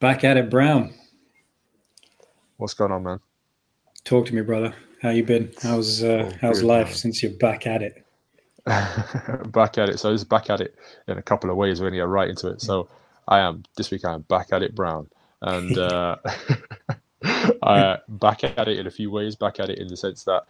Back 0.00 0.24
at 0.24 0.38
it, 0.38 0.48
Brown. 0.48 0.94
What's 2.56 2.72
going 2.72 2.90
on, 2.90 3.02
man? 3.02 3.20
Talk 4.02 4.24
to 4.26 4.34
me, 4.34 4.40
brother. 4.40 4.74
How 5.02 5.10
you 5.10 5.22
been? 5.22 5.52
How's 5.62 6.02
uh, 6.02 6.30
oh, 6.32 6.36
how's 6.40 6.60
good, 6.60 6.66
life 6.66 6.86
man. 6.86 6.94
since 6.96 7.22
you're 7.22 7.32
back 7.32 7.66
at 7.66 7.82
it? 7.82 8.06
back 8.64 9.76
at 9.76 9.90
it. 9.90 9.98
So 9.98 10.14
it's 10.14 10.24
back 10.24 10.48
at 10.48 10.62
it 10.62 10.74
in 11.06 11.18
a 11.18 11.22
couple 11.22 11.50
of 11.50 11.56
ways. 11.56 11.80
We're 11.80 11.90
going 11.90 11.98
to 11.98 11.98
get 11.98 12.08
right 12.08 12.30
into 12.30 12.48
it. 12.48 12.62
So 12.62 12.88
I 13.28 13.40
am 13.40 13.62
this 13.76 13.90
week. 13.90 14.06
I 14.06 14.14
am 14.14 14.22
back 14.22 14.54
at 14.54 14.62
it, 14.62 14.74
Brown, 14.74 15.06
and 15.42 15.76
uh, 15.76 16.16
I 17.62 17.98
back 18.08 18.42
at 18.42 18.68
it 18.68 18.78
in 18.78 18.86
a 18.86 18.90
few 18.90 19.10
ways. 19.10 19.36
Back 19.36 19.60
at 19.60 19.68
it 19.68 19.78
in 19.78 19.88
the 19.88 19.98
sense 19.98 20.24
that 20.24 20.44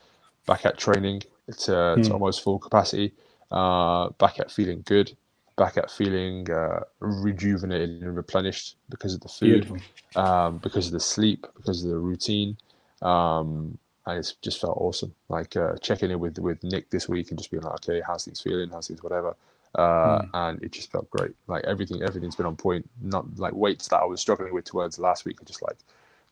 back 0.46 0.64
at 0.64 0.78
training 0.78 1.22
to, 1.48 1.72
mm. 1.72 1.96
to 1.96 2.08
hmm. 2.08 2.12
almost 2.12 2.44
full 2.44 2.60
capacity. 2.60 3.14
Uh, 3.50 4.10
back 4.10 4.38
at 4.38 4.48
feeling 4.48 4.82
good 4.86 5.16
back 5.60 5.76
at 5.76 5.90
feeling 5.90 6.50
uh, 6.50 6.80
rejuvenated 7.00 7.90
and 8.02 8.16
replenished 8.16 8.76
because 8.88 9.12
of 9.12 9.20
the 9.20 9.28
food, 9.28 9.70
um, 10.16 10.56
because 10.56 10.86
of 10.86 10.92
the 10.92 11.00
sleep, 11.00 11.46
because 11.54 11.84
of 11.84 11.90
the 11.90 11.98
routine. 11.98 12.56
Um, 13.02 13.76
and 14.06 14.18
it's 14.18 14.32
just 14.40 14.58
felt 14.58 14.78
awesome. 14.80 15.14
Like 15.28 15.56
uh, 15.56 15.76
checking 15.82 16.10
in 16.10 16.18
with 16.18 16.38
with 16.38 16.64
Nick 16.64 16.88
this 16.88 17.10
week 17.10 17.28
and 17.28 17.38
just 17.38 17.50
being 17.50 17.62
like, 17.62 17.74
okay, 17.74 18.00
how's 18.04 18.24
things 18.24 18.40
feeling? 18.40 18.70
How's 18.70 18.88
things 18.88 19.02
whatever. 19.02 19.36
Uh, 19.74 20.22
mm. 20.22 20.30
And 20.32 20.62
it 20.62 20.72
just 20.72 20.90
felt 20.90 21.10
great. 21.10 21.32
Like 21.46 21.64
everything, 21.64 22.02
everything's 22.02 22.36
been 22.36 22.46
on 22.46 22.56
point. 22.56 22.88
Not 23.02 23.26
like 23.36 23.52
weights 23.52 23.88
that 23.88 24.00
I 24.00 24.06
was 24.06 24.22
struggling 24.22 24.54
with 24.54 24.64
towards 24.64 24.98
last 24.98 25.26
week 25.26 25.42
are 25.42 25.44
just 25.44 25.62
like 25.62 25.76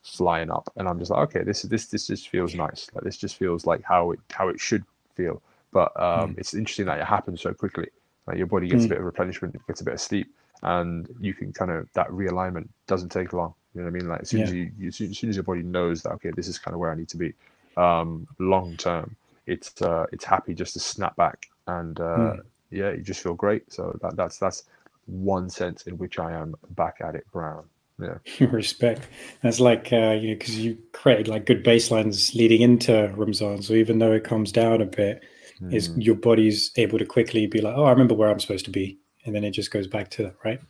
flying 0.03 0.51
up. 0.51 0.73
And 0.77 0.89
I'm 0.89 0.99
just 0.99 1.11
like, 1.11 1.21
okay, 1.29 1.45
this 1.45 1.63
this 1.63 1.85
this 1.87 2.07
just 2.07 2.31
feels 2.31 2.55
nice. 2.55 2.89
Like 2.95 3.05
this 3.05 3.19
just 3.19 3.37
feels 3.37 3.67
like 3.67 3.83
how 3.83 4.13
it 4.13 4.21
how 4.33 4.49
it 4.49 4.59
should 4.59 4.85
feel. 5.15 5.43
But 5.71 5.93
um, 6.01 6.35
mm. 6.35 6.39
it's 6.39 6.55
interesting 6.55 6.87
that 6.87 6.99
it 6.99 7.07
happened 7.07 7.39
so 7.39 7.53
quickly. 7.53 7.89
Like 8.29 8.37
your 8.37 8.47
body 8.47 8.69
gets 8.69 8.83
mm. 8.83 8.87
a 8.87 8.89
bit 8.91 8.99
of 8.99 9.05
replenishment, 9.05 9.57
gets 9.67 9.81
a 9.81 9.85
bit 9.85 9.95
of 9.95 10.01
sleep, 10.01 10.33
and 10.63 11.09
you 11.19 11.33
can 11.33 11.53
kind 11.53 11.71
of 11.71 11.89
that 11.95 12.09
realignment 12.09 12.69
doesn't 12.87 13.09
take 13.11 13.33
long. 13.33 13.55
You 13.75 13.81
know 13.81 13.87
what 13.87 13.97
I 13.97 13.99
mean? 13.99 14.09
Like 14.09 14.21
as 14.21 14.29
soon 14.29 14.41
yeah. 14.41 14.47
as 14.47 14.53
you, 14.53 14.71
you, 14.79 14.89
as 14.89 14.97
soon 14.97 15.31
as 15.31 15.37
your 15.37 15.45
body 15.45 15.63
knows 15.63 16.03
that 16.03 16.13
okay, 16.13 16.31
this 16.31 16.47
is 16.47 16.59
kind 16.59 16.75
of 16.75 16.81
where 16.81 16.91
I 16.91 16.95
need 16.95 17.09
to 17.09 17.17
be, 17.17 17.33
um, 17.77 18.29
long 18.39 18.77
term, 18.77 19.17
it's 19.47 19.81
uh, 19.81 20.07
it's 20.13 20.25
happy 20.25 20.55
just 20.55 20.75
to 20.75 20.81
snap 20.81 21.17
back 21.17 21.49
and 21.69 22.01
uh, 22.01 22.03
mm. 22.03 22.41
yeah, 22.71 22.91
you 22.91 23.03
just 23.03 23.23
feel 23.23 23.35
great. 23.35 23.73
So 23.73 23.97
that, 24.03 24.17
that's 24.17 24.39
that's 24.39 24.65
one 25.07 25.49
sense 25.49 25.87
in 25.87 25.97
which 25.99 26.19
I 26.19 26.33
am 26.33 26.55
back 26.71 26.97
at 27.01 27.15
it, 27.15 27.27
Brown. 27.33 27.65
Yeah, 28.01 28.19
respect. 28.47 29.09
That's 29.43 29.61
like 29.61 29.93
uh, 29.93 30.17
you 30.21 30.29
know 30.29 30.39
because 30.39 30.59
you 30.59 30.79
created 30.93 31.29
like 31.29 31.47
good 31.47 31.65
baselines 31.65 32.35
leading 32.35 32.63
into 32.63 33.13
Ramzan. 33.17 33.63
So 33.63 33.75
even 33.75 33.99
though 33.99 34.13
it 34.13 34.25
comes 34.25 34.51
down 34.53 34.81
a 34.81 34.87
bit, 34.87 35.23
mm. 35.63 35.73
is 35.73 35.91
your 35.97 36.15
body's 36.15 36.71
able 36.77 36.99
to 36.99 37.07
quickly 37.07 37.47
be 37.47 37.61
like, 37.61 37.75
oh, 37.77 37.85
I 37.85 37.91
remember 37.91 38.15
where 38.15 38.31
I'm 38.31 38.41
supposed 38.41 38.65
to 38.67 38.71
be, 38.71 38.99
and 39.25 39.35
then 39.35 39.45
it 39.45 39.51
just 39.51 39.71
goes 39.71 39.87
back 39.87 40.11
to 40.13 40.33
right. 40.45 40.61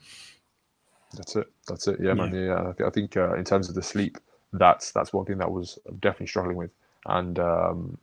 That's 1.16 1.36
it. 1.36 1.46
That's 1.66 1.88
it. 1.88 1.98
Yeah, 2.00 2.08
yeah. 2.08 2.14
man. 2.14 2.34
Yeah, 2.34 2.86
I 2.86 2.90
think 2.90 3.16
uh, 3.16 3.34
in 3.34 3.44
terms 3.44 3.68
of 3.68 3.74
the 3.74 3.82
sleep, 3.82 4.18
that's 4.52 4.92
that's 4.92 5.12
one 5.12 5.24
thing 5.24 5.38
that 5.38 5.50
was 5.50 5.78
definitely 6.00 6.26
struggling 6.26 6.56
with, 6.56 6.70
and 7.06 7.38
um, 7.38 7.98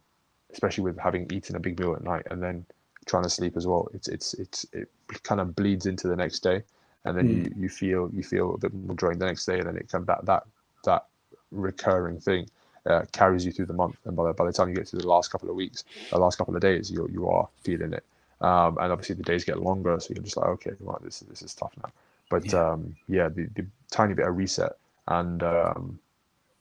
especially 0.52 0.84
with 0.84 0.98
having 0.98 1.28
eaten 1.32 1.56
a 1.56 1.60
big 1.60 1.80
meal 1.80 1.94
at 1.94 2.04
night 2.04 2.26
and 2.32 2.42
then 2.42 2.66
trying 3.06 3.24
to 3.24 3.30
sleep 3.30 3.56
as 3.56 3.68
well. 3.68 3.88
It's 3.94 4.08
it's 4.08 4.34
it's 4.36 4.66
it 4.74 4.90
kind 5.24 5.42
of 5.42 5.56
bleeds 5.56 5.86
into 5.86 6.08
the 6.08 6.16
next 6.16 6.40
day, 6.40 6.64
and 7.06 7.18
then 7.18 7.28
mm. 7.28 7.46
you, 7.46 7.64
you 7.64 7.70
feel 7.70 8.10
you 8.14 8.24
feel 8.24 8.56
a 8.56 8.58
bit 8.58 8.74
more 8.74 8.96
drained 8.96 9.22
the 9.22 9.26
next 9.26 9.46
day, 9.46 9.60
and 9.60 9.68
then 9.68 9.78
it 9.78 9.90
kind 9.90 10.02
of 10.02 10.08
that 10.08 10.26
that 10.26 10.44
that 10.86 11.06
recurring 11.52 12.20
thing 12.20 12.48
uh, 12.86 13.04
carries 13.12 13.46
you 13.46 13.52
through 13.52 13.66
the 13.66 13.74
month. 13.74 13.98
And 14.06 14.16
by 14.16 14.28
the, 14.28 14.34
by 14.34 14.46
the 14.46 14.54
time 14.54 14.70
you 14.70 14.76
get 14.76 14.88
to 14.88 14.98
the 14.98 15.08
last 15.08 15.32
couple 15.32 15.50
of 15.50 15.56
weeks, 15.56 15.84
the 16.12 16.20
last 16.20 16.38
couple 16.38 16.56
of 16.56 16.62
days, 16.62 16.92
you 16.92 17.08
you 17.12 17.28
are 17.30 17.48
feeling 17.62 17.94
it. 17.94 18.04
Um, 18.42 18.78
and 18.80 18.92
obviously 18.92 19.16
the 19.16 19.24
days 19.24 19.44
get 19.44 19.62
longer, 19.62 20.00
so 20.00 20.14
you're 20.14 20.24
just 20.24 20.38
like, 20.38 20.48
okay, 20.48 20.72
right, 20.80 21.02
this 21.02 21.20
this 21.22 21.42
is 21.42 21.54
tough 21.54 21.74
now. 21.82 21.90
But 22.30 22.52
yeah, 22.52 22.72
um, 22.72 22.96
yeah 23.08 23.30
the, 23.30 23.46
the 23.56 23.66
tiny 23.92 24.14
bit 24.14 24.28
of 24.28 24.36
reset, 24.36 24.74
and 25.08 25.42
um, 25.44 26.00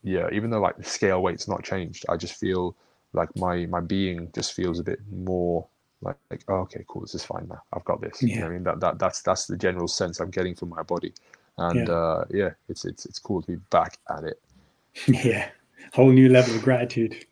yeah, 0.02 0.28
even 0.33 0.50
though 0.50 0.61
like 0.61 0.77
the 0.77 0.84
scale 0.84 1.22
weight's 1.22 1.48
not 1.48 1.64
changed, 1.64 2.05
I 2.08 2.17
just 2.17 2.34
feel 2.34 2.77
like 3.12 3.34
my 3.36 3.67
my 3.67 3.80
being 3.80 4.30
just 4.34 4.52
feels 4.52 4.79
a 4.79 4.84
bit 4.84 5.01
more 5.11 5.67
like, 6.02 6.17
like 6.30 6.45
oh, 6.48 6.61
okay, 6.61 6.84
cool, 6.86 7.02
this 7.02 7.14
is 7.14 7.24
fine 7.24 7.46
now. 7.48 7.63
I've 7.73 7.84
got 7.84 8.01
this. 8.01 8.23
Yeah. 8.23 8.34
You 8.34 8.40
know 8.40 8.46
I 8.46 8.51
mean 8.51 8.64
that, 8.64 8.80
that 8.80 8.98
that's 8.98 9.23
that's 9.23 9.46
the 9.46 9.57
general 9.57 9.89
sense 9.89 10.20
I'm 10.20 10.30
getting 10.30 10.55
from 10.55 10.68
my 10.68 10.83
body, 10.83 11.13
and 11.58 11.89
yeah. 11.89 11.95
Uh, 11.95 12.24
yeah, 12.30 12.51
it's 12.68 12.84
it's 12.84 13.07
it's 13.07 13.18
cool 13.18 13.42
to 13.42 13.46
be 13.48 13.57
back 13.70 13.98
at 14.17 14.24
it. 14.24 14.40
yeah, 15.08 15.48
whole 15.92 16.11
new 16.11 16.28
level 16.28 16.55
of 16.55 16.62
gratitude. 16.62 17.27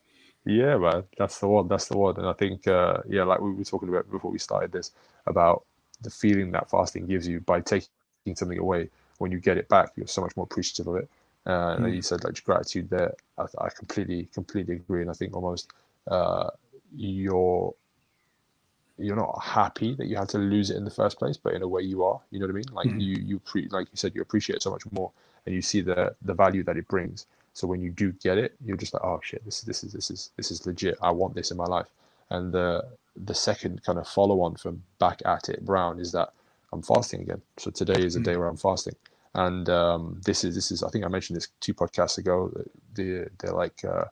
Yeah, 0.45 0.77
man, 0.77 1.03
that's 1.17 1.39
the 1.39 1.47
one. 1.47 1.67
That's 1.67 1.87
the 1.87 1.97
one. 1.97 2.17
And 2.17 2.27
I 2.27 2.33
think, 2.33 2.67
uh, 2.67 2.97
yeah, 3.07 3.23
like 3.23 3.39
we 3.39 3.51
were 3.51 3.63
talking 3.63 3.89
about 3.89 4.09
before 4.11 4.31
we 4.31 4.39
started 4.39 4.71
this, 4.71 4.91
about 5.25 5.63
the 6.01 6.09
feeling 6.09 6.51
that 6.51 6.69
fasting 6.69 7.05
gives 7.07 7.27
you 7.27 7.39
by 7.39 7.61
taking 7.61 7.87
something 8.35 8.59
away. 8.59 8.89
When 9.19 9.31
you 9.31 9.39
get 9.39 9.57
it 9.57 9.69
back, 9.69 9.91
you're 9.95 10.07
so 10.07 10.21
much 10.21 10.35
more 10.35 10.43
appreciative 10.43 10.87
of 10.87 10.97
it. 10.97 11.09
Uh, 11.45 11.77
mm. 11.77 11.85
And 11.85 11.95
you 11.95 12.01
said 12.01 12.23
like 12.23 12.43
gratitude 12.43 12.89
there. 12.89 13.13
I, 13.37 13.45
I, 13.57 13.69
completely, 13.69 14.27
completely 14.33 14.75
agree. 14.75 15.01
And 15.01 15.09
I 15.09 15.13
think 15.13 15.33
almost 15.33 15.71
uh, 16.07 16.49
you're 16.95 17.73
you're 18.99 19.15
not 19.15 19.41
happy 19.41 19.95
that 19.95 20.05
you 20.05 20.15
had 20.15 20.29
to 20.29 20.37
lose 20.37 20.69
it 20.69 20.77
in 20.77 20.85
the 20.85 20.91
first 20.91 21.17
place, 21.17 21.35
but 21.35 21.53
in 21.53 21.63
a 21.63 21.67
way 21.67 21.81
you 21.81 22.03
are. 22.03 22.19
You 22.31 22.39
know 22.39 22.45
what 22.45 22.53
I 22.53 22.55
mean? 22.55 22.65
Like 22.71 22.87
mm. 22.87 23.01
you, 23.01 23.23
you 23.23 23.39
pre, 23.39 23.67
like 23.69 23.87
you 23.91 23.97
said, 23.97 24.13
you 24.13 24.21
appreciate 24.21 24.57
it 24.57 24.63
so 24.63 24.71
much 24.71 24.83
more, 24.91 25.11
and 25.45 25.55
you 25.55 25.61
see 25.61 25.81
the 25.81 26.15
the 26.21 26.33
value 26.33 26.63
that 26.63 26.77
it 26.77 26.87
brings. 26.87 27.25
So 27.53 27.67
when 27.67 27.81
you 27.81 27.91
do 27.91 28.11
get 28.13 28.37
it, 28.37 28.55
you're 28.63 28.77
just 28.77 28.93
like, 28.93 29.03
oh 29.03 29.19
shit, 29.23 29.43
this 29.45 29.61
this 29.61 29.83
is 29.83 29.93
this 29.93 30.09
is 30.09 30.31
this 30.37 30.51
is 30.51 30.65
legit. 30.65 30.97
I 31.01 31.11
want 31.11 31.35
this 31.35 31.51
in 31.51 31.57
my 31.57 31.65
life. 31.65 31.87
And 32.29 32.51
the 32.51 32.83
the 33.15 33.35
second 33.35 33.83
kind 33.83 33.99
of 33.99 34.07
follow 34.07 34.41
on 34.41 34.55
from 34.55 34.83
back 34.99 35.21
at 35.25 35.49
it, 35.49 35.63
Brown, 35.63 35.99
is 35.99 36.11
that 36.13 36.33
I'm 36.71 36.81
fasting 36.81 37.21
again. 37.21 37.41
So 37.57 37.69
today 37.69 38.03
is 38.03 38.15
a 38.15 38.19
day 38.19 38.33
mm. 38.33 38.39
where 38.39 38.47
I'm 38.47 38.57
fasting, 38.57 38.95
and 39.35 39.69
um, 39.69 40.19
this 40.25 40.43
is 40.43 40.55
this 40.55 40.71
is 40.71 40.81
I 40.81 40.89
think 40.89 41.05
I 41.05 41.09
mentioned 41.09 41.37
this 41.37 41.49
two 41.59 41.73
podcasts 41.73 42.17
ago. 42.17 42.51
The 42.95 43.29
they're 43.39 43.53
like 43.53 43.85
uh, 43.85 44.05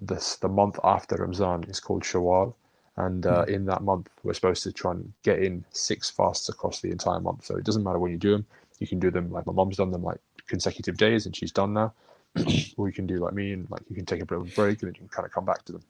this 0.00 0.36
the 0.36 0.48
month 0.48 0.78
after 0.82 1.16
Ramzan 1.16 1.64
is 1.64 1.80
called 1.80 2.02
Shawwal, 2.02 2.54
and 2.96 3.26
uh, 3.26 3.44
mm. 3.44 3.48
in 3.48 3.66
that 3.66 3.82
month 3.82 4.08
we're 4.22 4.32
supposed 4.32 4.62
to 4.62 4.72
try 4.72 4.92
and 4.92 5.12
get 5.22 5.40
in 5.40 5.64
six 5.72 6.08
fasts 6.08 6.48
across 6.48 6.80
the 6.80 6.90
entire 6.90 7.20
month. 7.20 7.44
So 7.44 7.56
it 7.56 7.64
doesn't 7.64 7.84
matter 7.84 7.98
when 7.98 8.12
you 8.12 8.18
do 8.18 8.32
them. 8.32 8.46
You 8.78 8.86
can 8.86 8.98
do 8.98 9.10
them 9.10 9.30
like 9.30 9.46
my 9.46 9.52
mom's 9.52 9.76
done 9.76 9.90
them 9.90 10.02
like 10.02 10.20
consecutive 10.46 10.96
days, 10.96 11.26
and 11.26 11.36
she's 11.36 11.52
done 11.52 11.74
now. 11.74 11.92
or 12.76 12.86
you 12.86 12.92
can 12.92 13.06
do 13.06 13.18
like 13.18 13.34
me 13.34 13.52
and 13.52 13.70
like 13.70 13.82
you 13.88 13.96
can 13.96 14.06
take 14.06 14.22
a 14.22 14.26
bit 14.26 14.38
of 14.38 14.46
a 14.46 14.50
break 14.54 14.82
and 14.82 14.88
then 14.88 14.94
you 14.94 15.00
can 15.00 15.08
kind 15.08 15.26
of 15.26 15.32
come 15.32 15.44
back 15.44 15.64
to 15.64 15.72
them. 15.72 15.82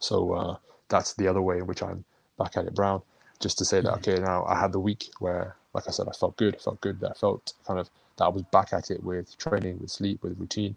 So 0.00 0.32
uh, 0.32 0.56
that's 0.88 1.14
the 1.14 1.28
other 1.28 1.42
way 1.42 1.58
in 1.58 1.66
which 1.66 1.82
I'm 1.82 2.04
back 2.38 2.56
at 2.56 2.66
it, 2.66 2.74
Brown. 2.74 3.02
Just 3.40 3.58
to 3.58 3.64
say 3.64 3.80
that 3.80 3.88
mm-hmm. 3.88 4.10
okay, 4.10 4.22
now 4.22 4.44
I 4.46 4.58
had 4.58 4.72
the 4.72 4.80
week 4.80 5.10
where, 5.20 5.56
like 5.74 5.84
I 5.86 5.90
said, 5.90 6.06
I 6.08 6.12
felt 6.12 6.36
good. 6.36 6.56
I 6.56 6.58
felt 6.58 6.80
good. 6.80 7.00
That 7.00 7.12
I 7.12 7.14
felt 7.14 7.52
kind 7.66 7.78
of 7.78 7.88
that 8.16 8.24
I 8.24 8.28
was 8.28 8.42
back 8.42 8.72
at 8.72 8.90
it 8.90 9.02
with 9.02 9.36
training, 9.38 9.78
with 9.80 9.90
sleep, 9.90 10.22
with 10.22 10.38
routine, 10.38 10.76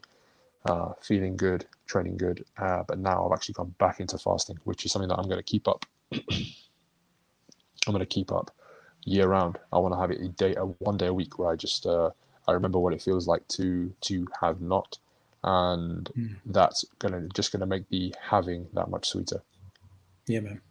uh, 0.65 0.93
feeling 1.01 1.35
good, 1.35 1.65
training 1.87 2.17
good. 2.17 2.45
Uh, 2.57 2.83
but 2.87 2.99
now 2.99 3.25
I've 3.25 3.33
actually 3.33 3.53
gone 3.53 3.73
back 3.79 3.99
into 3.99 4.17
fasting, 4.17 4.59
which 4.63 4.85
is 4.85 4.91
something 4.91 5.09
that 5.09 5.17
I'm 5.17 5.25
going 5.25 5.37
to 5.37 5.43
keep 5.43 5.67
up. 5.67 5.85
I'm 6.11 6.21
going 7.93 7.99
to 7.99 8.05
keep 8.05 8.31
up 8.31 8.51
year 9.05 9.27
round. 9.27 9.57
I 9.73 9.79
want 9.79 9.95
to 9.95 9.99
have 9.99 10.11
it 10.11 10.21
a 10.21 10.27
day, 10.29 10.55
a 10.55 10.65
one 10.65 10.97
day 10.97 11.07
a 11.07 11.13
week 11.13 11.39
where 11.39 11.49
I 11.49 11.55
just 11.55 11.87
uh, 11.87 12.11
I 12.47 12.53
remember 12.53 12.79
what 12.79 12.93
it 12.93 13.01
feels 13.01 13.27
like 13.27 13.47
to 13.49 13.93
to 14.01 14.27
have 14.39 14.61
not, 14.61 14.97
and 15.43 16.09
mm. 16.17 16.35
that's 16.45 16.85
gonna 16.99 17.27
just 17.33 17.51
gonna 17.51 17.65
make 17.65 17.87
the 17.89 18.13
having 18.21 18.67
that 18.73 18.89
much 18.89 19.09
sweeter. 19.09 19.41
Yeah, 20.27 20.41
man. 20.41 20.61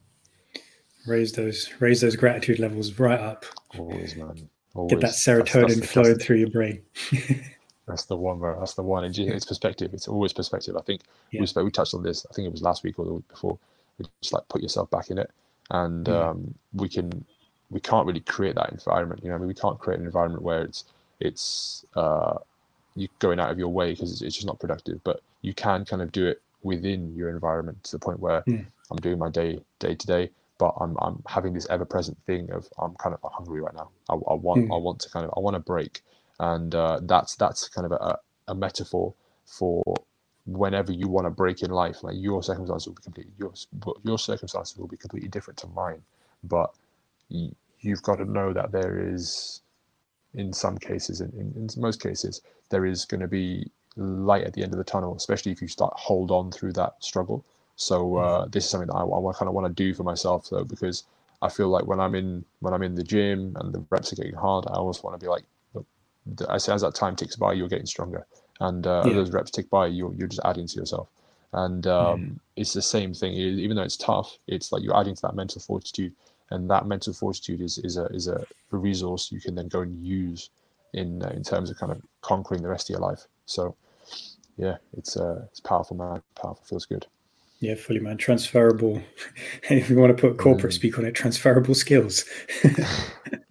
Raise 1.06 1.32
those 1.32 1.70
raise 1.80 2.00
those 2.00 2.16
gratitude 2.16 2.58
levels 2.58 2.98
right 2.98 3.20
up. 3.20 3.44
Always, 3.78 4.16
man. 4.16 4.48
Always. 4.74 4.90
Get 4.90 5.00
that 5.00 5.10
serotonin 5.10 5.68
that's, 5.68 5.80
that's 5.80 5.92
flowing 5.92 6.18
through 6.18 6.36
your 6.36 6.50
brain. 6.50 6.82
that's 7.86 8.04
the 8.04 8.16
one, 8.16 8.38
bro. 8.38 8.58
That's 8.58 8.74
the 8.74 8.82
one. 8.82 9.04
It's 9.04 9.46
perspective. 9.46 9.92
It's 9.94 10.08
always 10.08 10.32
perspective. 10.32 10.76
I 10.76 10.82
think 10.82 11.02
yeah. 11.32 11.40
we 11.40 11.62
we 11.62 11.70
touched 11.70 11.94
on 11.94 12.02
this. 12.02 12.26
I 12.30 12.34
think 12.34 12.46
it 12.46 12.52
was 12.52 12.62
last 12.62 12.84
week 12.84 12.98
or 12.98 13.04
the 13.04 13.14
week 13.14 13.28
before. 13.28 13.58
Just 14.22 14.32
like 14.32 14.48
put 14.48 14.62
yourself 14.62 14.90
back 14.90 15.10
in 15.10 15.18
it, 15.18 15.30
and 15.70 16.06
mm. 16.06 16.12
um, 16.12 16.54
we 16.72 16.88
can 16.88 17.24
we 17.70 17.80
can't 17.80 18.06
really 18.06 18.20
create 18.20 18.54
that 18.54 18.70
environment. 18.70 19.22
You 19.22 19.30
know, 19.30 19.36
I 19.36 19.38
mean, 19.38 19.48
we 19.48 19.54
can't 19.54 19.78
create 19.78 20.00
an 20.00 20.06
environment 20.06 20.42
where 20.42 20.62
it's 20.62 20.84
it's 21.20 21.84
uh, 21.94 22.38
you 22.96 23.08
going 23.18 23.38
out 23.38 23.50
of 23.50 23.58
your 23.58 23.68
way 23.68 23.92
because 23.92 24.12
it's, 24.12 24.22
it's, 24.22 24.34
just 24.36 24.46
not 24.46 24.58
productive. 24.58 25.02
But 25.04 25.20
you 25.42 25.54
can 25.54 25.84
kind 25.84 26.02
of 26.02 26.12
do 26.12 26.26
it 26.26 26.42
within 26.62 27.14
your 27.14 27.30
environment 27.30 27.82
to 27.84 27.92
the 27.92 27.98
point 27.98 28.20
where 28.20 28.42
mm. 28.42 28.64
I'm 28.90 28.96
doing 28.98 29.18
my 29.18 29.30
day 29.30 29.60
day 29.78 29.94
to 29.94 30.06
day, 30.06 30.30
but 30.58 30.74
I'm 30.80 30.96
I'm 31.00 31.22
having 31.26 31.52
this 31.52 31.66
ever 31.70 31.84
present 31.84 32.18
thing 32.26 32.50
of 32.50 32.68
I'm 32.78 32.94
kind 32.96 33.14
of 33.14 33.32
hungry 33.32 33.60
right 33.60 33.74
now. 33.74 33.90
I, 34.08 34.14
I 34.14 34.34
want 34.34 34.68
mm. 34.68 34.74
I 34.74 34.78
want 34.78 35.00
to 35.00 35.10
kind 35.10 35.24
of 35.24 35.32
I 35.36 35.40
want 35.40 35.54
to 35.54 35.60
break, 35.60 36.02
and 36.38 36.74
uh, 36.74 37.00
that's 37.02 37.36
that's 37.36 37.68
kind 37.68 37.86
of 37.86 37.92
a, 37.92 38.18
a 38.48 38.54
metaphor 38.54 39.14
for 39.46 39.82
whenever 40.46 40.92
you 40.92 41.08
want 41.08 41.26
to 41.26 41.30
break 41.30 41.62
in 41.62 41.70
life. 41.70 42.02
Like 42.02 42.16
your 42.18 42.42
circumstances 42.42 42.88
will 42.88 42.94
be 42.94 43.02
completely 43.02 43.32
yours, 43.38 43.68
your 44.02 44.18
circumstances 44.18 44.76
will 44.76 44.88
be 44.88 44.96
completely 44.96 45.28
different 45.28 45.58
to 45.58 45.66
mine, 45.68 46.02
but 46.44 46.74
you've 47.28 48.02
got 48.02 48.16
to 48.16 48.24
know 48.24 48.52
that 48.52 48.72
there 48.72 48.98
is 48.98 49.62
in 50.34 50.52
some 50.52 50.78
cases, 50.78 51.20
in, 51.20 51.30
in, 51.30 51.52
in 51.56 51.80
most 51.80 52.02
cases, 52.02 52.42
there 52.68 52.86
is 52.86 53.04
going 53.04 53.20
to 53.20 53.28
be 53.28 53.70
light 53.96 54.44
at 54.44 54.52
the 54.52 54.62
end 54.62 54.72
of 54.72 54.78
the 54.78 54.84
tunnel, 54.84 55.16
especially 55.16 55.52
if 55.52 55.60
you 55.60 55.68
start 55.68 55.92
hold 55.96 56.30
on 56.30 56.50
through 56.52 56.72
that 56.72 56.94
struggle. 57.00 57.44
So 57.76 58.16
uh, 58.16 58.46
mm. 58.46 58.52
this 58.52 58.64
is 58.64 58.70
something 58.70 58.88
that 58.88 58.94
I, 58.94 59.02
I 59.02 59.32
kind 59.32 59.48
of 59.48 59.54
want 59.54 59.66
to 59.66 59.72
do 59.72 59.94
for 59.94 60.04
myself 60.04 60.48
though, 60.50 60.64
because 60.64 61.04
I 61.42 61.48
feel 61.48 61.68
like 61.68 61.86
when 61.86 62.00
I'm 62.00 62.14
in 62.14 62.44
when 62.60 62.74
I'm 62.74 62.82
in 62.82 62.94
the 62.94 63.02
gym 63.02 63.56
and 63.58 63.72
the 63.72 63.84
reps 63.90 64.12
are 64.12 64.16
getting 64.16 64.34
hard, 64.34 64.66
I 64.68 64.74
almost 64.74 65.02
want 65.02 65.18
to 65.18 65.24
be 65.24 65.28
like, 65.28 65.44
as, 66.48 66.68
as 66.68 66.82
that 66.82 66.94
time 66.94 67.16
ticks 67.16 67.36
by, 67.36 67.54
you're 67.54 67.68
getting 67.68 67.86
stronger, 67.86 68.26
and 68.60 68.86
uh, 68.86 69.02
yeah. 69.04 69.10
as 69.10 69.16
those 69.16 69.32
reps 69.32 69.50
tick 69.50 69.70
by, 69.70 69.86
you're 69.86 70.12
you're 70.14 70.28
just 70.28 70.42
adding 70.44 70.66
to 70.66 70.76
yourself. 70.76 71.08
And 71.52 71.86
um, 71.86 72.20
mm. 72.20 72.38
it's 72.56 72.74
the 72.74 72.82
same 72.82 73.12
thing. 73.14 73.32
Even 73.32 73.76
though 73.76 73.82
it's 73.82 73.96
tough, 73.96 74.38
it's 74.46 74.70
like 74.70 74.82
you're 74.84 74.96
adding 74.96 75.16
to 75.16 75.22
that 75.22 75.34
mental 75.34 75.60
fortitude, 75.60 76.12
and 76.50 76.68
that 76.70 76.86
mental 76.86 77.12
fortitude 77.12 77.60
is 77.60 77.78
is 77.78 77.96
a 77.96 78.06
is 78.06 78.28
a, 78.28 78.44
a 78.72 78.76
resource 78.76 79.30
you 79.32 79.40
can 79.40 79.54
then 79.54 79.68
go 79.68 79.80
and 79.80 80.04
use 80.04 80.50
in 80.92 81.22
uh, 81.22 81.30
in 81.30 81.42
terms 81.42 81.70
of 81.70 81.76
kind 81.76 81.92
of 81.92 82.02
conquering 82.22 82.62
the 82.62 82.68
rest 82.68 82.88
of 82.90 82.94
your 82.94 83.00
life. 83.00 83.26
So, 83.46 83.74
yeah, 84.56 84.76
it's 84.96 85.16
uh, 85.16 85.46
it's 85.50 85.60
powerful, 85.60 85.96
man. 85.96 86.22
Powerful, 86.34 86.64
feels 86.64 86.86
good. 86.86 87.06
Yeah, 87.60 87.74
fully, 87.74 88.00
man. 88.00 88.16
Transferable. 88.16 89.02
if 89.70 89.90
you 89.90 89.96
want 89.96 90.16
to 90.16 90.20
put 90.20 90.38
corporate 90.38 90.72
mm. 90.72 90.76
speak 90.76 90.98
on 90.98 91.04
it, 91.04 91.12
transferable 91.14 91.74
skills. 91.74 92.24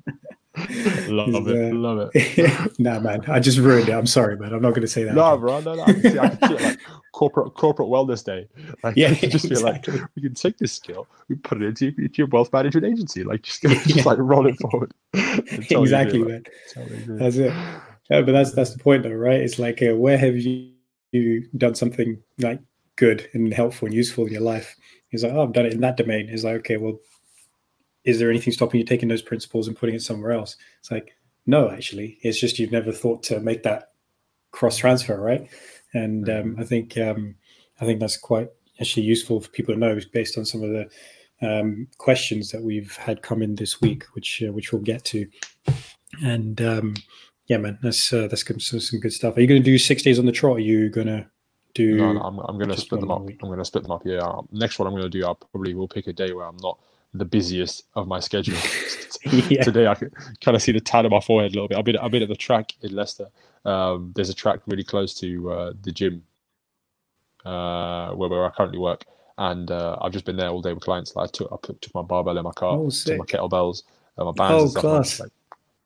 love 1.09 1.47
it, 1.47 1.71
uh, 1.71 1.75
love 1.75 2.09
it. 2.13 2.79
nah, 2.79 2.99
man, 2.99 3.23
I 3.27 3.39
just 3.39 3.57
ruined 3.57 3.89
it. 3.89 3.93
I'm 3.93 4.07
sorry, 4.07 4.37
man. 4.37 4.53
I'm 4.53 4.61
not 4.61 4.71
going 4.71 4.81
to 4.81 4.87
say 4.87 5.03
that. 5.03 5.15
No, 5.15 5.33
again. 5.33 5.39
bro, 5.39 5.59
no, 5.61 5.75
no. 5.75 5.83
I 5.83 5.93
can 5.93 6.01
see, 6.01 6.19
I 6.19 6.29
can 6.29 6.49
see 6.49 6.55
it 6.55 6.61
like 6.61 6.79
corporate 7.13 7.53
corporate 7.55 7.89
wellness 7.89 8.23
day. 8.23 8.47
Like, 8.83 8.95
yeah, 8.95 9.13
just 9.13 9.45
exactly. 9.45 9.93
feel 9.93 10.01
like 10.01 10.11
we 10.15 10.21
can 10.21 10.33
take 10.33 10.57
this 10.57 10.73
skill, 10.73 11.07
we 11.27 11.35
put 11.35 11.61
it 11.61 11.65
into, 11.65 11.87
into 11.87 12.17
your 12.17 12.27
wealth 12.27 12.51
management 12.53 12.85
agency, 12.85 13.23
like 13.23 13.43
just, 13.43 13.61
just 13.61 13.87
yeah. 13.87 14.03
like 14.03 14.17
roll 14.19 14.47
it 14.47 14.57
forward. 14.59 14.93
exactly, 15.13 16.19
man. 16.19 16.43
That's 17.07 17.37
it. 17.37 17.53
Yeah, 18.09 18.21
but 18.21 18.31
that's 18.31 18.53
that's 18.53 18.73
the 18.73 18.79
point, 18.79 19.03
though, 19.03 19.11
right? 19.11 19.39
It's 19.39 19.59
like, 19.59 19.81
uh, 19.81 19.95
where 19.95 20.17
have 20.17 20.35
you, 20.35 20.71
you 21.11 21.47
done 21.57 21.75
something 21.75 22.21
like 22.39 22.59
good 22.95 23.29
and 23.33 23.53
helpful 23.53 23.85
and 23.85 23.95
useful 23.95 24.25
in 24.25 24.33
your 24.33 24.41
life? 24.41 24.75
He's 25.09 25.23
like, 25.23 25.33
oh, 25.33 25.43
I've 25.43 25.53
done 25.53 25.65
it 25.65 25.73
in 25.73 25.81
that 25.81 25.97
domain. 25.97 26.27
He's 26.27 26.43
like, 26.43 26.57
okay, 26.57 26.77
well, 26.77 26.99
is 28.09 28.17
there 28.17 28.31
anything 28.31 28.51
stopping 28.51 28.79
you 28.79 28.85
taking 28.85 29.07
those 29.07 29.21
principles 29.21 29.67
and 29.67 29.77
putting 29.77 29.93
it 29.93 30.01
somewhere 30.01 30.31
else? 30.31 30.57
It's 30.79 30.89
like, 30.89 31.15
no, 31.45 31.69
actually, 31.69 32.17
it's 32.23 32.39
just 32.39 32.57
you've 32.57 32.71
never 32.71 32.91
thought 32.91 33.21
to 33.23 33.39
make 33.39 33.61
that 33.63 33.91
cross 34.51 34.77
transfer, 34.77 35.21
right? 35.21 35.47
And 35.93 36.27
um, 36.27 36.35
mm-hmm. 36.35 36.61
I 36.61 36.63
think 36.63 36.97
um, 36.97 37.35
I 37.79 37.85
think 37.85 37.99
that's 37.99 38.17
quite 38.17 38.49
actually 38.81 39.03
useful 39.03 39.39
for 39.39 39.49
people 39.49 39.75
to 39.75 39.79
know 39.79 39.99
based 40.11 40.39
on 40.39 40.45
some 40.45 40.63
of 40.63 40.71
the 40.71 40.89
um, 41.41 41.87
questions 41.99 42.49
that 42.49 42.63
we've 42.63 42.95
had 42.95 43.21
come 43.21 43.43
in 43.43 43.53
this 43.53 43.79
week, 43.79 44.05
which 44.13 44.41
uh, 44.41 44.51
which 44.51 44.73
we'll 44.73 44.81
get 44.81 45.03
to. 45.05 45.27
And 46.23 46.59
um, 46.61 46.95
yeah, 47.45 47.57
man, 47.57 47.77
that's 47.83 48.11
uh, 48.11 48.27
that's 48.27 48.45
some, 48.45 48.81
some 48.81 48.99
good 48.99 49.13
stuff. 49.13 49.37
Are 49.37 49.41
you 49.41 49.47
going 49.47 49.61
to 49.61 49.71
do 49.71 49.77
six 49.77 50.01
days 50.01 50.17
on 50.17 50.25
the 50.25 50.31
trot? 50.31 50.57
Are 50.57 50.59
you 50.61 50.89
going 50.89 51.07
to 51.07 51.27
do? 51.75 51.95
No, 51.95 52.13
no 52.13 52.21
I'm, 52.21 52.39
I'm 52.39 52.57
going 52.57 52.69
to 52.69 52.77
split 52.77 53.01
them 53.01 53.11
up. 53.11 53.21
I'm 53.21 53.37
going 53.37 53.59
to 53.59 53.65
split 53.65 53.83
them 53.83 53.91
up. 53.91 54.01
Yeah. 54.03 54.41
Next 54.51 54.79
one 54.79 54.87
I'm 54.87 54.93
going 54.93 55.03
to 55.03 55.09
do, 55.09 55.27
I 55.27 55.33
probably 55.51 55.75
will 55.75 55.87
pick 55.87 56.07
a 56.07 56.13
day 56.13 56.33
where 56.33 56.45
I'm 56.45 56.57
not 56.57 56.79
the 57.13 57.25
busiest 57.25 57.83
of 57.95 58.07
my 58.07 58.19
schedule. 58.19 58.57
yeah. 59.25 59.63
Today 59.63 59.87
I 59.87 59.95
can 59.95 60.11
kind 60.41 60.55
of 60.55 60.61
see 60.61 60.71
the 60.71 60.79
tan 60.79 61.05
on 61.05 61.11
my 61.11 61.19
forehead 61.19 61.51
a 61.51 61.55
little 61.55 61.67
bit. 61.67 61.77
I've 61.77 61.85
been 61.85 61.97
I've 61.97 62.11
been 62.11 62.23
at 62.23 62.29
the 62.29 62.35
track 62.35 62.73
in 62.81 62.95
Leicester. 62.95 63.27
Um, 63.65 64.13
there's 64.15 64.29
a 64.29 64.33
track 64.33 64.59
really 64.67 64.83
close 64.83 65.13
to 65.15 65.51
uh, 65.51 65.73
the 65.81 65.91
gym 65.91 66.23
uh, 67.45 68.11
where, 68.11 68.29
where 68.29 68.45
I 68.45 68.49
currently 68.51 68.79
work, 68.79 69.05
and 69.37 69.69
uh, 69.69 69.97
I've 70.01 70.11
just 70.11 70.25
been 70.25 70.37
there 70.37 70.49
all 70.49 70.61
day 70.61 70.73
with 70.73 70.83
clients. 70.83 71.15
Like 71.15 71.29
I 71.29 71.31
took 71.31 71.51
I 71.51 71.73
took 71.81 71.95
my 71.95 72.01
barbell 72.01 72.37
in 72.37 72.43
my 72.43 72.51
car, 72.51 72.77
oh, 72.77 72.89
took 72.89 73.17
my 73.17 73.25
kettlebells, 73.25 73.83
uh, 74.17 74.25
my 74.25 74.31
bands, 74.31 74.53
oh, 74.53 74.61
and 74.61 74.71
stuff. 74.71 74.81
Class. 74.81 75.19
Like, 75.19 75.31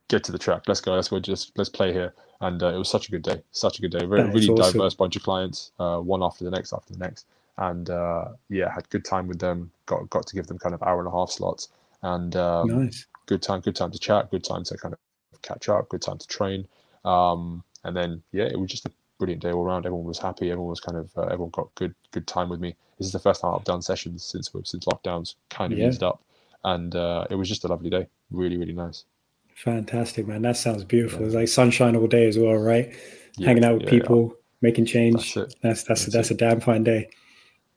get 0.10 0.24
to 0.26 0.32
the 0.32 0.38
track. 0.38 0.64
Let's 0.68 0.82
go. 0.82 0.94
Let's 0.94 1.08
go. 1.08 1.20
Just 1.20 1.58
let's 1.58 1.70
play 1.70 1.94
here. 1.94 2.14
And 2.42 2.62
uh, 2.62 2.74
it 2.74 2.78
was 2.78 2.90
such 2.90 3.08
a 3.08 3.12
good 3.12 3.24
day. 3.24 3.42
Such 3.52 3.80
a 3.80 3.82
good 3.82 3.92
day. 3.92 4.06
Very, 4.06 4.24
really 4.24 4.50
awesome. 4.50 4.74
diverse 4.74 4.94
bunch 4.94 5.16
of 5.16 5.24
clients. 5.24 5.72
Uh, 5.80 6.00
one 6.00 6.22
after 6.22 6.44
the 6.44 6.52
next 6.52 6.74
after 6.74 6.94
the 6.94 7.00
next 7.00 7.26
and 7.58 7.90
uh, 7.90 8.26
yeah, 8.50 8.74
had 8.74 8.90
good 8.90 9.06
time 9.06 9.28
with 9.28 9.40
them. 9.40 9.72
Got 9.86 10.10
got 10.10 10.26
to 10.28 10.36
give 10.36 10.48
them 10.48 10.58
kind 10.58 10.74
of 10.74 10.82
hour 10.84 11.00
and 11.00 11.08
a 11.08 11.12
half 11.12 11.30
slots, 11.32 11.70
and 12.02 12.36
um, 12.36 12.86
nice. 12.86 13.06
good 13.26 13.42
time, 13.42 13.62
good 13.62 13.76
time 13.76 13.92
to 13.92 14.00
chat, 14.00 14.32
good 14.32 14.44
time 14.44 14.64
to 14.66 14.78
kind 14.78 14.94
of 14.94 15.42
catch 15.42 15.70
up, 15.70 15.90
good 15.90 16.02
time 16.02 16.18
to 16.18 16.28
train, 16.28 16.68
um, 17.06 17.64
and 17.84 17.96
then 17.96 18.22
yeah, 18.32 18.46
it 18.46 18.60
was 18.60 18.72
just 18.72 18.86
a 18.86 18.92
brilliant 19.20 19.42
day 19.42 19.52
all 19.52 19.64
around. 19.64 19.86
Everyone 19.86 20.06
was 20.06 20.20
happy. 20.20 20.52
Everyone 20.52 20.70
was 20.70 20.80
kind 20.80 20.98
of 20.98 21.12
uh, 21.18 21.24
everyone 21.24 21.52
got 21.52 21.74
good 21.76 21.94
good 22.12 22.28
time 22.28 22.50
with 22.50 22.60
me. 22.60 22.76
This 22.98 23.08
is 23.08 23.14
the 23.14 23.20
first 23.20 23.42
time 23.42 23.54
I've 23.54 23.64
done 23.64 23.82
sessions 23.82 24.24
since 24.24 24.52
since 24.64 24.86
lockdowns 24.86 25.36
kind 25.50 25.74
of 25.74 25.80
yeah. 25.80 25.90
eased 25.90 26.04
up, 26.04 26.24
and 26.64 26.96
uh, 26.96 27.28
it 27.30 27.36
was 27.36 27.50
just 27.50 27.66
a 27.66 27.68
lovely 27.68 27.90
day. 27.90 28.08
Really, 28.32 28.58
really 28.58 28.74
nice. 28.74 29.06
Fantastic, 29.56 30.28
man. 30.28 30.42
That 30.42 30.58
sounds 30.58 30.84
beautiful. 30.84 31.22
Yeah. 31.22 31.26
It's 31.28 31.36
like 31.36 31.48
sunshine 31.48 31.96
all 31.96 32.08
day 32.08 32.28
as 32.28 32.40
well, 32.40 32.56
right? 32.56 32.92
Yeah, 33.38 33.48
Hanging 33.48 33.64
out 33.64 33.80
with 33.80 33.88
people, 33.88 34.36
making 34.62 34.86
change. 34.86 35.36
That's 35.36 35.56
that's 35.62 35.84
that's, 35.84 35.84
that's, 35.84 36.06
that's 36.14 36.32
a 36.32 36.36
damn 36.36 36.60
fine 36.60 36.84
day 36.84 37.10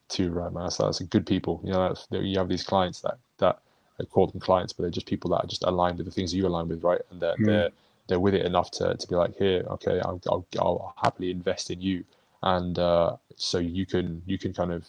too 0.08 0.30
right 0.30 0.52
man. 0.52 0.70
So 0.70 0.84
that's 0.84 1.00
a 1.00 1.04
good 1.04 1.26
people. 1.26 1.60
You 1.64 1.72
know 1.72 1.94
you 2.10 2.38
have 2.38 2.48
these 2.48 2.64
clients 2.64 3.00
that 3.00 3.18
that 3.38 3.58
I 4.00 4.04
call 4.04 4.26
them 4.26 4.40
clients 4.40 4.72
but 4.72 4.82
they're 4.82 4.90
just 4.90 5.06
people 5.06 5.30
that 5.30 5.44
are 5.44 5.46
just 5.46 5.64
aligned 5.64 5.98
with 5.98 6.06
the 6.06 6.12
things 6.12 6.34
you 6.34 6.46
align 6.46 6.68
with 6.68 6.82
right? 6.82 7.00
And 7.10 7.20
they're 7.20 7.36
mm. 7.36 7.46
they're 7.46 7.70
they're 8.08 8.20
with 8.20 8.34
it 8.34 8.46
enough 8.46 8.70
to, 8.72 8.94
to 8.94 9.08
be 9.08 9.16
like 9.16 9.36
here 9.36 9.64
okay 9.68 10.00
I'll, 10.00 10.20
I'll, 10.28 10.46
I'll 10.58 10.94
happily 11.02 11.30
invest 11.30 11.70
in 11.70 11.80
you. 11.80 12.04
And 12.42 12.78
uh, 12.78 13.16
so 13.36 13.58
you 13.58 13.86
can 13.86 14.22
you 14.26 14.38
can 14.38 14.52
kind 14.52 14.72
of 14.72 14.86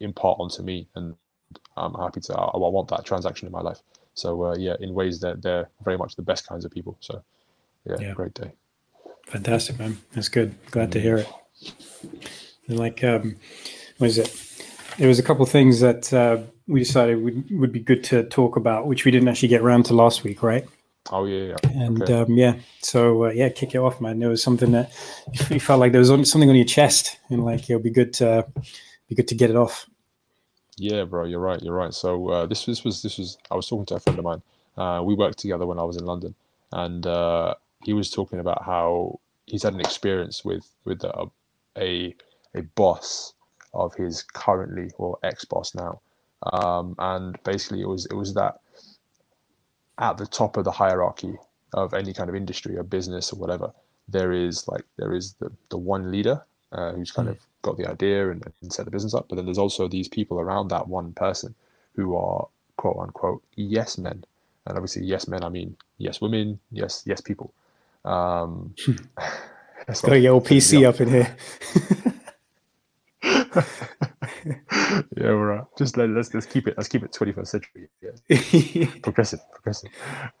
impart 0.00 0.38
onto 0.40 0.62
me 0.62 0.88
and 0.94 1.14
I'm 1.76 1.94
happy 1.94 2.20
to 2.20 2.34
I, 2.34 2.46
I 2.46 2.56
want 2.56 2.88
that 2.88 3.04
transaction 3.04 3.46
in 3.46 3.52
my 3.52 3.60
life. 3.60 3.80
So 4.14 4.44
uh, 4.44 4.56
yeah 4.56 4.76
in 4.80 4.94
ways 4.94 5.20
that 5.20 5.42
they're 5.42 5.68
very 5.84 5.96
much 5.96 6.16
the 6.16 6.22
best 6.22 6.46
kinds 6.46 6.64
of 6.64 6.72
people. 6.72 6.96
So 7.00 7.22
yeah, 7.86 7.96
yeah. 8.00 8.12
great 8.14 8.34
day. 8.34 8.52
Fantastic 9.26 9.78
man. 9.78 9.98
That's 10.12 10.28
good. 10.28 10.54
Glad 10.70 10.88
mm. 10.88 10.92
to 10.92 11.00
hear 11.00 11.16
it. 11.18 11.28
And 12.66 12.78
like 12.78 13.04
um 13.04 13.36
what 14.00 14.08
is 14.08 14.16
it? 14.16 14.34
There 14.96 15.08
was 15.08 15.18
a 15.18 15.22
couple 15.22 15.42
of 15.42 15.50
things 15.50 15.80
that 15.80 16.12
uh, 16.12 16.38
we 16.66 16.80
decided 16.80 17.22
would, 17.22 17.44
would 17.50 17.72
be 17.72 17.80
good 17.80 18.02
to 18.04 18.24
talk 18.24 18.56
about, 18.56 18.86
which 18.86 19.04
we 19.04 19.10
didn't 19.10 19.28
actually 19.28 19.48
get 19.48 19.60
around 19.60 19.84
to 19.84 19.94
last 19.94 20.24
week, 20.24 20.42
right? 20.42 20.66
Oh 21.10 21.26
yeah, 21.26 21.54
yeah. 21.64 21.70
And 21.82 22.02
okay. 22.02 22.14
um, 22.14 22.32
yeah, 22.32 22.54
so 22.80 23.26
uh, 23.26 23.30
yeah, 23.30 23.50
kick 23.50 23.74
it 23.74 23.78
off, 23.78 24.00
man. 24.00 24.18
There 24.18 24.30
was 24.30 24.42
something 24.42 24.72
that 24.72 24.90
you 25.50 25.60
felt 25.60 25.80
like 25.80 25.92
there 25.92 26.00
was 26.00 26.08
something 26.08 26.48
on 26.48 26.56
your 26.56 26.64
chest, 26.64 27.18
and 27.28 27.44
like 27.44 27.68
it'll 27.68 27.82
be 27.82 27.90
good 27.90 28.14
to 28.14 28.46
be 29.08 29.14
good 29.14 29.28
to 29.28 29.34
get 29.34 29.50
it 29.50 29.56
off. 29.56 29.86
Yeah, 30.78 31.04
bro, 31.04 31.24
you're 31.26 31.40
right. 31.40 31.60
You're 31.62 31.74
right. 31.74 31.92
So 31.92 32.28
uh, 32.28 32.46
this 32.46 32.66
was 32.66 32.78
this 32.78 32.84
was 32.84 33.02
this 33.02 33.18
was 33.18 33.38
I 33.50 33.54
was 33.54 33.68
talking 33.68 33.86
to 33.86 33.96
a 33.96 34.00
friend 34.00 34.18
of 34.18 34.24
mine. 34.24 34.42
Uh, 34.78 35.02
we 35.02 35.14
worked 35.14 35.38
together 35.38 35.66
when 35.66 35.78
I 35.78 35.84
was 35.84 35.98
in 35.98 36.06
London, 36.06 36.34
and 36.72 37.06
uh, 37.06 37.54
he 37.84 37.92
was 37.92 38.10
talking 38.10 38.40
about 38.40 38.64
how 38.64 39.20
he's 39.44 39.62
had 39.62 39.74
an 39.74 39.80
experience 39.80 40.42
with 40.42 40.70
with 40.84 41.04
a 41.04 41.26
a, 41.76 42.14
a 42.54 42.62
boss 42.62 43.34
of 43.72 43.94
his 43.94 44.22
currently 44.22 44.90
or 44.98 45.18
ex 45.22 45.44
boss 45.44 45.74
now, 45.74 46.00
um, 46.52 46.94
and 46.98 47.42
basically 47.44 47.80
it 47.80 47.88
was 47.88 48.06
it 48.06 48.14
was 48.14 48.34
that 48.34 48.60
at 49.98 50.16
the 50.16 50.26
top 50.26 50.56
of 50.56 50.64
the 50.64 50.70
hierarchy 50.70 51.36
of 51.72 51.94
any 51.94 52.12
kind 52.12 52.28
of 52.28 52.34
industry 52.34 52.76
or 52.76 52.82
business 52.82 53.32
or 53.32 53.36
whatever, 53.38 53.72
there 54.08 54.32
is 54.32 54.66
like 54.66 54.84
there 54.96 55.14
is 55.14 55.34
the 55.34 55.52
the 55.68 55.78
one 55.78 56.10
leader 56.10 56.42
uh, 56.72 56.92
who's 56.92 57.10
kind 57.10 57.28
mm. 57.28 57.32
of 57.32 57.38
got 57.62 57.76
the 57.76 57.88
idea 57.88 58.30
and, 58.30 58.44
and 58.62 58.72
set 58.72 58.84
the 58.84 58.90
business 58.90 59.14
up, 59.14 59.26
but 59.28 59.36
then 59.36 59.44
there's 59.44 59.58
also 59.58 59.86
these 59.86 60.08
people 60.08 60.40
around 60.40 60.68
that 60.68 60.88
one 60.88 61.12
person 61.12 61.54
who 61.94 62.16
are 62.16 62.48
quote 62.76 62.96
unquote 62.98 63.42
yes 63.54 63.98
men, 63.98 64.24
and 64.66 64.76
obviously 64.76 65.04
yes 65.04 65.28
men 65.28 65.44
I 65.44 65.48
mean 65.48 65.76
yes 65.98 66.20
women, 66.20 66.58
yes 66.70 67.02
yes 67.06 67.20
people. 67.20 67.52
Um, 68.04 68.74
Gotta 69.86 70.20
get 70.20 70.28
old 70.28 70.46
PC 70.46 70.86
up 70.86 71.00
in 71.00 71.08
here. 71.08 71.36
yeah, 75.16 75.26
right. 75.26 75.64
Just 75.76 75.96
let, 75.96 76.10
us 76.10 76.32
let's 76.34 76.46
keep 76.46 76.68
it 76.68 76.74
let's 76.76 76.88
keep 76.88 77.02
it 77.02 77.12
21st 77.12 77.46
century. 77.46 77.88
Yeah. 78.02 78.86
progressive, 79.02 79.40
progressive. 79.52 79.90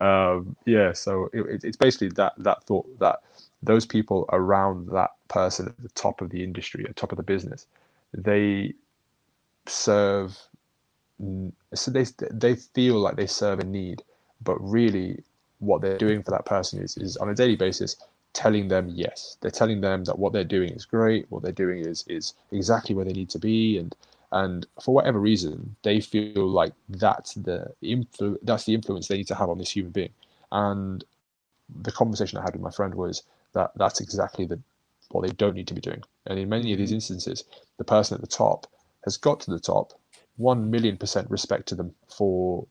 Um, 0.00 0.56
yeah. 0.66 0.92
So 0.92 1.28
it, 1.32 1.64
it's 1.64 1.76
basically 1.76 2.10
that 2.10 2.34
that 2.38 2.64
thought 2.64 2.86
that 3.00 3.20
those 3.62 3.84
people 3.86 4.26
around 4.32 4.88
that 4.90 5.10
person 5.28 5.66
at 5.68 5.82
the 5.82 5.88
top 5.90 6.20
of 6.20 6.30
the 6.30 6.42
industry, 6.44 6.84
at 6.84 6.90
the 6.90 6.94
top 6.94 7.12
of 7.12 7.16
the 7.16 7.22
business, 7.22 7.66
they 8.14 8.74
serve. 9.66 10.38
So 11.74 11.90
they 11.90 12.06
they 12.30 12.54
feel 12.56 12.94
like 12.96 13.16
they 13.16 13.26
serve 13.26 13.60
a 13.60 13.64
need, 13.64 14.02
but 14.42 14.56
really, 14.60 15.22
what 15.58 15.82
they're 15.82 15.98
doing 15.98 16.22
for 16.22 16.30
that 16.30 16.46
person 16.46 16.82
is 16.82 16.96
is 16.96 17.16
on 17.18 17.28
a 17.28 17.34
daily 17.34 17.56
basis 17.56 17.96
telling 18.32 18.68
them 18.68 18.88
yes. 18.88 19.36
They're 19.40 19.50
telling 19.50 19.80
them 19.80 20.04
that 20.04 20.18
what 20.18 20.32
they're 20.32 20.44
doing 20.44 20.70
is 20.70 20.84
great, 20.84 21.26
what 21.30 21.42
they're 21.42 21.52
doing 21.52 21.86
is 21.86 22.04
is 22.08 22.34
exactly 22.52 22.94
where 22.94 23.04
they 23.04 23.12
need 23.12 23.30
to 23.30 23.38
be, 23.38 23.78
and 23.78 23.94
and 24.32 24.66
for 24.82 24.94
whatever 24.94 25.18
reason, 25.18 25.76
they 25.82 26.00
feel 26.00 26.46
like 26.48 26.72
that's 26.88 27.34
the 27.34 27.72
influ- 27.82 28.38
that's 28.42 28.64
the 28.64 28.74
influence 28.74 29.08
they 29.08 29.16
need 29.16 29.26
to 29.28 29.34
have 29.34 29.48
on 29.48 29.58
this 29.58 29.70
human 29.70 29.92
being. 29.92 30.12
And 30.52 31.04
the 31.82 31.92
conversation 31.92 32.38
I 32.38 32.42
had 32.42 32.54
with 32.54 32.62
my 32.62 32.70
friend 32.70 32.94
was 32.94 33.22
that 33.52 33.72
that's 33.76 34.00
exactly 34.00 34.46
the 34.46 34.60
what 35.10 35.26
they 35.26 35.32
don't 35.32 35.54
need 35.54 35.66
to 35.66 35.74
be 35.74 35.80
doing. 35.80 36.02
And 36.26 36.38
in 36.38 36.48
many 36.48 36.72
of 36.72 36.78
these 36.78 36.90
mm-hmm. 36.90 36.96
instances, 36.96 37.44
the 37.78 37.84
person 37.84 38.14
at 38.14 38.20
the 38.20 38.26
top 38.28 38.66
has 39.04 39.16
got 39.16 39.40
to 39.40 39.50
the 39.50 39.58
top, 39.58 39.92
one 40.36 40.70
million 40.70 40.96
percent 40.96 41.28
respect 41.30 41.66
to 41.68 41.74
them 41.74 41.94
for 42.08 42.66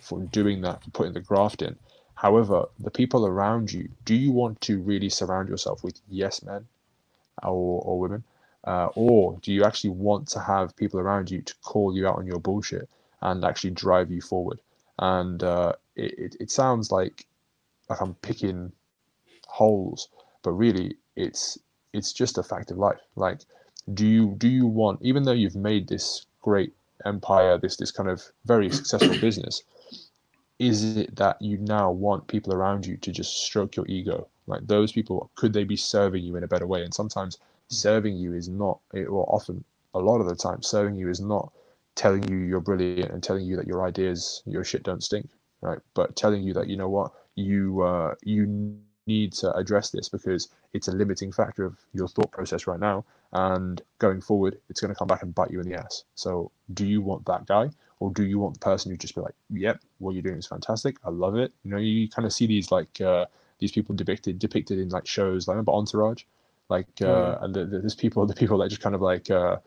for 0.00 0.20
doing 0.20 0.62
that, 0.62 0.82
for 0.84 0.90
putting 0.90 1.12
the 1.12 1.20
graft 1.20 1.62
in. 1.62 1.76
However, 2.14 2.66
the 2.78 2.90
people 2.90 3.26
around 3.26 3.72
you, 3.72 3.88
do 4.04 4.14
you 4.14 4.32
want 4.32 4.60
to 4.62 4.80
really 4.80 5.08
surround 5.08 5.48
yourself 5.48 5.82
with 5.82 6.00
yes 6.08 6.42
men 6.42 6.66
or, 7.42 7.82
or 7.82 7.98
women? 7.98 8.24
Uh, 8.64 8.88
or 8.94 9.38
do 9.42 9.52
you 9.52 9.64
actually 9.64 9.90
want 9.90 10.28
to 10.28 10.40
have 10.40 10.76
people 10.76 10.98
around 10.98 11.30
you 11.30 11.42
to 11.42 11.54
call 11.62 11.94
you 11.94 12.08
out 12.08 12.16
on 12.16 12.26
your 12.26 12.40
bullshit 12.40 12.88
and 13.20 13.44
actually 13.44 13.70
drive 13.70 14.10
you 14.10 14.22
forward? 14.22 14.58
And 14.98 15.42
uh, 15.42 15.74
it, 15.96 16.36
it, 16.40 16.50
sounds 16.50 16.90
like 16.90 17.26
like 17.88 18.00
I'm 18.00 18.14
picking 18.14 18.72
holes 19.46 20.08
but 20.42 20.52
really 20.52 20.96
it's 21.16 21.58
it's 21.92 22.12
just 22.12 22.38
a 22.38 22.42
fact 22.42 22.70
of 22.70 22.78
life 22.78 23.00
like 23.16 23.40
do 23.92 24.06
you 24.06 24.34
do 24.38 24.48
you 24.48 24.66
want 24.66 25.00
even 25.02 25.22
though 25.24 25.32
you've 25.32 25.54
made 25.56 25.88
this 25.88 26.26
great 26.42 26.72
empire 27.04 27.58
this 27.58 27.76
this 27.76 27.90
kind 27.90 28.08
of 28.08 28.22
very 28.44 28.70
successful 28.70 29.18
business 29.20 29.62
is 30.58 30.96
it 30.96 31.16
that 31.16 31.40
you 31.40 31.58
now 31.58 31.90
want 31.90 32.26
people 32.28 32.54
around 32.54 32.86
you 32.86 32.96
to 32.98 33.12
just 33.12 33.44
stroke 33.44 33.76
your 33.76 33.86
ego? 33.88 34.28
Like 34.46 34.66
those 34.66 34.92
people 34.92 35.30
could 35.34 35.52
they 35.52 35.64
be 35.64 35.76
serving 35.76 36.22
you 36.22 36.36
in 36.36 36.44
a 36.44 36.48
better 36.48 36.66
way? 36.66 36.82
And 36.82 36.94
sometimes 36.94 37.38
serving 37.68 38.16
you 38.16 38.34
is 38.34 38.48
not 38.48 38.78
or 38.92 39.26
often 39.34 39.64
a 39.94 39.98
lot 39.98 40.20
of 40.20 40.28
the 40.28 40.34
time 40.34 40.62
serving 40.62 40.96
you 40.96 41.08
is 41.08 41.20
not 41.20 41.52
telling 41.94 42.28
you 42.28 42.36
you're 42.36 42.60
brilliant 42.60 43.10
and 43.10 43.22
telling 43.22 43.46
you 43.46 43.56
that 43.56 43.66
your 43.66 43.86
ideas 43.86 44.42
your 44.46 44.64
shit 44.64 44.82
don't 44.82 45.02
stink 45.02 45.28
right? 45.64 45.78
But 45.94 46.14
telling 46.14 46.42
you 46.42 46.52
that 46.54 46.68
you 46.68 46.76
know 46.76 46.88
what 46.88 47.12
you 47.34 47.82
uh, 47.82 48.14
you 48.22 48.76
need 49.06 49.32
to 49.32 49.52
address 49.54 49.90
this 49.90 50.08
because 50.08 50.48
it's 50.72 50.88
a 50.88 50.92
limiting 50.92 51.32
factor 51.32 51.64
of 51.64 51.76
your 51.92 52.08
thought 52.08 52.30
process 52.30 52.66
right 52.66 52.80
now. 52.80 53.04
And 53.32 53.82
going 53.98 54.20
forward 54.20 54.58
it's 54.68 54.80
going 54.80 54.92
to 54.92 54.98
come 54.98 55.08
back 55.08 55.22
and 55.22 55.34
bite 55.34 55.50
you 55.50 55.60
in 55.60 55.68
the 55.68 55.78
ass. 55.78 56.04
So 56.14 56.52
do 56.74 56.86
you 56.86 57.02
want 57.02 57.26
that 57.26 57.46
guy 57.46 57.70
or 58.00 58.10
do 58.10 58.24
you 58.24 58.38
want 58.38 58.54
the 58.54 58.60
person 58.60 58.90
who 58.90 58.96
just 58.96 59.14
be 59.14 59.20
like 59.20 59.34
yep 59.50 59.80
what 59.98 60.12
you're 60.12 60.22
doing 60.22 60.38
is 60.38 60.46
fantastic. 60.46 60.96
I 61.04 61.10
love 61.10 61.36
it. 61.36 61.52
You 61.62 61.70
know 61.70 61.78
you 61.78 62.08
kind 62.08 62.26
of 62.26 62.32
see 62.32 62.46
these 62.46 62.70
like 62.70 63.00
uh, 63.00 63.26
these 63.58 63.72
people 63.72 63.94
depicted 63.94 64.38
depicted 64.38 64.78
in 64.78 64.88
like 64.90 65.06
shows 65.06 65.48
like 65.48 65.54
remember 65.54 65.72
entourage? 65.72 66.24
Like 66.68 66.88
uh, 67.02 67.06
oh, 67.06 67.38
and 67.42 67.54
the, 67.54 67.66
the, 67.66 67.78
there's 67.80 67.94
people 67.94 68.26
the 68.26 68.34
people 68.34 68.58
that 68.58 68.68
just 68.68 68.80
kind 68.80 68.94
of 68.94 69.02
like 69.02 69.30
uh, 69.30 69.58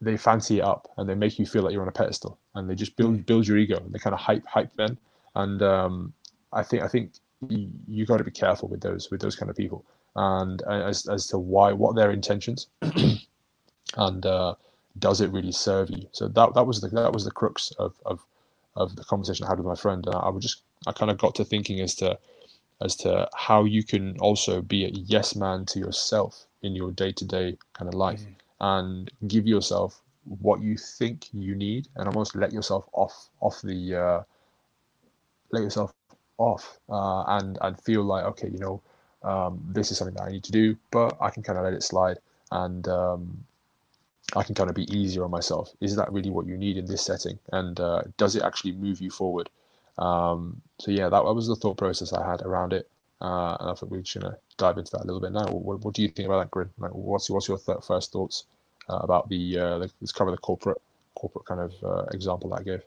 they 0.00 0.16
fancy 0.16 0.58
it 0.58 0.64
up 0.64 0.90
and 0.96 1.08
they 1.08 1.14
make 1.14 1.38
you 1.38 1.46
feel 1.46 1.62
like 1.62 1.72
you're 1.72 1.82
on 1.82 1.88
a 1.88 1.92
pedestal 1.92 2.38
and 2.54 2.68
they 2.68 2.74
just 2.74 2.96
build 2.96 3.14
mm. 3.16 3.26
build 3.26 3.46
your 3.46 3.58
ego. 3.58 3.78
And 3.78 3.92
they 3.92 3.98
kind 3.98 4.14
of 4.14 4.20
hype 4.20 4.46
hype 4.46 4.76
men. 4.76 4.98
And 5.34 5.62
um, 5.62 6.12
I 6.52 6.62
think 6.62 6.82
I 6.82 6.88
think 6.88 7.12
you, 7.48 7.70
you 7.88 8.06
got 8.06 8.18
to 8.18 8.24
be 8.24 8.30
careful 8.30 8.68
with 8.68 8.80
those 8.80 9.10
with 9.10 9.20
those 9.20 9.36
kind 9.36 9.50
of 9.50 9.56
people. 9.56 9.84
And 10.16 10.62
uh, 10.62 10.84
as 10.86 11.06
as 11.08 11.26
to 11.28 11.38
why 11.38 11.72
what 11.72 11.96
their 11.96 12.10
intentions 12.10 12.68
and 13.96 14.26
uh, 14.26 14.54
does 14.98 15.20
it 15.20 15.30
really 15.30 15.52
serve 15.52 15.90
you 15.90 16.06
so 16.12 16.28
that 16.28 16.54
that 16.54 16.66
was 16.66 16.80
the 16.80 16.88
that 16.88 17.12
was 17.12 17.24
the 17.24 17.30
crux 17.30 17.72
of 17.78 17.94
of 18.06 18.24
of 18.76 18.96
the 18.96 19.04
conversation 19.04 19.46
I 19.46 19.50
had 19.50 19.58
with 19.58 19.66
my 19.66 19.74
friend 19.74 20.04
and 20.06 20.14
I, 20.14 20.20
I 20.20 20.28
would 20.30 20.42
just 20.42 20.62
I 20.86 20.92
kind 20.92 21.10
of 21.10 21.18
got 21.18 21.34
to 21.36 21.44
thinking 21.44 21.80
as 21.80 21.94
to 21.96 22.18
as 22.80 22.96
to 22.96 23.28
how 23.34 23.64
you 23.64 23.82
can 23.82 24.18
also 24.18 24.60
be 24.60 24.84
a 24.84 24.88
yes 24.88 25.34
man 25.34 25.64
to 25.66 25.78
yourself 25.78 26.46
in 26.62 26.74
your 26.74 26.90
day 26.90 27.12
to 27.12 27.24
day 27.24 27.56
kind 27.72 27.88
of 27.88 27.94
life 27.94 28.22
mm. 28.22 28.34
and 28.60 29.10
give 29.26 29.46
yourself 29.46 30.00
what 30.40 30.60
you 30.60 30.76
think 30.76 31.28
you 31.32 31.54
need 31.54 31.88
and 31.96 32.08
almost 32.08 32.34
let 32.34 32.52
yourself 32.52 32.88
off 32.92 33.28
off 33.40 33.60
the 33.62 33.94
uh, 33.94 34.22
let 35.52 35.62
yourself 35.62 35.92
off 36.38 36.78
uh, 36.88 37.22
and 37.38 37.58
and 37.60 37.80
feel 37.80 38.02
like 38.02 38.24
okay 38.24 38.48
you 38.48 38.58
know 38.58 38.80
um, 39.22 39.62
this 39.72 39.90
is 39.90 39.98
something 39.98 40.14
that 40.16 40.24
I 40.24 40.30
need 40.30 40.44
to 40.44 40.52
do 40.52 40.76
but 40.90 41.16
I 41.20 41.30
can 41.30 41.42
kind 41.42 41.58
of 41.58 41.64
let 41.64 41.74
it 41.74 41.82
slide 41.82 42.18
and 42.50 42.86
um, 42.88 43.44
I 44.34 44.42
can 44.42 44.54
kind 44.54 44.70
of 44.70 44.76
be 44.76 44.90
easier 44.96 45.24
on 45.24 45.30
myself 45.30 45.72
is 45.80 45.96
that 45.96 46.12
really 46.12 46.30
what 46.30 46.46
you 46.46 46.56
need 46.56 46.76
in 46.76 46.86
this 46.86 47.02
setting 47.02 47.38
and 47.52 47.78
uh, 47.78 48.02
does 48.16 48.36
it 48.36 48.42
actually 48.42 48.72
move 48.72 49.00
you 49.00 49.10
forward 49.10 49.50
um, 49.98 50.60
so 50.80 50.90
yeah, 50.90 51.08
that, 51.08 51.24
was 51.24 51.46
the 51.46 51.56
thought 51.56 51.76
process 51.76 52.12
I 52.12 52.28
had 52.28 52.42
around 52.42 52.72
it, 52.72 52.88
uh, 53.20 53.56
and 53.60 53.70
I 53.70 53.74
think 53.74 53.92
we're 53.92 54.02
to 54.02 54.36
dive 54.56 54.78
into 54.78 54.90
that 54.92 55.04
a 55.04 55.06
little 55.06 55.20
bit 55.20 55.32
now. 55.32 55.46
What, 55.46 55.80
what 55.84 55.94
do 55.94 56.02
you 56.02 56.08
think 56.08 56.26
about 56.26 56.40
that, 56.40 56.50
Grin? 56.50 56.70
Like, 56.78 56.90
what's 56.92 57.30
what's 57.30 57.48
your 57.48 57.58
th- 57.58 57.78
first 57.86 58.12
thoughts 58.12 58.44
uh, 58.88 58.96
about 58.96 59.28
the, 59.28 59.58
uh, 59.58 59.78
the 59.78 59.90
let's 60.00 60.12
cover 60.12 60.30
the 60.30 60.36
corporate 60.38 60.80
corporate 61.14 61.46
kind 61.46 61.60
of 61.60 61.72
uh, 61.84 62.04
example 62.12 62.50
that 62.50 62.60
I 62.60 62.62
gave? 62.62 62.82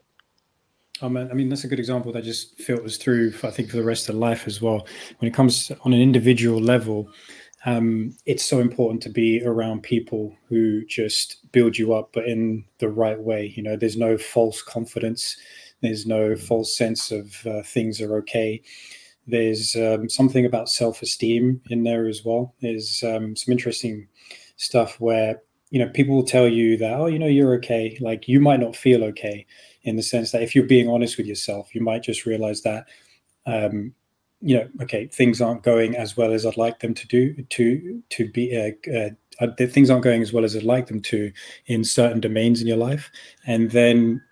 Man, 1.00 1.30
I 1.30 1.34
mean 1.34 1.48
that's 1.48 1.62
a 1.62 1.68
good 1.68 1.78
example 1.78 2.10
that 2.12 2.24
just 2.24 2.58
filters 2.58 2.96
through. 2.96 3.32
I 3.44 3.50
think 3.50 3.70
for 3.70 3.76
the 3.76 3.84
rest 3.84 4.08
of 4.08 4.16
life 4.16 4.46
as 4.46 4.60
well. 4.60 4.86
When 5.18 5.30
it 5.30 5.34
comes 5.34 5.70
on 5.84 5.92
an 5.94 6.00
individual 6.00 6.60
level, 6.60 7.08
um, 7.66 8.16
it's 8.24 8.44
so 8.44 8.60
important 8.60 9.02
to 9.02 9.10
be 9.10 9.42
around 9.44 9.82
people 9.82 10.36
who 10.48 10.84
just 10.86 11.50
build 11.52 11.76
you 11.76 11.92
up, 11.92 12.10
but 12.12 12.26
in 12.26 12.64
the 12.78 12.88
right 12.88 13.18
way. 13.18 13.52
You 13.56 13.62
know, 13.62 13.76
there's 13.76 13.96
no 13.96 14.16
false 14.16 14.62
confidence 14.62 15.36
there's 15.80 16.06
no 16.06 16.34
false 16.36 16.76
sense 16.76 17.10
of 17.10 17.46
uh, 17.46 17.62
things 17.62 18.00
are 18.00 18.16
okay. 18.18 18.62
There's 19.26 19.76
um, 19.76 20.08
something 20.08 20.44
about 20.44 20.68
self 20.68 21.02
esteem 21.02 21.60
in 21.70 21.84
there 21.84 22.08
as 22.08 22.24
well. 22.24 22.54
There's 22.60 23.02
um, 23.02 23.36
some 23.36 23.52
interesting 23.52 24.08
stuff 24.56 24.98
where 25.00 25.40
you 25.70 25.78
know 25.78 25.90
people 25.90 26.16
will 26.16 26.24
tell 26.24 26.48
you 26.48 26.76
that 26.78 26.94
oh 26.94 27.06
you 27.06 27.18
know 27.18 27.26
you're 27.26 27.54
okay 27.54 27.96
like 28.00 28.26
you 28.26 28.40
might 28.40 28.58
not 28.58 28.74
feel 28.74 29.04
okay 29.04 29.46
in 29.82 29.96
the 29.96 30.02
sense 30.02 30.32
that 30.32 30.42
if 30.42 30.54
you're 30.54 30.64
being 30.64 30.88
honest 30.88 31.16
with 31.16 31.26
yourself 31.26 31.74
you 31.74 31.80
might 31.82 32.02
just 32.02 32.24
realize 32.26 32.62
that 32.62 32.86
um, 33.46 33.92
you 34.40 34.56
know 34.56 34.68
okay 34.80 35.06
things 35.06 35.40
aren't 35.40 35.64
going 35.64 35.96
as 35.96 36.16
well 36.16 36.32
as 36.32 36.46
i'd 36.46 36.56
like 36.56 36.78
them 36.78 36.94
to 36.94 37.08
do 37.08 37.34
to 37.50 38.00
to 38.08 38.30
be 38.30 38.56
uh, 38.56 38.90
uh, 38.96 39.10
uh 39.40 39.66
things 39.66 39.90
aren't 39.90 40.04
going 40.04 40.22
as 40.22 40.32
well 40.32 40.44
as 40.44 40.54
i'd 40.56 40.62
like 40.62 40.86
them 40.86 41.00
to 41.00 41.32
in 41.66 41.84
certain 41.84 42.20
domains 42.20 42.60
in 42.60 42.66
your 42.66 42.76
life. 42.76 43.10
And 43.46 43.70
then 43.70 44.22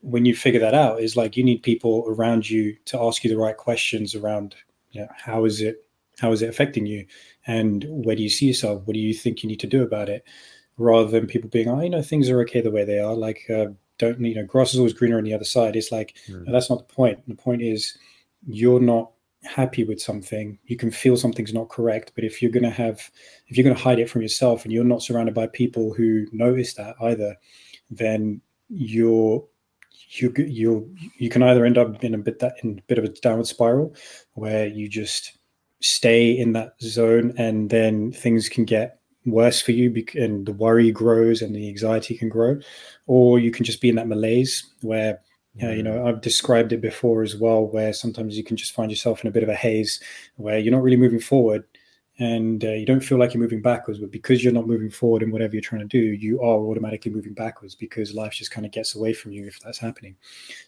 when 0.00 0.24
you 0.24 0.34
figure 0.34 0.60
that 0.60 0.74
out 0.74 1.00
is 1.00 1.16
like 1.16 1.36
you 1.36 1.44
need 1.44 1.62
people 1.62 2.04
around 2.08 2.50
you 2.50 2.76
to 2.86 3.00
ask 3.00 3.22
you 3.22 3.30
the 3.30 3.36
right 3.36 3.56
questions 3.56 4.14
around 4.14 4.56
you 4.90 5.00
know, 5.00 5.08
how 5.16 5.44
is 5.44 5.60
it 5.60 5.86
how 6.18 6.32
is 6.32 6.42
it 6.42 6.48
affecting 6.48 6.86
you? 6.86 7.06
And 7.46 7.84
where 7.88 8.14
do 8.14 8.22
you 8.22 8.28
see 8.28 8.46
yourself? 8.46 8.82
What 8.84 8.94
do 8.94 9.00
you 9.00 9.14
think 9.14 9.42
you 9.42 9.48
need 9.48 9.60
to 9.60 9.66
do 9.66 9.82
about 9.82 10.08
it? 10.08 10.24
Rather 10.76 11.10
than 11.10 11.26
people 11.26 11.50
being 11.50 11.68
oh 11.68 11.80
you 11.80 11.90
know 11.90 12.02
things 12.02 12.28
are 12.28 12.40
okay 12.42 12.60
the 12.60 12.70
way 12.70 12.84
they 12.84 12.98
are. 12.98 13.14
Like 13.14 13.48
uh, 13.50 13.66
don't 13.98 14.20
you 14.20 14.34
know 14.34 14.44
grass 14.44 14.72
is 14.72 14.78
always 14.78 14.92
greener 14.92 15.18
on 15.18 15.24
the 15.24 15.34
other 15.34 15.44
side. 15.44 15.76
It's 15.76 15.92
like 15.92 16.16
mm. 16.28 16.44
no, 16.44 16.52
that's 16.52 16.70
not 16.70 16.86
the 16.88 16.94
point. 16.94 17.26
The 17.28 17.34
point 17.34 17.62
is 17.62 17.96
you're 18.46 18.80
not 18.80 19.11
happy 19.44 19.84
with 19.84 20.00
something 20.00 20.58
you 20.66 20.76
can 20.76 20.90
feel 20.90 21.16
something's 21.16 21.52
not 21.52 21.68
correct 21.68 22.12
but 22.14 22.24
if 22.24 22.40
you're 22.40 22.50
going 22.50 22.62
to 22.62 22.70
have 22.70 23.10
if 23.48 23.56
you're 23.56 23.64
going 23.64 23.74
to 23.74 23.82
hide 23.82 23.98
it 23.98 24.08
from 24.08 24.22
yourself 24.22 24.64
and 24.64 24.72
you're 24.72 24.84
not 24.84 25.02
surrounded 25.02 25.34
by 25.34 25.46
people 25.48 25.92
who 25.92 26.26
notice 26.32 26.74
that 26.74 26.94
either 27.00 27.36
then 27.90 28.40
you're 28.68 29.44
you 30.10 30.32
you 30.36 30.94
you 31.18 31.28
can 31.28 31.42
either 31.42 31.64
end 31.64 31.78
up 31.78 32.02
in 32.04 32.14
a 32.14 32.18
bit 32.18 32.38
that 32.38 32.54
in 32.62 32.78
a 32.78 32.82
bit 32.82 32.98
of 32.98 33.04
a 33.04 33.08
downward 33.08 33.46
spiral 33.46 33.94
where 34.34 34.66
you 34.66 34.88
just 34.88 35.38
stay 35.80 36.30
in 36.30 36.52
that 36.52 36.74
zone 36.80 37.34
and 37.36 37.70
then 37.70 38.12
things 38.12 38.48
can 38.48 38.64
get 38.64 39.00
worse 39.24 39.60
for 39.60 39.72
you 39.72 40.04
and 40.14 40.46
the 40.46 40.52
worry 40.52 40.90
grows 40.90 41.42
and 41.42 41.54
the 41.54 41.68
anxiety 41.68 42.16
can 42.16 42.28
grow 42.28 42.58
or 43.06 43.38
you 43.38 43.50
can 43.50 43.64
just 43.64 43.80
be 43.80 43.88
in 43.88 43.96
that 43.96 44.08
malaise 44.08 44.72
where 44.82 45.20
uh, 45.62 45.70
you 45.70 45.82
know 45.82 46.06
i've 46.06 46.20
described 46.20 46.72
it 46.72 46.80
before 46.80 47.22
as 47.22 47.36
well 47.36 47.66
where 47.66 47.92
sometimes 47.92 48.36
you 48.36 48.44
can 48.44 48.56
just 48.56 48.72
find 48.72 48.90
yourself 48.90 49.22
in 49.22 49.28
a 49.28 49.32
bit 49.32 49.42
of 49.42 49.48
a 49.48 49.54
haze 49.54 50.00
where 50.36 50.58
you're 50.58 50.72
not 50.72 50.82
really 50.82 50.96
moving 50.96 51.20
forward 51.20 51.64
and 52.18 52.64
uh, 52.64 52.72
you 52.72 52.86
don't 52.86 53.00
feel 53.00 53.18
like 53.18 53.32
you're 53.32 53.42
moving 53.42 53.62
backwards 53.62 53.98
but 53.98 54.10
because 54.10 54.44
you're 54.44 54.52
not 54.52 54.66
moving 54.66 54.90
forward 54.90 55.22
in 55.22 55.30
whatever 55.30 55.54
you're 55.54 55.62
trying 55.62 55.86
to 55.86 55.86
do 55.86 56.12
you 56.12 56.40
are 56.40 56.60
automatically 56.60 57.10
moving 57.10 57.34
backwards 57.34 57.74
because 57.74 58.14
life 58.14 58.32
just 58.32 58.50
kind 58.50 58.66
of 58.66 58.72
gets 58.72 58.94
away 58.94 59.12
from 59.12 59.32
you 59.32 59.46
if 59.46 59.58
that's 59.60 59.78
happening. 59.78 60.14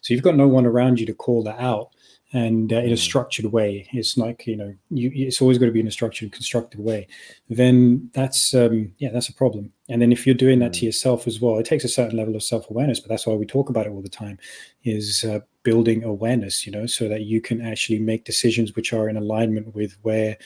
So 0.01 0.13
you've 0.13 0.23
got 0.23 0.35
no 0.35 0.47
one 0.47 0.65
around 0.65 0.99
you 0.99 1.05
to 1.05 1.13
call 1.13 1.43
that 1.43 1.59
out 1.59 1.91
and 2.35 2.73
uh, 2.73 2.77
in 2.77 2.91
a 2.91 2.97
structured 2.97 3.45
way. 3.45 3.87
It's 3.93 4.17
like 4.17 4.45
you 4.45 4.57
know 4.57 4.75
you, 4.89 5.09
it's 5.13 5.41
always 5.41 5.57
going 5.57 5.69
to 5.69 5.73
be 5.73 5.79
in 5.79 5.87
a 5.87 5.91
structured 5.91 6.33
constructive 6.33 6.81
way. 6.81 7.07
Then 7.49 8.09
that's 8.13 8.53
um, 8.53 8.91
yeah 8.97 9.09
that's 9.11 9.29
a 9.29 9.33
problem. 9.33 9.71
And 9.87 10.01
then 10.01 10.11
if 10.11 10.25
you're 10.25 10.35
doing 10.35 10.59
that 10.59 10.73
to 10.73 10.81
mm. 10.81 10.83
yourself 10.83 11.27
as 11.27 11.39
well 11.39 11.57
it 11.59 11.65
takes 11.65 11.85
a 11.85 11.87
certain 11.87 12.17
level 12.17 12.35
of 12.35 12.43
self-awareness 12.43 12.99
but 12.99 13.09
that's 13.09 13.27
why 13.27 13.35
we 13.35 13.45
talk 13.45 13.69
about 13.69 13.85
it 13.85 13.91
all 13.91 14.01
the 14.01 14.09
time 14.09 14.39
is 14.83 15.23
uh, 15.23 15.39
building 15.61 16.03
awareness 16.03 16.65
you 16.65 16.71
know 16.71 16.87
so 16.87 17.07
that 17.07 17.21
you 17.21 17.39
can 17.39 17.61
actually 17.61 17.99
make 17.99 18.25
decisions 18.25 18.75
which 18.75 18.93
are 18.93 19.07
in 19.07 19.15
alignment 19.15 19.75
with 19.75 19.95
where 20.01 20.37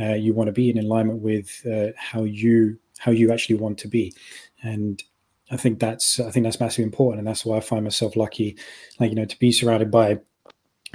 uh, 0.00 0.14
you 0.14 0.32
want 0.32 0.48
to 0.48 0.52
be 0.52 0.70
in 0.70 0.78
alignment 0.78 1.20
with 1.20 1.62
uh, 1.70 1.88
how 1.98 2.24
you 2.24 2.78
how 2.98 3.12
you 3.12 3.32
actually 3.32 3.56
want 3.56 3.78
to 3.78 3.88
be. 3.88 4.14
And 4.62 5.02
I 5.50 5.56
think 5.56 5.78
that's 5.78 6.18
I 6.18 6.30
think 6.30 6.44
that's 6.44 6.58
massively 6.58 6.84
important, 6.84 7.20
and 7.20 7.28
that's 7.28 7.44
why 7.44 7.56
I 7.56 7.60
find 7.60 7.84
myself 7.84 8.16
lucky, 8.16 8.56
like 8.98 9.10
you 9.10 9.16
know, 9.16 9.24
to 9.24 9.38
be 9.38 9.52
surrounded 9.52 9.90
by 9.90 10.18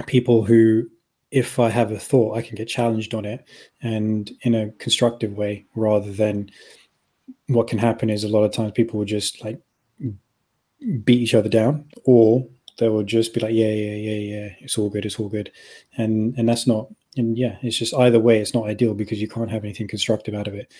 people 0.02 0.44
who 0.44 0.88
if 1.30 1.58
I 1.58 1.70
have 1.70 1.90
a 1.90 1.98
thought, 1.98 2.36
I 2.36 2.42
can 2.42 2.56
get 2.56 2.68
challenged 2.68 3.14
on 3.14 3.24
it 3.24 3.48
and 3.80 4.30
in 4.42 4.54
a 4.54 4.70
constructive 4.72 5.32
way 5.32 5.64
rather 5.74 6.12
than 6.12 6.50
what 7.46 7.68
can 7.68 7.78
happen 7.78 8.10
is 8.10 8.22
a 8.22 8.28
lot 8.28 8.44
of 8.44 8.52
times 8.52 8.72
people 8.72 8.98
will 8.98 9.06
just 9.06 9.42
like 9.42 9.58
beat 11.04 11.20
each 11.20 11.34
other 11.34 11.48
down 11.48 11.86
or 12.04 12.46
they 12.78 12.88
will 12.88 13.02
just 13.02 13.32
be 13.32 13.40
like, 13.40 13.54
yeah, 13.54 13.72
yeah, 13.72 13.94
yeah, 13.94 14.18
yeah, 14.18 14.48
it's 14.60 14.76
all 14.76 14.90
good, 14.90 15.06
it's 15.06 15.18
all 15.18 15.28
good. 15.28 15.50
And 15.96 16.36
and 16.36 16.48
that's 16.48 16.66
not 16.66 16.88
and 17.16 17.36
yeah, 17.36 17.56
it's 17.62 17.78
just 17.78 17.94
either 17.94 18.20
way, 18.20 18.38
it's 18.38 18.54
not 18.54 18.66
ideal 18.66 18.94
because 18.94 19.20
you 19.20 19.28
can't 19.28 19.50
have 19.50 19.64
anything 19.64 19.88
constructive 19.88 20.34
out 20.34 20.48
of 20.48 20.54
it. 20.54 20.72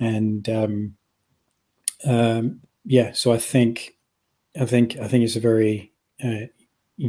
And 0.00 0.48
um 0.48 0.96
um 2.04 2.60
yeah, 2.84 3.12
so 3.12 3.32
I 3.32 3.38
think 3.38 3.96
I 4.60 4.66
think 4.66 4.96
I 4.96 5.06
think 5.06 5.22
it's 5.24 5.36
a 5.36 5.40
very 5.40 5.92
uh, 6.22 6.46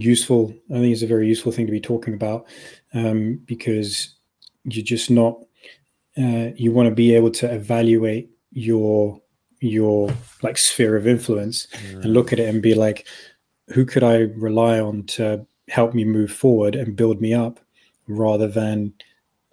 useful. 0.02 0.54
I 0.72 0.76
think 0.76 0.92
it's 0.94 1.02
a 1.02 1.08
very 1.08 1.28
useful 1.28 1.52
thing 1.52 1.66
to 1.66 1.72
be 1.72 1.80
talking 1.80 2.14
about 2.14 2.46
um, 2.94 3.42
because 3.46 4.16
you're 4.64 4.84
just 4.84 5.10
not. 5.10 5.40
Uh, 6.18 6.50
you 6.56 6.72
want 6.72 6.88
to 6.88 6.96
be 6.96 7.16
able 7.16 7.32
to 7.32 7.52
evaluate 7.52 8.30
your 8.52 9.22
your 9.60 10.10
like 10.42 10.58
sphere 10.58 10.96
of 10.96 11.08
influence 11.08 11.68
mm. 11.72 12.04
and 12.04 12.14
look 12.14 12.34
at 12.34 12.40
it 12.40 12.50
and 12.50 12.62
be 12.62 12.76
like, 12.76 13.08
who 13.70 13.86
could 13.86 14.04
I 14.04 14.20
rely 14.36 14.80
on 14.80 15.04
to 15.04 15.46
help 15.70 15.94
me 15.94 16.04
move 16.06 16.32
forward 16.32 16.76
and 16.76 16.96
build 16.96 17.22
me 17.22 17.34
up, 17.34 17.60
rather 18.08 18.48
than 18.48 18.94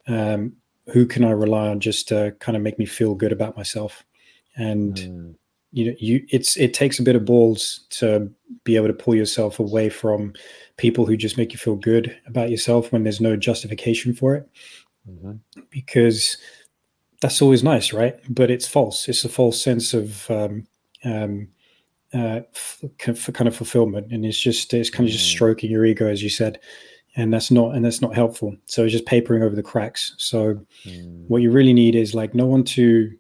um, 0.07 0.53
who 0.93 1.07
can 1.07 1.25
I 1.25 1.31
rely 1.31 1.69
on 1.69 1.81
just 1.81 2.09
to 2.09 2.35
kind 2.41 2.57
of 2.57 2.63
make 2.63 2.79
me 2.79 2.87
feel 2.87 3.15
good 3.15 3.33
about 3.33 3.57
myself? 3.57 4.05
And 4.57 4.97
mm. 4.97 5.35
You 5.73 5.87
know, 5.87 5.97
you 5.99 6.25
it's 6.31 6.57
it 6.57 6.75
takes 6.75 6.99
a 6.99 7.03
bit 7.03 7.17
of 7.17 7.25
balls 7.25 7.87
to 7.91 8.31
be 8.65 8.77
able 8.77 8.89
to 8.89 8.93
pull 8.93 9.15
yourself 9.15 9.59
away 9.61 9.89
from 9.89 10.33
people 10.77 11.07
who 11.07 11.17
just 11.17 11.37
make 11.37 11.53
you 11.53 11.59
feel 11.59 11.77
good 11.77 12.17
about 12.27 12.51
yourself 12.51 12.91
when 12.91 13.05
there's 13.05 13.21
no 13.21 13.37
justification 13.37 14.13
for 14.13 14.35
it, 14.35 14.49
mm-hmm. 15.09 15.33
because 15.71 16.37
that's 17.21 17.41
always 17.41 17.63
nice, 17.63 17.93
right? 17.93 18.17
But 18.29 18.51
it's 18.51 18.67
false. 18.67 19.09
It's 19.09 19.25
a 19.25 19.29
false 19.29 19.63
sense 19.63 19.95
of 19.95 20.29
um, 20.31 20.67
um, 21.05 21.49
uh, 22.13 22.41
f- 22.55 23.31
kind 23.33 23.47
of 23.47 23.55
fulfillment, 23.55 24.13
and 24.13 24.27
it's 24.27 24.41
just 24.41 24.75
it's 24.75 24.91
kind 24.91 25.09
of 25.09 25.13
just 25.13 25.29
mm. 25.29 25.33
stroking 25.33 25.71
your 25.71 25.85
ego, 25.85 26.09
as 26.09 26.23
you 26.23 26.31
said 26.31 26.59
and 27.17 27.33
that's 27.33 27.51
not 27.51 27.75
and 27.75 27.85
that's 27.85 28.01
not 28.01 28.15
helpful 28.15 28.55
so 28.67 28.85
it's 28.85 28.93
just 28.93 29.07
papering 29.07 29.43
over 29.43 29.57
the 29.57 29.63
cracks 29.63 30.15
so 30.17 30.55
mm. 30.85 31.25
what 31.29 31.43
you 31.43 31.51
really 31.51 31.73
need 31.73 31.95
is 31.95 32.15
like 32.15 32.35
no 32.35 32.47
one 32.47 32.63
to 32.63 33.11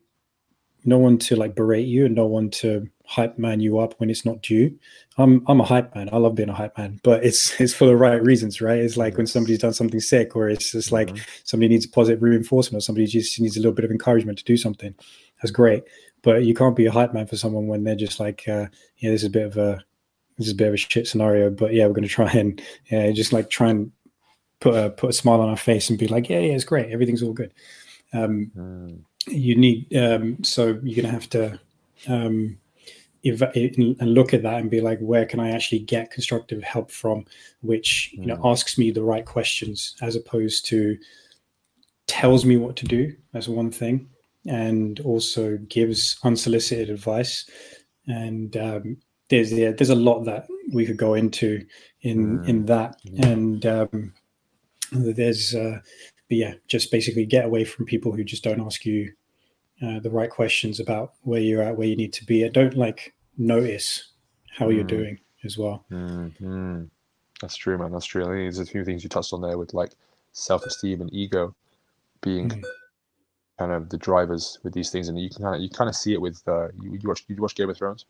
no 0.84 0.98
one 0.98 1.18
to 1.18 1.36
like 1.36 1.54
berate 1.54 1.86
you 1.86 2.06
and 2.06 2.14
no 2.14 2.26
one 2.26 2.50
to 2.50 2.88
hype 3.04 3.38
man 3.38 3.60
you 3.60 3.78
up 3.78 3.94
when 3.98 4.08
it's 4.08 4.24
not 4.24 4.40
due 4.40 4.72
i'm 5.18 5.44
i'm 5.48 5.60
a 5.60 5.64
hype 5.64 5.92
man 5.94 6.08
i 6.12 6.16
love 6.16 6.34
being 6.34 6.48
a 6.48 6.54
hype 6.54 6.76
man 6.78 6.98
but 7.02 7.24
it's 7.24 7.60
it's 7.60 7.74
for 7.74 7.86
the 7.86 7.96
right 7.96 8.22
reasons 8.22 8.60
right 8.60 8.78
it's 8.78 8.96
like 8.96 9.12
yes. 9.12 9.18
when 9.18 9.26
somebody's 9.26 9.58
done 9.58 9.72
something 9.72 10.00
sick 10.00 10.36
or 10.36 10.48
it's 10.48 10.72
just 10.72 10.90
mm-hmm. 10.90 11.14
like 11.14 11.26
somebody 11.44 11.68
needs 11.68 11.86
positive 11.86 12.22
reinforcement 12.22 12.80
or 12.80 12.84
somebody 12.84 13.06
just 13.06 13.40
needs 13.40 13.56
a 13.56 13.60
little 13.60 13.72
bit 13.72 13.84
of 13.84 13.90
encouragement 13.90 14.38
to 14.38 14.44
do 14.44 14.56
something 14.56 14.94
that's 15.42 15.50
great 15.50 15.82
but 16.22 16.44
you 16.44 16.54
can't 16.54 16.76
be 16.76 16.86
a 16.86 16.92
hype 16.92 17.12
man 17.12 17.26
for 17.26 17.36
someone 17.36 17.66
when 17.66 17.82
they're 17.82 17.96
just 17.96 18.20
like 18.20 18.46
uh 18.48 18.66
yeah 18.98 19.10
this 19.10 19.22
is 19.22 19.26
a 19.26 19.30
bit 19.30 19.46
of 19.46 19.56
a 19.56 19.82
this 20.40 20.46
is 20.46 20.54
a 20.54 20.56
bit 20.56 20.68
of 20.68 20.74
a 20.74 20.78
shit 20.78 21.06
scenario, 21.06 21.50
but 21.50 21.74
yeah, 21.74 21.86
we're 21.86 21.92
going 21.92 22.02
to 22.02 22.08
try 22.08 22.30
and 22.32 22.62
yeah, 22.90 23.10
just 23.12 23.30
like 23.30 23.50
try 23.50 23.68
and 23.68 23.92
put 24.58 24.74
a 24.74 24.88
put 24.88 25.10
a 25.10 25.12
smile 25.12 25.42
on 25.42 25.50
our 25.50 25.56
face 25.56 25.90
and 25.90 25.98
be 25.98 26.08
like, 26.08 26.30
yeah, 26.30 26.38
yeah, 26.38 26.54
it's 26.54 26.64
great, 26.64 26.90
everything's 26.90 27.22
all 27.22 27.34
good. 27.34 27.52
Um, 28.14 28.50
mm. 28.56 29.02
You 29.26 29.56
need 29.56 29.94
um, 29.96 30.42
so 30.42 30.78
you're 30.82 31.02
going 31.02 31.04
to 31.04 31.10
have 31.10 31.30
to 31.30 31.60
um, 32.08 32.58
ev- 33.24 33.42
and 33.54 34.14
look 34.14 34.32
at 34.32 34.42
that 34.42 34.60
and 34.60 34.70
be 34.70 34.80
like, 34.80 34.98
where 35.00 35.26
can 35.26 35.40
I 35.40 35.50
actually 35.50 35.80
get 35.80 36.10
constructive 36.10 36.62
help 36.62 36.90
from, 36.90 37.26
which 37.60 38.10
you 38.12 38.26
know 38.26 38.36
hmm. 38.36 38.46
asks 38.46 38.78
me 38.78 38.90
the 38.90 39.02
right 39.02 39.24
questions 39.24 39.96
as 40.00 40.16
opposed 40.16 40.66
to 40.66 40.96
tells 42.06 42.44
me 42.44 42.56
what 42.56 42.76
to 42.76 42.86
do. 42.86 43.14
That's 43.32 43.48
one 43.48 43.70
thing, 43.70 44.08
and 44.46 45.00
also 45.00 45.58
gives 45.68 46.18
unsolicited 46.24 46.90
advice 46.90 47.48
and 48.10 48.56
um, 48.56 48.96
there's 49.28 49.52
yeah, 49.52 49.70
there's 49.70 49.90
a 49.90 49.94
lot 49.94 50.24
that 50.24 50.46
we 50.72 50.84
could 50.84 50.96
go 50.96 51.14
into 51.14 51.64
in 52.02 52.38
mm. 52.38 52.48
in 52.48 52.66
that, 52.66 52.96
and 53.22 53.64
um, 53.66 54.14
there's 54.92 55.54
uh, 55.54 55.78
but 56.30 56.36
yeah, 56.36 56.54
just 56.68 56.92
basically 56.92 57.26
get 57.26 57.44
away 57.44 57.64
from 57.64 57.84
people 57.84 58.12
who 58.12 58.22
just 58.22 58.44
don't 58.44 58.60
ask 58.60 58.86
you 58.86 59.12
uh, 59.82 59.98
the 59.98 60.10
right 60.10 60.30
questions 60.30 60.78
about 60.78 61.14
where 61.22 61.40
you're 61.40 61.60
at, 61.60 61.76
where 61.76 61.88
you 61.88 61.96
need 61.96 62.12
to 62.12 62.24
be, 62.24 62.44
and 62.44 62.54
don't 62.54 62.76
like 62.76 63.12
notice 63.36 64.12
how 64.56 64.68
mm. 64.68 64.76
you're 64.76 64.84
doing 64.84 65.18
as 65.44 65.58
well. 65.58 65.84
Mm-hmm. 65.90 66.84
That's 67.40 67.56
true, 67.56 67.76
man. 67.76 67.90
That's 67.90 68.06
true. 68.06 68.22
I 68.22 68.26
think 68.26 68.38
there's 68.38 68.60
a 68.60 68.64
few 68.64 68.84
things 68.84 69.02
you 69.02 69.08
touched 69.08 69.32
on 69.32 69.40
there 69.40 69.58
with 69.58 69.74
like 69.74 69.90
self-esteem 70.32 71.00
and 71.00 71.12
ego 71.12 71.52
being 72.20 72.48
mm. 72.48 72.62
kind 73.58 73.72
of 73.72 73.88
the 73.88 73.98
drivers 73.98 74.60
with 74.62 74.72
these 74.72 74.90
things, 74.90 75.08
and 75.08 75.20
you 75.20 75.30
can 75.30 75.42
kind 75.42 75.56
of 75.56 75.62
you 75.62 75.68
kind 75.68 75.90
of 75.90 75.96
see 75.96 76.12
it 76.12 76.20
with 76.20 76.40
uh, 76.46 76.68
you, 76.80 76.92
you 76.92 77.08
watch 77.08 77.24
you 77.26 77.34
watch 77.42 77.56
Game 77.56 77.70
of 77.70 77.76
Thrones. 77.76 78.06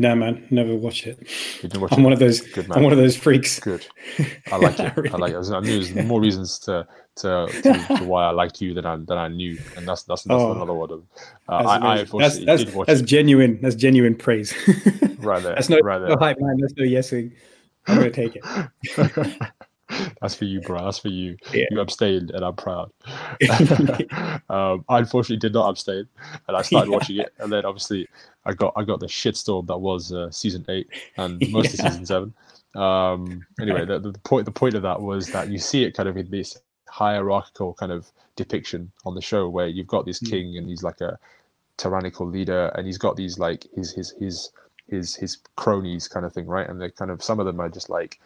No, 0.00 0.14
man, 0.14 0.46
never 0.50 0.76
watch 0.76 1.08
it. 1.08 1.18
You 1.56 1.68
didn't 1.68 1.80
watch 1.80 1.92
I'm 1.92 1.98
it? 1.98 2.04
one 2.04 2.12
of 2.12 2.20
those. 2.20 2.40
Good, 2.40 2.68
man. 2.68 2.78
I'm 2.78 2.84
one 2.84 2.92
of 2.92 3.00
those 3.00 3.16
freaks. 3.16 3.58
Good. 3.58 3.84
I 4.52 4.56
like 4.56 4.78
it. 4.80 4.96
really 4.96 5.10
I 5.10 5.16
like 5.16 5.32
it. 5.32 5.50
I 5.50 5.58
knew 5.58 5.82
there's 5.82 5.92
more 6.06 6.20
reasons 6.20 6.60
to 6.60 6.86
to, 7.16 7.48
to, 7.62 7.96
to 7.98 8.04
why 8.04 8.24
I 8.24 8.30
liked 8.30 8.60
you 8.60 8.74
than 8.74 8.86
I 8.86 8.94
than 8.94 9.18
I 9.18 9.26
knew, 9.26 9.58
and 9.76 9.88
that's 9.88 10.04
that's, 10.04 10.22
that's 10.22 10.40
oh, 10.40 10.52
another 10.52 10.72
one 10.72 10.92
of. 10.92 11.02
Uh, 11.48 11.52
I, 11.52 11.94
I 11.94 12.04
that's 12.04 12.38
that's, 12.44 12.64
that's 12.86 13.02
genuine. 13.02 13.58
That's 13.60 13.74
genuine 13.74 14.14
praise. 14.14 14.54
right 15.18 15.42
there. 15.42 15.56
That's 15.56 15.68
no, 15.68 15.80
right 15.80 15.98
there. 15.98 16.10
no 16.10 16.16
hype, 16.16 16.38
man. 16.38 16.58
That's 16.60 16.74
no 16.76 16.84
yesing. 16.84 17.32
I'm 17.88 17.96
gonna 17.96 18.10
take 18.10 18.36
it. 18.36 18.44
That's 20.20 20.34
for 20.34 20.44
you, 20.44 20.60
bro. 20.60 20.84
That's 20.84 20.98
for 20.98 21.08
you. 21.08 21.36
Yeah. 21.52 21.66
You 21.70 21.80
abstained, 21.80 22.30
and 22.30 22.44
I'm 22.44 22.54
proud. 22.54 22.90
um, 24.48 24.84
I 24.88 24.98
unfortunately 24.98 25.38
did 25.38 25.52
not 25.54 25.68
abstain, 25.68 26.08
and 26.46 26.56
I 26.56 26.62
started 26.62 26.90
yeah. 26.90 26.96
watching 26.96 27.16
it, 27.18 27.32
and 27.38 27.52
then 27.52 27.64
obviously 27.64 28.08
I 28.44 28.54
got 28.54 28.72
I 28.76 28.84
got 28.84 29.00
the 29.00 29.06
shitstorm 29.06 29.66
that 29.66 29.78
was 29.78 30.12
uh, 30.12 30.30
season 30.30 30.64
eight 30.68 30.88
and 31.16 31.40
most 31.50 31.78
yeah. 31.78 31.86
of 31.86 31.92
season 31.92 32.06
seven. 32.06 32.34
Um, 32.74 33.46
anyway, 33.60 33.84
the, 33.84 33.98
the 33.98 34.12
point 34.20 34.44
the 34.44 34.52
point 34.52 34.74
of 34.74 34.82
that 34.82 35.00
was 35.00 35.28
that 35.28 35.48
you 35.48 35.58
see 35.58 35.84
it 35.84 35.94
kind 35.94 36.08
of 36.08 36.16
in 36.16 36.30
this 36.30 36.58
hierarchical 36.86 37.74
kind 37.74 37.92
of 37.92 38.10
depiction 38.36 38.90
on 39.04 39.14
the 39.14 39.20
show 39.20 39.48
where 39.48 39.66
you've 39.66 39.86
got 39.86 40.06
this 40.06 40.20
mm. 40.20 40.30
king 40.30 40.56
and 40.56 40.68
he's 40.68 40.82
like 40.82 41.00
a 41.00 41.18
tyrannical 41.76 42.26
leader, 42.26 42.72
and 42.74 42.86
he's 42.86 42.98
got 42.98 43.16
these 43.16 43.38
like 43.38 43.66
his 43.74 43.92
his 43.92 44.14
his 44.18 44.50
his 44.88 45.14
his 45.14 45.38
cronies 45.56 46.08
kind 46.08 46.26
of 46.26 46.32
thing, 46.32 46.46
right? 46.46 46.68
And 46.68 46.80
they're 46.80 46.90
kind 46.90 47.10
of 47.10 47.22
some 47.22 47.40
of 47.40 47.46
them 47.46 47.60
are 47.60 47.68
just 47.68 47.88
like 47.88 48.20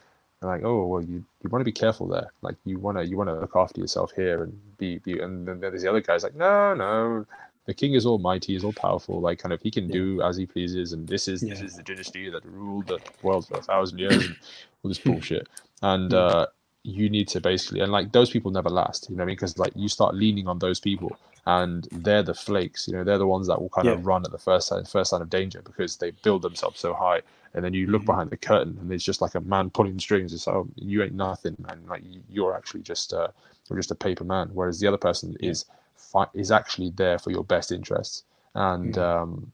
like, 0.49 0.63
oh 0.65 0.87
well, 0.87 1.03
you, 1.03 1.25
you 1.43 1.51
want 1.51 1.61
to 1.61 1.65
be 1.65 1.73
careful 1.73 2.07
there. 2.07 2.33
Like 2.43 2.57
you 2.65 2.79
want 2.79 2.99
to 2.99 3.07
you 3.07 3.17
want 3.17 3.29
to 3.29 3.35
look 3.35 3.57
after 3.57 3.81
yourself 3.81 4.13
here 4.13 4.43
and 4.43 4.59
be, 4.79 4.99
be 4.99 5.19
and 5.21 5.47
then 5.47 5.61
there's 5.61 5.83
the 5.83 5.91
other 5.91 6.01
guys 6.01 6.23
like, 6.23 6.35
no, 6.35 6.75
no, 6.75 7.27
the 7.67 7.75
king 7.75 7.95
is 7.95 8.07
almighty, 8.07 8.57
is 8.57 8.65
all 8.65 8.73
powerful. 8.73 9.21
Like 9.21 9.39
kind 9.39 9.53
of 9.53 9.63
he 9.63 9.71
can 9.71 9.89
yeah. 9.89 9.93
do 9.93 10.23
as 10.23 10.37
he 10.37 10.47
pleases, 10.47 10.93
and 10.93 11.07
this 11.07 11.29
is 11.29 11.43
yeah. 11.43 11.55
this 11.55 11.63
is 11.63 11.77
the 11.77 11.83
dynasty 11.83 12.29
that 12.29 12.45
ruled 12.45 12.89
the 12.89 12.99
world 13.23 13.47
for 13.47 13.59
a 13.59 13.63
thousand 13.63 13.99
years, 13.99 14.27
and 14.27 14.37
all 14.83 14.89
this 14.89 14.99
bullshit. 15.05 15.49
And 15.83 16.13
uh, 16.13 16.47
you 16.83 17.09
need 17.09 17.29
to 17.29 17.41
basically 17.41 17.81
and 17.81 17.93
like 17.93 18.13
those 18.13 18.31
people 18.31 18.51
never 18.51 18.71
last. 18.71 19.09
You 19.09 19.17
know 19.17 19.21
what 19.21 19.25
I 19.25 19.27
mean? 19.27 19.37
Because 19.37 19.59
like 19.59 19.73
you 19.77 19.89
start 19.89 20.15
leaning 20.15 20.49
on 20.49 20.59
those 20.59 20.81
people, 20.81 21.17
and 21.47 21.87
they're 21.93 22.25
the 22.25 22.35
flakes. 22.35 22.89
You 22.89 22.95
know, 22.95 23.05
they're 23.05 23.19
the 23.19 23.27
ones 23.27 23.47
that 23.47 23.61
will 23.61 23.69
kind 23.69 23.87
yeah. 23.87 23.95
of 23.95 24.07
run 24.07 24.25
at 24.25 24.33
the 24.33 24.39
first 24.39 24.69
sign, 24.69 24.85
first 24.85 25.11
sign 25.11 25.23
of 25.23 25.31
danger 25.31 25.63
because 25.63 25.97
they 25.97 26.11
build 26.11 26.43
themselves 26.43 26.81
so 26.81 26.95
high 26.95 27.21
and 27.55 27.65
then 27.65 27.75
you 27.75 27.87
look 27.87 28.03
mm-hmm. 28.03 28.07
behind 28.07 28.31
the 28.31 28.37
curtain 28.37 28.77
and 28.81 28.91
there's 28.91 29.05
just 29.05 29.21
like 29.21 29.35
a 29.35 29.41
man 29.41 29.71
pulling 29.71 29.99
strings. 29.99 30.33
It's 30.33 30.49
oh, 30.49 30.69
you 30.77 31.03
ain't 31.03 31.15
nothing, 31.15 31.57
and 31.69 31.87
like 31.87 32.03
you're 32.31 32.57
actually 32.57 32.83
just 32.83 33.13
uh, 33.13 33.29
you're 33.69 33.79
just 33.79 33.91
a 33.91 33.97
paper 33.97 34.25
man. 34.25 34.51
Whereas 34.53 34.81
the 34.81 34.87
other 34.87 34.99
person 34.99 35.37
yeah. 35.41 35.51
is 35.51 35.67
fi- 35.97 36.31
is 36.35 36.51
actually 36.51 36.91
there 36.91 37.19
for 37.19 37.31
your 37.31 37.45
best 37.45 37.73
interests, 37.73 38.25
and 38.55 38.95
mm-hmm. 38.95 39.23
um, 39.23 39.53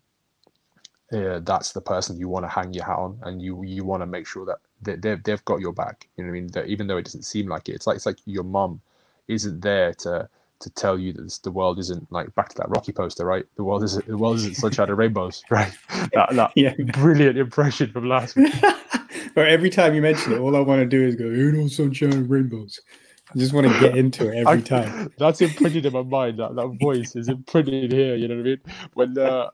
yeah, 1.10 1.40
that's 1.42 1.72
the 1.72 1.80
person 1.80 2.18
you 2.18 2.28
want 2.28 2.44
to 2.44 2.48
hang 2.48 2.72
your 2.72 2.84
hat 2.84 2.98
on, 2.98 3.18
and 3.22 3.42
you 3.42 3.62
you 3.64 3.84
want 3.84 4.02
to 4.02 4.06
make 4.06 4.26
sure 4.26 4.44
that 4.46 4.58
they, 4.82 4.96
they've 4.96 5.22
they've 5.22 5.44
got 5.44 5.60
your 5.60 5.72
back. 5.72 6.06
You 6.16 6.24
know 6.24 6.30
what 6.30 6.36
I 6.36 6.40
mean? 6.40 6.52
That 6.52 6.66
even 6.66 6.86
though 6.86 6.98
it 6.98 7.04
doesn't 7.04 7.22
seem 7.22 7.48
like 7.48 7.68
it, 7.68 7.74
it's 7.74 7.86
like 7.86 7.96
it's 7.96 8.06
like 8.06 8.18
your 8.26 8.44
mom 8.44 8.80
isn't 9.26 9.60
there 9.60 9.92
to 9.92 10.28
to 10.60 10.70
tell 10.70 10.98
you 10.98 11.12
that 11.12 11.22
this, 11.22 11.38
the 11.38 11.50
world 11.50 11.78
isn't 11.78 12.10
like 12.10 12.34
back 12.34 12.48
to 12.50 12.56
that 12.58 12.68
Rocky 12.68 12.92
poster, 12.92 13.24
right? 13.24 13.44
The 13.56 13.64
world 13.64 13.84
isn't 13.84 14.06
the 14.06 14.16
world 14.16 14.36
isn't 14.36 14.56
sunshine 14.56 14.88
and 14.88 14.98
rainbows, 14.98 15.42
right? 15.50 15.72
That, 16.14 16.30
that 16.32 16.52
yeah. 16.56 16.74
brilliant 16.92 17.38
impression 17.38 17.92
from 17.92 18.08
last 18.08 18.36
week. 18.36 18.52
but 19.34 19.48
every 19.48 19.70
time 19.70 19.94
you 19.94 20.02
mention 20.02 20.32
it, 20.32 20.38
all 20.38 20.56
I 20.56 20.60
want 20.60 20.80
to 20.80 20.86
do 20.86 21.02
is 21.04 21.16
go, 21.16 21.26
"Ain't 21.26 21.54
no 21.54 21.68
sunshine 21.68 22.12
and 22.12 22.28
rainbows." 22.30 22.80
I 23.34 23.38
just 23.38 23.52
want 23.52 23.66
to 23.66 23.80
get 23.80 23.96
into 23.96 24.28
it 24.28 24.38
every 24.38 24.52
I, 24.58 24.60
time. 24.60 25.12
That's 25.18 25.40
imprinted 25.40 25.84
in 25.84 25.92
my 25.92 26.02
mind. 26.02 26.38
That 26.38 26.56
that 26.56 26.76
voice 26.80 27.14
is 27.14 27.28
imprinted 27.28 27.92
here. 27.92 28.16
You 28.16 28.28
know 28.28 28.36
what 28.36 28.40
I 28.40 28.44
mean? 28.44 28.60
When 28.94 29.18
uh, 29.18 29.50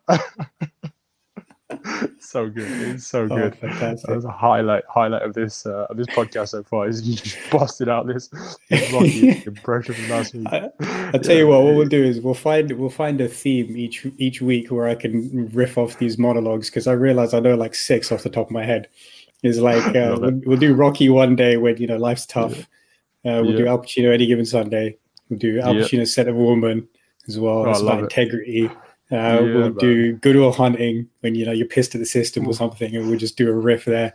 so 2.19 2.49
good. 2.49 2.71
It's 2.95 3.07
so 3.07 3.23
oh, 3.23 3.29
good. 3.29 3.57
Fantastic. 3.57 4.09
That 4.09 4.17
was 4.17 4.25
a 4.25 4.31
highlight 4.31 4.85
highlight 4.89 5.23
of 5.23 5.35
this 5.35 5.67
uh, 5.67 5.87
of 5.91 5.97
this 5.97 6.07
podcast 6.09 6.51
so 6.51 6.63
far. 6.63 6.89
Is 6.89 7.03
you 7.09 7.15
just 7.15 7.39
busted 7.51 7.89
out 7.89 8.07
this, 8.07 8.29
this 8.71 8.93
rocky 8.93 9.43
impression 9.47 9.95
from 9.95 10.09
last 10.09 10.35
week. 10.35 10.47
I, 10.51 10.71
will 11.13 11.21
tell 11.21 11.37
you 11.37 11.47
what. 11.47 11.63
What 11.63 11.75
we'll 11.75 11.89
do 11.89 12.03
is 12.03 12.21
we'll 12.21 12.35
find 12.35 12.71
we'll 12.73 12.91
find 12.91 13.21
a 13.21 13.29
theme 13.29 13.77
each 13.77 14.07
each 14.19 14.41
week 14.41 14.71
where 14.71 14.89
I 14.89 14.95
can 14.95 15.49
riff 15.53 15.79
off 15.79 15.99
these 15.99 16.19
monologues 16.19 16.71
because 16.71 16.87
I 16.87 16.93
realize 16.93 17.35
I 17.35 17.41
know 17.41 17.55
like 17.55 17.75
six 17.75 18.11
off 18.13 18.23
the 18.23 18.31
top 18.31 18.47
of 18.47 18.53
my 18.53 18.65
head. 18.65 18.89
Is 19.43 19.61
like 19.61 19.95
uh, 19.95 20.17
we'll, 20.19 20.41
we'll, 20.47 20.59
do 20.59 20.75
Rocky 20.75 21.11
one 21.11 21.37
day 21.37 21.59
when 21.59 21.77
you 21.77 21.87
know 21.87 21.99
life's 21.99 22.25
tough. 22.25 22.61
Uh, 23.27 23.41
we'll 23.43 23.51
yeah. 23.51 23.57
do 23.59 23.67
Al 23.67 23.79
Pacino 23.79 24.13
any 24.13 24.27
given 24.27 24.47
Sunday. 24.47 24.97
We'll 25.29 25.39
do 25.39 25.61
Al 25.61 25.75
Pacino 25.75 25.99
yeah. 25.99 26.05
Scent 26.05 26.29
of 26.29 26.37
a 26.37 26.39
Woman 26.39 26.89
as 27.29 27.39
well. 27.39 27.67
Oh, 27.67 27.71
it's 27.71 27.81
about 27.81 28.01
integrity. 28.01 28.71
Uh, 29.13 29.17
yeah, 29.17 29.41
we'll 29.41 29.71
do 29.71 30.15
Good 30.15 30.37
Will 30.37 30.53
Hunting 30.53 31.09
when 31.21 31.35
you 31.35 31.45
know 31.45 31.53
you're 31.53 31.67
pissed 31.67 31.95
at 31.95 31.99
the 31.99 32.07
system 32.07 32.47
or 32.47 32.55
something, 32.55 32.95
and 32.97 33.09
we'll 33.09 33.19
just 33.19 33.37
do 33.37 33.49
a 33.49 33.53
riff 33.53 33.85
there. 33.85 34.15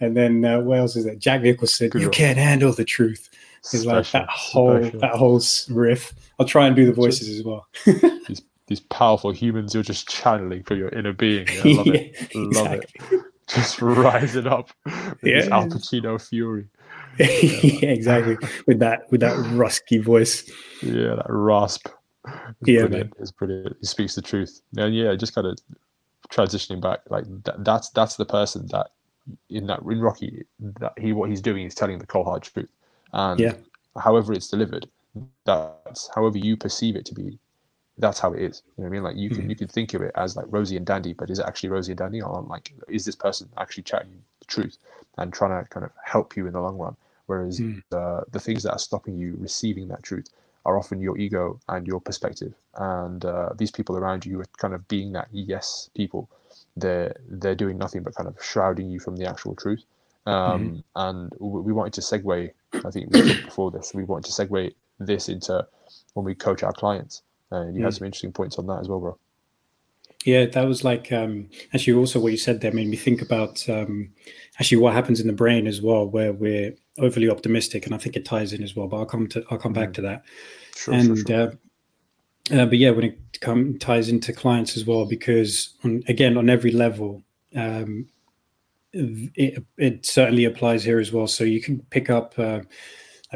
And 0.00 0.16
then 0.16 0.44
uh, 0.44 0.60
what 0.60 0.78
else 0.78 0.96
is 0.96 1.04
that? 1.04 1.18
Jack 1.18 1.42
Nicholson, 1.42 1.88
Good 1.90 2.02
you 2.02 2.10
can't 2.10 2.38
handle 2.38 2.72
the 2.72 2.84
truth. 2.84 3.30
It's 3.72 3.84
like 3.84 4.10
that 4.10 4.28
whole 4.28 4.82
special. 4.82 5.00
that 5.00 5.14
whole 5.14 5.40
riff. 5.70 6.12
I'll 6.38 6.46
try 6.46 6.66
and 6.66 6.76
do 6.76 6.84
the 6.84 6.92
voices 6.92 7.28
as 7.28 7.44
well. 7.44 7.66
these, 7.86 8.42
these 8.66 8.80
powerful 8.80 9.30
humans 9.30 9.72
you're 9.72 9.82
just 9.82 10.08
channeling 10.08 10.64
for 10.64 10.74
your 10.74 10.88
inner 10.90 11.12
being. 11.12 11.46
Yeah, 11.64 11.72
I 11.72 11.76
love 11.76 11.86
yeah, 11.86 11.94
it. 11.94 12.34
Love 12.34 12.46
exactly. 12.46 13.18
it. 13.18 13.24
Just 13.46 13.82
rising 13.82 14.46
up 14.46 14.70
with 14.84 15.16
yeah. 15.22 15.40
this 15.40 15.48
Al 15.48 15.68
Pacino 15.68 16.20
fury. 16.20 16.66
yeah, 17.18 17.88
exactly. 17.88 18.36
With 18.66 18.80
that 18.80 19.10
with 19.10 19.20
that 19.20 19.36
rusky 19.36 20.02
voice. 20.02 20.50
Yeah, 20.82 21.16
that 21.16 21.26
rasp. 21.28 21.88
It's 22.26 22.68
yeah, 22.68 22.86
brilliant. 22.86 23.14
It's 23.18 23.30
brilliant. 23.30 23.76
He 23.80 23.86
speaks 23.86 24.14
the 24.14 24.22
truth. 24.22 24.62
And 24.76 24.94
yeah, 24.94 25.14
just 25.14 25.34
kind 25.34 25.46
of 25.46 25.58
transitioning 26.30 26.80
back, 26.80 27.00
like 27.10 27.24
that, 27.44 27.64
that's 27.64 27.90
that's 27.90 28.16
the 28.16 28.24
person 28.24 28.66
that 28.68 28.90
in 29.50 29.66
that 29.66 29.80
in 29.80 30.00
Rocky 30.00 30.44
that 30.60 30.92
he 30.98 31.12
what 31.12 31.30
he's 31.30 31.40
doing 31.40 31.66
is 31.66 31.74
telling 31.74 31.98
the 31.98 32.06
cold 32.06 32.26
hard 32.26 32.42
truth, 32.42 32.68
and 33.12 33.40
yeah. 33.40 33.54
however 33.98 34.32
it's 34.32 34.48
delivered, 34.48 34.88
that's 35.44 36.10
however 36.14 36.38
you 36.38 36.56
perceive 36.56 36.96
it 36.96 37.04
to 37.06 37.14
be 37.14 37.38
that's 37.98 38.18
how 38.18 38.32
it 38.32 38.42
is. 38.42 38.62
You 38.76 38.84
know 38.84 38.88
what 38.88 38.92
I 38.92 38.92
mean? 38.92 39.02
Like 39.04 39.16
you 39.16 39.28
can 39.28 39.38
mm-hmm. 39.40 39.50
you 39.50 39.56
can 39.56 39.68
think 39.68 39.94
of 39.94 40.02
it 40.02 40.12
as 40.16 40.36
like 40.36 40.46
Rosie 40.48 40.76
and 40.76 40.86
dandy, 40.86 41.12
but 41.12 41.30
is 41.30 41.38
it 41.38 41.46
actually 41.46 41.68
Rosie 41.68 41.92
and 41.92 41.98
dandy, 41.98 42.20
or 42.20 42.42
like 42.42 42.72
is 42.88 43.04
this 43.04 43.14
person 43.14 43.48
actually 43.56 43.84
chatting 43.84 44.22
the 44.40 44.46
truth 44.46 44.78
and 45.18 45.32
trying 45.32 45.62
to 45.62 45.68
kind 45.68 45.84
of 45.84 45.92
help 46.04 46.36
you 46.36 46.46
in 46.46 46.54
the 46.54 46.60
long 46.60 46.76
run? 46.76 46.96
Whereas 47.26 47.60
mm. 47.60 47.82
the 47.90 48.24
the 48.32 48.40
things 48.40 48.62
that 48.64 48.72
are 48.72 48.78
stopping 48.78 49.16
you 49.16 49.36
receiving 49.38 49.88
that 49.88 50.02
truth 50.02 50.28
are 50.64 50.78
often 50.78 51.00
your 51.00 51.18
ego 51.18 51.60
and 51.68 51.86
your 51.86 52.00
perspective, 52.00 52.54
and 52.76 53.24
uh, 53.24 53.50
these 53.56 53.70
people 53.70 53.96
around 53.96 54.24
you 54.24 54.40
are 54.40 54.46
kind 54.58 54.74
of 54.74 54.86
being 54.88 55.12
that 55.12 55.28
yes 55.32 55.90
people. 55.94 56.28
They're 56.76 57.14
they're 57.28 57.54
doing 57.54 57.78
nothing 57.78 58.02
but 58.02 58.14
kind 58.14 58.28
of 58.28 58.36
shrouding 58.42 58.90
you 58.90 59.00
from 59.00 59.16
the 59.16 59.28
actual 59.28 59.54
truth. 59.54 59.84
Um, 60.26 60.76
mm. 60.76 60.84
And 60.96 61.32
we 61.38 61.72
wanted 61.72 61.92
to 61.94 62.00
segue. 62.00 62.50
I 62.72 62.90
think 62.90 63.12
before 63.12 63.70
this, 63.70 63.92
we 63.94 64.04
wanted 64.04 64.32
to 64.32 64.42
segue 64.42 64.74
this 64.98 65.28
into 65.28 65.66
when 66.14 66.24
we 66.24 66.34
coach 66.34 66.62
our 66.62 66.72
clients 66.72 67.22
and 67.50 67.74
you 67.74 67.82
mm. 67.82 67.84
had 67.84 67.94
some 67.94 68.06
interesting 68.06 68.32
points 68.32 68.58
on 68.58 68.66
that 68.66 68.80
as 68.80 68.88
well, 68.88 69.00
bro. 69.00 69.18
Yeah, 70.24 70.46
that 70.46 70.66
was 70.66 70.84
like 70.84 71.12
um, 71.12 71.50
actually 71.74 71.92
also 71.94 72.18
what 72.18 72.32
you 72.32 72.38
said 72.38 72.60
there 72.60 72.72
made 72.72 72.88
me 72.88 72.96
think 72.96 73.20
about 73.20 73.68
um, 73.68 74.10
actually 74.58 74.78
what 74.78 74.94
happens 74.94 75.20
in 75.20 75.26
the 75.26 75.34
brain 75.34 75.66
as 75.66 75.82
well, 75.82 76.06
where 76.08 76.32
we're 76.32 76.74
overly 76.98 77.28
optimistic, 77.28 77.86
and 77.86 77.94
I 77.94 77.98
think 77.98 78.16
it 78.16 78.24
ties 78.24 78.52
in 78.52 78.62
as 78.62 78.76
well. 78.76 78.86
But 78.86 78.98
I'll 78.98 79.06
come 79.06 79.26
to 79.28 79.44
I'll 79.50 79.58
come 79.58 79.72
back 79.72 79.90
mm. 79.90 79.94
to 79.94 80.02
that. 80.02 80.24
Sure, 80.76 80.94
and 80.94 81.06
sure, 81.06 81.26
sure. 81.26 81.42
Uh, 81.42 81.50
uh, 82.50 82.66
but 82.66 82.78
yeah, 82.78 82.90
when 82.90 83.04
it 83.04 83.40
come 83.40 83.78
ties 83.78 84.08
into 84.08 84.32
clients 84.32 84.76
as 84.76 84.84
well, 84.84 85.06
because 85.06 85.74
on, 85.84 86.02
again 86.08 86.36
on 86.36 86.50
every 86.50 86.70
level, 86.70 87.22
um, 87.56 88.06
it, 88.92 89.64
it 89.78 90.06
certainly 90.06 90.44
applies 90.44 90.84
here 90.84 90.98
as 90.98 91.12
well. 91.12 91.26
So 91.26 91.44
you 91.44 91.60
can 91.60 91.80
pick 91.90 92.10
up. 92.10 92.38
Uh, 92.38 92.60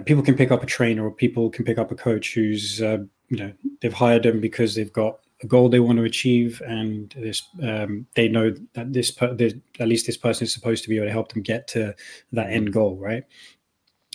people 0.04 0.22
can 0.22 0.36
pick 0.36 0.52
up 0.52 0.62
a 0.62 0.66
trainer 0.66 1.04
or 1.04 1.10
people 1.10 1.50
can 1.50 1.64
pick 1.64 1.78
up 1.78 1.90
a 1.90 1.96
coach 1.96 2.34
who's 2.34 2.80
uh, 2.80 2.98
you 3.28 3.36
know 3.36 3.52
they've 3.80 3.92
hired 3.92 4.22
them 4.22 4.40
because 4.40 4.74
they've 4.74 4.92
got 4.92 5.18
a 5.42 5.46
goal 5.46 5.68
they 5.68 5.80
want 5.80 5.98
to 5.98 6.04
achieve 6.04 6.60
and 6.66 7.14
this 7.16 7.42
um, 7.62 8.06
they 8.14 8.28
know 8.28 8.54
that 8.74 8.92
this, 8.92 9.10
per, 9.10 9.34
this 9.34 9.54
at 9.78 9.88
least 9.88 10.06
this 10.06 10.16
person 10.16 10.44
is 10.44 10.52
supposed 10.52 10.82
to 10.82 10.88
be 10.88 10.96
able 10.96 11.06
to 11.06 11.12
help 11.12 11.32
them 11.32 11.42
get 11.42 11.68
to 11.68 11.94
that 12.32 12.50
end 12.50 12.72
goal 12.72 12.96
right? 12.96 13.24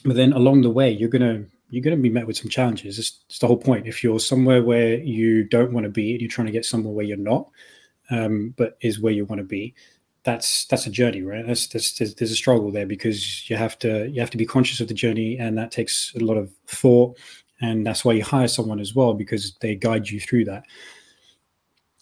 But 0.03 0.15
then 0.15 0.33
along 0.33 0.61
the 0.61 0.69
way 0.69 0.91
you're 0.91 1.09
gonna 1.09 1.45
you're 1.69 1.83
gonna 1.83 1.97
be 1.97 2.09
met 2.09 2.27
with 2.27 2.37
some 2.37 2.49
challenges. 2.49 2.99
It's, 2.99 3.23
it's 3.29 3.39
the 3.39 3.47
whole 3.47 3.57
point. 3.57 3.87
If 3.87 4.03
you're 4.03 4.19
somewhere 4.19 4.61
where 4.61 4.95
you 4.95 5.43
don't 5.43 5.73
want 5.73 5.85
to 5.85 5.89
be 5.89 6.11
and 6.11 6.21
you're 6.21 6.29
trying 6.29 6.47
to 6.47 6.53
get 6.53 6.65
somewhere 6.65 6.93
where 6.93 7.05
you're 7.05 7.17
not 7.17 7.49
um, 8.09 8.53
but 8.57 8.77
is 8.81 8.99
where 8.99 9.13
you 9.13 9.25
want 9.25 9.39
to 9.39 9.45
be 9.45 9.73
that's 10.23 10.65
that's 10.65 10.87
a 10.87 10.89
journey 10.89 11.21
right? 11.21 11.45
That's, 11.45 11.67
that's 11.67 11.97
there's, 11.97 12.15
there's 12.15 12.31
a 12.31 12.35
struggle 12.35 12.71
there 12.71 12.85
because 12.85 13.49
you 13.49 13.55
have 13.55 13.77
to 13.79 14.07
you 14.09 14.19
have 14.19 14.29
to 14.31 14.37
be 14.37 14.45
conscious 14.45 14.79
of 14.79 14.87
the 14.87 14.93
journey 14.93 15.37
and 15.37 15.57
that 15.57 15.71
takes 15.71 16.13
a 16.15 16.23
lot 16.23 16.37
of 16.37 16.51
thought 16.67 17.17
and 17.61 17.85
that's 17.85 18.03
why 18.03 18.13
you 18.13 18.23
hire 18.23 18.47
someone 18.47 18.79
as 18.79 18.95
well 18.95 19.13
because 19.13 19.55
they 19.61 19.75
guide 19.75 20.09
you 20.09 20.19
through 20.19 20.45
that 20.45 20.63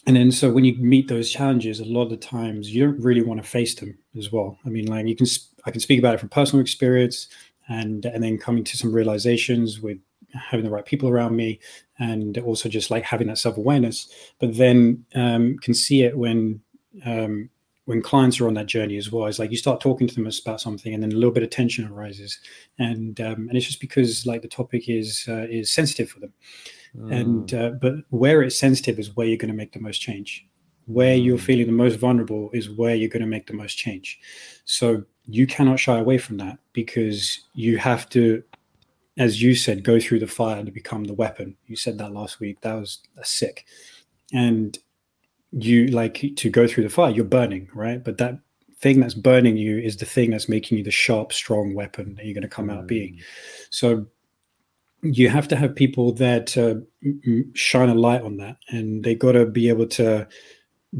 and 0.07 0.15
then 0.15 0.31
so 0.31 0.51
when 0.51 0.65
you 0.65 0.75
meet 0.77 1.07
those 1.07 1.29
challenges 1.29 1.79
a 1.79 1.85
lot 1.85 2.03
of 2.03 2.09
the 2.09 2.17
times 2.17 2.73
you 2.73 2.83
don't 2.83 2.99
really 2.99 3.21
want 3.21 3.41
to 3.41 3.47
face 3.47 3.75
them 3.75 3.97
as 4.17 4.31
well. 4.31 4.57
I 4.65 4.69
mean 4.69 4.87
like 4.87 5.07
you 5.07 5.15
can 5.15 5.27
i 5.65 5.71
can 5.71 5.81
speak 5.81 5.99
about 5.99 6.15
it 6.15 6.19
from 6.19 6.29
personal 6.29 6.61
experience 6.61 7.27
and 7.69 8.05
and 8.05 8.23
then 8.23 8.37
coming 8.37 8.63
to 8.63 8.77
some 8.77 8.91
realizations 8.93 9.79
with 9.79 9.97
having 10.33 10.65
the 10.65 10.71
right 10.71 10.85
people 10.85 11.09
around 11.09 11.35
me 11.35 11.59
and 11.99 12.37
also 12.39 12.69
just 12.69 12.91
like 12.91 13.03
having 13.03 13.27
that 13.27 13.37
self-awareness. 13.37 14.09
But 14.39 14.57
then 14.57 15.05
um, 15.15 15.57
can 15.59 15.73
see 15.73 16.03
it 16.03 16.17
when 16.17 16.61
um, 17.05 17.49
when 17.85 18.01
clients 18.01 18.39
are 18.39 18.47
on 18.47 18.53
that 18.53 18.67
journey 18.67 18.97
as 18.97 19.11
well, 19.11 19.25
it's 19.25 19.39
like 19.39 19.51
you 19.51 19.57
start 19.57 19.81
talking 19.81 20.07
to 20.07 20.15
them 20.15 20.29
about 20.45 20.61
something, 20.61 20.93
and 20.93 21.01
then 21.01 21.11
a 21.11 21.15
little 21.15 21.31
bit 21.31 21.43
of 21.43 21.49
tension 21.49 21.87
arises, 21.87 22.39
and 22.79 23.19
um, 23.21 23.47
and 23.49 23.57
it's 23.57 23.65
just 23.65 23.81
because 23.81 24.25
like 24.25 24.41
the 24.41 24.47
topic 24.47 24.87
is 24.87 25.25
uh, 25.27 25.47
is 25.49 25.73
sensitive 25.73 26.09
for 26.09 26.19
them, 26.19 26.33
mm. 26.97 27.11
and 27.11 27.53
uh, 27.53 27.71
but 27.71 27.95
where 28.09 28.41
it's 28.41 28.57
sensitive 28.57 28.99
is 28.99 29.15
where 29.15 29.27
you're 29.27 29.37
going 29.37 29.51
to 29.51 29.57
make 29.57 29.73
the 29.73 29.79
most 29.79 29.99
change. 29.99 30.47
Where 30.85 31.15
mm. 31.15 31.23
you're 31.23 31.37
feeling 31.37 31.67
the 31.67 31.71
most 31.71 31.99
vulnerable 31.99 32.49
is 32.53 32.69
where 32.69 32.95
you're 32.95 33.09
going 33.09 33.21
to 33.21 33.27
make 33.27 33.47
the 33.47 33.53
most 33.53 33.77
change. 33.77 34.19
So 34.65 35.03
you 35.25 35.47
cannot 35.47 35.79
shy 35.79 35.97
away 35.97 36.17
from 36.17 36.37
that 36.37 36.57
because 36.73 37.41
you 37.53 37.77
have 37.77 38.09
to, 38.09 38.43
as 39.17 39.41
you 39.41 39.55
said, 39.55 39.83
go 39.83 39.99
through 39.99 40.19
the 40.19 40.27
fire 40.27 40.63
to 40.63 40.71
become 40.71 41.03
the 41.03 41.13
weapon. 41.13 41.55
You 41.67 41.75
said 41.75 41.97
that 41.99 42.13
last 42.13 42.39
week. 42.39 42.61
That 42.61 42.73
was 42.73 42.99
sick, 43.23 43.65
and 44.33 44.77
you 45.51 45.87
like 45.87 46.33
to 46.35 46.49
go 46.49 46.65
through 46.65 46.83
the 46.83 46.89
fire 46.89 47.11
you're 47.11 47.25
burning 47.25 47.69
right 47.73 48.03
but 48.03 48.17
that 48.17 48.39
thing 48.79 48.99
that's 48.99 49.13
burning 49.13 49.57
you 49.57 49.77
is 49.77 49.97
the 49.97 50.05
thing 50.05 50.31
that's 50.31 50.49
making 50.49 50.77
you 50.77 50.83
the 50.83 50.91
sharp 50.91 51.33
strong 51.33 51.75
weapon 51.75 52.15
that 52.15 52.25
you're 52.25 52.33
going 52.33 52.41
to 52.41 52.47
come 52.47 52.67
mm. 52.67 52.77
out 52.77 52.87
being 52.87 53.15
mm. 53.15 53.21
so 53.69 54.05
you 55.03 55.29
have 55.29 55.47
to 55.47 55.55
have 55.55 55.75
people 55.75 56.13
there 56.13 56.41
to 56.41 56.85
shine 57.53 57.89
a 57.89 57.95
light 57.95 58.21
on 58.21 58.37
that 58.37 58.57
and 58.69 59.03
they 59.03 59.15
got 59.15 59.31
to 59.31 59.45
be 59.45 59.67
able 59.69 59.87
to 59.87 60.27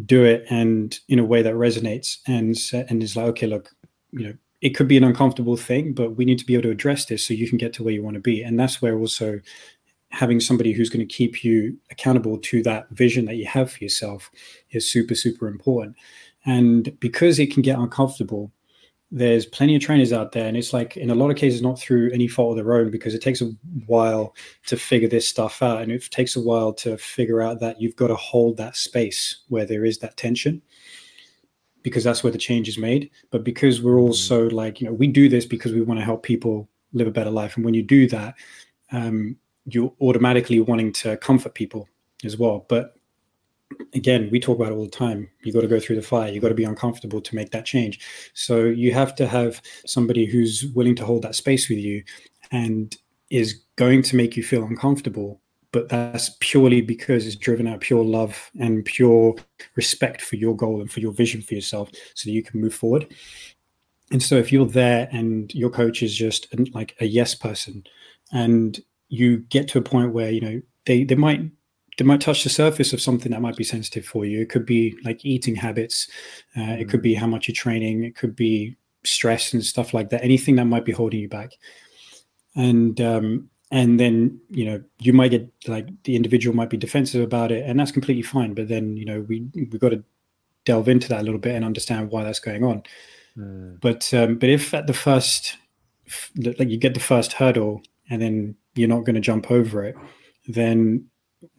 do 0.05 0.23
it 0.23 0.43
and 0.49 0.99
in 1.07 1.19
a 1.19 1.25
way 1.25 1.41
that 1.41 1.53
resonates 1.53 2.17
and 2.25 2.57
and 2.89 3.03
is 3.03 3.15
like 3.15 3.27
okay 3.27 3.47
look 3.47 3.69
you 4.11 4.27
know 4.27 4.33
it 4.61 4.75
could 4.75 4.87
be 4.87 4.97
an 4.97 5.03
uncomfortable 5.03 5.57
thing 5.57 5.93
but 5.93 6.15
we 6.15 6.25
need 6.25 6.39
to 6.39 6.45
be 6.45 6.53
able 6.53 6.63
to 6.63 6.69
address 6.69 7.05
this 7.05 7.25
so 7.25 7.33
you 7.33 7.49
can 7.49 7.57
get 7.57 7.73
to 7.73 7.83
where 7.83 7.93
you 7.93 8.03
want 8.03 8.13
to 8.13 8.21
be. 8.21 8.41
And 8.41 8.59
that's 8.59 8.81
where 8.81 8.97
also 8.97 9.41
having 10.09 10.39
somebody 10.39 10.71
who's 10.71 10.89
going 10.89 11.05
to 11.05 11.13
keep 11.13 11.43
you 11.43 11.77
accountable 11.89 12.37
to 12.37 12.61
that 12.63 12.89
vision 12.89 13.25
that 13.25 13.35
you 13.35 13.45
have 13.47 13.71
for 13.71 13.83
yourself 13.83 14.29
is 14.71 14.89
super 14.89 15.15
super 15.15 15.47
important. 15.47 15.95
And 16.45 16.97
because 16.99 17.39
it 17.39 17.51
can 17.51 17.61
get 17.61 17.77
uncomfortable 17.77 18.51
there's 19.11 19.45
plenty 19.45 19.75
of 19.75 19.81
trainers 19.81 20.13
out 20.13 20.31
there 20.31 20.47
and 20.47 20.55
it's 20.55 20.71
like 20.71 20.95
in 20.95 21.09
a 21.09 21.15
lot 21.15 21.29
of 21.29 21.35
cases 21.35 21.61
not 21.61 21.77
through 21.77 22.09
any 22.11 22.27
fault 22.27 22.57
of 22.57 22.63
their 22.63 22.73
own 22.73 22.89
because 22.89 23.13
it 23.13 23.21
takes 23.21 23.41
a 23.41 23.51
while 23.85 24.33
to 24.65 24.77
figure 24.77 25.09
this 25.09 25.27
stuff 25.27 25.61
out 25.61 25.81
and 25.81 25.91
it 25.91 26.09
takes 26.11 26.35
a 26.35 26.41
while 26.41 26.71
to 26.71 26.97
figure 26.97 27.41
out 27.41 27.59
that 27.59 27.81
you've 27.81 27.95
got 27.97 28.07
to 28.07 28.15
hold 28.15 28.55
that 28.55 28.75
space 28.75 29.43
where 29.49 29.65
there 29.65 29.83
is 29.83 29.97
that 29.97 30.15
tension 30.15 30.61
because 31.83 32.03
that's 32.03 32.23
where 32.23 32.31
the 32.31 32.37
change 32.37 32.69
is 32.69 32.77
made 32.77 33.09
but 33.31 33.43
because 33.43 33.81
we're 33.81 33.99
also 33.99 34.49
like 34.49 34.79
you 34.79 34.87
know 34.87 34.93
we 34.93 35.07
do 35.07 35.27
this 35.27 35.45
because 35.45 35.73
we 35.73 35.81
want 35.81 35.99
to 35.99 36.05
help 36.05 36.23
people 36.23 36.69
live 36.93 37.07
a 37.07 37.11
better 37.11 37.31
life 37.31 37.57
and 37.57 37.65
when 37.65 37.73
you 37.73 37.83
do 37.83 38.07
that 38.07 38.33
um, 38.93 39.35
you're 39.65 39.93
automatically 40.01 40.59
wanting 40.59 40.91
to 40.91 41.17
comfort 41.17 41.53
people 41.53 41.87
as 42.23 42.37
well. 42.37 42.65
But 42.69 42.95
again, 43.93 44.29
we 44.31 44.39
talk 44.39 44.57
about 44.57 44.71
it 44.71 44.75
all 44.75 44.85
the 44.85 44.91
time. 44.91 45.29
You 45.43 45.53
got 45.53 45.61
to 45.61 45.67
go 45.67 45.79
through 45.79 45.97
the 45.97 46.01
fire. 46.01 46.31
You 46.31 46.41
got 46.41 46.49
to 46.49 46.55
be 46.55 46.63
uncomfortable 46.63 47.21
to 47.21 47.35
make 47.35 47.51
that 47.51 47.65
change. 47.65 47.99
So 48.33 48.63
you 48.63 48.93
have 48.93 49.15
to 49.15 49.27
have 49.27 49.61
somebody 49.85 50.25
who's 50.25 50.65
willing 50.73 50.95
to 50.95 51.05
hold 51.05 51.23
that 51.23 51.35
space 51.35 51.69
with 51.69 51.79
you 51.79 52.03
and 52.51 52.95
is 53.29 53.61
going 53.75 54.03
to 54.03 54.15
make 54.15 54.35
you 54.35 54.43
feel 54.43 54.63
uncomfortable. 54.63 55.41
But 55.71 55.87
that's 55.87 56.35
purely 56.41 56.81
because 56.81 57.25
it's 57.25 57.35
driven 57.35 57.65
out 57.65 57.79
pure 57.79 58.03
love 58.03 58.51
and 58.59 58.83
pure 58.83 59.35
respect 59.75 60.21
for 60.21 60.35
your 60.35 60.55
goal 60.55 60.81
and 60.81 60.91
for 60.91 60.99
your 60.99 61.13
vision 61.13 61.41
for 61.41 61.53
yourself 61.53 61.89
so 62.13 62.29
that 62.29 62.33
you 62.33 62.43
can 62.43 62.59
move 62.59 62.73
forward. 62.73 63.13
And 64.11 64.21
so 64.21 64.35
if 64.35 64.51
you're 64.51 64.65
there 64.65 65.07
and 65.13 65.53
your 65.55 65.69
coach 65.69 66.03
is 66.03 66.13
just 66.13 66.53
like 66.73 66.95
a 66.99 67.05
yes 67.05 67.33
person 67.33 67.85
and 68.33 68.77
you 69.07 69.37
get 69.37 69.69
to 69.69 69.77
a 69.77 69.81
point 69.81 70.13
where 70.13 70.29
you 70.29 70.41
know 70.41 70.61
they 70.85 71.03
they 71.03 71.15
might 71.15 71.41
they 71.97 72.05
might 72.05 72.21
touch 72.21 72.43
the 72.43 72.49
surface 72.49 72.93
of 72.93 73.01
something 73.01 73.31
that 73.31 73.41
might 73.41 73.57
be 73.57 73.63
sensitive 73.63 74.05
for 74.05 74.25
you. 74.25 74.41
It 74.41 74.49
could 74.49 74.65
be 74.65 74.97
like 75.03 75.25
eating 75.25 75.55
habits. 75.55 76.07
Uh, 76.55 76.61
mm. 76.61 76.81
It 76.81 76.89
could 76.89 77.01
be 77.01 77.13
how 77.13 77.27
much 77.27 77.47
you're 77.47 77.55
training. 77.55 78.03
It 78.03 78.15
could 78.15 78.35
be 78.35 78.75
stress 79.03 79.53
and 79.53 79.63
stuff 79.63 79.93
like 79.93 80.09
that. 80.09 80.23
Anything 80.23 80.55
that 80.55 80.65
might 80.65 80.85
be 80.85 80.91
holding 80.91 81.19
you 81.19 81.29
back. 81.29 81.51
And 82.55 82.99
um, 83.01 83.49
and 83.71 83.99
then 83.99 84.39
you 84.49 84.65
know 84.65 84.83
you 84.99 85.13
might 85.13 85.31
get 85.31 85.49
like 85.67 85.87
the 86.03 86.15
individual 86.15 86.55
might 86.55 86.69
be 86.69 86.77
defensive 86.77 87.21
about 87.21 87.51
it, 87.51 87.65
and 87.65 87.79
that's 87.79 87.91
completely 87.91 88.23
fine. 88.23 88.53
But 88.53 88.67
then 88.67 88.97
you 88.97 89.05
know 89.05 89.21
we 89.21 89.47
we 89.53 89.79
got 89.79 89.89
to 89.89 90.03
delve 90.65 90.89
into 90.89 91.07
that 91.09 91.21
a 91.21 91.23
little 91.23 91.39
bit 91.39 91.55
and 91.55 91.65
understand 91.65 92.11
why 92.11 92.23
that's 92.23 92.39
going 92.39 92.63
on. 92.63 92.83
Mm. 93.37 93.79
But 93.79 94.13
um, 94.13 94.37
but 94.37 94.49
if 94.49 94.73
at 94.73 94.87
the 94.87 94.93
first 94.93 95.57
like 96.35 96.69
you 96.69 96.77
get 96.77 96.93
the 96.93 96.99
first 96.99 97.33
hurdle 97.33 97.81
and 98.09 98.21
then 98.21 98.55
you're 98.75 98.89
not 98.89 99.05
going 99.05 99.15
to 99.15 99.21
jump 99.21 99.49
over 99.49 99.83
it, 99.83 99.95
then 100.47 101.05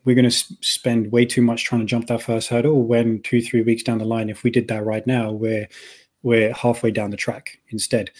we're 0.05 0.15
going 0.15 0.29
to 0.29 0.55
spend 0.61 1.13
way 1.13 1.25
too 1.25 1.43
much 1.43 1.65
trying 1.65 1.81
to 1.81 1.87
jump 1.87 2.07
that 2.07 2.23
first 2.23 2.49
hurdle. 2.49 2.83
When 2.83 3.23
two, 3.23 3.41
three 3.41 3.63
weeks 3.63 3.83
down 3.83 3.99
the 3.99 4.05
line, 4.05 4.31
if 4.31 4.43
we 4.43 4.51
did 4.51 4.69
that 4.69 4.85
right 4.85 5.07
now, 5.07 5.33
we're 5.33 5.69
we're 6.23 6.53
halfway 6.53 6.93
down 6.93 7.11
the 7.11 7.17
track 7.17 7.59
instead, 7.71 8.11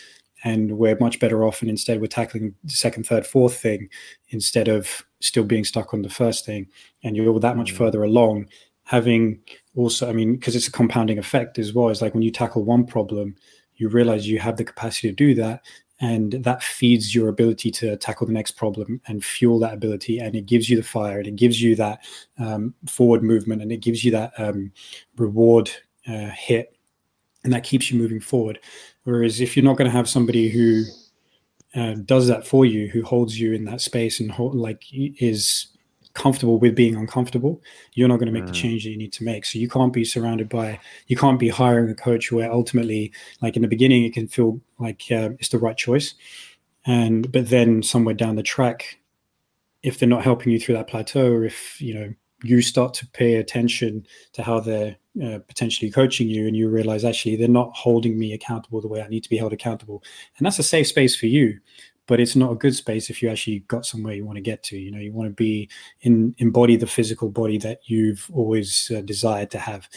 and 0.45 0.77
we're 0.79 0.99
much 0.99 1.21
better 1.21 1.45
off. 1.45 1.61
And 1.61 1.71
instead, 1.71 2.01
we're 2.01 2.09
tackling 2.09 2.55
the 2.65 2.73
second, 2.73 3.07
third, 3.07 3.27
fourth 3.27 3.57
thing 3.57 3.89
instead 4.31 4.69
of 4.69 5.05
still 5.21 5.45
being 5.45 5.65
stuck 5.65 5.95
on 5.95 6.03
the 6.03 6.11
first 6.11 6.45
thing. 6.45 6.67
And 7.05 7.17
you're 7.17 7.39
that 7.41 7.57
much 7.57 7.73
mm. 7.73 7.77
further 7.77 8.03
along. 8.03 8.49
Having 8.85 9.39
also, 9.77 10.09
I 10.09 10.13
mean, 10.13 10.35
because 10.35 10.57
it's 10.57 10.67
a 10.67 10.73
compounding 10.73 11.19
effect 11.19 11.59
as 11.59 11.73
well. 11.73 11.89
It's 11.89 12.03
like 12.03 12.15
when 12.15 12.25
you 12.25 12.33
tackle 12.33 12.65
one 12.65 12.85
problem, 12.85 13.37
you 13.77 13.89
realize 13.89 14.29
you 14.29 14.41
have 14.41 14.57
the 14.57 14.65
capacity 14.65 15.09
to 15.09 15.15
do 15.15 15.35
that 15.37 15.63
and 16.03 16.33
that 16.33 16.63
feeds 16.63 17.15
your 17.15 17.29
ability 17.29 17.71
to 17.71 17.97
tackle 17.97 18.27
the 18.27 18.33
next 18.33 18.51
problem 18.53 19.01
and 19.07 19.25
fuel 19.25 19.59
that 19.61 19.73
ability 19.73 20.19
and 20.19 20.35
it 20.35 20.47
gives 20.47 20.69
you 20.69 20.77
the 20.77 20.83
fire 20.83 21.19
and 21.19 21.29
it 21.29 21.37
gives 21.37 21.63
you 21.63 21.77
that 21.77 22.01
um, 22.39 22.75
forward 22.87 23.23
movement 23.23 23.63
and 23.63 23.71
it 23.71 23.79
gives 23.79 24.05
you 24.05 24.11
that 24.11 24.33
um, 24.37 24.71
reward 25.17 25.71
uh, 26.09 26.29
hit 26.31 26.77
and 27.45 27.53
that 27.53 27.65
keeps 27.65 27.91
you 27.91 27.99
moving 27.99 28.21
forward. 28.21 28.59
Whereas 29.05 29.41
if 29.41 29.57
you're 29.57 29.65
not 29.65 29.77
going 29.77 29.91
to 29.91 29.97
have 29.97 30.09
somebody 30.09 30.49
who 30.49 30.85
uh, 31.75 31.95
does 32.05 32.27
that 32.27 32.47
for 32.47 32.67
you, 32.67 32.89
who 32.89 33.03
holds 33.03 33.39
you 33.39 33.53
in 33.53 33.65
that 33.67 33.81
space 33.81 34.21
and 34.21 34.37
like 34.39 34.85
is 34.93 35.69
comfortable 36.15 36.59
with 36.59 36.75
being 36.75 36.97
uncomfortable, 36.97 37.63
you're 37.95 38.09
not 38.09 38.19
going 38.19 38.27
to 38.27 38.33
make 38.33 38.45
mm. 38.45 38.49
the 38.49 38.53
change 38.53 38.85
that 38.85 38.91
you 38.91 38.97
need 38.97 39.13
to 39.15 39.25
make. 39.25 39.45
So 39.45 39.59
you 39.59 39.69
can't 39.69 39.93
be 39.93 40.05
surrounded 40.05 40.49
by, 40.49 40.79
you 41.07 41.17
can't 41.17 41.39
be 41.39 41.49
hiring 41.49 41.91
a 41.91 41.95
coach 41.95 42.31
where 42.33 42.51
ultimately, 42.53 43.13
like 43.41 43.57
in 43.57 43.63
the 43.63 43.69
beginning, 43.69 44.05
it 44.05 44.15
can 44.15 44.29
feel 44.29 44.61
like 44.79 45.03
uh, 45.11 45.31
it's 45.39 45.49
the 45.49 45.59
right 45.59 45.77
choice, 45.77 46.15
and 46.85 47.31
but 47.31 47.49
then 47.49 47.83
somewhere 47.83 48.15
down 48.15 48.37
the 48.37 48.43
track, 48.43 48.99
if 49.83 49.99
they're 49.99 50.09
not 50.09 50.25
helping 50.25 50.53
you 50.53 50.59
through 50.61 50.77
that 50.77 50.89
plateau, 50.89 51.33
or 51.33 51.45
if 51.45 51.81
you 51.81 51.95
know 51.95 52.13
you 52.43 52.61
start 52.61 52.95
to 52.95 53.07
pay 53.09 53.37
attention 53.37 54.07
to 54.33 54.43
how 54.43 54.61
they're 54.61 54.97
uh, 55.23 55.39
potentially 55.47 55.91
coaching 55.91 56.29
you 56.29 56.47
and 56.47 56.57
you 56.57 56.69
realize 56.69 57.05
actually 57.05 57.37
they're 57.37 57.49
not 57.49 57.71
holding 57.75 58.19
me 58.19 58.33
accountable 58.33 58.81
the 58.81 58.89
way 58.89 59.03
I 59.03 59.09
need 59.09 59.23
to 59.23 59.31
be 59.31 59.37
held 59.37 59.53
accountable. 59.53 60.03
And 60.39 60.47
that's 60.47 60.59
a 60.59 60.65
safe 60.65 60.89
space 60.89 61.15
for 61.15 61.27
you, 61.27 61.59
but 62.07 62.21
it's 62.21 62.37
not 62.37 62.53
a 62.53 62.57
good 62.57 62.75
space 62.75 63.11
if 63.11 63.23
you 63.23 63.29
actually 63.29 63.61
got 63.61 63.87
somewhere 63.87 64.15
you 64.15 64.25
want 64.25 64.37
to 64.37 64.43
get 64.43 64.63
to. 64.65 64.79
You 64.79 64.91
know, 64.91 64.99
you 64.99 65.13
want 65.13 65.29
to 65.29 65.35
be 65.35 65.69
in 66.01 66.35
embody 66.39 66.77
the 66.77 66.87
physical 66.87 67.31
body 67.31 67.59
that 67.59 67.81
you've 67.87 68.29
always 68.33 68.91
uh, 68.95 69.01
desired 69.03 69.51
to 69.53 69.59
have. 69.59 69.89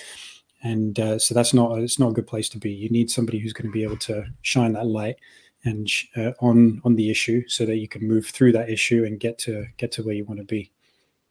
And 0.63 0.99
uh, 0.99 1.19
so 1.19 1.33
that's 1.33 1.53
not 1.53 1.77
it's 1.79 1.99
not 1.99 2.09
a 2.09 2.13
good 2.13 2.27
place 2.27 2.49
to 2.49 2.57
be. 2.57 2.71
You 2.71 2.89
need 2.89 3.11
somebody 3.11 3.39
who's 3.39 3.53
going 3.53 3.67
to 3.67 3.73
be 3.73 3.83
able 3.83 3.97
to 3.97 4.25
shine 4.41 4.73
that 4.73 4.87
light 4.87 5.17
and 5.63 5.89
uh, 6.15 6.31
on 6.39 6.81
on 6.85 6.95
the 6.95 7.09
issue 7.09 7.43
so 7.47 7.65
that 7.65 7.77
you 7.77 7.87
can 7.87 8.07
move 8.07 8.27
through 8.27 8.53
that 8.53 8.69
issue 8.69 9.03
and 9.03 9.19
get 9.19 9.37
to 9.39 9.65
get 9.77 9.91
to 9.93 10.03
where 10.03 10.15
you 10.15 10.25
want 10.25 10.39
to 10.39 10.45
be. 10.45 10.71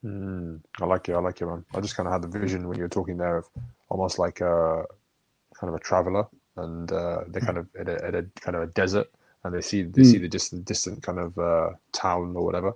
Mm, 0.05 0.61
I 0.81 0.85
like 0.85 1.09
it. 1.09 1.15
I 1.15 1.19
like 1.19 1.41
it, 1.41 1.47
man. 1.47 1.65
I 1.75 1.81
just 1.81 1.97
kind 1.97 2.07
of 2.07 2.13
had 2.13 2.23
the 2.23 2.39
vision 2.39 2.69
when 2.69 2.77
you 2.77 2.83
were 2.83 2.89
talking 2.89 3.17
there 3.17 3.39
of 3.39 3.49
almost 3.89 4.19
like 4.19 4.41
a 4.41 4.85
kind 5.59 5.69
of 5.69 5.75
a 5.75 5.79
traveler, 5.79 6.27
and 6.57 6.93
uh, 6.93 7.21
they're 7.29 7.41
kind 7.41 7.57
of 7.57 7.69
at 7.79 7.89
a, 7.89 8.05
at 8.05 8.15
a, 8.15 8.27
kind 8.41 8.57
of 8.57 8.63
a 8.63 8.67
desert, 8.67 9.09
and 9.45 9.55
they 9.55 9.61
see 9.61 9.83
they 9.83 10.03
mm. 10.03 10.11
see 10.11 10.19
the 10.19 10.29
distant 10.29 10.65
distant 10.65 11.03
kind 11.03 11.19
of 11.19 11.39
uh, 11.39 11.71
town 11.93 12.35
or 12.37 12.45
whatever, 12.45 12.73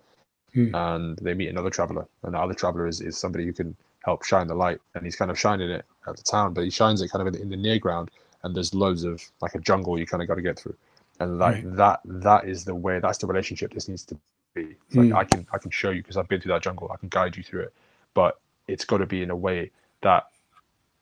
mm. 0.54 0.70
and 0.74 1.18
they 1.18 1.34
meet 1.34 1.48
another 1.48 1.70
traveler, 1.70 2.06
and 2.22 2.34
the 2.34 2.38
other 2.38 2.54
traveler 2.54 2.86
is, 2.86 3.00
is 3.00 3.18
somebody 3.18 3.44
who 3.44 3.52
can 3.52 3.76
help 4.04 4.24
shine 4.24 4.46
the 4.46 4.54
light, 4.54 4.80
and 4.94 5.04
he's 5.04 5.16
kind 5.16 5.30
of 5.30 5.38
shining 5.38 5.70
it 5.70 5.84
at 6.06 6.16
the 6.16 6.22
town, 6.22 6.54
but 6.54 6.64
he 6.64 6.70
shines 6.70 7.00
it 7.02 7.10
kind 7.10 7.26
of 7.26 7.28
in 7.28 7.32
the, 7.34 7.42
in 7.42 7.48
the 7.48 7.56
near 7.56 7.78
ground, 7.78 8.10
and 8.42 8.54
there's 8.54 8.74
loads 8.74 9.04
of 9.04 9.22
like 9.40 9.54
a 9.54 9.58
jungle 9.60 9.98
you 9.98 10.06
kind 10.06 10.22
of 10.22 10.28
got 10.28 10.36
to 10.36 10.42
get 10.42 10.58
through, 10.58 10.76
and 11.20 11.38
like 11.38 11.56
right. 11.56 11.76
that 11.76 12.00
that 12.04 12.44
is 12.46 12.64
the 12.64 12.74
way 12.74 13.00
that's 13.00 13.18
the 13.18 13.26
relationship 13.26 13.72
this 13.72 13.88
needs 13.88 14.04
to 14.04 14.16
be. 14.54 14.76
like 14.94 15.08
mm. 15.08 15.16
I 15.16 15.24
can 15.24 15.46
I 15.52 15.58
can 15.58 15.70
show 15.70 15.90
you 15.90 16.02
because 16.02 16.16
I've 16.16 16.28
been 16.28 16.40
through 16.40 16.52
that 16.52 16.62
jungle. 16.62 16.90
I 16.92 16.96
can 16.96 17.08
guide 17.08 17.36
you 17.36 17.42
through 17.42 17.62
it, 17.62 17.74
but 18.14 18.38
it's 18.66 18.84
got 18.84 18.98
to 18.98 19.06
be 19.06 19.22
in 19.22 19.30
a 19.30 19.36
way 19.36 19.70
that 20.02 20.26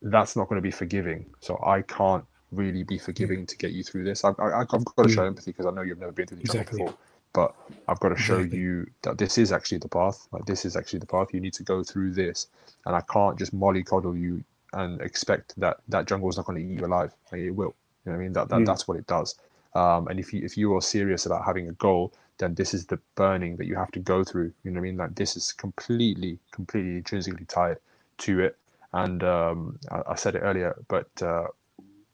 that's 0.03 0.37
not 0.37 0.49
going 0.49 0.57
to 0.57 0.63
be 0.63 0.71
forgiving. 0.71 1.27
So 1.41 1.61
I 1.67 1.83
can't 1.83 2.25
really 2.53 2.83
be 2.83 2.99
forgiving 2.99 3.43
mm. 3.43 3.49
to 3.49 3.57
get 3.57 3.73
you 3.73 3.83
through 3.83 4.05
this. 4.05 4.25
I, 4.25 4.31
I, 4.39 4.61
I've 4.61 4.69
got 4.69 5.03
to 5.03 5.09
show 5.09 5.25
empathy 5.25 5.53
because 5.53 5.67
I 5.67 5.71
know 5.71 5.83
you've 5.83 5.99
never 5.99 6.13
been 6.13 6.27
through 6.27 6.39
the 6.39 6.43
exactly. 6.43 6.79
jungle 6.79 6.95
before. 6.95 6.99
But 7.33 7.55
I've 7.87 8.01
got 8.01 8.11
to 8.11 8.17
show 8.17 8.37
exactly. 8.37 8.59
you 8.59 8.87
that 9.03 9.19
this 9.19 9.37
is 9.37 9.53
actually 9.53 9.79
the 9.79 9.89
path. 9.89 10.27
Like 10.33 10.47
this 10.47 10.65
is 10.65 10.75
actually 10.75 11.01
the 11.01 11.07
path. 11.07 11.29
You 11.33 11.41
need 11.41 11.53
to 11.55 11.63
go 11.63 11.83
through 11.83 12.13
this, 12.13 12.47
and 12.87 12.97
I 12.97 13.03
can't 13.03 13.39
just 13.39 13.55
mollycoddle 13.55 14.19
you 14.19 14.43
and 14.73 15.01
expect 15.03 15.59
that 15.61 15.79
that 15.89 16.07
jungle 16.07 16.31
is 16.31 16.39
not 16.39 16.47
going 16.47 16.59
to 16.59 16.65
eat 16.65 16.79
you 16.81 16.87
alive. 16.87 17.13
Like 17.31 17.43
it 17.43 17.51
will. 17.51 17.75
You 18.05 18.13
know 18.13 18.19
what 18.19 18.21
I 18.21 18.25
mean? 18.25 18.33
That, 18.33 18.49
that 18.49 18.61
mm. 18.61 18.67
that's 18.67 18.89
what 18.89 18.97
it 18.97 19.07
does. 19.07 19.35
Um, 19.75 20.09
and 20.09 20.19
if 20.19 20.33
you 20.33 20.43
if 20.43 20.57
you 20.57 20.75
are 20.77 20.81
serious 20.81 21.27
about 21.27 21.45
having 21.45 21.69
a 21.69 21.73
goal, 21.73 22.13
then 22.39 22.55
this 22.55 22.73
is 22.73 22.87
the 22.87 22.99
burning 23.15 23.57
that 23.57 23.67
you 23.67 23.75
have 23.75 23.91
to 23.93 24.01
go 24.01 24.25
through. 24.25 24.53
You 24.63 24.71
know 24.71 24.81
what 24.81 24.87
I 24.87 24.91
mean? 24.91 24.97
Like 24.97 25.15
this 25.15 25.37
is 25.37 25.53
completely, 25.53 26.39
completely 26.53 26.97
intrinsically 26.97 27.45
tied 27.47 27.79
to 28.19 28.41
it. 28.41 28.57
And 28.93 29.23
um, 29.23 29.79
I, 29.91 30.13
I, 30.13 30.15
said 30.15 30.37
it 30.37 30.41
earlier, 30.41 30.75
but 30.89 31.11
uh, 31.21 31.49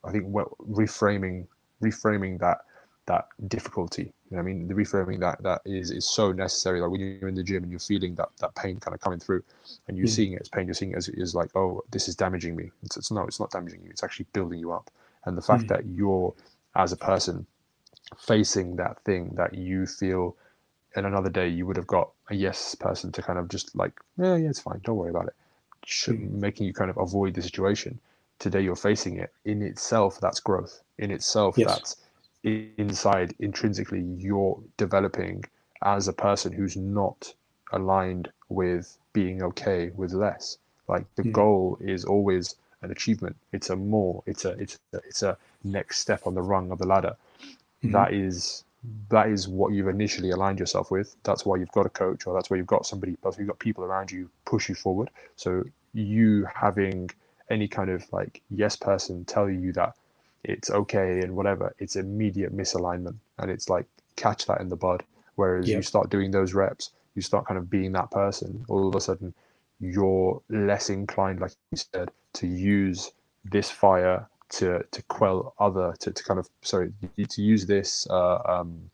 I 0.04 0.10
think 0.10 0.26
reframing, 0.26 1.46
reframing 1.82 2.38
that 2.40 2.58
that 3.06 3.26
difficulty. 3.48 4.12
You 4.30 4.36
know 4.36 4.38
I 4.38 4.42
mean? 4.42 4.68
The 4.68 4.74
reframing 4.74 5.20
that 5.20 5.42
that 5.42 5.62
is 5.64 5.90
is 5.90 6.08
so 6.08 6.32
necessary. 6.32 6.80
Like 6.80 6.90
when 6.90 7.00
you're 7.00 7.28
in 7.28 7.34
the 7.34 7.42
gym 7.42 7.62
and 7.62 7.70
you're 7.70 7.80
feeling 7.80 8.14
that 8.16 8.28
that 8.40 8.54
pain 8.54 8.78
kind 8.78 8.94
of 8.94 9.00
coming 9.00 9.18
through, 9.18 9.42
and 9.88 9.96
you're 9.96 10.06
mm. 10.06 10.10
seeing 10.10 10.32
it 10.32 10.40
as 10.40 10.48
pain, 10.48 10.66
you're 10.66 10.74
seeing 10.74 10.92
it 10.92 10.96
as 10.96 11.08
is 11.08 11.34
like, 11.34 11.54
oh, 11.56 11.82
this 11.90 12.08
is 12.08 12.16
damaging 12.16 12.56
me. 12.56 12.70
It's, 12.82 12.96
it's 12.96 13.10
no, 13.10 13.22
it's 13.22 13.40
not 13.40 13.50
damaging 13.50 13.82
you. 13.82 13.90
It's 13.90 14.02
actually 14.02 14.26
building 14.32 14.58
you 14.58 14.72
up. 14.72 14.90
And 15.24 15.36
the 15.36 15.42
fact 15.42 15.64
mm. 15.64 15.68
that 15.68 15.86
you're 15.86 16.34
as 16.74 16.92
a 16.92 16.96
person 16.96 17.46
facing 18.18 18.76
that 18.76 19.02
thing 19.04 19.30
that 19.34 19.54
you 19.54 19.86
feel 19.86 20.36
in 20.96 21.04
another 21.04 21.30
day 21.30 21.48
you 21.48 21.66
would 21.66 21.76
have 21.76 21.86
got 21.86 22.10
a 22.28 22.34
yes 22.34 22.74
person 22.74 23.10
to 23.12 23.22
kind 23.22 23.38
of 23.38 23.48
just 23.48 23.74
like 23.74 23.98
yeah 24.18 24.36
yeah 24.36 24.48
it's 24.48 24.60
fine 24.60 24.80
don't 24.84 24.96
worry 24.96 25.10
about 25.10 25.26
it 25.26 25.34
Should, 25.84 26.16
mm. 26.16 26.30
making 26.32 26.66
you 26.66 26.74
kind 26.74 26.90
of 26.90 26.98
avoid 26.98 27.34
the 27.34 27.42
situation 27.42 27.98
today 28.42 28.60
you're 28.60 28.74
facing 28.74 29.18
it 29.18 29.32
in 29.44 29.62
itself 29.62 30.18
that's 30.20 30.40
growth 30.40 30.82
in 30.98 31.12
itself 31.12 31.56
yes. 31.56 31.68
that's 31.68 31.96
inside 32.76 33.32
intrinsically 33.38 34.02
you're 34.16 34.60
developing 34.76 35.44
as 35.84 36.08
a 36.08 36.12
person 36.12 36.52
who's 36.52 36.76
not 36.76 37.32
aligned 37.72 38.28
with 38.48 38.98
being 39.12 39.42
okay 39.44 39.90
with 39.94 40.12
less 40.12 40.58
like 40.88 41.04
the 41.14 41.22
mm. 41.22 41.32
goal 41.32 41.78
is 41.80 42.04
always 42.04 42.56
an 42.82 42.90
achievement 42.90 43.36
it's 43.52 43.70
a 43.70 43.76
more 43.76 44.24
it's 44.26 44.44
a 44.44 44.50
it's 44.58 44.76
a, 44.92 44.96
it's 44.96 45.22
a 45.22 45.38
next 45.62 46.00
step 46.00 46.26
on 46.26 46.34
the 46.34 46.42
rung 46.42 46.72
of 46.72 46.78
the 46.78 46.86
ladder 46.86 47.14
mm-hmm. 47.80 47.92
that 47.92 48.12
is 48.12 48.64
that 49.08 49.28
is 49.28 49.46
what 49.46 49.72
you've 49.72 49.86
initially 49.86 50.30
aligned 50.30 50.58
yourself 50.58 50.90
with. 50.90 51.14
That's 51.22 51.46
why 51.46 51.54
you've 51.56 51.70
got 51.70 51.86
a 51.86 51.88
coach, 51.88 52.26
or 52.26 52.34
that's 52.34 52.50
why 52.50 52.56
you've 52.56 52.66
got 52.66 52.84
somebody. 52.84 53.16
That's 53.22 53.36
why 53.36 53.42
you've 53.42 53.48
got 53.48 53.60
people 53.60 53.84
around 53.84 54.10
you 54.10 54.28
push 54.44 54.68
you 54.68 54.74
forward. 54.74 55.08
So 55.36 55.62
you 55.94 56.48
having 56.52 57.10
any 57.50 57.68
kind 57.68 57.90
of 57.90 58.04
like 58.12 58.42
yes 58.50 58.76
person 58.76 59.24
tell 59.24 59.48
you 59.48 59.72
that 59.72 59.94
it's 60.44 60.70
okay 60.70 61.20
and 61.20 61.36
whatever, 61.36 61.74
it's 61.78 61.96
immediate 61.96 62.56
misalignment, 62.56 63.16
and 63.38 63.50
it's 63.50 63.68
like 63.68 63.86
catch 64.16 64.46
that 64.46 64.60
in 64.60 64.68
the 64.68 64.76
bud. 64.76 65.02
Whereas 65.36 65.68
yep. 65.68 65.76
you 65.76 65.82
start 65.82 66.10
doing 66.10 66.30
those 66.30 66.52
reps, 66.52 66.90
you 67.14 67.22
start 67.22 67.46
kind 67.46 67.58
of 67.58 67.70
being 67.70 67.92
that 67.92 68.10
person. 68.10 68.64
All 68.68 68.88
of 68.88 68.94
a 68.94 69.00
sudden, 69.00 69.32
you're 69.80 70.42
less 70.48 70.90
inclined, 70.90 71.40
like 71.40 71.52
you 71.70 71.78
said, 71.78 72.10
to 72.34 72.46
use 72.46 73.12
this 73.44 73.70
fire 73.70 74.28
to 74.50 74.84
to 74.90 75.02
quell 75.04 75.54
other 75.58 75.94
to, 76.00 76.12
to 76.12 76.24
kind 76.24 76.38
of 76.38 76.48
sorry 76.60 76.92
to 77.16 77.42
use 77.42 77.66
this 77.66 78.06
uh, 78.10 78.38
um, 78.44 78.90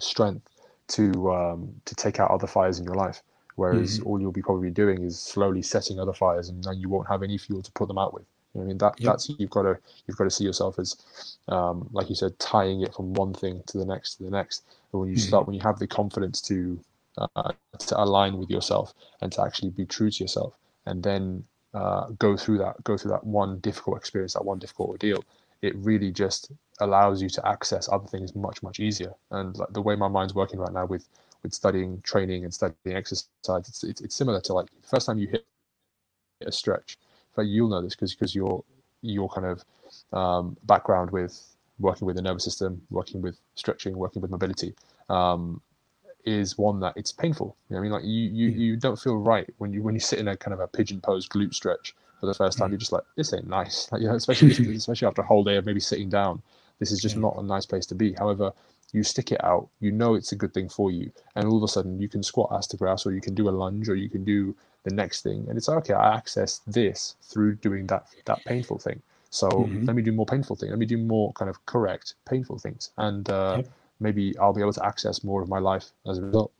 strength 0.00 0.48
to 0.88 1.32
um, 1.32 1.74
to 1.84 1.94
take 1.94 2.20
out 2.20 2.30
other 2.30 2.46
fires 2.46 2.78
in 2.78 2.84
your 2.84 2.94
life. 2.94 3.22
Whereas 3.58 3.98
mm-hmm. 3.98 4.06
all 4.06 4.20
you'll 4.20 4.30
be 4.30 4.40
probably 4.40 4.70
doing 4.70 5.02
is 5.02 5.18
slowly 5.18 5.62
setting 5.62 5.98
other 5.98 6.12
fires, 6.12 6.48
and 6.48 6.62
then 6.62 6.78
you 6.78 6.88
won't 6.88 7.08
have 7.08 7.24
any 7.24 7.36
fuel 7.36 7.60
to 7.60 7.72
put 7.72 7.88
them 7.88 7.98
out 7.98 8.14
with. 8.14 8.22
You 8.54 8.60
know 8.60 8.64
I 8.64 8.68
mean, 8.68 8.78
that 8.78 8.94
yep. 9.00 9.10
that's 9.10 9.28
you've 9.36 9.50
got 9.50 9.62
to 9.62 9.76
you've 10.06 10.16
got 10.16 10.24
to 10.24 10.30
see 10.30 10.44
yourself 10.44 10.78
as, 10.78 10.96
um, 11.48 11.88
like 11.90 12.08
you 12.08 12.14
said, 12.14 12.38
tying 12.38 12.82
it 12.82 12.94
from 12.94 13.14
one 13.14 13.34
thing 13.34 13.64
to 13.66 13.78
the 13.78 13.84
next 13.84 14.14
to 14.14 14.22
the 14.22 14.30
next. 14.30 14.62
And 14.92 15.00
when 15.00 15.10
you 15.10 15.16
mm-hmm. 15.16 15.26
start, 15.26 15.48
when 15.48 15.54
you 15.54 15.60
have 15.62 15.80
the 15.80 15.88
confidence 15.88 16.40
to 16.42 16.78
uh, 17.18 17.50
to 17.78 18.00
align 18.00 18.38
with 18.38 18.48
yourself 18.48 18.94
and 19.22 19.32
to 19.32 19.42
actually 19.42 19.70
be 19.70 19.84
true 19.84 20.08
to 20.08 20.22
yourself, 20.22 20.54
and 20.86 21.02
then 21.02 21.42
uh, 21.74 22.10
go 22.10 22.36
through 22.36 22.58
that, 22.58 22.84
go 22.84 22.96
through 22.96 23.10
that 23.10 23.24
one 23.24 23.58
difficult 23.58 23.96
experience, 23.96 24.34
that 24.34 24.44
one 24.44 24.60
difficult 24.60 24.90
ordeal, 24.90 25.24
it 25.62 25.74
really 25.74 26.12
just 26.12 26.52
allows 26.78 27.20
you 27.20 27.28
to 27.28 27.44
access 27.44 27.88
other 27.88 28.06
things 28.06 28.36
much 28.36 28.62
much 28.62 28.78
easier. 28.78 29.12
And 29.32 29.56
like 29.56 29.72
the 29.72 29.82
way 29.82 29.96
my 29.96 30.06
mind's 30.06 30.32
working 30.32 30.60
right 30.60 30.72
now 30.72 30.86
with 30.86 31.08
with 31.42 31.54
studying 31.54 32.00
training 32.02 32.44
and 32.44 32.52
studying 32.52 32.96
exercise, 32.96 33.28
it's 33.68 33.84
it's, 33.84 34.00
it's 34.00 34.14
similar 34.14 34.40
to 34.42 34.52
like 34.52 34.66
the 34.82 34.88
first 34.88 35.06
time 35.06 35.18
you 35.18 35.28
hit 35.28 35.46
a 36.44 36.52
stretch. 36.52 36.98
But 37.36 37.42
you'll 37.42 37.68
know 37.68 37.82
this 37.82 37.94
because 37.94 38.14
because 38.14 38.34
your 38.34 38.64
your 39.02 39.28
kind 39.28 39.46
of 39.46 39.64
um, 40.12 40.56
background 40.64 41.10
with 41.10 41.56
working 41.78 42.06
with 42.06 42.16
the 42.16 42.22
nervous 42.22 42.44
system, 42.44 42.82
working 42.90 43.22
with 43.22 43.38
stretching, 43.54 43.96
working 43.96 44.20
with 44.22 44.30
mobility, 44.30 44.74
um, 45.08 45.60
is 46.24 46.58
one 46.58 46.80
that 46.80 46.94
it's 46.96 47.12
painful. 47.12 47.56
You 47.68 47.74
know 47.74 47.80
I 47.80 47.82
mean, 47.82 47.92
like 47.92 48.04
you 48.04 48.28
you, 48.30 48.48
you 48.48 48.76
don't 48.76 48.98
feel 48.98 49.16
right 49.16 49.48
when 49.58 49.72
you 49.72 49.82
when 49.82 49.94
you 49.94 50.00
sit 50.00 50.18
in 50.18 50.28
a 50.28 50.36
kind 50.36 50.54
of 50.54 50.60
a 50.60 50.66
pigeon 50.66 51.00
pose 51.00 51.28
glute 51.28 51.54
stretch 51.54 51.94
for 52.20 52.26
the 52.26 52.34
first 52.34 52.58
time. 52.58 52.70
You're 52.70 52.78
just 52.78 52.92
like, 52.92 53.04
this 53.16 53.32
ain't 53.32 53.48
nice. 53.48 53.88
Like, 53.92 54.02
you 54.02 54.08
know, 54.08 54.14
especially 54.14 54.50
especially 54.76 55.06
after 55.06 55.22
a 55.22 55.26
whole 55.26 55.44
day 55.44 55.56
of 55.56 55.66
maybe 55.66 55.80
sitting 55.80 56.08
down. 56.08 56.42
This 56.78 56.92
is 56.92 57.00
just 57.00 57.16
not 57.16 57.36
a 57.36 57.42
nice 57.42 57.66
place 57.66 57.86
to 57.86 57.96
be. 57.96 58.12
However, 58.12 58.52
you 58.92 59.02
stick 59.02 59.32
it 59.32 59.42
out. 59.44 59.68
You 59.80 59.92
know 59.92 60.14
it's 60.14 60.32
a 60.32 60.36
good 60.36 60.54
thing 60.54 60.68
for 60.68 60.90
you, 60.90 61.10
and 61.34 61.46
all 61.46 61.56
of 61.58 61.62
a 61.62 61.68
sudden 61.68 62.00
you 62.00 62.08
can 62.08 62.22
squat 62.22 62.50
ass 62.52 62.66
to 62.68 62.76
grass, 62.76 63.06
or 63.06 63.12
you 63.12 63.20
can 63.20 63.34
do 63.34 63.48
a 63.48 63.50
lunge, 63.50 63.88
or 63.88 63.96
you 63.96 64.08
can 64.08 64.24
do 64.24 64.54
the 64.84 64.94
next 64.94 65.22
thing, 65.22 65.46
and 65.48 65.56
it's 65.58 65.68
okay. 65.68 65.94
I 65.94 66.14
access 66.14 66.60
this 66.66 67.16
through 67.22 67.56
doing 67.56 67.86
that 67.88 68.06
that 68.24 68.44
painful 68.44 68.78
thing. 68.78 69.02
So 69.30 69.48
mm-hmm. 69.48 69.84
let 69.84 69.94
me 69.94 70.02
do 70.02 70.12
more 70.12 70.26
painful 70.26 70.56
thing. 70.56 70.70
Let 70.70 70.78
me 70.78 70.86
do 70.86 70.96
more 70.96 71.32
kind 71.34 71.50
of 71.50 71.64
correct 71.66 72.14
painful 72.24 72.58
things, 72.58 72.90
and 72.96 73.28
uh, 73.28 73.56
yep 73.58 73.68
maybe 74.00 74.36
I'll 74.38 74.52
be 74.52 74.60
able 74.60 74.72
to 74.74 74.86
access 74.86 75.24
more 75.24 75.42
of 75.42 75.48
my 75.48 75.58
life 75.58 75.90
as 76.06 76.18
a 76.18 76.22
result. 76.22 76.52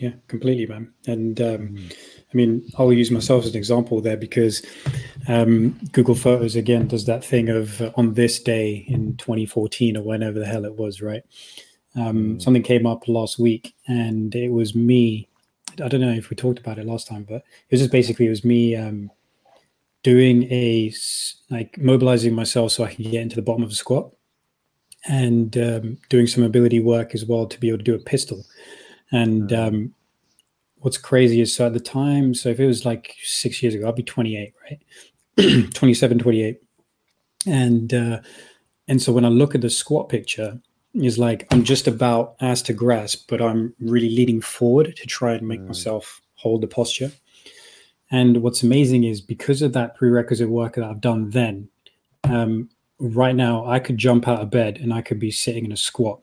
Yeah, 0.00 0.12
completely, 0.28 0.64
man. 0.64 0.94
And 1.06 1.38
um, 1.42 1.68
mm. 1.68 1.92
I 1.92 2.36
mean, 2.36 2.66
I'll 2.78 2.90
use 2.90 3.10
myself 3.10 3.44
as 3.44 3.50
an 3.50 3.58
example 3.58 4.00
there 4.00 4.16
because 4.16 4.64
um, 5.28 5.78
Google 5.92 6.14
Photos 6.14 6.56
again 6.56 6.88
does 6.88 7.04
that 7.04 7.22
thing 7.22 7.50
of 7.50 7.82
uh, 7.82 7.90
on 7.96 8.14
this 8.14 8.42
day 8.42 8.86
in 8.88 9.18
2014 9.18 9.98
or 9.98 10.02
whenever 10.02 10.38
the 10.38 10.46
hell 10.46 10.64
it 10.64 10.74
was, 10.74 11.02
right? 11.02 11.22
Um, 11.96 12.36
mm. 12.36 12.42
Something 12.42 12.62
came 12.62 12.86
up 12.86 13.08
last 13.08 13.38
week, 13.38 13.74
and 13.88 14.34
it 14.34 14.48
was 14.48 14.74
me. 14.74 15.28
I 15.84 15.88
don't 15.88 16.00
know 16.00 16.12
if 16.12 16.30
we 16.30 16.36
talked 16.36 16.58
about 16.58 16.78
it 16.78 16.86
last 16.86 17.06
time, 17.06 17.24
but 17.24 17.42
it 17.42 17.72
was 17.72 17.80
just 17.80 17.92
basically 17.92 18.26
it 18.26 18.30
was 18.30 18.44
me 18.44 18.74
um, 18.76 19.10
doing 20.02 20.44
a 20.44 20.94
like 21.50 21.76
mobilizing 21.76 22.34
myself 22.34 22.72
so 22.72 22.84
I 22.84 22.94
can 22.94 23.04
get 23.04 23.20
into 23.20 23.36
the 23.36 23.42
bottom 23.42 23.64
of 23.64 23.70
a 23.70 23.74
squat 23.74 24.12
and 25.08 25.56
um, 25.58 25.98
doing 26.08 26.26
some 26.26 26.42
ability 26.42 26.80
work 26.80 27.14
as 27.14 27.26
well 27.26 27.46
to 27.46 27.60
be 27.60 27.68
able 27.68 27.78
to 27.78 27.84
do 27.84 27.94
a 27.94 27.98
pistol. 27.98 28.46
And 29.12 29.50
mm. 29.50 29.68
um, 29.68 29.94
what's 30.78 30.98
crazy 30.98 31.40
is 31.40 31.54
so 31.54 31.66
at 31.66 31.72
the 31.72 31.80
time, 31.80 32.34
so 32.34 32.48
if 32.48 32.60
it 32.60 32.66
was 32.66 32.84
like 32.84 33.14
six 33.22 33.62
years 33.62 33.74
ago, 33.74 33.88
I'd 33.88 33.94
be 33.94 34.02
28, 34.02 34.54
right? 34.70 35.70
27, 35.74 36.18
28. 36.18 36.60
And 37.46 37.94
uh, 37.94 38.20
and 38.86 39.00
so 39.00 39.12
when 39.12 39.24
I 39.24 39.28
look 39.28 39.54
at 39.54 39.60
the 39.60 39.70
squat 39.70 40.08
picture, 40.08 40.60
is 40.94 41.18
like 41.18 41.46
I'm 41.52 41.64
just 41.64 41.86
about 41.86 42.34
as 42.40 42.62
to 42.62 42.72
grasp, 42.72 43.28
but 43.28 43.40
I'm 43.40 43.74
really 43.80 44.10
leaning 44.10 44.40
forward 44.40 44.94
to 44.96 45.06
try 45.06 45.34
and 45.34 45.46
make 45.46 45.60
mm. 45.60 45.68
myself 45.68 46.20
hold 46.34 46.62
the 46.62 46.66
posture. 46.66 47.12
And 48.10 48.42
what's 48.42 48.62
amazing 48.62 49.04
is 49.04 49.20
because 49.20 49.62
of 49.62 49.72
that 49.74 49.96
prerequisite 49.96 50.50
work 50.50 50.74
that 50.74 50.84
I've 50.84 51.00
done 51.00 51.30
then, 51.30 51.68
um, 52.24 52.68
right 52.98 53.34
now 53.34 53.64
I 53.66 53.78
could 53.78 53.98
jump 53.98 54.26
out 54.26 54.40
of 54.40 54.50
bed 54.50 54.78
and 54.78 54.92
I 54.92 55.00
could 55.00 55.20
be 55.20 55.30
sitting 55.30 55.64
in 55.64 55.72
a 55.72 55.76
squat 55.76 56.20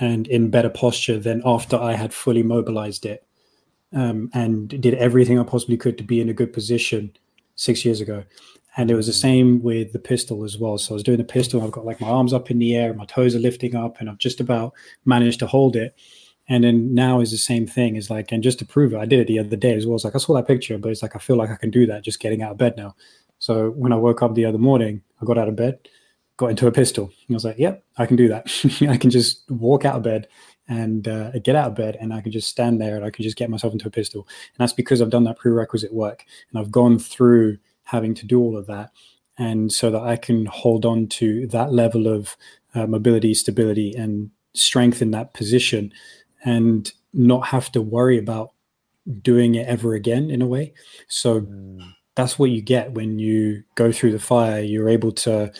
and 0.00 0.26
in 0.26 0.50
better 0.50 0.70
posture 0.70 1.18
than 1.18 1.42
after 1.44 1.76
I 1.76 1.92
had 1.92 2.12
fully 2.12 2.42
mobilized 2.42 3.06
it 3.06 3.26
um, 3.92 4.30
and 4.32 4.68
did 4.68 4.94
everything 4.94 5.38
I 5.38 5.44
possibly 5.44 5.76
could 5.76 5.98
to 5.98 6.04
be 6.04 6.20
in 6.20 6.28
a 6.28 6.34
good 6.34 6.52
position 6.52 7.12
six 7.54 7.84
years 7.84 8.00
ago. 8.00 8.24
And 8.76 8.90
it 8.90 8.94
was 8.94 9.06
the 9.06 9.12
same 9.12 9.62
with 9.62 9.92
the 9.92 9.98
pistol 9.98 10.44
as 10.44 10.56
well. 10.56 10.78
So 10.78 10.94
I 10.94 10.94
was 10.94 11.02
doing 11.02 11.18
the 11.18 11.24
pistol, 11.24 11.62
I've 11.62 11.72
got 11.72 11.84
like 11.84 12.00
my 12.00 12.08
arms 12.08 12.32
up 12.32 12.50
in 12.50 12.58
the 12.58 12.74
air, 12.74 12.94
my 12.94 13.04
toes 13.04 13.34
are 13.34 13.40
lifting 13.40 13.74
up, 13.74 14.00
and 14.00 14.08
I've 14.08 14.18
just 14.18 14.40
about 14.40 14.72
managed 15.04 15.40
to 15.40 15.46
hold 15.46 15.76
it. 15.76 15.94
And 16.48 16.64
then 16.64 16.94
now 16.94 17.20
is 17.20 17.30
the 17.30 17.38
same 17.38 17.66
thing. 17.66 17.96
Is 17.96 18.10
like, 18.10 18.32
and 18.32 18.42
just 18.42 18.58
to 18.60 18.64
prove 18.64 18.92
it, 18.92 18.98
I 18.98 19.06
did 19.06 19.20
it 19.20 19.26
the 19.26 19.38
other 19.38 19.56
day 19.56 19.74
as 19.74 19.86
well. 19.86 19.96
It's 19.96 20.04
like 20.04 20.14
I 20.14 20.18
saw 20.18 20.34
that 20.34 20.46
picture, 20.46 20.78
but 20.78 20.90
it's 20.90 21.02
like 21.02 21.14
I 21.14 21.18
feel 21.18 21.36
like 21.36 21.50
I 21.50 21.56
can 21.56 21.70
do 21.70 21.86
that 21.86 22.02
just 22.02 22.20
getting 22.20 22.42
out 22.42 22.52
of 22.52 22.58
bed 22.58 22.76
now. 22.76 22.94
So 23.38 23.70
when 23.70 23.92
I 23.92 23.96
woke 23.96 24.22
up 24.22 24.34
the 24.34 24.44
other 24.44 24.58
morning, 24.58 25.02
I 25.20 25.24
got 25.24 25.38
out 25.38 25.48
of 25.48 25.56
bed, 25.56 25.78
got 26.40 26.50
into 26.50 26.66
a 26.66 26.72
pistol. 26.72 27.12
And 27.28 27.34
I 27.34 27.36
was 27.36 27.44
like, 27.44 27.58
yep, 27.58 27.84
I 27.98 28.06
can 28.06 28.16
do 28.16 28.26
that. 28.28 28.46
I 28.88 28.96
can 28.96 29.10
just 29.10 29.48
walk 29.50 29.84
out 29.84 29.96
of 29.96 30.02
bed 30.02 30.26
and 30.66 31.06
uh, 31.06 31.32
get 31.40 31.54
out 31.54 31.68
of 31.68 31.74
bed 31.74 31.98
and 32.00 32.14
I 32.14 32.22
can 32.22 32.32
just 32.32 32.48
stand 32.48 32.80
there 32.80 32.96
and 32.96 33.04
I 33.04 33.10
can 33.10 33.22
just 33.22 33.36
get 33.36 33.50
myself 33.50 33.74
into 33.74 33.86
a 33.86 33.90
pistol. 33.90 34.26
And 34.26 34.58
that's 34.58 34.72
because 34.72 35.02
I've 35.02 35.10
done 35.10 35.24
that 35.24 35.38
prerequisite 35.38 35.92
work 35.92 36.24
and 36.50 36.58
I've 36.58 36.72
gone 36.72 36.98
through 36.98 37.58
having 37.84 38.14
to 38.14 38.26
do 38.26 38.40
all 38.40 38.56
of 38.56 38.66
that. 38.68 38.90
And 39.36 39.70
so 39.70 39.90
that 39.90 40.00
I 40.00 40.16
can 40.16 40.46
hold 40.46 40.86
on 40.86 41.08
to 41.08 41.46
that 41.48 41.72
level 41.72 42.06
of 42.06 42.38
uh, 42.74 42.86
mobility, 42.86 43.34
stability, 43.34 43.94
and 43.94 44.30
strength 44.54 45.02
in 45.02 45.10
that 45.10 45.34
position 45.34 45.92
and 46.42 46.90
not 47.12 47.48
have 47.48 47.70
to 47.72 47.82
worry 47.82 48.16
about 48.16 48.52
doing 49.20 49.56
it 49.56 49.66
ever 49.66 49.92
again 49.92 50.30
in 50.30 50.40
a 50.40 50.46
way. 50.46 50.72
So 51.06 51.42
mm. 51.42 51.94
that's 52.14 52.38
what 52.38 52.50
you 52.50 52.62
get 52.62 52.92
when 52.92 53.18
you 53.18 53.62
go 53.74 53.92
through 53.92 54.12
the 54.12 54.18
fire. 54.18 54.62
You're 54.62 54.88
able 54.88 55.12
to 55.12 55.52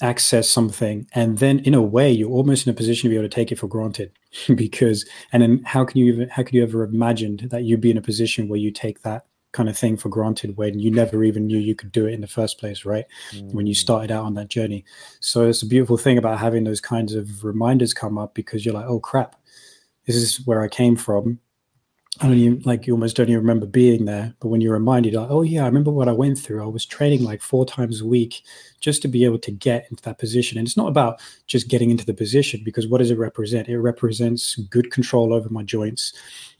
access 0.00 0.48
something 0.48 1.08
and 1.12 1.38
then 1.38 1.58
in 1.60 1.74
a 1.74 1.82
way 1.82 2.10
you're 2.10 2.30
almost 2.30 2.66
in 2.66 2.70
a 2.70 2.76
position 2.76 3.02
to 3.02 3.08
be 3.08 3.16
able 3.16 3.28
to 3.28 3.34
take 3.34 3.50
it 3.50 3.58
for 3.58 3.66
granted 3.66 4.12
because 4.54 5.04
and 5.32 5.42
then 5.42 5.62
how 5.64 5.84
can 5.84 5.98
you 5.98 6.12
even 6.12 6.28
how 6.28 6.42
could 6.42 6.54
you 6.54 6.62
ever 6.62 6.84
imagined 6.84 7.40
that 7.50 7.64
you'd 7.64 7.80
be 7.80 7.90
in 7.90 7.98
a 7.98 8.02
position 8.02 8.48
where 8.48 8.58
you 8.58 8.70
take 8.70 9.02
that 9.02 9.26
kind 9.52 9.68
of 9.68 9.76
thing 9.76 9.96
for 9.96 10.08
granted 10.08 10.56
when 10.56 10.78
you 10.78 10.90
never 10.90 11.24
even 11.24 11.46
knew 11.46 11.58
you 11.58 11.74
could 11.74 11.90
do 11.90 12.06
it 12.06 12.12
in 12.12 12.20
the 12.20 12.28
first 12.28 12.60
place 12.60 12.84
right 12.84 13.06
mm. 13.32 13.52
when 13.52 13.66
you 13.66 13.74
mm. 13.74 13.78
started 13.78 14.12
out 14.12 14.24
on 14.24 14.34
that 14.34 14.48
journey 14.48 14.84
so 15.20 15.48
it's 15.48 15.62
a 15.62 15.66
beautiful 15.66 15.96
thing 15.96 16.16
about 16.16 16.38
having 16.38 16.64
those 16.64 16.80
kinds 16.80 17.14
of 17.14 17.42
reminders 17.42 17.92
come 17.92 18.18
up 18.18 18.34
because 18.34 18.64
you're 18.64 18.74
like 18.74 18.86
oh 18.86 19.00
crap 19.00 19.34
this 20.06 20.14
is 20.14 20.46
where 20.46 20.62
i 20.62 20.68
came 20.68 20.94
from 20.94 21.40
I 22.20 22.26
don't 22.26 22.38
even 22.38 22.62
like 22.64 22.86
you 22.86 22.94
almost 22.94 23.16
don't 23.16 23.28
even 23.28 23.40
remember 23.40 23.66
being 23.66 24.04
there. 24.04 24.34
But 24.40 24.48
when 24.48 24.60
you're 24.60 24.72
reminded, 24.72 25.14
like, 25.14 25.30
oh 25.30 25.42
yeah, 25.42 25.62
I 25.62 25.66
remember 25.66 25.90
what 25.90 26.08
I 26.08 26.12
went 26.12 26.38
through. 26.38 26.62
I 26.62 26.66
was 26.66 26.84
training 26.84 27.22
like 27.22 27.40
four 27.40 27.64
times 27.64 28.00
a 28.00 28.06
week 28.06 28.42
just 28.80 29.02
to 29.02 29.08
be 29.08 29.24
able 29.24 29.38
to 29.40 29.50
get 29.52 29.86
into 29.90 30.02
that 30.02 30.18
position. 30.18 30.58
And 30.58 30.66
it's 30.66 30.76
not 30.76 30.88
about 30.88 31.20
just 31.46 31.68
getting 31.68 31.90
into 31.90 32.04
the 32.04 32.14
position 32.14 32.62
because 32.64 32.88
what 32.88 32.98
does 32.98 33.10
it 33.10 33.18
represent? 33.18 33.68
It 33.68 33.78
represents 33.78 34.56
good 34.56 34.90
control 34.90 35.32
over 35.32 35.48
my 35.48 35.62
joints. 35.62 36.12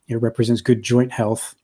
It 0.07 0.23
represents 0.23 0.61
good 0.61 0.83
joint 0.83 1.13
health, 1.13 1.55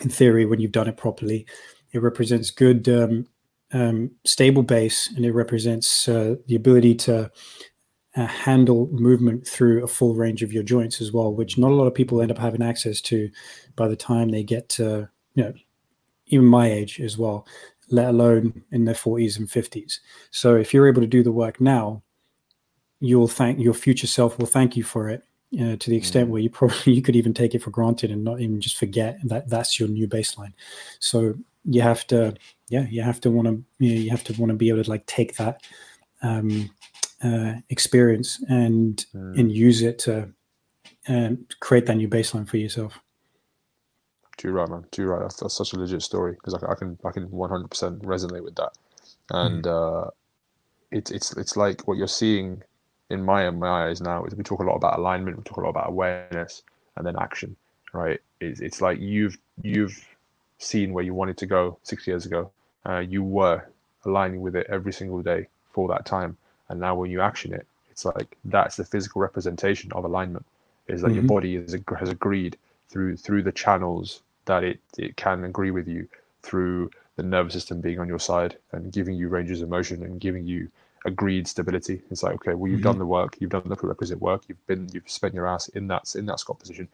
in 0.00 0.08
theory, 0.08 0.46
when 0.46 0.60
you've 0.60 0.72
done 0.72 0.88
it 0.88 0.96
properly. 0.96 1.46
It 1.92 2.02
represents 2.02 2.50
good 2.50 2.88
um, 2.88 3.26
um, 3.72 4.10
stable 4.24 4.62
base, 4.62 5.12
and 5.14 5.24
it 5.24 5.32
represents 5.32 6.08
uh, 6.08 6.36
the 6.46 6.56
ability 6.56 6.94
to 6.96 7.30
uh, 8.16 8.26
handle 8.26 8.88
movement 8.92 9.46
through 9.46 9.84
a 9.84 9.88
full 9.88 10.14
range 10.14 10.42
of 10.42 10.52
your 10.52 10.62
joints 10.62 11.00
as 11.00 11.12
well, 11.12 11.32
which 11.32 11.58
not 11.58 11.70
a 11.70 11.74
lot 11.74 11.86
of 11.86 11.94
people 11.94 12.20
end 12.20 12.30
up 12.30 12.38
having 12.38 12.62
access 12.62 13.00
to 13.00 13.30
by 13.76 13.86
the 13.86 13.96
time 13.96 14.30
they 14.30 14.42
get 14.42 14.68
to, 14.68 15.08
you 15.34 15.44
know, 15.44 15.52
even 16.26 16.46
my 16.46 16.70
age 16.70 17.00
as 17.00 17.16
well, 17.16 17.46
let 17.88 18.08
alone 18.08 18.62
in 18.72 18.84
their 18.84 18.94
40s 18.94 19.38
and 19.38 19.48
50s. 19.48 19.98
So 20.30 20.56
if 20.56 20.72
you're 20.74 20.88
able 20.88 21.02
to 21.02 21.06
do 21.06 21.22
the 21.22 21.32
work 21.32 21.60
now, 21.60 22.02
you'll 23.00 23.28
thank 23.28 23.58
your 23.58 23.74
future 23.74 24.06
self 24.06 24.38
will 24.38 24.46
thank 24.46 24.76
you 24.76 24.82
for 24.82 25.08
it 25.08 25.22
uh, 25.54 25.76
to 25.76 25.90
the 25.90 25.96
extent 25.96 26.28
mm. 26.28 26.32
where 26.32 26.42
you 26.42 26.50
probably 26.58 26.92
you 26.92 27.02
could 27.02 27.16
even 27.16 27.34
take 27.34 27.54
it 27.54 27.62
for 27.62 27.70
granted 27.70 28.10
and 28.10 28.24
not 28.24 28.40
even 28.40 28.60
just 28.60 28.76
forget 28.76 29.18
that 29.24 29.48
that's 29.48 29.78
your 29.78 29.88
new 29.88 30.08
baseline. 30.08 30.52
So 30.98 31.34
you 31.64 31.82
have 31.82 32.06
to, 32.08 32.34
yeah, 32.68 32.86
you 32.88 33.02
have 33.02 33.20
to 33.22 33.30
want 33.30 33.48
to, 33.48 33.64
you, 33.78 33.94
know, 33.94 34.00
you 34.00 34.10
have 34.10 34.24
to 34.24 34.32
want 34.34 34.50
to 34.50 34.56
be 34.56 34.68
able 34.68 34.82
to 34.82 34.90
like 34.90 35.06
take 35.06 35.36
that 35.36 35.62
um, 36.22 36.70
uh, 37.22 37.54
experience 37.68 38.42
and 38.48 39.04
mm. 39.14 39.38
and 39.38 39.52
use 39.52 39.82
it 39.82 39.98
to 40.00 40.28
um, 41.08 41.46
create 41.60 41.86
that 41.86 41.96
new 41.96 42.08
baseline 42.08 42.48
for 42.48 42.56
yourself. 42.56 42.98
Too 44.36 44.52
right, 44.52 44.68
man. 44.68 44.84
Too 44.90 45.06
right. 45.06 45.20
That's, 45.20 45.36
that's 45.36 45.56
such 45.56 45.72
a 45.74 45.78
legit 45.78 46.02
story 46.02 46.32
because 46.32 46.54
I, 46.54 46.72
I, 46.72 46.74
can 46.74 46.98
I 47.04 47.10
can 47.10 47.28
100% 47.28 47.68
resonate 48.02 48.42
with 48.42 48.56
that, 48.56 48.72
and 49.30 49.64
mm. 49.64 50.06
uh, 50.06 50.10
it's 50.90 51.10
it's 51.10 51.36
it's 51.36 51.56
like 51.56 51.86
what 51.86 51.98
you're 51.98 52.08
seeing 52.08 52.62
in 53.10 53.22
my 53.24 53.46
in 53.46 53.58
my 53.58 53.88
eyes 53.88 54.00
now 54.00 54.24
is 54.24 54.34
we 54.34 54.44
talk 54.44 54.60
a 54.60 54.64
lot 54.64 54.76
about 54.76 54.98
alignment, 54.98 55.36
we 55.36 55.42
talk 55.42 55.58
a 55.58 55.60
lot 55.60 55.70
about 55.70 55.88
awareness, 55.88 56.62
and 56.96 57.06
then 57.06 57.16
action. 57.20 57.56
Right? 57.92 58.20
It's 58.40 58.60
it's 58.60 58.80
like 58.80 58.98
you've 58.98 59.36
you've 59.62 60.06
seen 60.58 60.92
where 60.92 61.04
you 61.04 61.12
wanted 61.12 61.36
to 61.38 61.46
go 61.46 61.78
six 61.82 62.06
years 62.06 62.24
ago. 62.24 62.50
Uh, 62.86 63.00
you 63.00 63.22
were 63.22 63.62
aligning 64.06 64.40
with 64.40 64.56
it 64.56 64.66
every 64.70 64.92
single 64.92 65.20
day 65.22 65.46
for 65.72 65.86
that 65.88 66.06
time 66.06 66.36
and 66.70 66.80
now 66.80 66.94
when 66.94 67.10
you 67.10 67.20
action 67.20 67.52
it, 67.52 67.66
it's 67.90 68.04
like 68.04 68.36
that's 68.46 68.76
the 68.76 68.84
physical 68.84 69.20
representation 69.20 69.92
of 69.92 70.04
alignment. 70.04 70.46
Is 70.88 71.02
that 71.02 71.08
mm-hmm. 71.08 71.16
your 71.16 71.24
body 71.24 71.56
is, 71.56 71.76
has 71.98 72.08
agreed 72.08 72.56
through 72.88 73.16
through 73.16 73.42
the 73.42 73.52
channels 73.52 74.22
that 74.46 74.64
it 74.64 74.80
it 74.96 75.16
can 75.16 75.44
agree 75.44 75.70
with 75.70 75.86
you 75.86 76.08
through 76.42 76.90
the 77.16 77.22
nervous 77.22 77.52
system 77.52 77.80
being 77.80 77.98
on 77.98 78.08
your 78.08 78.18
side 78.18 78.56
and 78.72 78.92
giving 78.92 79.14
you 79.14 79.28
ranges 79.28 79.60
of 79.60 79.68
motion 79.68 80.02
and 80.02 80.20
giving 80.20 80.46
you 80.46 80.70
agreed 81.04 81.46
stability. 81.46 82.00
It's 82.10 82.22
like, 82.22 82.34
okay, 82.36 82.54
well, 82.54 82.70
you've 82.70 82.80
mm-hmm. 82.80 82.88
done 82.88 82.98
the 82.98 83.06
work, 83.06 83.36
you've 83.40 83.50
done 83.50 83.62
the 83.66 83.76
prerequisite 83.76 84.20
work, 84.20 84.42
you've 84.48 84.66
been, 84.66 84.88
you've 84.92 85.10
spent 85.10 85.34
your 85.34 85.46
ass 85.46 85.68
in 85.68 85.86
that 85.88 86.14
in 86.14 86.26
that 86.26 86.40
squat 86.40 86.58
position. 86.58 86.88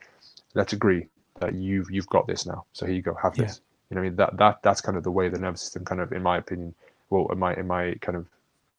Let's 0.54 0.72
agree 0.72 1.06
that 1.40 1.54
you've 1.54 1.90
you've 1.90 2.08
got 2.08 2.26
this 2.26 2.46
now. 2.46 2.64
So 2.72 2.86
here 2.86 2.94
you 2.94 3.02
go, 3.02 3.14
have 3.14 3.36
this. 3.36 3.60
You 3.90 3.94
know, 3.94 4.00
I 4.00 4.04
mean 4.04 4.16
that 4.16 4.36
that 4.38 4.62
that's 4.62 4.80
kind 4.80 4.96
of 4.96 5.04
the 5.04 5.10
way 5.10 5.28
the 5.28 5.38
nervous 5.38 5.62
system, 5.62 5.84
kind 5.84 6.00
of, 6.00 6.12
in 6.12 6.22
my 6.22 6.38
opinion, 6.38 6.74
well, 7.10 7.28
in 7.30 7.38
my 7.38 7.54
in 7.54 7.66
my 7.66 7.94
kind 8.00 8.16
of 8.16 8.26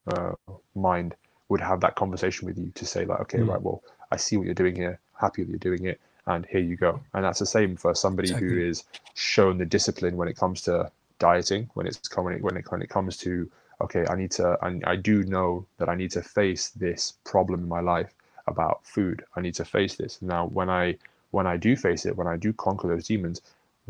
uh, 0.07 0.33
mind 0.75 1.15
would 1.49 1.61
have 1.61 1.79
that 1.81 1.95
conversation 1.95 2.47
with 2.47 2.57
you 2.57 2.71
to 2.75 2.85
say 2.85 3.05
like, 3.05 3.19
okay, 3.21 3.39
mm. 3.39 3.47
right, 3.47 3.61
well, 3.61 3.83
I 4.11 4.17
see 4.17 4.37
what 4.37 4.45
you're 4.45 4.53
doing 4.53 4.75
here, 4.75 4.99
happy 5.19 5.43
that 5.43 5.49
you're 5.49 5.59
doing 5.59 5.85
it, 5.85 5.99
and 6.25 6.45
here 6.45 6.61
you 6.61 6.75
go. 6.75 6.99
And 7.13 7.23
that's 7.23 7.39
the 7.39 7.45
same 7.45 7.75
for 7.75 7.95
somebody 7.95 8.29
exactly. 8.29 8.49
who 8.49 8.57
is 8.59 8.83
shown 9.13 9.57
the 9.57 9.65
discipline 9.65 10.17
when 10.17 10.27
it 10.27 10.37
comes 10.37 10.61
to 10.63 10.91
dieting, 11.19 11.69
when 11.73 11.87
it's 11.87 11.99
when 12.15 12.41
when 12.41 12.57
it 12.57 12.71
when 12.71 12.81
it 12.81 12.89
comes 12.89 13.17
to 13.17 13.49
okay, 13.81 14.05
I 14.09 14.15
need 14.15 14.31
to, 14.31 14.57
I, 14.61 14.79
I 14.85 14.95
do 14.95 15.23
know 15.23 15.65
that 15.77 15.89
I 15.89 15.95
need 15.95 16.11
to 16.11 16.21
face 16.21 16.69
this 16.69 17.13
problem 17.23 17.61
in 17.61 17.67
my 17.67 17.81
life 17.81 18.13
about 18.47 18.85
food. 18.85 19.23
I 19.35 19.41
need 19.41 19.55
to 19.55 19.65
face 19.65 19.95
this. 19.95 20.21
Now, 20.21 20.47
when 20.47 20.69
I 20.69 20.97
when 21.31 21.45
I 21.45 21.57
do 21.57 21.75
face 21.75 22.05
it, 22.05 22.15
when 22.15 22.27
I 22.27 22.37
do 22.37 22.53
conquer 22.53 22.87
those 22.87 23.07
demons, 23.07 23.41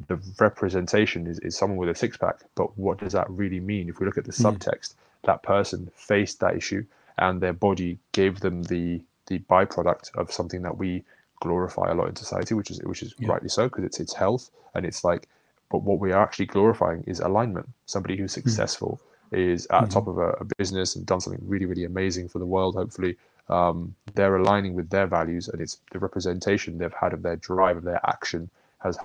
the 0.07 0.19
representation 0.39 1.27
is, 1.27 1.39
is 1.39 1.57
someone 1.57 1.77
with 1.77 1.89
a 1.89 1.95
six 1.95 2.17
pack. 2.17 2.39
But 2.55 2.77
what 2.77 2.99
does 2.99 3.13
that 3.13 3.29
really 3.29 3.60
mean? 3.60 3.89
If 3.89 3.99
we 3.99 4.05
look 4.05 4.17
at 4.17 4.25
the 4.25 4.31
mm. 4.31 4.57
subtext, 4.57 4.93
that 5.23 5.43
person 5.43 5.91
faced 5.95 6.39
that 6.39 6.55
issue 6.55 6.86
and 7.17 7.41
their 7.41 7.54
body 7.54 8.00
gave 8.12 8.39
them 8.39 8.63
the 8.63 9.02
the 9.27 9.39
byproduct 9.39 10.15
of 10.15 10.31
something 10.31 10.62
that 10.62 10.77
we 10.77 11.04
glorify 11.41 11.91
a 11.91 11.93
lot 11.93 12.08
in 12.08 12.15
society, 12.15 12.54
which 12.54 12.71
is 12.71 12.81
which 12.83 13.04
is 13.04 13.13
yeah. 13.17 13.29
rightly 13.29 13.50
so 13.50 13.67
because 13.67 13.83
it's 13.83 14.00
it's 14.00 14.13
health 14.13 14.50
and 14.73 14.85
it's 14.85 15.04
like, 15.04 15.27
but 15.69 15.79
what 15.79 16.00
we 16.00 16.12
are 16.12 16.23
actually 16.23 16.45
glorifying 16.45 17.04
is 17.08 17.19
alignment. 17.19 17.67
Somebody 17.85 18.15
who's 18.15 18.33
hmm. 18.33 18.41
successful 18.41 19.02
mm. 19.31 19.37
is 19.54 19.67
at 19.71 19.83
mm. 19.83 19.89
top 19.89 20.08
of 20.08 20.17
a, 20.17 20.29
a, 20.39 20.45
business 20.58 20.95
and 20.95 21.06
done 21.06 21.19
something 21.19 21.41
really 21.45 21.65
really 21.65 21.83
amazing 21.83 22.29
for 22.29 22.39
the 22.39 22.45
world. 22.45 22.75
Hopefully, 22.75 23.17
um, 23.50 23.95
they're 24.13 24.37
aligning 24.37 24.73
with 24.75 24.89
their 24.89 25.08
values 25.08 25.48
and 25.50 25.62
it's 25.62 25.79
the 25.91 26.00
representation 26.00 26.77
they've 26.77 26.93
had 26.93 27.13
of 27.13 27.23
their 27.23 27.37
drive 27.37 27.77
of 27.77 27.83
their 27.83 28.02
action 28.06 28.50
has 28.79 28.98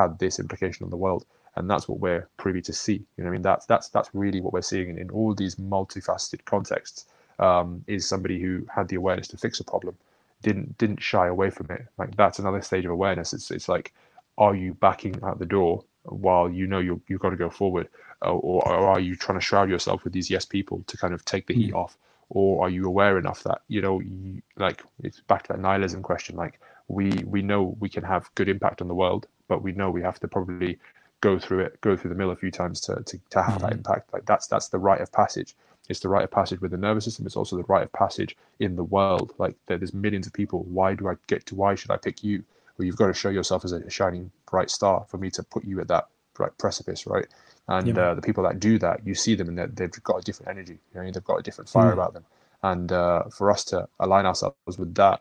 had 0.00 0.18
this 0.18 0.38
implication 0.38 0.84
on 0.84 0.90
the 0.90 0.96
world 0.96 1.24
and 1.58 1.68
that's 1.68 1.88
what 1.88 1.98
we're 1.98 2.28
privy 2.36 2.62
to 2.62 2.72
see. 2.72 3.04
You 3.16 3.24
know, 3.24 3.30
I 3.30 3.32
mean, 3.32 3.42
that's 3.42 3.66
that's 3.66 3.88
that's 3.88 4.08
really 4.12 4.40
what 4.40 4.52
we're 4.52 4.62
seeing 4.62 4.90
in, 4.90 4.98
in 4.98 5.10
all 5.10 5.34
these 5.34 5.56
multifaceted 5.56 6.44
contexts. 6.44 7.06
Um, 7.40 7.84
is 7.86 8.08
somebody 8.08 8.40
who 8.40 8.66
had 8.74 8.88
the 8.88 8.96
awareness 8.96 9.28
to 9.28 9.36
fix 9.36 9.60
a 9.60 9.64
problem, 9.64 9.96
didn't 10.42 10.76
didn't 10.78 11.02
shy 11.02 11.26
away 11.26 11.50
from 11.50 11.66
it. 11.70 11.86
Like 11.96 12.16
that's 12.16 12.38
another 12.38 12.62
stage 12.62 12.84
of 12.84 12.90
awareness. 12.92 13.32
It's 13.32 13.50
it's 13.50 13.68
like, 13.68 13.92
are 14.38 14.54
you 14.54 14.74
backing 14.74 15.20
out 15.22 15.38
the 15.38 15.46
door 15.46 15.84
while 16.04 16.48
you 16.48 16.66
know 16.66 16.78
you 16.78 17.00
you've 17.08 17.20
got 17.20 17.30
to 17.30 17.36
go 17.36 17.50
forward, 17.50 17.88
or, 18.22 18.40
or 18.40 18.68
are 18.68 19.00
you 19.00 19.16
trying 19.16 19.38
to 19.38 19.44
shroud 19.44 19.68
yourself 19.68 20.04
with 20.04 20.12
these 20.12 20.30
yes 20.30 20.44
people 20.44 20.84
to 20.86 20.96
kind 20.96 21.14
of 21.14 21.24
take 21.24 21.46
the 21.46 21.54
heat 21.54 21.72
mm. 21.72 21.76
off 21.76 21.96
or 22.30 22.62
are 22.62 22.68
you 22.68 22.84
aware 22.86 23.16
enough 23.16 23.42
that 23.42 23.62
you 23.68 23.80
know 23.80 24.00
you, 24.00 24.42
like 24.56 24.82
it's 25.02 25.20
back 25.20 25.44
to 25.44 25.54
that 25.54 25.60
nihilism 25.60 26.02
question 26.02 26.36
like 26.36 26.60
we 26.88 27.10
we 27.24 27.40
know 27.40 27.74
we 27.80 27.88
can 27.88 28.04
have 28.04 28.28
good 28.34 28.50
impact 28.50 28.82
on 28.82 28.88
the 28.88 28.94
world 28.94 29.26
but 29.48 29.62
we 29.62 29.72
know 29.72 29.90
we 29.90 30.02
have 30.02 30.20
to 30.20 30.28
probably 30.28 30.78
go 31.20 31.38
through 31.38 31.60
it 31.60 31.80
go 31.80 31.96
through 31.96 32.10
the 32.10 32.14
mill 32.14 32.30
a 32.30 32.36
few 32.36 32.50
times 32.50 32.80
to 32.80 32.94
to, 33.04 33.18
to 33.30 33.42
have 33.42 33.54
mm-hmm. 33.54 33.64
that 33.64 33.72
impact 33.72 34.12
like 34.12 34.24
that's 34.26 34.46
that's 34.46 34.68
the 34.68 34.78
rite 34.78 35.00
of 35.00 35.10
passage 35.12 35.54
it's 35.88 36.00
the 36.00 36.08
rite 36.08 36.24
of 36.24 36.30
passage 36.30 36.60
with 36.60 36.70
the 36.70 36.76
nervous 36.76 37.04
system 37.04 37.26
it's 37.26 37.36
also 37.36 37.56
the 37.56 37.64
rite 37.64 37.82
of 37.82 37.92
passage 37.92 38.36
in 38.60 38.76
the 38.76 38.84
world 38.84 39.32
like 39.38 39.56
there's 39.66 39.94
millions 39.94 40.26
of 40.26 40.32
people 40.32 40.62
why 40.64 40.94
do 40.94 41.08
i 41.08 41.14
get 41.26 41.44
to 41.46 41.54
why 41.54 41.74
should 41.74 41.90
i 41.90 41.96
pick 41.96 42.22
you 42.22 42.44
well 42.76 42.86
you've 42.86 42.96
got 42.96 43.08
to 43.08 43.14
show 43.14 43.30
yourself 43.30 43.64
as 43.64 43.72
a 43.72 43.90
shining 43.90 44.30
bright 44.48 44.70
star 44.70 45.04
for 45.08 45.18
me 45.18 45.30
to 45.30 45.42
put 45.42 45.64
you 45.64 45.80
at 45.80 45.88
that 45.88 46.06
right 46.38 46.56
precipice 46.56 47.06
right 47.06 47.26
and 47.68 47.86
yeah. 47.86 48.10
uh, 48.10 48.14
the 48.14 48.22
people 48.22 48.42
that 48.44 48.58
do 48.58 48.78
that, 48.78 49.06
you 49.06 49.14
see 49.14 49.34
them 49.34 49.48
and 49.48 49.76
they've 49.76 50.02
got 50.02 50.16
a 50.16 50.22
different 50.22 50.50
energy. 50.50 50.78
You 50.94 51.02
know, 51.02 51.10
they've 51.10 51.24
got 51.24 51.36
a 51.36 51.42
different 51.42 51.68
fire 51.68 51.90
mm. 51.90 51.94
about 51.94 52.14
them. 52.14 52.24
And 52.62 52.90
uh, 52.90 53.24
for 53.24 53.50
us 53.50 53.62
to 53.66 53.88
align 54.00 54.24
ourselves 54.24 54.78
with 54.78 54.94
that, 54.94 55.20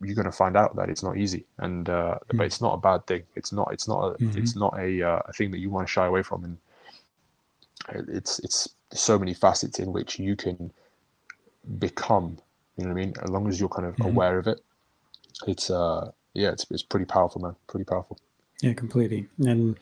you're 0.00 0.14
going 0.14 0.26
to 0.26 0.32
find 0.32 0.56
out 0.56 0.76
that 0.76 0.88
it's 0.88 1.02
not 1.02 1.16
easy. 1.16 1.44
And 1.58 1.88
uh, 1.88 2.18
mm. 2.30 2.38
but 2.38 2.46
it's 2.46 2.60
not 2.60 2.74
a 2.74 2.78
bad 2.78 3.06
thing. 3.06 3.22
It's 3.36 3.52
not. 3.52 3.72
It's 3.72 3.88
not. 3.88 4.00
A, 4.00 4.14
mm-hmm. 4.18 4.38
It's 4.38 4.56
not 4.56 4.78
a, 4.78 5.02
uh, 5.02 5.20
a 5.26 5.32
thing 5.32 5.50
that 5.50 5.58
you 5.58 5.70
want 5.70 5.86
to 5.86 5.92
shy 5.92 6.06
away 6.06 6.22
from. 6.22 6.44
And 6.44 6.58
it's 8.08 8.38
it's 8.40 8.68
so 8.92 9.18
many 9.18 9.34
facets 9.34 9.78
in 9.78 9.92
which 9.92 10.18
you 10.18 10.36
can 10.36 10.72
become. 11.78 12.38
You 12.76 12.84
know 12.84 12.90
what 12.92 13.00
I 13.00 13.04
mean? 13.04 13.14
As 13.22 13.30
long 13.30 13.48
as 13.48 13.58
you're 13.58 13.68
kind 13.68 13.86
of 13.86 13.94
mm-hmm. 13.94 14.10
aware 14.10 14.38
of 14.38 14.46
it, 14.46 14.60
it's 15.46 15.70
uh 15.70 16.10
yeah, 16.34 16.50
it's 16.50 16.66
it's 16.70 16.82
pretty 16.82 17.06
powerful, 17.06 17.40
man. 17.40 17.56
Pretty 17.66 17.84
powerful. 17.84 18.18
Yeah, 18.62 18.72
completely. 18.72 19.28
And 19.38 19.78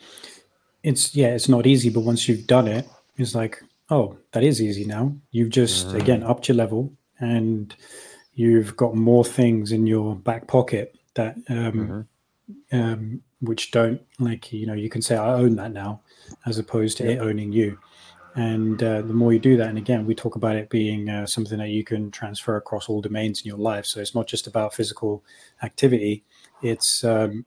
it's 0.83 1.15
yeah, 1.15 1.29
it's 1.29 1.49
not 1.49 1.67
easy, 1.67 1.91
but 1.91 2.01
once 2.01 2.29
you've 2.29 2.47
done 2.47 2.69
it, 2.69 2.89
it's 3.17 3.35
like, 3.35 3.63
oh, 3.91 4.17
that 4.33 4.43
is 4.43 4.61
easy 4.63 4.85
now. 4.85 5.15
You've 5.31 5.51
just 5.51 5.89
mm. 5.89 6.01
again 6.01 6.23
upped 6.23 6.49
your 6.49 6.57
level 6.57 6.93
and 7.19 7.75
you've 8.37 8.77
got 8.77 8.95
more 8.95 9.25
things 9.25 9.73
in 9.73 9.87
your 9.87 10.15
back 10.15 10.47
pocket 10.47 10.95
that 11.15 11.35
um, 11.49 12.07
mm-hmm. 12.71 12.79
um, 12.79 13.23
which 13.41 13.73
don't 13.73 14.01
like 14.21 14.53
you 14.53 14.67
know 14.67 14.75
you 14.75 14.89
can 14.89 15.03
say 15.03 15.17
I 15.17 15.35
own 15.35 15.57
that 15.57 15.73
now 15.73 16.03
as 16.47 16.59
opposed 16.59 16.99
to 16.99 17.05
yeah. 17.05 17.13
it 17.13 17.19
owning 17.19 17.53
you. 17.53 17.79
And 18.37 18.83
uh, 18.83 19.01
the 19.01 19.15
more 19.15 19.33
you 19.33 19.39
do 19.39 19.57
that, 19.57 19.71
and 19.71 19.79
again, 19.79 20.05
we 20.05 20.15
talk 20.15 20.37
about 20.37 20.57
it 20.57 20.69
being 20.69 21.09
uh, 21.09 21.25
something 21.25 21.57
that 21.57 21.71
you 21.71 21.83
can 21.83 22.11
transfer 22.11 22.57
across 22.57 22.87
all 22.87 23.01
domains 23.01 23.41
in 23.41 23.49
your 23.49 23.57
life. 23.57 23.87
So 23.87 23.99
it's 23.99 24.15
not 24.15 24.27
just 24.27 24.47
about 24.47 24.75
physical 24.75 25.25
activity; 25.63 26.23
it's 26.61 27.03
um, 27.03 27.47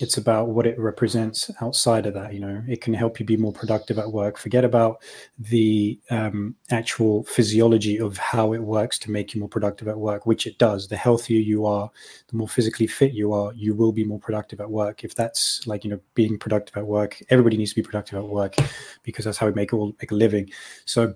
it's 0.00 0.16
about 0.16 0.48
what 0.48 0.66
it 0.66 0.78
represents 0.78 1.50
outside 1.60 2.06
of 2.06 2.14
that 2.14 2.32
you 2.32 2.40
know? 2.40 2.62
It 2.68 2.80
can 2.80 2.94
help 2.94 3.18
you 3.18 3.26
be 3.26 3.36
more 3.36 3.52
productive 3.52 3.98
at 3.98 4.12
work. 4.12 4.38
Forget 4.38 4.64
about 4.64 5.02
the 5.38 5.98
um, 6.10 6.54
actual 6.70 7.24
physiology 7.24 7.98
of 7.98 8.16
how 8.18 8.52
it 8.52 8.62
works 8.62 8.98
to 9.00 9.10
make 9.10 9.34
you 9.34 9.40
more 9.40 9.48
productive 9.48 9.88
at 9.88 9.98
work 9.98 10.26
which 10.26 10.46
it 10.46 10.58
does. 10.58 10.88
The 10.88 10.96
healthier 10.96 11.40
you 11.40 11.66
are 11.66 11.90
the 12.28 12.36
more 12.36 12.48
physically 12.48 12.86
fit 12.86 13.12
you 13.12 13.32
are 13.32 13.52
you 13.54 13.74
will 13.74 13.92
be 13.92 14.04
more 14.04 14.20
productive 14.20 14.60
at 14.60 14.70
work. 14.70 15.04
If 15.04 15.14
that's 15.14 15.66
like 15.66 15.84
you 15.84 15.90
know 15.90 16.00
being 16.14 16.38
productive 16.38 16.76
at 16.76 16.86
work 16.86 17.20
everybody 17.30 17.56
needs 17.56 17.70
to 17.70 17.76
be 17.76 17.82
productive 17.82 18.18
at 18.18 18.28
work 18.28 18.54
because 19.02 19.24
that's 19.24 19.38
how 19.38 19.46
we 19.46 19.52
make 19.52 19.72
all 19.72 19.94
make 20.00 20.10
a 20.10 20.14
living. 20.14 20.50
So 20.84 21.14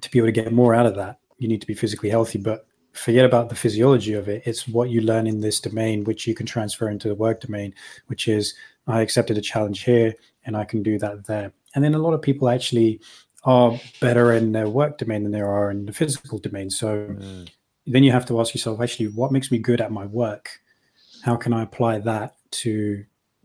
to 0.00 0.10
be 0.10 0.18
able 0.18 0.28
to 0.28 0.32
get 0.32 0.52
more 0.52 0.74
out 0.74 0.86
of 0.86 0.94
that 0.96 1.18
you 1.38 1.48
need 1.48 1.60
to 1.60 1.66
be 1.66 1.74
physically 1.74 2.10
healthy 2.10 2.38
but 2.38 2.66
forget 2.96 3.24
about 3.24 3.48
the 3.48 3.54
physiology 3.54 4.14
of 4.14 4.28
it. 4.28 4.42
It's 4.46 4.66
what 4.66 4.90
you 4.90 5.00
learn 5.00 5.26
in 5.26 5.40
this 5.40 5.60
domain, 5.60 6.04
which 6.04 6.26
you 6.26 6.34
can 6.34 6.46
transfer 6.46 6.88
into 6.88 7.08
the 7.08 7.14
work 7.14 7.40
domain, 7.40 7.74
which 8.06 8.28
is 8.28 8.54
I 8.86 9.00
accepted 9.00 9.38
a 9.38 9.40
challenge 9.40 9.82
here 9.82 10.14
and 10.44 10.56
I 10.56 10.64
can 10.64 10.82
do 10.82 10.98
that 10.98 11.26
there. 11.26 11.52
And 11.74 11.84
then 11.84 11.94
a 11.94 11.98
lot 11.98 12.14
of 12.14 12.22
people 12.22 12.48
actually 12.48 13.00
are 13.44 13.78
better 14.00 14.32
in 14.32 14.52
their 14.52 14.68
work 14.68 14.98
domain 14.98 15.22
than 15.22 15.32
they 15.32 15.40
are 15.40 15.70
in 15.70 15.86
the 15.86 15.92
physical 15.92 16.38
domain. 16.38 16.70
So 16.70 17.08
mm. 17.08 17.48
then 17.86 18.02
you 18.02 18.12
have 18.12 18.26
to 18.26 18.40
ask 18.40 18.54
yourself, 18.54 18.80
actually, 18.80 19.08
what 19.08 19.32
makes 19.32 19.50
me 19.50 19.58
good 19.58 19.80
at 19.80 19.92
my 19.92 20.06
work? 20.06 20.60
How 21.22 21.36
can 21.36 21.52
I 21.52 21.62
apply 21.62 21.98
that 22.00 22.36
to 22.52 23.04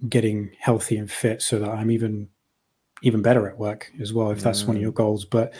getting 0.10 0.52
healthy 0.60 0.98
and 0.98 1.12
fit 1.12 1.42
so 1.42 1.60
that 1.60 1.70
I'm 1.70 1.92
even 1.92 2.30
even 3.04 3.22
better 3.22 3.48
at 3.48 3.58
work 3.58 3.92
as 4.00 4.14
well, 4.14 4.30
if 4.30 4.42
that's 4.42 4.64
mm. 4.64 4.68
one 4.68 4.76
of 4.76 4.80
mm. 4.80 4.84
your 4.84 4.92
goals. 4.92 5.26
But 5.26 5.54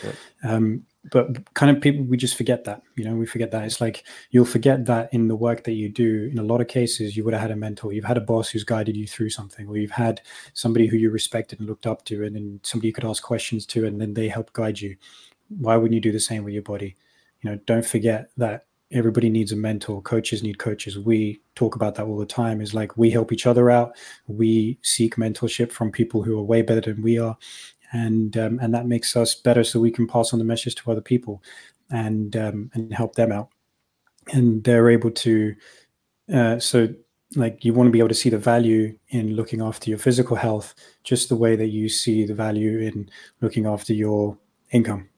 um, 0.44 0.84
but 1.10 1.52
kind 1.54 1.74
of 1.74 1.82
people 1.82 2.04
we 2.04 2.16
just 2.16 2.36
forget 2.36 2.64
that 2.64 2.82
you 2.94 3.04
know 3.04 3.14
we 3.14 3.26
forget 3.26 3.50
that. 3.50 3.64
It's 3.64 3.80
like 3.80 4.04
you'll 4.30 4.44
forget 4.44 4.86
that 4.86 5.12
in 5.12 5.28
the 5.28 5.36
work 5.36 5.64
that 5.64 5.72
you 5.72 5.88
do 5.88 6.28
in 6.30 6.38
a 6.38 6.44
lot 6.44 6.60
of 6.60 6.68
cases 6.68 7.16
you 7.16 7.24
would 7.24 7.34
have 7.34 7.42
had 7.42 7.50
a 7.50 7.56
mentor. 7.56 7.92
You've 7.92 8.04
had 8.04 8.16
a 8.16 8.22
boss 8.22 8.48
who's 8.48 8.64
guided 8.64 8.96
you 8.96 9.06
through 9.06 9.30
something 9.30 9.66
or 9.66 9.76
you've 9.76 9.90
had 9.90 10.20
somebody 10.52 10.86
who 10.86 10.96
you 10.96 11.10
respected 11.10 11.58
and 11.58 11.68
looked 11.68 11.86
up 11.86 12.04
to 12.06 12.24
and 12.24 12.36
then 12.36 12.60
somebody 12.62 12.88
you 12.88 12.94
could 12.94 13.04
ask 13.04 13.22
questions 13.22 13.66
to 13.66 13.84
and 13.84 14.00
then 14.00 14.14
they 14.14 14.28
help 14.28 14.52
guide 14.52 14.80
you. 14.80 14.96
Why 15.48 15.76
wouldn't 15.76 15.94
you 15.94 16.00
do 16.00 16.12
the 16.12 16.20
same 16.20 16.44
with 16.44 16.54
your 16.54 16.62
body? 16.62 16.96
You 17.40 17.50
know 17.50 17.56
don't 17.66 17.84
forget 17.84 18.30
that 18.36 18.66
everybody 18.92 19.30
needs 19.30 19.52
a 19.52 19.56
mentor. 19.56 20.02
Coaches 20.02 20.42
need 20.42 20.58
coaches. 20.58 20.98
We 20.98 21.40
talk 21.54 21.74
about 21.74 21.94
that 21.96 22.06
all 22.06 22.18
the 22.18 22.26
time. 22.26 22.60
Is 22.60 22.74
like 22.74 22.96
we 22.96 23.10
help 23.10 23.32
each 23.32 23.46
other 23.46 23.70
out. 23.70 23.96
We 24.28 24.78
seek 24.82 25.16
mentorship 25.16 25.72
from 25.72 25.90
people 25.90 26.22
who 26.22 26.38
are 26.38 26.44
way 26.44 26.62
better 26.62 26.92
than 26.92 27.02
we 27.02 27.18
are 27.18 27.36
and 27.92 28.36
um, 28.36 28.58
and 28.60 28.74
that 28.74 28.86
makes 28.86 29.16
us 29.16 29.34
better, 29.34 29.64
so 29.64 29.80
we 29.80 29.90
can 29.90 30.06
pass 30.06 30.32
on 30.32 30.38
the 30.38 30.44
message 30.44 30.74
to 30.76 30.90
other 30.90 31.00
people, 31.00 31.42
and 31.90 32.36
um, 32.36 32.70
and 32.74 32.92
help 32.92 33.14
them 33.14 33.32
out, 33.32 33.50
and 34.32 34.64
they're 34.64 34.90
able 34.90 35.10
to. 35.10 35.54
Uh, 36.32 36.58
so, 36.58 36.88
like, 37.36 37.64
you 37.64 37.74
want 37.74 37.88
to 37.88 37.90
be 37.90 37.98
able 37.98 38.08
to 38.08 38.14
see 38.14 38.30
the 38.30 38.38
value 38.38 38.96
in 39.08 39.34
looking 39.34 39.60
after 39.60 39.90
your 39.90 39.98
physical 39.98 40.36
health, 40.36 40.74
just 41.04 41.28
the 41.28 41.36
way 41.36 41.56
that 41.56 41.68
you 41.68 41.88
see 41.88 42.24
the 42.24 42.34
value 42.34 42.78
in 42.78 43.10
looking 43.40 43.66
after 43.66 43.92
your 43.92 44.38
income. 44.70 45.08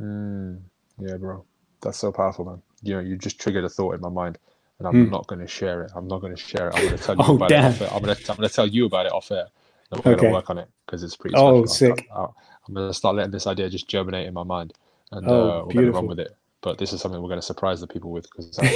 Mm, 0.00 0.60
yeah, 0.98 1.16
bro, 1.16 1.44
that's 1.80 1.98
so 1.98 2.10
powerful, 2.10 2.44
man. 2.44 2.62
You 2.82 2.94
know, 2.94 3.00
you 3.00 3.16
just 3.16 3.38
triggered 3.38 3.64
a 3.64 3.68
thought 3.68 3.94
in 3.94 4.00
my 4.00 4.08
mind 4.08 4.38
and 4.84 4.88
I'm 4.88 5.06
mm. 5.06 5.10
not 5.10 5.26
going 5.28 5.40
to 5.40 5.46
share 5.46 5.84
it. 5.84 5.92
I'm 5.94 6.08
not 6.08 6.20
going 6.20 6.34
to 6.34 6.40
share 6.40 6.68
it. 6.68 6.74
I'm 6.74 6.84
going 6.84 6.98
to 6.98 7.04
tell 7.04 7.16
you 7.16 7.22
oh, 7.26 7.36
about 7.36 7.48
damn. 7.48 7.72
it. 7.72 7.92
I'm 7.92 8.02
going 8.02 8.16
to 8.16 8.30
I'm 8.30 8.36
going 8.36 8.48
to 8.48 8.54
tell 8.54 8.66
you 8.66 8.86
about 8.86 9.06
it 9.06 9.12
off 9.12 9.30
air. 9.30 9.46
I'm 9.92 9.98
okay. 10.00 10.10
going 10.14 10.24
to 10.24 10.30
work 10.30 10.50
on 10.50 10.58
it 10.58 10.68
because 10.86 11.02
it's 11.02 11.16
pretty. 11.16 11.36
Oh, 11.36 11.64
special. 11.66 11.96
sick! 11.96 12.08
i 12.14 12.22
am 12.22 12.74
going 12.74 12.88
to 12.88 12.94
start 12.94 13.16
letting 13.16 13.30
this 13.30 13.46
idea 13.46 13.68
just 13.68 13.88
germinate 13.88 14.26
in 14.26 14.34
my 14.34 14.42
mind, 14.42 14.72
and 15.10 15.28
oh, 15.28 15.32
uh, 15.32 15.64
we're 15.66 15.72
going 15.74 15.86
to 15.86 15.92
run 15.92 16.06
with 16.06 16.20
it. 16.20 16.36
But 16.62 16.78
this 16.78 16.92
is 16.92 17.00
something 17.00 17.20
we're 17.20 17.28
going 17.28 17.40
to 17.40 17.46
surprise 17.46 17.80
the 17.80 17.86
people 17.86 18.10
with 18.10 18.24
because 18.30 18.58
I, 18.58 18.70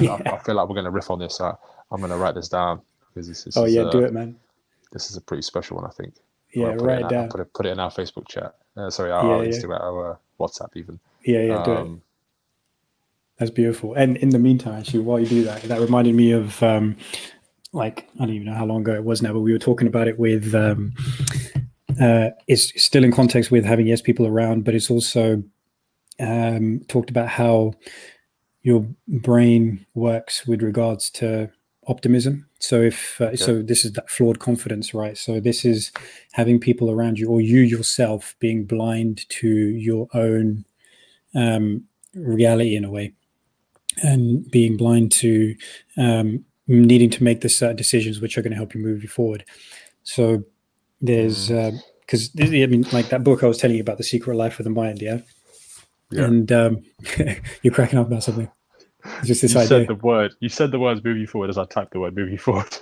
yeah. 0.00 0.12
I, 0.26 0.36
I, 0.36 0.38
feel 0.38 0.54
like 0.54 0.68
we're 0.68 0.76
going 0.76 0.84
to 0.84 0.90
riff 0.90 1.10
on 1.10 1.18
this. 1.18 1.36
So 1.36 1.58
I'm 1.90 2.00
going 2.00 2.12
to 2.12 2.16
write 2.16 2.34
this 2.34 2.48
down 2.48 2.80
because 3.08 3.28
this 3.28 3.46
is. 3.46 3.56
Oh 3.56 3.66
yeah, 3.66 3.82
uh, 3.82 3.90
do 3.90 4.00
it, 4.00 4.12
man. 4.12 4.36
This 4.92 5.10
is 5.10 5.16
a 5.16 5.20
pretty 5.20 5.42
special 5.42 5.76
one, 5.76 5.86
I 5.86 5.90
think. 5.90 6.14
Yeah, 6.54 6.74
write 6.78 7.02
it, 7.02 7.08
down. 7.08 7.28
Put 7.28 7.40
it, 7.40 7.52
put 7.52 7.66
it 7.66 7.70
in 7.70 7.80
our 7.80 7.90
Facebook 7.90 8.28
chat. 8.28 8.54
Uh, 8.76 8.88
sorry, 8.90 9.10
our, 9.10 9.24
yeah, 9.24 9.30
our 9.32 9.44
Instagram, 9.44 9.80
our 9.80 10.18
WhatsApp, 10.38 10.70
even. 10.76 11.00
Yeah, 11.24 11.42
yeah, 11.42 11.56
um, 11.56 11.64
do 11.64 11.72
it. 11.72 11.78
Um, 11.78 12.02
That's 13.38 13.50
beautiful. 13.50 13.94
And 13.94 14.16
in 14.16 14.30
the 14.30 14.38
meantime, 14.38 14.74
actually, 14.74 15.00
while 15.00 15.18
you 15.18 15.26
do 15.26 15.44
that, 15.44 15.62
that 15.62 15.80
reminded 15.80 16.14
me 16.14 16.30
of 16.32 16.62
um, 16.62 16.96
like 17.74 18.08
I 18.14 18.24
don't 18.24 18.34
even 18.34 18.46
know 18.46 18.54
how 18.54 18.64
long 18.64 18.82
ago 18.82 18.94
it 18.94 19.04
was 19.04 19.20
now, 19.20 19.32
but 19.32 19.40
we 19.40 19.52
were 19.52 19.58
talking 19.58 19.88
about 19.88 20.08
it 20.08 20.18
with. 20.18 20.54
Um, 20.54 20.94
uh, 22.00 22.30
it's 22.48 22.82
still 22.82 23.04
in 23.04 23.12
context 23.12 23.50
with 23.50 23.64
having 23.64 23.86
yes 23.86 24.00
people 24.00 24.26
around, 24.26 24.64
but 24.64 24.74
it's 24.74 24.90
also 24.90 25.42
um, 26.18 26.80
talked 26.88 27.10
about 27.10 27.28
how 27.28 27.72
your 28.62 28.86
brain 29.06 29.84
works 29.94 30.46
with 30.46 30.62
regards 30.62 31.10
to 31.10 31.50
optimism. 31.86 32.48
So 32.58 32.80
if 32.80 33.20
uh, 33.20 33.36
so, 33.36 33.62
this 33.62 33.84
is 33.84 33.92
that 33.92 34.08
flawed 34.08 34.38
confidence, 34.38 34.94
right? 34.94 35.18
So 35.18 35.38
this 35.38 35.64
is 35.64 35.92
having 36.32 36.58
people 36.58 36.90
around 36.90 37.18
you, 37.18 37.28
or 37.28 37.40
you 37.40 37.60
yourself 37.60 38.34
being 38.38 38.64
blind 38.64 39.28
to 39.28 39.48
your 39.48 40.08
own 40.14 40.64
um, 41.34 41.84
reality 42.14 42.74
in 42.74 42.84
a 42.84 42.90
way, 42.90 43.12
and 44.02 44.50
being 44.50 44.76
blind 44.76 45.12
to 45.12 45.54
um, 45.96 46.44
needing 46.66 47.10
to 47.10 47.24
make 47.24 47.40
the 47.40 47.48
certain 47.48 47.76
decisions 47.76 48.20
which 48.20 48.38
are 48.38 48.42
going 48.42 48.52
to 48.52 48.56
help 48.56 48.74
you 48.74 48.80
move 48.80 49.02
you 49.02 49.08
forward. 49.08 49.44
So 50.02 50.44
there's 51.00 51.48
because 51.48 52.30
mm. 52.30 52.60
uh, 52.60 52.62
I 52.62 52.66
mean, 52.66 52.86
like 52.92 53.08
that 53.08 53.24
book 53.24 53.42
I 53.42 53.46
was 53.46 53.58
telling 53.58 53.76
you 53.76 53.82
about, 53.82 53.98
the 53.98 54.04
secret 54.04 54.36
life 54.36 54.58
of 54.58 54.64
the 54.64 54.70
mind, 54.70 55.02
yeah. 55.02 55.18
yeah. 56.10 56.24
And 56.24 56.50
um, 56.52 56.82
you're 57.62 57.74
cracking 57.74 57.98
up 57.98 58.06
about 58.06 58.22
something. 58.22 58.50
It's 59.18 59.26
just 59.26 59.42
this 59.42 59.54
you 59.54 59.60
idea. 59.60 59.68
said 59.68 59.86
the 59.88 59.94
word. 59.96 60.34
You 60.40 60.48
said 60.48 60.70
the 60.70 60.78
words 60.78 61.04
"moving 61.04 61.26
forward" 61.26 61.50
as 61.50 61.58
I 61.58 61.66
typed 61.66 61.92
the 61.92 62.00
word 62.00 62.16
"moving 62.16 62.38
forward." 62.38 62.76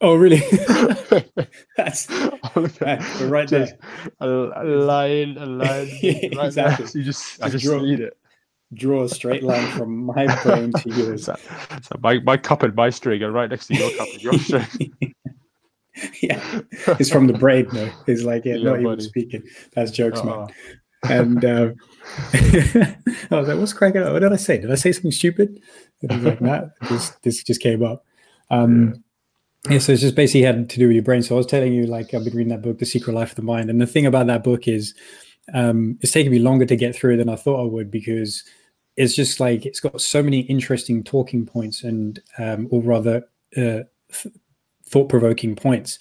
Oh, 0.00 0.14
really? 0.14 0.42
That's 1.76 2.10
right 2.10 3.48
there. 3.48 3.78
A, 4.20 4.28
a 4.28 4.64
line, 4.64 5.38
a 5.38 5.46
line. 5.46 5.58
right 5.58 5.90
exactly. 6.02 6.84
There. 6.84 6.98
You 6.98 7.02
just, 7.02 7.42
I 7.42 7.48
just 7.48 7.64
draw, 7.64 7.78
read 7.78 8.00
it 8.00 8.16
draw 8.74 9.04
a 9.04 9.08
straight 9.08 9.42
line 9.42 9.70
from 9.72 10.06
my 10.06 10.42
brain 10.42 10.72
to 10.72 10.90
yours. 10.94 11.24
So, 11.24 11.36
so, 11.82 11.96
my, 12.00 12.18
my 12.20 12.36
cup 12.36 12.62
and 12.62 12.74
my 12.74 12.90
string 12.90 13.22
are 13.22 13.30
right 13.30 13.50
next 13.50 13.68
to 13.68 13.74
your 13.74 13.90
cup 13.92 14.08
and 14.12 14.22
your 14.22 14.32
string. 14.38 14.94
yeah, 16.22 16.60
it's 16.98 17.10
from 17.10 17.26
the 17.26 17.32
brain 17.32 17.66
though. 17.72 17.90
It's 18.06 18.22
like 18.22 18.44
yeah, 18.44 18.56
yeah 18.56 18.64
not 18.64 18.72
buddy. 18.72 18.84
even 18.84 19.00
speaking. 19.00 19.42
That's 19.74 19.90
jokes, 19.90 20.20
uh-huh. 20.20 20.46
man. 20.46 20.48
And 21.08 21.44
uh, 21.44 21.70
I 22.32 22.96
was 23.30 23.48
like, 23.48 23.58
"What's 23.58 23.72
cracking 23.72 24.02
up? 24.02 24.12
What 24.12 24.20
did 24.20 24.32
I 24.32 24.36
say? 24.36 24.58
Did 24.58 24.72
I 24.72 24.76
say 24.76 24.92
something 24.92 25.12
stupid?" 25.12 25.60
And 26.02 26.12
he's 26.12 26.24
like, 26.24 26.40
"Nah, 26.40 26.66
this 26.88 27.10
this 27.22 27.42
just 27.42 27.60
came 27.60 27.84
up." 27.84 28.04
Um, 28.50 29.04
yeah. 29.66 29.74
yeah, 29.74 29.78
so 29.78 29.92
it's 29.92 30.02
just 30.02 30.14
basically 30.16 30.42
had 30.42 30.68
to 30.68 30.78
do 30.78 30.88
with 30.88 30.94
your 30.94 31.04
brain. 31.04 31.22
So 31.22 31.36
I 31.36 31.38
was 31.38 31.46
telling 31.46 31.72
you, 31.72 31.86
like, 31.86 32.12
I've 32.14 32.24
been 32.24 32.34
reading 32.34 32.50
that 32.50 32.62
book, 32.62 32.78
The 32.78 32.86
Secret 32.86 33.12
Life 33.12 33.30
of 33.30 33.36
the 33.36 33.42
Mind, 33.42 33.70
and 33.70 33.80
the 33.80 33.86
thing 33.86 34.06
about 34.06 34.26
that 34.26 34.42
book 34.42 34.66
is 34.66 34.94
um, 35.54 35.98
it's 36.00 36.12
taken 36.12 36.32
me 36.32 36.38
longer 36.38 36.66
to 36.66 36.76
get 36.76 36.94
through 36.94 37.16
than 37.16 37.28
I 37.28 37.36
thought 37.36 37.62
I 37.62 37.66
would 37.68 37.90
because 37.90 38.44
it's 38.96 39.14
just 39.14 39.40
like 39.40 39.66
it's 39.66 39.80
got 39.80 40.00
so 40.00 40.22
many 40.22 40.40
interesting 40.40 41.04
talking 41.04 41.46
points 41.46 41.84
and 41.84 42.20
um, 42.38 42.68
or 42.70 42.82
rather 42.82 43.22
uh, 43.56 43.84
th- 44.12 44.34
thought-provoking 44.88 45.56
points 45.56 45.98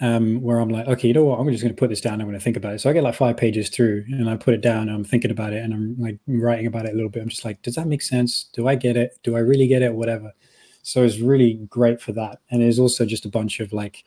um, 0.00 0.40
where 0.40 0.58
I'm 0.58 0.68
like, 0.68 0.86
okay, 0.86 1.08
you 1.08 1.14
know 1.14 1.24
what? 1.24 1.38
I'm 1.38 1.50
just 1.50 1.62
going 1.62 1.74
to 1.74 1.78
put 1.78 1.90
this 1.90 2.00
down. 2.00 2.20
I'm 2.20 2.26
going 2.26 2.38
to 2.38 2.42
think 2.42 2.56
about 2.56 2.74
it. 2.74 2.80
So 2.80 2.88
I 2.88 2.92
get 2.92 3.02
like 3.02 3.14
five 3.14 3.36
pages 3.36 3.68
through, 3.68 4.04
and 4.08 4.30
I 4.30 4.36
put 4.36 4.54
it 4.54 4.62
down. 4.62 4.88
and 4.88 4.92
I'm 4.92 5.04
thinking 5.04 5.30
about 5.30 5.52
it, 5.52 5.62
and 5.62 5.74
I'm 5.74 5.96
like 5.98 6.18
writing 6.26 6.66
about 6.66 6.86
it 6.86 6.92
a 6.92 6.94
little 6.94 7.10
bit. 7.10 7.22
I'm 7.22 7.28
just 7.28 7.44
like, 7.44 7.60
does 7.62 7.74
that 7.74 7.86
make 7.86 8.02
sense? 8.02 8.48
Do 8.52 8.66
I 8.66 8.76
get 8.76 8.96
it? 8.96 9.18
Do 9.22 9.36
I 9.36 9.40
really 9.40 9.66
get 9.66 9.82
it? 9.82 9.94
Whatever. 9.94 10.32
So 10.82 11.04
it's 11.04 11.18
really 11.18 11.54
great 11.68 12.00
for 12.00 12.12
that. 12.12 12.40
And 12.50 12.62
there's 12.62 12.78
also 12.78 13.04
just 13.04 13.26
a 13.26 13.30
bunch 13.30 13.60
of 13.60 13.72
like, 13.72 14.04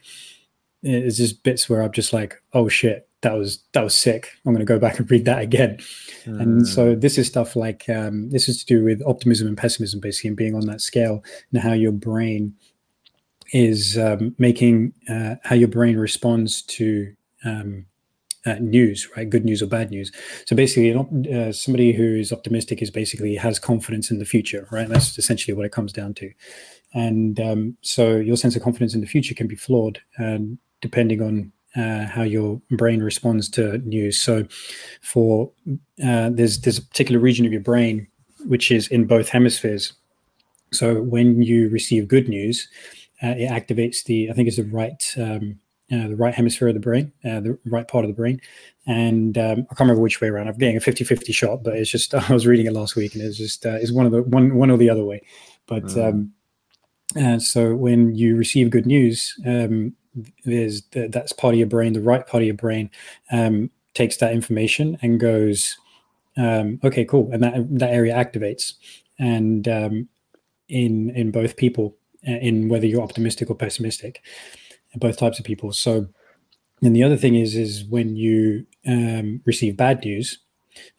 it's 0.81 1.17
just 1.17 1.43
bits 1.43 1.69
where 1.69 1.83
I'm 1.83 1.91
just 1.91 2.13
like, 2.13 2.41
oh 2.53 2.67
shit, 2.67 3.07
that 3.23 3.33
was 3.33 3.63
that 3.73 3.83
was 3.83 3.95
sick. 3.95 4.29
I'm 4.45 4.53
going 4.53 4.65
to 4.65 4.71
go 4.71 4.79
back 4.79 4.99
and 4.99 5.09
read 5.09 5.25
that 5.25 5.41
again. 5.41 5.77
Mm. 6.25 6.41
And 6.41 6.67
so 6.67 6.93
hmm. 6.93 6.99
this 6.99 7.17
is 7.17 7.27
stuff 7.27 7.55
like 7.55 7.89
um, 7.89 8.29
this 8.29 8.47
is 8.47 8.59
to 8.59 8.65
do 8.65 8.83
with 8.83 9.01
optimism 9.05 9.47
and 9.47 9.57
pessimism, 9.57 9.99
basically, 9.99 10.29
and 10.29 10.37
being 10.37 10.55
on 10.55 10.67
that 10.67 10.81
scale 10.81 11.23
and 11.51 11.61
how 11.61 11.73
your 11.73 11.91
brain 11.91 12.53
is 13.51 13.97
um, 13.97 14.35
making 14.37 14.93
uh, 15.09 15.35
how 15.43 15.55
your 15.55 15.67
brain 15.67 15.97
responds 15.97 16.61
to 16.63 17.13
um, 17.45 17.85
uh, 18.45 18.55
news, 18.59 19.09
right? 19.15 19.29
Good 19.29 19.45
news 19.45 19.61
or 19.61 19.67
bad 19.67 19.89
news. 19.89 20.11
So 20.45 20.55
basically, 20.55 20.93
uh, 20.93 21.51
somebody 21.51 21.93
who 21.93 22.15
is 22.15 22.33
optimistic 22.33 22.81
is 22.81 22.91
basically 22.91 23.35
has 23.35 23.57
confidence 23.57 24.11
in 24.11 24.19
the 24.19 24.25
future, 24.25 24.67
right? 24.71 24.87
That's 24.87 25.17
essentially 25.17 25.55
what 25.55 25.65
it 25.65 25.71
comes 25.71 25.93
down 25.93 26.13
to. 26.15 26.31
And 26.93 27.39
um, 27.39 27.77
so 27.81 28.17
your 28.17 28.37
sense 28.37 28.55
of 28.55 28.61
confidence 28.61 28.93
in 28.93 29.01
the 29.01 29.07
future 29.07 29.33
can 29.33 29.47
be 29.47 29.55
flawed, 29.55 30.01
um, 30.19 30.59
depending 30.81 31.21
on 31.21 31.51
uh, 31.75 32.05
how 32.05 32.23
your 32.23 32.61
brain 32.71 33.01
responds 33.01 33.49
to 33.49 33.77
news. 33.79 34.21
So, 34.21 34.45
for 35.01 35.51
uh, 36.03 36.29
there's 36.31 36.61
there's 36.61 36.77
a 36.77 36.83
particular 36.83 37.19
region 37.19 37.45
of 37.45 37.51
your 37.51 37.61
brain 37.61 38.07
which 38.45 38.71
is 38.71 38.87
in 38.87 39.05
both 39.05 39.29
hemispheres. 39.29 39.93
So 40.71 41.01
when 41.01 41.41
you 41.41 41.69
receive 41.69 42.07
good 42.07 42.27
news, 42.27 42.67
uh, 43.21 43.35
it 43.37 43.49
activates 43.49 44.03
the 44.03 44.29
I 44.29 44.33
think 44.33 44.47
it's 44.47 44.57
the 44.57 44.63
right 44.63 45.13
um, 45.17 45.59
uh, 45.91 46.07
the 46.07 46.15
right 46.15 46.33
hemisphere 46.33 46.69
of 46.69 46.73
the 46.73 46.79
brain, 46.79 47.11
uh, 47.23 47.39
the 47.39 47.57
right 47.65 47.87
part 47.87 48.03
of 48.03 48.09
the 48.09 48.15
brain. 48.15 48.41
And 48.87 49.37
um, 49.37 49.59
I 49.59 49.75
can't 49.75 49.81
remember 49.81 50.01
which 50.01 50.21
way 50.21 50.29
around. 50.29 50.47
I'm 50.47 50.57
getting 50.57 50.77
a 50.77 50.79
50-50 50.79 51.33
shot, 51.33 51.63
but 51.63 51.75
it's 51.75 51.91
just 51.91 52.13
I 52.29 52.33
was 52.33 52.47
reading 52.47 52.65
it 52.65 52.73
last 52.73 52.95
week, 52.95 53.13
and 53.13 53.23
it's 53.23 53.37
just 53.37 53.65
uh, 53.65 53.77
it's 53.79 53.91
one 53.91 54.05
of 54.05 54.11
the 54.11 54.23
one 54.23 54.55
one 54.55 54.71
or 54.71 54.77
the 54.77 54.89
other 54.89 55.05
way. 55.05 55.21
But 55.67 55.85
mm. 55.85 56.09
um, 56.09 56.33
uh, 57.21 57.39
so 57.39 57.75
when 57.75 58.15
you 58.15 58.35
receive 58.35 58.69
good 58.69 58.85
news, 58.85 59.35
um, 59.45 59.93
there's 60.45 60.83
the, 60.91 61.07
that's 61.07 61.33
part 61.33 61.53
of 61.53 61.57
your 61.57 61.67
brain, 61.67 61.93
the 61.93 62.01
right 62.01 62.25
part 62.25 62.43
of 62.43 62.47
your 62.47 62.55
brain 62.55 62.89
um, 63.31 63.71
takes 63.93 64.17
that 64.17 64.33
information 64.33 64.97
and 65.01 65.19
goes, 65.19 65.77
um, 66.37 66.79
okay, 66.83 67.05
cool, 67.05 67.29
and 67.31 67.43
that 67.43 67.53
that 67.79 67.91
area 67.91 68.13
activates, 68.13 68.73
and 69.19 69.67
um, 69.67 70.09
in 70.69 71.09
in 71.11 71.31
both 71.31 71.57
people 71.57 71.95
in 72.23 72.69
whether 72.69 72.85
you're 72.85 73.01
optimistic 73.01 73.49
or 73.49 73.55
pessimistic, 73.55 74.21
both 74.95 75.17
types 75.17 75.39
of 75.39 75.45
people. 75.45 75.71
So, 75.73 76.07
and 76.81 76.95
the 76.95 77.03
other 77.03 77.17
thing 77.17 77.35
is, 77.35 77.55
is 77.55 77.83
when 77.85 78.15
you 78.15 78.65
um, 78.87 79.41
receive 79.45 79.77
bad 79.77 80.03
news, 80.03 80.39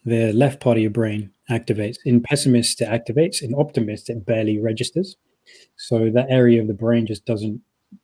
the 0.04 0.32
left 0.32 0.60
part 0.60 0.76
of 0.76 0.82
your 0.82 0.90
brain 0.90 1.30
activates. 1.50 1.96
In 2.04 2.20
pessimists 2.22 2.80
it 2.80 2.88
activates. 2.88 3.42
In 3.42 3.54
optimists 3.54 4.08
it 4.08 4.24
barely 4.24 4.58
registers. 4.58 5.16
So 5.76 6.10
that 6.10 6.26
area 6.30 6.60
of 6.60 6.68
the 6.68 6.74
brain 6.74 7.06
just 7.06 7.24
doesn't 7.26 7.60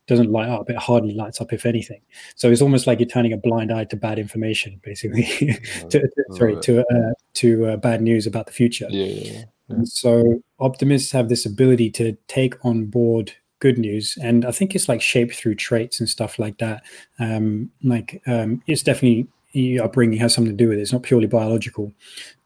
doesn't 0.07 0.31
light 0.31 0.49
up. 0.49 0.69
It 0.71 0.77
hardly 0.77 1.15
lights 1.15 1.41
up, 1.41 1.53
if 1.53 1.67
anything. 1.67 2.01
So 2.35 2.51
it's 2.51 2.63
almost 2.63 2.87
like 2.87 2.99
you're 2.99 3.09
turning 3.09 3.33
a 3.33 3.37
blind 3.37 3.73
eye 3.73 3.85
to 3.85 3.97
bad 3.97 4.19
information, 4.19 4.81
basically. 4.83 5.25
to, 5.91 6.01
to, 6.01 6.25
sorry, 6.33 6.61
to 6.61 6.81
uh, 6.81 7.15
to 7.35 7.67
uh, 7.67 7.77
bad 7.77 8.03
news 8.03 8.27
about 8.27 8.47
the 8.47 8.53
future. 8.53 8.87
Yeah, 8.91 9.07
yeah, 9.07 9.33
yeah. 9.33 9.45
And 9.69 9.89
so 9.89 10.43
optimists 10.59 11.13
have 11.13 11.29
this 11.29 11.47
ability 11.47 11.91
to 11.91 12.17
take 12.27 12.63
on 12.65 12.87
board 12.87 13.33
good 13.61 13.79
news, 13.79 14.19
and 14.21 14.45
I 14.45 14.51
think 14.51 14.75
it's 14.75 14.89
like 14.89 15.01
shaped 15.01 15.35
through 15.35 15.55
traits 15.55 16.01
and 16.01 16.09
stuff 16.09 16.39
like 16.39 16.59
that. 16.59 16.83
Um, 17.19 17.71
like 17.83 18.23
um, 18.27 18.63
it's 18.67 18.83
definitely 18.83 19.29
your 19.53 19.85
upbringing 19.85 20.19
has 20.19 20.35
something 20.35 20.57
to 20.57 20.65
do 20.65 20.69
with 20.69 20.79
it. 20.79 20.83
It's 20.83 20.93
not 20.93 21.03
purely 21.03 21.27
biological, 21.27 21.93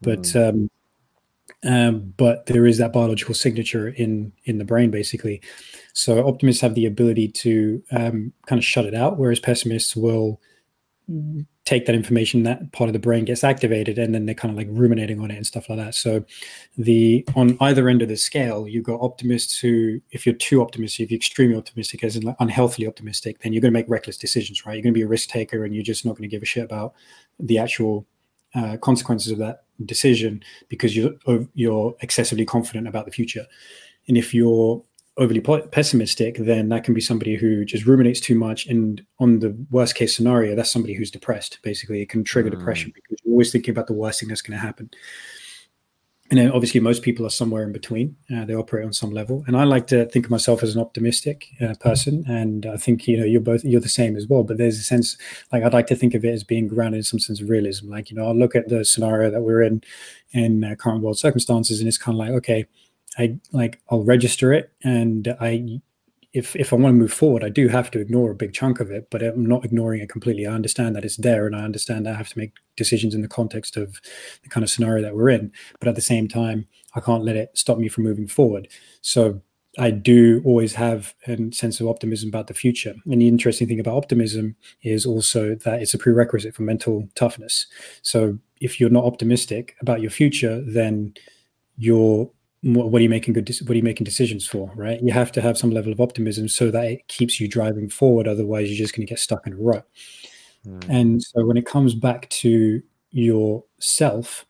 but 0.01 0.21
mm. 0.21 0.49
um, 0.49 0.69
um, 1.65 2.13
but 2.17 2.45
there 2.45 2.65
is 2.65 2.77
that 2.77 2.93
biological 2.93 3.33
signature 3.33 3.89
in 3.89 4.31
in 4.45 4.57
the 4.57 4.65
brain, 4.65 4.91
basically. 4.91 5.41
So 5.93 6.27
optimists 6.27 6.61
have 6.61 6.75
the 6.75 6.85
ability 6.85 7.29
to 7.29 7.83
um, 7.91 8.33
kind 8.45 8.59
of 8.59 8.65
shut 8.65 8.85
it 8.85 8.93
out, 8.93 9.17
whereas 9.17 9.39
pessimists 9.39 9.95
will 9.95 10.41
take 11.65 11.85
that 11.85 11.95
information 11.95 12.43
that 12.43 12.71
part 12.71 12.87
of 12.87 12.93
the 12.93 12.99
brain 12.99 13.25
gets 13.25 13.43
activated 13.43 13.97
and 13.97 14.13
then 14.13 14.25
they're 14.25 14.35
kind 14.35 14.51
of 14.51 14.57
like 14.57 14.67
ruminating 14.69 15.19
on 15.19 15.29
it 15.29 15.35
and 15.35 15.45
stuff 15.45 15.69
like 15.69 15.77
that. 15.77 15.93
So 15.93 16.23
the 16.77 17.27
on 17.35 17.57
either 17.59 17.89
end 17.89 18.01
of 18.01 18.09
the 18.09 18.17
scale 18.17 18.67
you've 18.67 18.83
got 18.83 19.01
optimists 19.01 19.59
who 19.59 19.99
if 20.11 20.25
you're 20.25 20.35
too 20.35 20.61
optimistic 20.61 21.05
if 21.05 21.11
you're 21.11 21.17
extremely 21.17 21.57
optimistic 21.57 22.03
as 22.03 22.15
in 22.15 22.23
like 22.23 22.35
unhealthily 22.39 22.87
optimistic 22.87 23.39
then 23.39 23.53
you're 23.53 23.61
going 23.61 23.71
to 23.71 23.79
make 23.79 23.89
reckless 23.89 24.17
decisions 24.17 24.65
right? 24.65 24.73
You're 24.73 24.83
going 24.83 24.93
to 24.93 24.99
be 24.99 25.03
a 25.03 25.07
risk 25.07 25.29
taker 25.29 25.63
and 25.63 25.73
you're 25.73 25.83
just 25.83 26.05
not 26.05 26.13
going 26.13 26.27
to 26.27 26.35
give 26.35 26.43
a 26.43 26.45
shit 26.45 26.63
about 26.63 26.93
the 27.39 27.59
actual 27.59 28.07
uh, 28.55 28.77
consequences 28.77 29.31
of 29.31 29.37
that 29.39 29.64
decision 29.83 30.41
because 30.69 30.95
you're 30.95 31.13
you're 31.53 31.95
excessively 32.01 32.45
confident 32.45 32.87
about 32.87 33.05
the 33.05 33.11
future 33.11 33.45
and 34.07 34.17
if 34.17 34.33
you're 34.33 34.83
overly 35.17 35.39
pessimistic, 35.39 36.37
then 36.37 36.69
that 36.69 36.83
can 36.83 36.93
be 36.93 37.01
somebody 37.01 37.35
who 37.35 37.63
just 37.63 37.85
ruminates 37.85 38.19
too 38.19 38.35
much. 38.35 38.67
And 38.67 39.05
on 39.19 39.39
the 39.39 39.55
worst 39.71 39.95
case 39.95 40.15
scenario, 40.15 40.55
that's 40.55 40.71
somebody 40.71 40.93
who's 40.93 41.11
depressed. 41.11 41.59
Basically, 41.63 42.01
it 42.01 42.09
can 42.09 42.23
trigger 42.23 42.49
mm. 42.49 42.59
depression 42.59 42.91
because 42.93 43.17
you're 43.23 43.33
always 43.33 43.51
thinking 43.51 43.71
about 43.71 43.87
the 43.87 43.93
worst 43.93 44.19
thing 44.19 44.29
that's 44.29 44.41
going 44.41 44.57
to 44.57 44.65
happen. 44.65 44.89
And 46.31 46.39
then 46.39 46.51
obviously, 46.51 46.79
most 46.79 47.03
people 47.03 47.23
are 47.25 47.29
somewhere 47.29 47.63
in 47.63 47.71
between. 47.71 48.15
Uh, 48.35 48.45
they 48.45 48.55
operate 48.55 48.83
on 48.83 48.93
some 48.93 49.11
level. 49.11 49.43
And 49.45 49.55
I 49.55 49.63
like 49.63 49.85
to 49.87 50.05
think 50.05 50.25
of 50.25 50.31
myself 50.31 50.63
as 50.63 50.73
an 50.73 50.81
optimistic 50.81 51.45
uh, 51.61 51.75
person. 51.79 52.25
And 52.27 52.65
I 52.65 52.77
think 52.77 53.07
you 53.07 53.17
know 53.17 53.25
you're 53.25 53.41
both 53.41 53.63
you're 53.63 53.79
the 53.79 53.89
same 53.89 54.15
as 54.15 54.25
well. 54.27 54.43
But 54.43 54.57
there's 54.57 54.79
a 54.79 54.83
sense 54.83 55.17
like 55.51 55.63
I'd 55.63 55.73
like 55.73 55.87
to 55.87 55.95
think 55.95 56.15
of 56.15 56.25
it 56.25 56.33
as 56.33 56.43
being 56.43 56.67
grounded 56.67 56.97
in 56.97 57.03
some 57.03 57.19
sense 57.19 57.39
of 57.41 57.49
realism. 57.49 57.89
Like 57.89 58.09
you 58.09 58.17
know, 58.17 58.25
I'll 58.25 58.35
look 58.35 58.55
at 58.55 58.69
the 58.69 58.83
scenario 58.83 59.29
that 59.29 59.43
we're 59.43 59.61
in 59.61 59.83
in 60.31 60.63
uh, 60.63 60.73
current 60.75 61.03
world 61.03 61.19
circumstances, 61.19 61.79
and 61.79 61.87
it's 61.87 61.99
kind 61.99 62.15
of 62.15 62.19
like 62.19 62.31
okay 62.31 62.65
I 63.17 63.37
like 63.51 63.81
I'll 63.89 64.03
register 64.03 64.53
it, 64.53 64.71
and 64.83 65.35
I 65.39 65.81
if 66.35 66.53
if 66.57 66.73
I 66.73 66.75
want 66.75 66.93
to 66.93 66.99
move 66.99 67.13
forward, 67.13 67.45
I 67.45 67.49
do 67.49 67.69
have 67.69 67.89
to 67.91 67.99
ignore 67.99 68.29
a 68.29 68.35
big 68.35 68.53
chunk 68.53 68.81
of 68.81 68.91
it, 68.91 69.07
but 69.09 69.23
I'm 69.23 69.45
not 69.45 69.63
ignoring 69.63 70.01
it 70.01 70.09
completely. 70.09 70.45
I 70.45 70.51
understand 70.51 70.93
that 70.95 71.05
it's 71.05 71.15
there, 71.15 71.47
and 71.47 71.55
I 71.55 71.63
understand 71.63 72.05
that 72.05 72.13
I 72.13 72.17
have 72.17 72.27
to 72.29 72.37
make 72.37 72.51
decisions 72.75 73.15
in 73.15 73.21
the 73.21 73.29
context 73.29 73.77
of 73.77 74.01
the 74.43 74.49
kind 74.49 74.61
of 74.63 74.69
scenario 74.69 75.01
that 75.01 75.15
we're 75.15 75.29
in. 75.29 75.53
But 75.79 75.87
at 75.87 75.95
the 75.95 76.01
same 76.01 76.27
time, 76.27 76.67
I 76.93 76.99
can't 76.99 77.23
let 77.23 77.37
it 77.37 77.57
stop 77.57 77.77
me 77.77 77.87
from 77.87 78.03
moving 78.03 78.27
forward. 78.27 78.67
So 78.99 79.41
I 79.79 79.91
do 79.91 80.41
always 80.43 80.73
have 80.73 81.13
a 81.25 81.51
sense 81.53 81.79
of 81.79 81.87
optimism 81.87 82.27
about 82.27 82.47
the 82.47 82.53
future. 82.53 82.95
And 83.05 83.21
the 83.21 83.29
interesting 83.29 83.67
thing 83.69 83.79
about 83.79 83.95
optimism 83.95 84.57
is 84.81 85.05
also 85.05 85.55
that 85.55 85.81
it's 85.81 85.93
a 85.93 85.97
prerequisite 85.97 86.53
for 86.53 86.63
mental 86.63 87.07
toughness. 87.15 87.65
So 88.01 88.37
if 88.59 88.79
you're 88.79 88.89
not 88.89 89.05
optimistic 89.05 89.77
about 89.79 90.01
your 90.01 90.11
future, 90.11 90.61
then 90.67 91.13
you're 91.77 92.29
what, 92.65 92.89
what, 92.89 92.99
are 92.99 93.03
you 93.03 93.09
making 93.09 93.33
good 93.33 93.47
what 93.61 93.71
are 93.71 93.75
you 93.75 93.83
making 93.83 94.05
decisions 94.05 94.47
for 94.47 94.71
right 94.75 95.01
you 95.01 95.13
have 95.13 95.31
to 95.31 95.41
have 95.41 95.57
some 95.57 95.69
level 95.69 95.91
of 95.91 96.01
optimism 96.01 96.47
so 96.47 96.71
that 96.71 96.85
it 96.85 97.07
keeps 97.07 97.39
you 97.39 97.47
driving 97.47 97.87
forward 97.87 98.27
otherwise 98.27 98.67
you're 98.67 98.77
just 98.77 98.95
going 98.95 99.05
to 99.05 99.09
get 99.09 99.19
stuck 99.19 99.45
in 99.45 99.53
a 99.53 99.55
rut 99.55 99.87
mm. 100.65 100.89
and 100.89 101.21
so 101.21 101.45
when 101.45 101.57
it 101.57 101.65
comes 101.65 101.93
back 101.93 102.27
to 102.29 102.81
yourself 103.11 104.45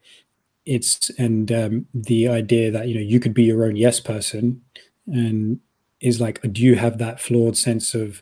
it's 0.66 1.10
and 1.12 1.52
um, 1.52 1.86
the 1.94 2.28
idea 2.28 2.72
that 2.72 2.88
you 2.88 2.96
know 2.96 3.02
you 3.02 3.20
could 3.20 3.34
be 3.34 3.44
your 3.44 3.66
own 3.66 3.76
yes 3.76 4.00
person 4.00 4.62
and 5.08 5.60
is 6.00 6.22
like 6.22 6.42
do 6.54 6.62
you 6.62 6.76
have 6.76 6.98
that 6.98 7.20
flawed 7.20 7.58
sense 7.58 7.94
of 7.94 8.22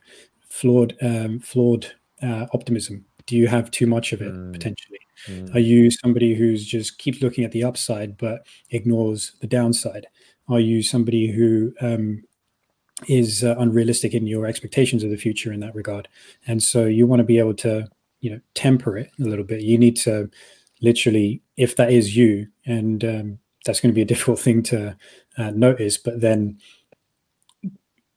flawed 0.49 0.95
um, 1.01 1.39
flawed 1.39 1.93
uh, 2.23 2.47
optimism 2.53 3.05
do 3.27 3.37
you 3.37 3.47
have 3.47 3.69
too 3.69 3.85
much 3.85 4.11
of 4.11 4.21
it 4.21 4.33
mm. 4.33 4.51
potentially 4.51 4.99
Mm. 5.27 5.55
Are 5.55 5.59
you 5.59 5.91
somebody 5.91 6.35
who's 6.35 6.65
just 6.65 6.97
keeps 6.97 7.21
looking 7.21 7.43
at 7.43 7.51
the 7.51 7.63
upside 7.63 8.17
but 8.17 8.45
ignores 8.69 9.33
the 9.41 9.47
downside? 9.47 10.07
Are 10.49 10.59
you 10.59 10.83
somebody 10.83 11.31
who 11.31 11.73
um, 11.81 12.23
is 13.07 13.43
uh, 13.43 13.55
unrealistic 13.57 14.13
in 14.13 14.27
your 14.27 14.45
expectations 14.45 15.03
of 15.03 15.09
the 15.09 15.17
future 15.17 15.53
in 15.53 15.59
that 15.61 15.75
regard? 15.75 16.07
And 16.47 16.61
so 16.61 16.85
you 16.85 17.07
want 17.07 17.19
to 17.19 17.25
be 17.25 17.39
able 17.39 17.55
to, 17.55 17.87
you 18.21 18.31
know, 18.31 18.39
temper 18.53 18.97
it 18.97 19.11
a 19.19 19.23
little 19.23 19.45
bit. 19.45 19.61
You 19.61 19.77
need 19.77 19.95
to 19.97 20.29
literally, 20.81 21.41
if 21.57 21.75
that 21.77 21.91
is 21.91 22.15
you, 22.15 22.47
and 22.65 23.03
um, 23.03 23.39
that's 23.65 23.79
going 23.79 23.91
to 23.91 23.95
be 23.95 24.01
a 24.01 24.05
difficult 24.13 24.39
thing 24.39 24.63
to 24.63 24.97
uh, 25.37 25.51
notice, 25.51 25.97
but 25.97 26.21
then 26.21 26.59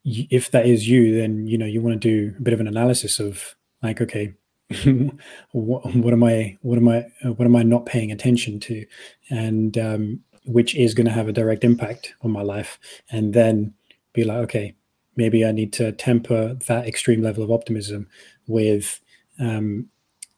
if 0.05 0.51
that 0.53 0.67
is 0.67 0.89
you, 0.89 1.17
then 1.17 1.47
you 1.47 1.59
know 1.59 1.67
you 1.67 1.81
want 1.81 2.01
to 2.01 2.09
do 2.09 2.37
a 2.39 2.43
bit 2.43 2.55
of 2.55 2.61
an 2.61 2.69
analysis 2.69 3.19
of 3.19 3.57
like, 3.83 4.01
okay, 4.01 4.35
what, 5.53 5.95
what, 5.95 6.13
am 6.13 6.25
I 6.25 6.57
what 6.63 6.77
am 6.79 6.89
I 6.89 7.07
what 7.23 7.45
am 7.45 7.55
I 7.57 7.63
not 7.63 7.87
paying 7.87 8.11
attention 8.11 8.59
to, 8.61 8.85
and 9.31 9.79
um, 9.79 10.21
which 10.45 10.75
is 10.75 10.93
going 10.95 11.07
to 11.07 11.13
have 11.13 11.29
a 11.29 11.33
direct 11.33 11.63
impact 11.65 12.15
on 12.23 12.31
my 12.33 12.43
life, 12.43 12.79
and 13.11 13.33
then 13.33 13.73
be 14.13 14.25
like, 14.25 14.39
okay, 14.39 14.75
maybe 15.17 15.45
I 15.45 15.53
need 15.53 15.73
to 15.75 15.93
temper 15.93 16.55
that 16.67 16.87
extreme 16.87 17.23
level 17.23 17.45
of 17.45 17.51
optimism 17.53 18.09
with 18.49 19.01
um, 19.39 19.89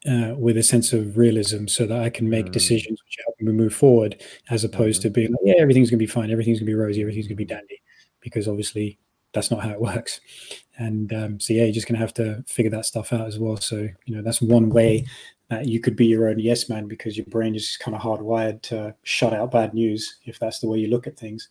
uh, 0.06 0.34
with 0.36 0.58
a 0.58 0.62
sense 0.62 0.92
of 0.92 1.16
realism 1.16 1.66
so 1.66 1.86
that 1.86 2.00
I 2.00 2.10
can 2.10 2.28
make 2.28 2.46
Mm. 2.46 2.52
decisions 2.52 3.00
which 3.04 3.18
help 3.24 3.40
me 3.40 3.52
move 3.52 3.74
forward, 3.74 4.22
as 4.50 4.62
opposed 4.62 5.00
Mhm. 5.00 5.02
to 5.04 5.10
being 5.10 5.30
like, 5.30 5.40
yeah, 5.44 5.54
everything's 5.58 5.90
gonna 5.90 5.98
be 5.98 6.06
fine, 6.06 6.30
everything's 6.30 6.58
gonna 6.60 6.66
be 6.66 6.74
rosy, 6.74 7.00
everything's 7.00 7.26
gonna 7.28 7.36
be 7.36 7.44
dandy, 7.46 7.80
because 8.20 8.46
obviously 8.46 8.98
that's 9.32 9.50
not 9.50 9.62
how 9.62 9.70
it 9.70 9.80
works. 9.80 10.20
And 10.76 11.12
um, 11.12 11.40
so 11.40 11.52
yeah, 11.52 11.64
you're 11.64 11.72
just 11.72 11.86
gonna 11.88 11.98
have 11.98 12.14
to 12.14 12.44
figure 12.46 12.70
that 12.70 12.86
stuff 12.86 13.12
out 13.12 13.26
as 13.26 13.38
well. 13.38 13.56
So 13.56 13.88
you 14.04 14.16
know, 14.16 14.22
that's 14.22 14.40
one 14.40 14.70
way 14.70 15.06
that 15.48 15.66
you 15.66 15.80
could 15.80 15.96
be 15.96 16.06
your 16.06 16.28
own 16.28 16.38
yes 16.38 16.68
man 16.68 16.86
because 16.86 17.16
your 17.16 17.26
brain 17.26 17.54
is 17.54 17.76
kind 17.76 17.96
of 17.96 18.02
hardwired 18.02 18.60
to 18.62 18.94
shut 19.02 19.32
out 19.32 19.50
bad 19.50 19.74
news 19.74 20.18
if 20.24 20.38
that's 20.38 20.60
the 20.60 20.68
way 20.68 20.78
you 20.78 20.88
look 20.88 21.06
at 21.06 21.18
things. 21.18 21.48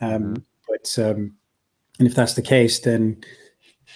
Um, 0.00 0.44
But 0.68 0.98
um, 0.98 1.36
and 1.98 2.08
if 2.08 2.14
that's 2.14 2.34
the 2.34 2.42
case, 2.42 2.80
then 2.80 3.22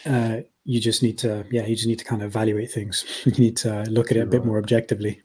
uh, 0.06 0.38
you 0.64 0.80
just 0.80 1.02
need 1.02 1.18
to 1.18 1.44
yeah, 1.50 1.66
you 1.66 1.74
just 1.74 1.88
need 1.88 1.98
to 1.98 2.04
kind 2.04 2.22
of 2.22 2.28
evaluate 2.28 2.70
things. 2.70 3.04
you 3.24 3.32
need 3.32 3.56
to 3.58 3.82
look 3.84 4.10
at 4.10 4.16
it 4.16 4.20
a 4.22 4.26
bit 4.26 4.44
more 4.44 4.58
objectively. 4.58 5.20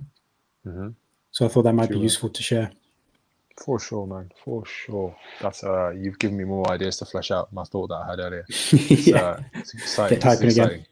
hmm 0.63 0.89
So 1.31 1.45
I 1.45 1.49
thought 1.49 1.63
that 1.63 1.73
might 1.73 1.89
be 1.89 1.99
useful 1.99 2.29
to 2.29 2.43
share. 2.43 2.71
For 3.57 3.79
sure, 3.79 4.05
man. 4.05 4.31
For 4.43 4.65
sure. 4.65 5.15
That's 5.41 5.63
uh, 5.63 5.91
you've 5.91 6.19
given 6.19 6.37
me 6.37 6.43
more 6.43 6.69
ideas 6.69 6.97
to 6.97 7.05
flesh 7.05 7.31
out 7.31 7.51
my 7.53 7.63
thought 7.63 7.87
that 7.87 7.95
I 7.95 8.09
had 8.11 8.19
earlier. 8.19 8.45
It's, 8.49 9.07
yeah. 9.07 9.21
uh, 9.21 9.43
it's 9.53 9.73
exciting. 9.73 10.17
It's 10.21 10.57
again. 10.57 10.85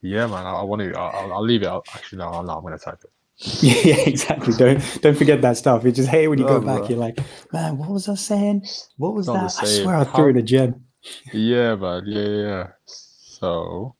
Yeah, 0.00 0.26
man. 0.26 0.44
I, 0.44 0.54
I 0.54 0.62
want 0.62 0.82
to. 0.82 0.92
I'll, 0.98 1.32
I'll 1.34 1.44
leave 1.44 1.62
it. 1.62 1.68
I'll, 1.68 1.84
actually, 1.94 2.18
no, 2.18 2.42
no, 2.42 2.52
I'm 2.56 2.62
going 2.62 2.76
to 2.76 2.84
type 2.84 2.98
it. 3.04 3.10
yeah, 3.62 3.96
exactly. 4.06 4.54
Don't 4.54 5.02
don't 5.02 5.16
forget 5.16 5.40
that 5.42 5.56
stuff. 5.56 5.84
You 5.84 5.90
just 5.92 6.08
hey 6.08 6.28
when 6.28 6.38
you 6.38 6.46
go 6.46 6.60
back, 6.60 6.78
bro. 6.80 6.88
you're 6.88 6.98
like, 6.98 7.18
man, 7.52 7.78
what 7.78 7.88
was 7.90 8.08
I 8.08 8.14
saying? 8.14 8.66
What 8.98 9.14
was 9.14 9.26
Not 9.26 9.34
that? 9.34 9.62
I 9.62 9.66
swear 9.66 9.96
I 9.96 10.04
How- 10.04 10.14
threw 10.14 10.28
in 10.28 10.36
a 10.36 10.42
gem. 10.42 10.84
Yeah, 11.32 11.74
man. 11.76 12.04
Yeah. 12.06 12.28
yeah. 12.28 12.66
So, 12.86 13.96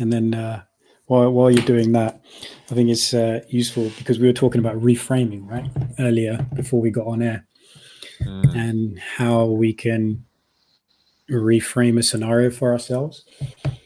And 0.00 0.12
then 0.12 0.34
uh, 0.34 0.62
while 1.06 1.30
while 1.30 1.50
you're 1.50 1.64
doing 1.64 1.92
that, 1.92 2.20
I 2.70 2.74
think 2.74 2.90
it's 2.90 3.14
uh, 3.14 3.40
useful 3.48 3.90
because 3.98 4.18
we 4.18 4.26
were 4.26 4.32
talking 4.32 4.58
about 4.58 4.80
reframing 4.80 5.48
right 5.48 5.70
earlier 5.98 6.46
before 6.54 6.80
we 6.80 6.90
got 6.90 7.06
on 7.06 7.22
air, 7.22 7.46
mm, 8.20 8.56
and 8.56 8.98
how 8.98 9.44
we 9.46 9.72
can 9.72 10.24
reframe 11.30 11.98
a 11.98 12.02
scenario 12.02 12.50
for 12.50 12.72
ourselves. 12.72 13.24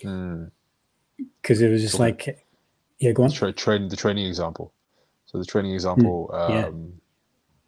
mm. 0.02 0.50
Because 1.42 1.60
it 1.60 1.68
was 1.70 1.82
just 1.82 1.98
like, 1.98 2.44
yeah, 2.98 3.12
go 3.12 3.24
on. 3.24 3.30
Tra- 3.30 3.52
train 3.52 3.88
the 3.88 3.96
training 3.96 4.26
example. 4.26 4.72
So 5.26 5.38
the 5.38 5.44
training 5.44 5.74
example. 5.74 6.30
Hmm, 6.32 6.52
yeah. 6.52 6.66
Um, 6.66 6.92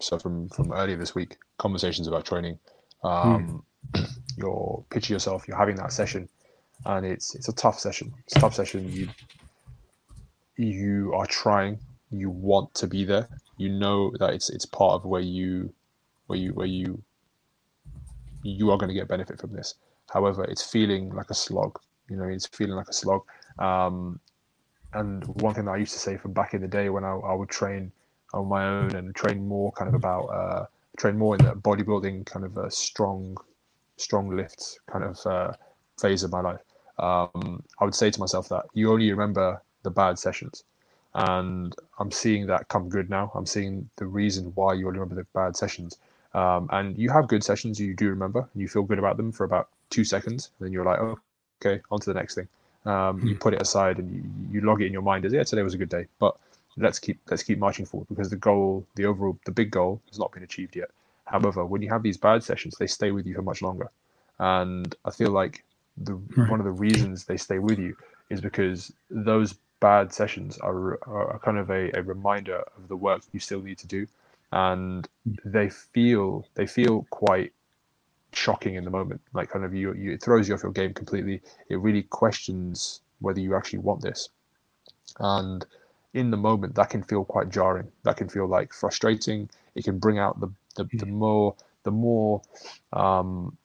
So 0.00 0.18
from 0.18 0.48
from 0.48 0.72
earlier 0.72 0.96
this 0.96 1.14
week, 1.14 1.36
conversations 1.58 2.08
about 2.08 2.24
training. 2.24 2.58
Um, 3.04 3.64
Hmm. 3.94 4.04
You're 4.36 4.84
picture 4.90 5.12
yourself. 5.12 5.46
You're 5.46 5.58
having 5.58 5.76
that 5.76 5.92
session, 5.92 6.28
and 6.86 7.04
it's 7.04 7.34
it's 7.34 7.48
a 7.48 7.52
tough 7.52 7.78
session. 7.78 8.12
It's 8.24 8.36
a 8.36 8.40
tough 8.40 8.54
session. 8.54 8.90
You 8.90 9.08
you 10.66 11.12
are 11.14 11.26
trying. 11.26 11.78
You 12.10 12.30
want 12.30 12.74
to 12.74 12.86
be 12.86 13.04
there. 13.04 13.28
You 13.56 13.68
know 13.70 14.12
that 14.18 14.34
it's 14.34 14.50
it's 14.50 14.66
part 14.66 14.94
of 14.94 15.04
where 15.04 15.20
you 15.20 15.72
where 16.26 16.38
you 16.38 16.52
where 16.52 16.66
you 16.66 17.02
you 18.42 18.70
are 18.70 18.78
going 18.78 18.88
to 18.88 18.94
get 18.94 19.08
benefit 19.08 19.40
from 19.40 19.52
this. 19.52 19.74
However, 20.12 20.44
it's 20.44 20.62
feeling 20.62 21.14
like 21.14 21.30
a 21.30 21.34
slog. 21.34 21.78
You 22.08 22.16
know, 22.16 22.24
it's 22.24 22.46
feeling 22.46 22.74
like 22.74 22.88
a 22.88 22.92
slog. 22.92 23.22
Um, 23.58 24.20
and 24.92 25.24
one 25.40 25.54
thing 25.54 25.66
that 25.66 25.72
I 25.72 25.76
used 25.76 25.92
to 25.94 25.98
say 25.98 26.16
from 26.16 26.32
back 26.32 26.54
in 26.54 26.60
the 26.60 26.68
day 26.68 26.90
when 26.90 27.04
I, 27.04 27.12
I 27.12 27.34
would 27.34 27.48
train 27.48 27.92
on 28.34 28.46
my 28.48 28.66
own 28.66 28.94
and 28.94 29.14
train 29.14 29.46
more 29.46 29.72
kind 29.72 29.88
of 29.88 29.94
about 29.94 30.26
uh, 30.26 30.66
train 30.96 31.16
more 31.16 31.36
in 31.36 31.44
the 31.44 31.52
bodybuilding 31.52 32.26
kind 32.26 32.44
of 32.44 32.56
a 32.56 32.70
strong 32.70 33.36
strong 33.96 34.34
lifts 34.34 34.78
kind 34.90 35.04
of 35.04 35.18
uh, 35.26 35.52
phase 36.00 36.22
of 36.22 36.30
my 36.30 36.40
life. 36.40 36.60
Um, 36.98 37.62
I 37.80 37.84
would 37.84 37.94
say 37.94 38.10
to 38.10 38.20
myself 38.20 38.48
that 38.50 38.66
you 38.74 38.92
only 38.92 39.10
remember 39.10 39.62
the 39.82 39.90
bad 39.90 40.18
sessions, 40.18 40.64
and 41.14 41.74
I'm 41.98 42.10
seeing 42.10 42.46
that 42.46 42.68
come 42.68 42.88
good 42.88 43.10
now. 43.10 43.30
I'm 43.34 43.46
seeing 43.46 43.88
the 43.96 44.06
reason 44.06 44.52
why 44.54 44.74
you 44.74 44.86
only 44.88 44.98
remember 45.00 45.16
the 45.22 45.26
bad 45.34 45.56
sessions. 45.56 45.98
Um, 46.34 46.68
and 46.72 46.96
you 46.96 47.10
have 47.10 47.28
good 47.28 47.44
sessions 47.44 47.78
you 47.80 47.94
do 47.94 48.08
remember, 48.08 48.48
and 48.52 48.62
you 48.62 48.68
feel 48.68 48.82
good 48.82 48.98
about 48.98 49.16
them 49.18 49.32
for 49.32 49.44
about 49.44 49.68
two 49.90 50.04
seconds, 50.04 50.50
and 50.58 50.66
then 50.66 50.72
you're 50.72 50.84
like, 50.84 51.00
oh, 51.00 51.18
okay, 51.64 51.82
on 51.90 52.00
to 52.00 52.06
the 52.12 52.14
next 52.14 52.34
thing. 52.34 52.48
Um, 52.84 53.20
you 53.24 53.36
put 53.36 53.54
it 53.54 53.62
aside 53.62 53.98
and 53.98 54.10
you, 54.12 54.24
you 54.50 54.60
log 54.66 54.82
it 54.82 54.86
in 54.86 54.92
your 54.92 55.02
mind 55.02 55.24
as 55.24 55.32
yeah, 55.32 55.44
today 55.44 55.62
was 55.62 55.74
a 55.74 55.78
good 55.78 55.88
day, 55.88 56.06
but 56.18 56.36
let's 56.76 56.98
keep 56.98 57.20
let's 57.30 57.42
keep 57.42 57.58
marching 57.58 57.84
forward 57.86 58.08
because 58.08 58.30
the 58.30 58.36
goal, 58.36 58.84
the 58.96 59.04
overall, 59.04 59.38
the 59.46 59.52
big 59.52 59.70
goal 59.70 60.00
has 60.08 60.18
not 60.18 60.32
been 60.32 60.42
achieved 60.42 60.74
yet. 60.74 60.90
However, 61.26 61.64
when 61.64 61.82
you 61.82 61.90
have 61.90 62.02
these 62.02 62.16
bad 62.16 62.42
sessions, 62.42 62.76
they 62.78 62.86
stay 62.88 63.12
with 63.12 63.26
you 63.26 63.34
for 63.36 63.42
much 63.42 63.62
longer, 63.62 63.90
and 64.38 64.94
I 65.04 65.10
feel 65.10 65.30
like 65.30 65.64
the 65.96 66.20
Right. 66.36 66.48
one 66.48 66.60
of 66.60 66.64
the 66.64 66.72
reasons 66.72 67.24
they 67.24 67.36
stay 67.36 67.58
with 67.58 67.78
you 67.78 67.96
is 68.30 68.40
because 68.40 68.92
those 69.10 69.54
bad 69.82 70.12
sessions 70.14 70.58
are, 70.58 70.98
are 71.08 71.40
kind 71.40 71.58
of 71.58 71.68
a, 71.68 71.90
a 71.98 72.02
reminder 72.02 72.62
of 72.76 72.88
the 72.88 72.96
work 72.96 73.22
you 73.32 73.40
still 73.40 73.60
need 73.60 73.78
to 73.78 73.88
do, 73.88 74.06
and 74.52 75.08
they 75.44 75.68
feel 75.68 76.46
they 76.54 76.66
feel 76.66 77.04
quite 77.10 77.52
shocking 78.32 78.76
in 78.76 78.84
the 78.84 78.90
moment. 78.90 79.20
Like 79.34 79.50
kind 79.50 79.64
of 79.64 79.74
you, 79.74 79.92
you 79.94 80.12
it 80.12 80.22
throws 80.22 80.48
you 80.48 80.54
off 80.54 80.62
your 80.62 80.72
game 80.72 80.94
completely. 80.94 81.42
It 81.68 81.80
really 81.80 82.04
questions 82.04 83.00
whether 83.18 83.40
you 83.40 83.56
actually 83.56 83.80
want 83.80 84.00
this, 84.00 84.28
and 85.18 85.66
in 86.14 86.30
the 86.30 86.36
moment 86.36 86.76
that 86.76 86.90
can 86.90 87.02
feel 87.02 87.24
quite 87.24 87.50
jarring. 87.50 87.90
That 88.04 88.16
can 88.16 88.28
feel 88.28 88.46
like 88.46 88.72
frustrating. 88.72 89.50
It 89.74 89.84
can 89.84 89.98
bring 89.98 90.18
out 90.18 90.38
the 90.40 90.48
the, 90.76 90.84
the 90.94 91.06
more 91.06 91.56
the 91.82 91.90
more 91.90 92.40
um, 92.92 93.56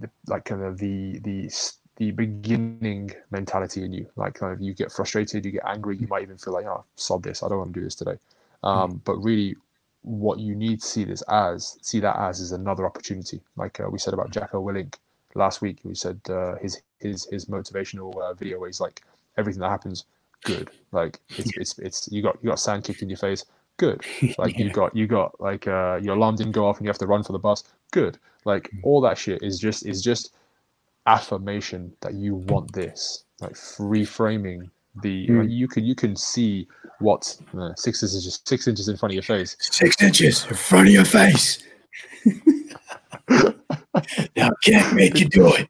the, 0.00 0.08
like 0.26 0.46
kind 0.46 0.62
of 0.62 0.78
the 0.78 1.18
the 1.18 1.50
the 1.98 2.12
beginning 2.12 3.12
mentality 3.30 3.84
in 3.84 3.92
you. 3.92 4.06
Like 4.16 4.34
kind 4.34 4.52
of 4.52 4.60
you 4.60 4.72
get 4.72 4.90
frustrated, 4.90 5.44
you 5.44 5.52
get 5.52 5.64
angry, 5.66 5.96
you 5.98 6.06
might 6.06 6.22
even 6.22 6.38
feel 6.38 6.54
like, 6.54 6.64
oh, 6.64 6.84
sod 6.96 7.22
this, 7.22 7.42
I 7.42 7.48
don't 7.48 7.58
want 7.58 7.74
to 7.74 7.80
do 7.80 7.84
this 7.84 7.96
today. 7.96 8.16
Um, 8.62 9.02
but 9.04 9.16
really, 9.16 9.56
what 10.02 10.38
you 10.38 10.54
need 10.54 10.80
to 10.80 10.86
see 10.86 11.04
this 11.04 11.22
as, 11.22 11.76
see 11.82 12.00
that 12.00 12.16
as, 12.16 12.40
is 12.40 12.52
another 12.52 12.86
opportunity. 12.86 13.40
Like 13.56 13.80
uh, 13.80 13.88
we 13.90 13.98
said 13.98 14.14
about 14.14 14.30
Jocko 14.30 14.64
Willink 14.64 14.94
last 15.34 15.60
week, 15.60 15.80
we 15.82 15.94
said 15.94 16.20
uh, 16.30 16.54
his 16.56 16.80
his 17.00 17.26
his 17.30 17.46
motivational 17.46 18.16
uh, 18.16 18.32
video 18.32 18.60
where 18.60 18.68
he's 18.68 18.80
like, 18.80 19.02
everything 19.36 19.60
that 19.60 19.70
happens, 19.70 20.04
good. 20.44 20.70
Like 20.92 21.18
it's 21.30 21.56
it's 21.56 21.78
it's 21.80 22.08
you 22.12 22.22
got 22.22 22.38
you 22.42 22.48
got 22.48 22.60
sand 22.60 22.84
kicked 22.84 23.02
in 23.02 23.08
your 23.08 23.18
face, 23.18 23.44
good. 23.76 24.04
Like 24.38 24.56
you 24.56 24.70
got 24.70 24.94
you 24.94 25.08
got 25.08 25.40
like 25.40 25.66
uh, 25.66 25.98
your 26.00 26.14
alarm 26.14 26.36
didn't 26.36 26.52
go 26.52 26.66
off 26.66 26.78
and 26.78 26.86
you 26.86 26.90
have 26.90 26.98
to 26.98 27.08
run 27.08 27.24
for 27.24 27.32
the 27.32 27.40
bus, 27.40 27.64
good. 27.90 28.18
Like 28.44 28.70
all 28.84 29.00
that 29.00 29.18
shit 29.18 29.42
is 29.42 29.58
just 29.58 29.84
is 29.84 30.00
just 30.00 30.32
affirmation 31.08 31.92
that 32.02 32.14
you 32.14 32.34
want 32.34 32.72
this. 32.72 33.24
Like 33.40 33.54
reframing 33.54 34.70
the 35.02 35.28
Mm. 35.28 35.38
like 35.40 35.50
you 35.50 35.68
can 35.68 35.84
you 35.84 35.94
can 35.94 36.16
see 36.16 36.66
what 36.98 37.22
uh, 37.56 37.72
six 37.76 38.02
inches 38.02 38.24
just 38.24 38.48
six 38.48 38.66
inches 38.66 38.88
in 38.88 38.96
front 38.96 39.12
of 39.12 39.14
your 39.14 39.22
face. 39.22 39.56
Six 39.60 40.00
inches 40.02 40.44
in 40.46 40.54
front 40.56 40.88
of 40.88 40.92
your 40.94 41.04
face. 41.04 41.62
now 44.36 44.50
can't 44.64 44.94
make 44.94 45.18
you 45.20 45.28
do 45.28 45.54
it. 45.54 45.68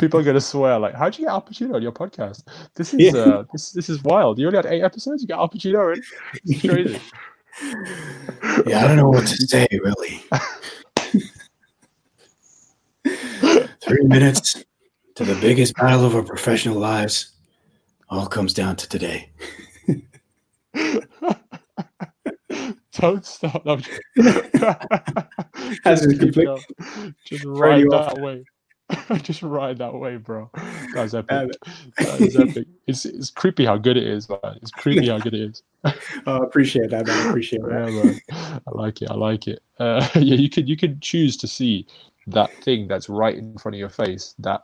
People 0.00 0.18
are 0.20 0.22
gonna 0.24 0.40
swear 0.40 0.78
like, 0.78 0.94
how'd 0.94 1.16
you 1.18 1.24
get 1.24 1.30
Al 1.32 1.42
Pacino 1.42 1.74
on 1.74 1.82
your 1.82 1.92
podcast? 1.92 2.42
This 2.74 2.92
is 2.94 3.00
Yeah. 3.00 3.20
uh 3.20 3.44
this 3.52 3.70
this 3.72 3.88
is 3.88 4.02
wild. 4.02 4.38
You 4.38 4.46
only 4.48 4.56
had 4.58 4.66
eight 4.66 4.82
episodes. 4.82 5.22
You 5.22 5.28
got 5.28 5.38
Al 5.38 5.48
Pacino 5.48 5.94
in. 5.94 6.02
It's 6.46 6.60
crazy. 6.62 7.00
Yeah, 8.66 8.84
I 8.84 8.88
don't 8.88 8.96
know 8.96 9.08
what 9.08 9.26
to 9.26 9.36
say 9.52 9.66
really. 9.72 10.22
Three 13.88 14.04
minutes 14.04 14.64
to 15.14 15.24
the 15.24 15.34
biggest 15.40 15.74
battle 15.74 16.04
of 16.04 16.14
our 16.14 16.22
professional 16.22 16.78
lives. 16.78 17.32
All 18.10 18.26
comes 18.26 18.54
down 18.54 18.76
to 18.76 18.88
today. 18.88 19.30
Don't 22.92 23.24
stop. 23.24 23.64
No, 23.64 23.76
just- 23.76 24.00
just 25.84 26.18
complete- 26.18 26.48
Just 27.24 27.44
ride 27.44 27.80
you 27.80 27.88
off. 27.90 28.14
that 28.14 28.22
way. 28.22 28.44
just 29.22 29.42
ride 29.42 29.76
that 29.78 29.92
way, 29.94 30.16
bro. 30.16 30.50
That's 30.94 31.12
Uh, 31.14 31.18
epic. 31.28 31.52
That 31.98 32.20
is 32.20 32.36
epic. 32.36 32.66
It's 32.86 33.04
it's 33.04 33.30
creepy 33.30 33.64
how 33.66 33.76
good 33.76 33.96
it 33.98 34.06
is, 34.06 34.28
man. 34.28 34.38
It's 34.62 34.70
creepy 34.70 35.08
how 35.08 35.18
good 35.18 35.34
it 35.34 35.40
is. 35.50 35.62
Oh, 36.26 36.40
I 36.40 36.44
appreciate 36.44 36.90
that. 36.90 37.06
Man. 37.06 37.16
I 37.26 37.28
appreciate 37.28 37.62
that. 37.62 37.70
man. 37.70 38.20
I 38.66 38.70
like 38.72 39.02
it. 39.02 39.10
I 39.10 39.14
like 39.14 39.46
it. 39.46 39.62
Uh, 39.78 40.06
yeah, 40.14 40.34
you 40.36 40.48
could 40.48 40.68
you 40.68 40.76
could 40.76 41.00
choose 41.02 41.36
to 41.36 41.46
see 41.46 41.86
that 42.30 42.52
thing 42.62 42.88
that's 42.88 43.08
right 43.08 43.36
in 43.36 43.58
front 43.58 43.74
of 43.74 43.78
your 43.80 43.88
face. 43.88 44.34
That 44.38 44.62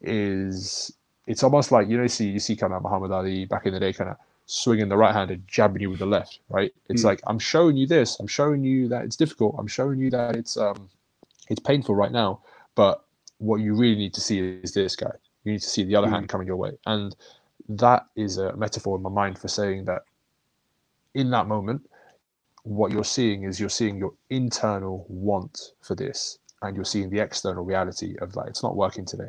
is, 0.00 0.92
it's 1.26 1.42
almost 1.42 1.72
like 1.72 1.88
you 1.88 1.96
know, 1.96 2.02
you 2.04 2.08
see 2.08 2.28
you 2.28 2.40
see 2.40 2.56
kind 2.56 2.72
of 2.72 2.82
Muhammad 2.82 3.10
Ali 3.12 3.44
back 3.46 3.66
in 3.66 3.74
the 3.74 3.80
day, 3.80 3.92
kind 3.92 4.10
of 4.10 4.16
swinging 4.46 4.88
the 4.88 4.96
right 4.96 5.14
hand 5.14 5.30
and 5.30 5.46
jabbing 5.46 5.82
you 5.82 5.90
with 5.90 6.00
the 6.00 6.06
left. 6.06 6.40
Right? 6.48 6.72
It's 6.88 7.02
Mm. 7.02 7.06
like 7.06 7.20
I'm 7.26 7.38
showing 7.38 7.76
you 7.76 7.86
this. 7.86 8.18
I'm 8.20 8.26
showing 8.26 8.64
you 8.64 8.88
that 8.88 9.04
it's 9.04 9.16
difficult. 9.16 9.56
I'm 9.58 9.66
showing 9.68 9.98
you 10.00 10.10
that 10.10 10.36
it's 10.36 10.56
um, 10.56 10.88
it's 11.48 11.60
painful 11.60 11.94
right 11.94 12.12
now. 12.12 12.40
But 12.74 13.04
what 13.38 13.56
you 13.60 13.74
really 13.74 13.96
need 13.96 14.14
to 14.14 14.20
see 14.20 14.38
is 14.62 14.72
this 14.72 14.96
guy. 14.96 15.12
You 15.44 15.52
need 15.52 15.62
to 15.62 15.68
see 15.68 15.84
the 15.84 15.96
other 15.96 16.08
Mm. 16.08 16.12
hand 16.12 16.28
coming 16.28 16.46
your 16.46 16.56
way, 16.56 16.72
and 16.86 17.14
that 17.68 18.06
is 18.16 18.38
a 18.38 18.56
metaphor 18.56 18.96
in 18.96 19.02
my 19.02 19.10
mind 19.10 19.38
for 19.38 19.48
saying 19.48 19.84
that 19.86 20.02
in 21.14 21.30
that 21.30 21.46
moment, 21.46 21.88
what 22.64 22.92
you're 22.92 23.04
seeing 23.04 23.44
is 23.44 23.58
you're 23.60 23.68
seeing 23.68 23.98
your 23.98 24.14
internal 24.30 25.04
want 25.08 25.72
for 25.80 25.94
this, 25.94 26.38
and 26.62 26.76
you're 26.76 26.84
seeing 26.84 27.10
the 27.10 27.18
external 27.18 27.64
reality 27.64 28.16
of 28.20 28.34
like 28.36 28.48
it's 28.48 28.62
not 28.62 28.76
working 28.76 29.04
today. 29.04 29.28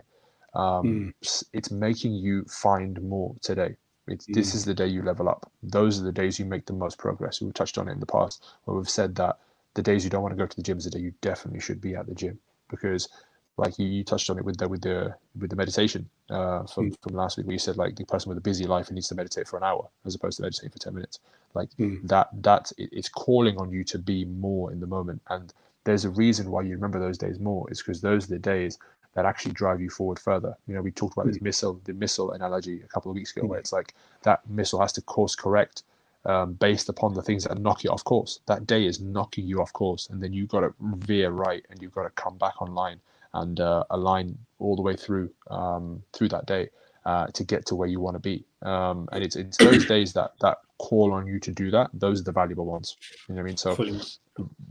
Um, 0.54 1.14
mm. 1.22 1.44
It's 1.52 1.72
making 1.72 2.14
you 2.14 2.44
find 2.46 3.02
more 3.02 3.36
today. 3.42 3.76
It's, 4.08 4.28
mm. 4.28 4.34
This 4.34 4.54
is 4.54 4.66
the 4.66 4.74
day 4.74 4.88
you 4.88 5.02
level 5.02 5.28
up. 5.28 5.52
Those 5.62 6.00
are 6.00 6.04
the 6.04 6.12
days 6.12 6.40
you 6.40 6.46
make 6.46 6.66
the 6.66 6.74
most 6.74 6.98
progress. 6.98 7.42
We've 7.42 7.54
touched 7.54 7.78
on 7.78 7.88
it 7.88 7.94
in 7.94 8.00
the 8.00 8.06
past 8.06 8.46
where 8.66 8.78
we've 8.78 8.90
said 8.90 9.16
that 9.16 9.40
the 9.74 9.82
days 9.82 10.04
you 10.04 10.10
don't 10.10 10.22
want 10.22 10.34
to 10.34 10.38
go 10.38 10.46
to 10.46 10.56
the 10.56 10.62
gym 10.62 10.78
is 10.78 10.86
the 10.86 10.92
day 10.92 11.00
you 11.00 11.14
definitely 11.22 11.60
should 11.60 11.82
be 11.82 11.96
at 11.96 12.06
the 12.06 12.14
gym 12.14 12.40
because 12.70 13.10
like 13.58 13.78
you, 13.78 13.86
you 13.86 14.04
touched 14.04 14.30
on 14.30 14.38
it 14.38 14.46
with 14.46 14.58
the 14.58 14.68
with 14.68 14.82
the 14.82 15.16
with 15.40 15.50
the 15.50 15.56
meditation 15.56 16.10
uh, 16.30 16.64
from 16.66 16.92
mm. 16.92 16.98
from 17.02 17.16
last 17.16 17.38
week 17.38 17.46
where 17.46 17.54
you 17.54 17.60
said 17.60 17.78
like 17.78 17.96
the 17.96 18.06
person 18.06 18.30
with 18.30 18.38
a 18.38 18.42
busy 18.42 18.66
life 18.66 18.92
needs 18.92 19.08
to 19.08 19.16
meditate 19.16 19.48
for 19.48 19.58
an 19.58 19.64
hour 19.64 19.88
as 20.06 20.16
opposed 20.16 20.38
to 20.38 20.42
meditating 20.42 20.72
for 20.72 20.80
10 20.80 20.94
minutes 20.94 21.20
like 21.54 21.70
mm. 21.80 22.00
that 22.08 22.30
that 22.42 22.72
it, 22.78 22.90
it's 22.92 23.10
calling 23.10 23.58
on 23.58 23.72
you 23.72 23.84
to 23.84 23.98
be 23.98 24.26
more 24.26 24.72
in 24.72 24.80
the 24.80 24.88
moment 24.88 25.22
and 25.30 25.54
there's 25.84 26.06
a 26.06 26.10
reason 26.10 26.50
why 26.50 26.62
you 26.62 26.76
remember 26.76 27.00
those 27.00 27.18
days 27.18 27.40
more 27.40 27.70
is 27.72 27.80
because 27.80 28.02
those 28.02 28.26
are 28.26 28.34
the 28.34 28.40
days 28.40 28.78
that 29.16 29.26
actually 29.26 29.52
drive 29.52 29.80
you 29.80 29.90
forward 29.90 30.20
further 30.20 30.56
you 30.68 30.74
know 30.74 30.82
we 30.82 30.92
talked 30.92 31.14
about 31.14 31.28
this 31.28 31.42
missile 31.42 31.80
the 31.84 31.94
missile 31.94 32.32
analogy 32.32 32.82
a 32.82 32.88
couple 32.88 33.12
of 33.12 33.16
weeks 33.16 33.36
ago 33.36 33.46
where 33.46 33.58
mm. 33.58 33.62
it's 33.62 33.74
like 33.74 33.94
that 34.24 34.48
missile 34.50 34.80
has 34.80 34.94
to 34.94 35.02
course 35.02 35.36
correct 35.36 35.84
um, 36.26 36.54
based 36.54 36.88
upon 36.88 37.14
the 37.14 37.22
things 37.22 37.44
that 37.44 37.58
knock 37.60 37.84
you 37.84 37.90
off 37.90 38.04
course 38.06 38.40
that 38.48 38.66
day 38.66 38.86
is 38.86 39.02
knocking 39.02 39.46
you 39.46 39.62
off 39.62 39.74
course 39.74 40.10
and 40.10 40.24
then 40.24 40.32
you've 40.34 40.50
got 40.50 40.62
to 40.62 40.74
veer 40.80 41.30
right 41.30 41.66
and 41.70 41.82
you've 41.82 41.94
got 41.94 42.04
to 42.04 42.10
come 42.12 42.38
back 42.38 42.62
online 42.62 43.00
and 43.34 43.60
uh, 43.60 43.84
align 43.90 44.38
all 44.60 44.76
the 44.76 44.82
way 44.82 44.96
through 44.96 45.30
um, 45.50 46.02
through 46.14 46.30
that 46.30 46.46
day 46.46 46.70
uh, 47.06 47.28
to 47.28 47.44
get 47.44 47.66
to 47.68 47.76
where 47.76 47.88
you 47.88 48.00
want 48.00 48.16
to 48.16 48.20
be. 48.20 48.46
Um, 48.62 49.10
and 49.12 49.24
it's 49.24 49.36
it's 49.36 49.58
those 49.58 49.86
days 49.96 50.14
that 50.14 50.34
that 50.42 50.60
call 50.84 51.14
on 51.14 51.26
you 51.26 51.40
to 51.40 51.52
do 51.52 51.72
that. 51.72 51.90
Those 51.94 52.20
are 52.20 52.26
the 52.26 52.34
valuable 52.34 52.66
ones. 52.66 52.98
You 53.30 53.36
know 53.36 53.42
what 53.42 53.46
I 53.46 53.48
mean? 53.48 53.58
So 53.58 53.76
Fully. 53.76 54.02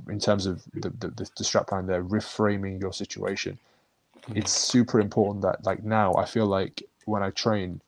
in 0.08 0.20
terms 0.20 0.44
of 0.44 0.62
the, 0.74 0.90
the, 0.90 1.08
the, 1.08 1.30
the 1.38 1.44
strap 1.44 1.72
line 1.72 1.86
there, 1.86 2.04
reframing 2.04 2.78
your 2.80 2.92
situation, 2.92 3.58
mm. 4.28 4.36
it's 4.36 4.52
super 4.52 5.00
important 5.00 5.40
that 5.42 5.64
like 5.64 5.82
now 5.82 6.14
I 6.14 6.26
feel 6.26 6.46
like 6.46 6.82
when 7.06 7.22
I 7.22 7.30
train, 7.30 7.80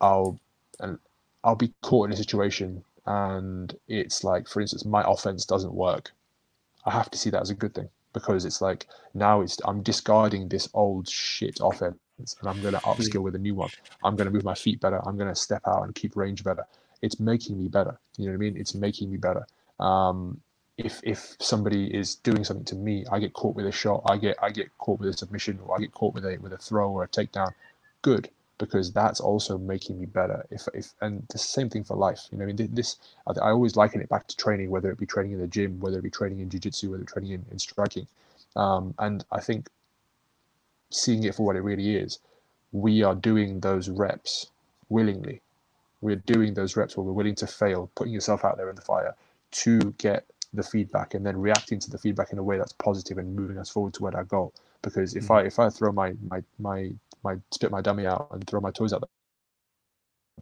I'll 0.00 0.40
and 0.80 0.98
I'll 1.44 1.62
be 1.66 1.72
caught 1.82 2.06
in 2.06 2.12
a 2.14 2.16
situation 2.16 2.82
and 3.06 3.76
it's 3.88 4.24
like, 4.24 4.48
for 4.48 4.62
instance, 4.62 4.84
my 4.86 5.04
offense 5.06 5.44
doesn't 5.44 5.74
work. 5.74 6.12
I 6.86 6.90
have 6.92 7.10
to 7.10 7.18
see 7.18 7.28
that 7.30 7.42
as 7.42 7.50
a 7.50 7.54
good 7.62 7.74
thing 7.74 7.90
because 8.14 8.46
it's 8.46 8.62
like 8.62 8.86
now 9.12 9.42
it's 9.42 9.58
I'm 9.66 9.82
discarding 9.82 10.48
this 10.48 10.68
old 10.72 11.08
shit 11.08 11.58
offense 11.62 11.98
and 12.40 12.48
I'm 12.48 12.60
going 12.62 12.74
to 12.74 12.80
hmm. 12.80 12.90
upskill 12.90 13.22
with 13.22 13.34
a 13.34 13.44
new 13.46 13.54
one. 13.54 13.70
I'm 14.02 14.16
going 14.16 14.28
to 14.28 14.32
move 14.32 14.44
my 14.44 14.54
feet 14.54 14.80
better. 14.80 15.06
I'm 15.06 15.18
going 15.18 15.28
to 15.28 15.34
step 15.34 15.62
out 15.66 15.82
and 15.84 15.94
keep 15.94 16.16
range 16.16 16.42
better. 16.42 16.64
It's 17.02 17.18
making 17.20 17.58
me 17.58 17.68
better. 17.68 17.98
You 18.16 18.26
know 18.26 18.32
what 18.32 18.36
I 18.36 18.38
mean? 18.38 18.56
It's 18.56 18.74
making 18.74 19.10
me 19.10 19.16
better. 19.16 19.46
Um, 19.78 20.40
if 20.76 21.00
if 21.02 21.36
somebody 21.40 21.94
is 21.94 22.14
doing 22.16 22.44
something 22.44 22.64
to 22.66 22.74
me, 22.74 23.04
I 23.10 23.18
get 23.18 23.32
caught 23.32 23.54
with 23.54 23.66
a 23.66 23.72
shot. 23.72 24.02
I 24.06 24.16
get 24.16 24.36
I 24.42 24.50
get 24.50 24.76
caught 24.78 24.98
with 25.00 25.08
a 25.08 25.12
submission, 25.16 25.58
or 25.64 25.76
I 25.76 25.80
get 25.80 25.92
caught 25.92 26.14
with 26.14 26.24
a 26.24 26.38
with 26.38 26.52
a 26.52 26.58
throw 26.58 26.90
or 26.90 27.04
a 27.04 27.08
takedown. 27.08 27.52
Good, 28.02 28.30
because 28.58 28.92
that's 28.92 29.20
also 29.20 29.58
making 29.58 29.98
me 30.00 30.06
better. 30.06 30.46
If 30.50 30.68
if 30.74 30.94
and 31.00 31.26
the 31.30 31.38
same 31.38 31.68
thing 31.68 31.84
for 31.84 31.96
life. 31.96 32.28
You 32.30 32.38
know, 32.38 32.44
I 32.44 32.52
mean, 32.52 32.74
this 32.74 32.96
I, 33.26 33.32
I 33.40 33.50
always 33.50 33.76
liken 33.76 34.00
it 34.00 34.08
back 34.08 34.26
to 34.28 34.36
training, 34.36 34.70
whether 34.70 34.90
it 34.90 34.98
be 34.98 35.06
training 35.06 35.32
in 35.32 35.40
the 35.40 35.46
gym, 35.46 35.80
whether 35.80 35.98
it 35.98 36.02
be 36.02 36.10
training 36.10 36.40
in 36.40 36.48
jiu-jitsu, 36.48 36.90
whether 36.90 37.04
training 37.04 37.32
in, 37.32 37.44
in 37.50 37.58
striking. 37.58 38.06
Um, 38.56 38.94
and 38.98 39.24
I 39.30 39.40
think 39.40 39.68
seeing 40.90 41.24
it 41.24 41.34
for 41.34 41.46
what 41.46 41.56
it 41.56 41.62
really 41.62 41.96
is, 41.96 42.18
we 42.72 43.02
are 43.02 43.14
doing 43.14 43.60
those 43.60 43.88
reps 43.88 44.50
willingly. 44.88 45.40
We're 46.00 46.16
doing 46.16 46.54
those 46.54 46.76
reps 46.76 46.96
where 46.96 47.04
we're 47.04 47.12
willing 47.12 47.34
to 47.36 47.46
fail, 47.46 47.90
putting 47.94 48.12
yourself 48.12 48.44
out 48.44 48.56
there 48.56 48.70
in 48.70 48.76
the 48.76 48.82
fire 48.82 49.14
to 49.52 49.94
get 49.98 50.24
the 50.52 50.62
feedback 50.62 51.14
and 51.14 51.24
then 51.24 51.36
reacting 51.36 51.78
to 51.78 51.90
the 51.90 51.98
feedback 51.98 52.32
in 52.32 52.38
a 52.38 52.42
way 52.42 52.58
that's 52.58 52.72
positive 52.72 53.18
and 53.18 53.34
moving 53.36 53.58
us 53.58 53.70
forward 53.70 53.94
toward 53.94 54.14
our 54.14 54.24
goal. 54.24 54.52
Because 54.82 55.14
if 55.14 55.24
mm-hmm. 55.24 55.32
I 55.32 55.42
if 55.42 55.58
I 55.58 55.68
throw 55.68 55.92
my 55.92 56.14
my 56.28 56.42
my 56.58 56.90
my 57.22 57.36
spit 57.50 57.70
my 57.70 57.80
dummy 57.80 58.06
out 58.06 58.28
and 58.32 58.46
throw 58.46 58.60
my 58.60 58.70
toys 58.70 58.92
out 58.92 59.02
the 59.02 59.08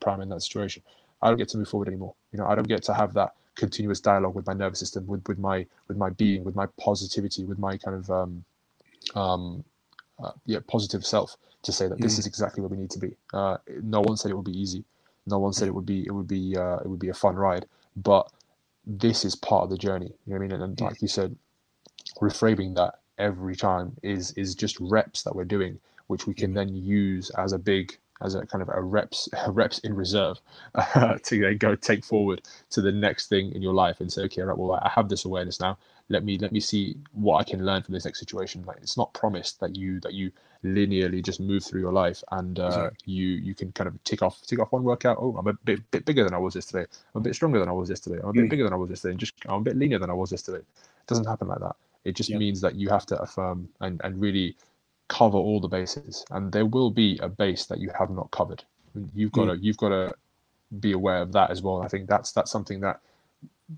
prime 0.01 0.21
in 0.21 0.29
that 0.29 0.43
situation, 0.43 0.83
I 1.21 1.29
don't 1.29 1.39
get 1.39 1.49
to 1.51 1.59
move 1.59 1.69
forward 1.69 1.89
anymore. 1.89 2.15
You 2.33 2.39
know, 2.39 2.47
I 2.47 2.55
don't 2.55 2.69
get 2.69 2.83
to 2.85 2.95
have 2.95 3.13
that 3.15 3.35
continuous 3.57 4.01
dialogue 4.01 4.35
with 4.37 4.47
my 4.47 4.53
nervous 4.55 4.79
system, 4.79 5.07
with 5.07 5.27
with 5.27 5.39
my 5.39 5.67
with 5.89 5.97
my 5.97 6.11
being, 6.11 6.45
with 6.45 6.55
my 6.55 6.67
positivity, 6.81 7.45
with 7.45 7.59
my 7.59 7.77
kind 7.77 7.97
of 7.97 8.11
um, 8.11 8.45
um, 9.15 9.65
uh, 10.23 10.33
yeah 10.47 10.61
positive 10.69 11.05
self 11.05 11.37
to 11.63 11.73
say 11.73 11.89
that 11.89 11.99
mm. 11.99 12.03
this 12.03 12.19
is 12.19 12.27
exactly 12.27 12.63
where 12.63 12.71
we 12.71 12.77
need 12.77 12.91
to 12.91 13.01
be. 13.01 13.15
Uh, 13.35 13.57
no 13.83 14.01
one 14.01 14.17
said 14.17 14.31
it 14.31 14.35
would 14.35 14.45
be 14.45 14.59
easy. 14.59 14.85
No 15.29 15.39
one 15.41 15.53
said 15.55 15.69
it 15.69 15.75
would 15.75 15.87
be 15.87 16.07
it 16.07 16.13
would 16.13 16.29
be 16.29 16.57
uh, 16.57 16.79
it 16.79 16.89
would 16.89 17.01
be 17.01 17.11
a 17.11 17.15
fun 17.15 17.37
ride, 17.37 17.67
but 17.97 18.31
this 18.87 19.25
is 19.25 19.37
part 19.37 19.65
of 19.65 19.71
the 19.71 19.79
journey. 19.79 20.13
You 20.27 20.35
know 20.35 20.39
what 20.39 20.39
I 20.39 20.49
mean? 20.49 20.53
And, 20.53 20.63
and 20.65 20.81
like 20.81 21.03
you 21.03 21.09
said, 21.09 21.37
reframing 22.21 22.75
that 22.77 23.01
every 23.19 23.57
time 23.57 23.97
is 24.03 24.33
is 24.33 24.55
just 24.55 24.79
reps 24.81 25.23
that 25.23 25.35
we're 25.37 25.45
doing 25.45 25.79
which 26.09 26.27
we 26.27 26.35
can 26.35 26.55
then 26.55 26.75
use 26.75 27.31
as 27.31 27.53
a 27.53 27.59
big 27.59 27.99
as 28.23 28.35
a 28.35 28.47
kind 28.47 28.63
of 28.63 28.71
a 28.73 28.81
reps 28.83 29.29
a 29.47 29.51
reps 29.51 29.79
in 29.81 29.95
reserve 29.95 30.39
uh, 30.75 31.17
to 31.25 31.41
then 31.41 31.59
go 31.59 31.75
take 31.77 32.05
forward 32.05 32.43
to 32.71 32.81
the 32.81 32.93
next 32.93 33.29
thing 33.29 33.53
in 33.53 33.63
your 33.63 33.75
life 33.75 34.01
and 34.01 34.13
say 34.13 34.23
okay 34.23 34.43
right 34.43 34.59
well 34.59 34.73
i 34.83 34.91
have 34.95 35.09
this 35.09 35.25
awareness 35.25 35.61
now 35.61 35.79
let 36.09 36.25
me 36.25 36.39
let 36.39 36.53
me 36.53 36.61
see 36.61 36.97
what 37.13 37.39
i 37.39 37.45
can 37.45 37.65
learn 37.65 37.83
from 37.83 37.95
this 37.95 38.05
next 38.05 38.19
situation 38.19 38.65
like 38.67 38.79
it's 38.79 38.97
not 38.97 39.13
promised 39.15 39.61
that 39.61 39.77
you 39.77 40.01
that 40.01 40.15
you 40.15 40.31
linearly 40.65 41.23
just 41.25 41.39
move 41.41 41.63
through 41.63 41.81
your 41.81 41.93
life 41.93 42.23
and 42.33 42.59
uh, 42.59 42.67
exactly. 42.67 43.13
you 43.13 43.27
you 43.29 43.55
can 43.55 43.71
kind 43.73 43.87
of 43.87 44.03
tick 44.05 44.23
off 44.23 44.41
tick 44.43 44.59
off 44.59 44.73
one 44.73 44.83
workout 44.83 45.17
oh 45.21 45.37
i'm 45.39 45.47
a 45.47 45.53
bit, 45.65 45.79
bit 45.91 46.05
bigger 46.05 46.25
than 46.25 46.35
i 46.35 46.39
was 46.39 46.55
yesterday 46.55 46.85
i'm 47.15 47.21
a 47.21 47.25
bit 47.25 47.35
stronger 47.35 47.59
than 47.59 47.69
i 47.69 47.73
was 47.73 47.89
yesterday 47.89 48.19
i'm 48.23 48.31
a 48.31 48.33
bit 48.33 48.47
mm. 48.47 48.51
bigger 48.51 48.65
than 48.65 48.73
i 48.73 48.77
was 48.77 48.91
yesterday 48.91 49.13
and 49.13 49.21
just 49.21 49.35
i'm 49.47 49.61
a 49.61 49.65
bit 49.65 49.77
leaner 49.77 49.99
than 49.99 50.11
i 50.11 50.15
was 50.15 50.33
yesterday 50.33 50.59
it 50.59 51.07
doesn't 51.07 51.27
happen 51.27 51.47
like 51.47 51.61
that 51.61 51.77
it 52.05 52.17
just 52.17 52.31
yep. 52.31 52.39
means 52.39 52.61
that 52.61 52.75
you 52.75 52.89
have 52.89 53.07
to 53.07 53.21
affirm 53.21 53.69
and 53.81 54.01
and 54.03 54.21
really 54.21 54.57
cover 55.09 55.39
all 55.39 55.61
the 55.61 55.69
bases, 55.69 56.25
and 56.31 56.53
there 56.53 56.67
will 56.67 56.91
be 56.91 57.19
a 57.23 57.29
base 57.29 57.67
that 57.67 57.81
you 57.81 57.91
have 57.99 58.11
not 58.11 58.31
covered. 58.31 58.63
You've 59.15 59.33
got 59.33 59.49
mm. 59.49 59.59
to 59.59 59.65
you've 59.65 59.77
got 59.79 59.89
to 59.89 60.15
be 60.81 60.93
aware 60.93 61.23
of 61.23 61.33
that 61.33 61.51
as 61.51 61.63
well. 61.63 61.83
I 61.83 61.89
think 61.89 62.09
that's 62.09 62.33
that's 62.33 62.51
something 62.51 62.81
that, 62.81 63.01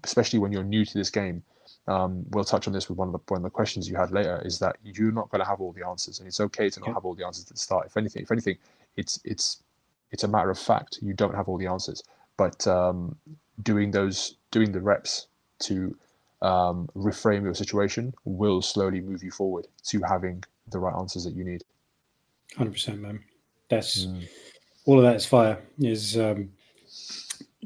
especially 0.05 0.41
when 0.41 0.53
you're 0.53 0.65
new 0.65 0.85
to 0.85 0.99
this 0.99 1.11
game, 1.11 1.43
um, 1.87 2.25
we'll 2.31 2.45
touch 2.45 2.67
on 2.67 2.73
this 2.73 2.89
with 2.89 2.99
one 2.99 3.09
of 3.09 3.13
the 3.13 3.21
one 3.29 3.39
of 3.39 3.45
the 3.45 3.51
questions 3.51 3.89
you 3.89 3.97
had 3.97 4.11
later. 4.11 4.41
Is 4.45 4.59
that 4.59 4.77
you're 4.83 5.13
not 5.13 5.31
going 5.31 5.43
to 5.43 5.49
have 5.49 5.61
all 5.61 5.73
the 5.73 5.87
answers, 5.87 6.19
and 6.19 6.29
it's 6.29 6.41
okay 6.41 6.71
to 6.71 6.81
not 6.81 6.95
have 6.95 7.05
all 7.05 7.15
the 7.15 7.25
answers 7.25 7.45
at 7.45 7.53
the 7.53 7.59
start. 7.59 7.87
If 7.87 7.97
anything, 7.97 8.23
if 8.23 8.31
anything, 8.31 8.59
it's 8.97 9.21
it's 9.25 9.63
it's 10.11 10.25
a 10.25 10.29
matter 10.29 10.51
of 10.51 10.59
fact 10.59 10.99
you 11.03 11.15
don't 11.15 11.35
have 11.35 11.49
all 11.49 11.59
the 11.59 11.67
answers, 11.67 12.03
but 12.37 12.67
um, 12.67 13.17
doing 13.63 13.91
those 13.91 14.37
doing 14.51 14.73
the 14.73 14.81
reps 14.81 15.27
to 15.61 15.97
um, 16.43 16.89
reframe 16.97 17.43
your 17.43 17.55
situation 17.55 18.15
will 18.25 18.63
slowly 18.63 19.01
move 19.01 19.23
you 19.23 19.31
forward 19.31 19.67
to 19.85 20.01
having 20.03 20.43
the 20.71 20.79
right 20.79 20.95
answers 20.99 21.25
that 21.25 21.35
you 21.35 21.45
need. 21.45 21.65
Hundred 22.57 22.73
percent, 22.73 23.01
man. 23.01 23.21
That's 23.69 24.07
mm. 24.07 24.29
all 24.85 24.99
of 24.99 25.05
that 25.05 25.17
is 25.17 25.27
fire. 25.27 25.59
Is 25.79 26.17
um, 26.19 26.51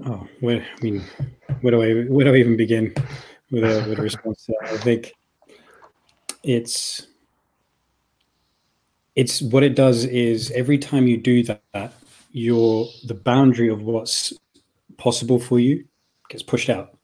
oh, 0.07 0.27
where 0.41 0.61
I 0.61 0.83
mean, 0.83 1.05
where 1.61 1.73
do 1.73 1.83
I 1.83 2.05
where 2.05 2.25
do 2.25 2.35
I 2.35 2.39
even 2.39 2.57
begin 2.57 2.95
with 3.55 3.65
a 3.65 3.85
with 3.89 3.99
a 3.99 4.03
response 4.03 4.47
to 4.47 4.55
that? 4.61 4.73
I 4.73 4.77
think 4.79 5.15
it's 6.43 7.07
it's 9.17 9.41
what 9.41 9.63
it 9.63 9.77
does 9.77 10.05
is 10.05 10.51
every 10.53 10.79
time 10.79 11.07
you 11.07 11.17
do 11.17 11.43
that, 11.45 11.95
your 12.33 12.89
the 13.05 13.15
boundary 13.15 13.69
of 13.69 13.83
what's 13.83 14.33
possible 14.97 15.39
for 15.39 15.59
you 15.59 15.85
gets 16.29 16.43
pushed 16.43 16.69
out. 16.69 16.99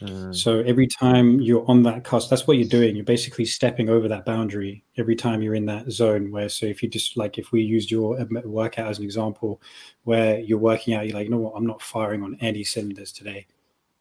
Mm. 0.00 0.34
So 0.34 0.60
every 0.60 0.86
time 0.86 1.40
you're 1.40 1.68
on 1.70 1.82
that 1.84 2.04
cusp, 2.04 2.28
that's 2.28 2.46
what 2.46 2.58
you're 2.58 2.68
doing. 2.68 2.96
You're 2.96 3.04
basically 3.04 3.46
stepping 3.46 3.88
over 3.88 4.08
that 4.08 4.26
boundary 4.26 4.84
every 4.98 5.16
time 5.16 5.40
you're 5.40 5.54
in 5.54 5.64
that 5.66 5.90
zone. 5.90 6.30
Where 6.30 6.50
so 6.50 6.66
if 6.66 6.82
you 6.82 6.88
just 6.88 7.16
like 7.16 7.38
if 7.38 7.52
we 7.52 7.62
used 7.62 7.90
your 7.90 8.18
workout 8.44 8.88
as 8.88 8.98
an 8.98 9.04
example, 9.04 9.62
where 10.04 10.38
you're 10.40 10.58
working 10.58 10.94
out, 10.94 11.06
you're 11.06 11.16
like, 11.16 11.24
you 11.24 11.30
know 11.30 11.38
what, 11.38 11.54
I'm 11.56 11.66
not 11.66 11.80
firing 11.80 12.22
on 12.22 12.36
any 12.40 12.64
cylinders 12.64 13.12
today, 13.12 13.46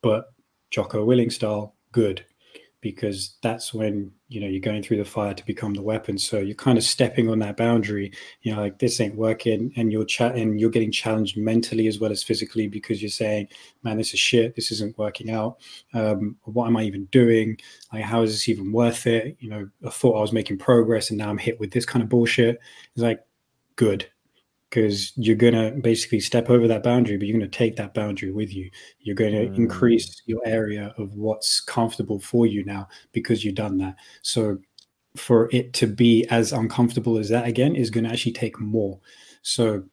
but 0.01 0.33
Jocko 0.71 1.07
Willink 1.07 1.31
style, 1.31 1.74
good 1.95 2.25
because 2.81 3.37
that's 3.41 3.73
when 3.73 4.11
you 4.27 4.41
know 4.41 4.47
you're 4.47 4.59
going 4.59 4.83
through 4.83 4.97
the 4.97 5.05
fire 5.05 5.33
to 5.33 5.45
become 5.45 5.73
the 5.73 5.81
weapon. 5.81 6.17
So 6.17 6.39
you're 6.39 6.63
kind 6.67 6.77
of 6.77 6.83
stepping 6.83 7.29
on 7.29 7.39
that 7.39 7.55
boundary 7.55 8.11
you 8.41 8.53
know 8.53 8.61
like 8.61 8.79
this 8.79 8.99
ain't 8.99 9.15
working 9.15 9.71
and 9.77 9.93
you're 9.93 10.05
chatting 10.05 10.59
you're 10.59 10.69
getting 10.69 10.91
challenged 10.91 11.37
mentally 11.37 11.87
as 11.87 11.99
well 11.99 12.11
as 12.11 12.21
physically 12.21 12.67
because 12.67 13.01
you're 13.01 13.09
saying 13.09 13.47
man 13.83 13.97
this 13.97 14.13
is 14.13 14.19
shit. 14.19 14.55
This 14.55 14.71
isn't 14.73 14.97
working 14.97 15.31
out. 15.31 15.57
Um, 15.93 16.35
what 16.43 16.67
am 16.67 16.77
i 16.77 16.83
even 16.83 17.05
doing? 17.05 17.57
Like 17.93 18.03
how 18.03 18.23
is 18.23 18.31
this 18.33 18.49
even 18.49 18.73
worth 18.73 19.07
it? 19.07 19.37
You 19.39 19.49
know 19.49 19.69
i 19.87 19.89
thought 19.89 20.17
i 20.17 20.21
was 20.21 20.33
making 20.33 20.57
progress 20.57 21.09
and 21.09 21.17
now 21.17 21.29
i'm 21.29 21.37
hit 21.37 21.59
with 21.61 21.71
this 21.71 21.85
kind 21.85 22.03
of 22.03 22.09
bullshit. 22.09 22.59
It's 22.93 23.03
like 23.03 23.21
good 23.77 24.05
because 24.76 25.13
you're 25.15 25.38
going 25.38 25.53
to 25.53 25.71
basically 25.80 26.19
step 26.19 26.49
over 26.49 26.67
that 26.67 26.84
boundary, 26.84 27.15
but 27.15 27.28
you're 27.28 27.38
going 27.38 27.49
to 27.49 27.57
take 27.57 27.78
that 27.78 27.93
boundary 27.93 28.32
with 28.32 28.53
you. 28.53 28.69
You're 28.99 29.15
going 29.15 29.32
to 29.32 29.47
mm. 29.47 29.55
increase 29.55 30.21
your 30.26 30.41
area 30.45 30.93
of 30.97 31.13
what's 31.13 31.61
comfortable 31.61 32.19
for 32.19 32.45
you 32.45 32.65
now 32.65 32.89
because 33.13 33.45
you've 33.45 33.55
done 33.55 33.78
that. 33.78 33.95
So, 34.21 34.57
for 35.15 35.49
it 35.53 35.71
to 35.71 35.88
be 35.88 36.26
as 36.30 36.51
uncomfortable 36.51 37.17
as 37.17 37.30
that 37.30 37.47
again 37.47 37.73
is 37.73 37.89
going 37.89 38.03
to 38.03 38.09
actually 38.09 38.34
take 38.34 38.59
more. 38.59 38.99
So, 39.43 39.86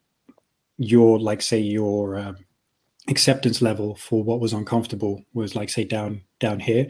your, 0.79 1.21
like, 1.21 1.43
say, 1.43 1.61
your 1.61 2.17
uh, 2.17 2.33
acceptance 3.07 3.63
level 3.63 3.95
for 3.95 4.25
what 4.25 4.41
was 4.41 4.53
uncomfortable 4.53 5.23
was, 5.33 5.55
like, 5.55 5.69
say, 5.69 5.85
down 5.85 6.23
down 6.41 6.59
here, 6.59 6.89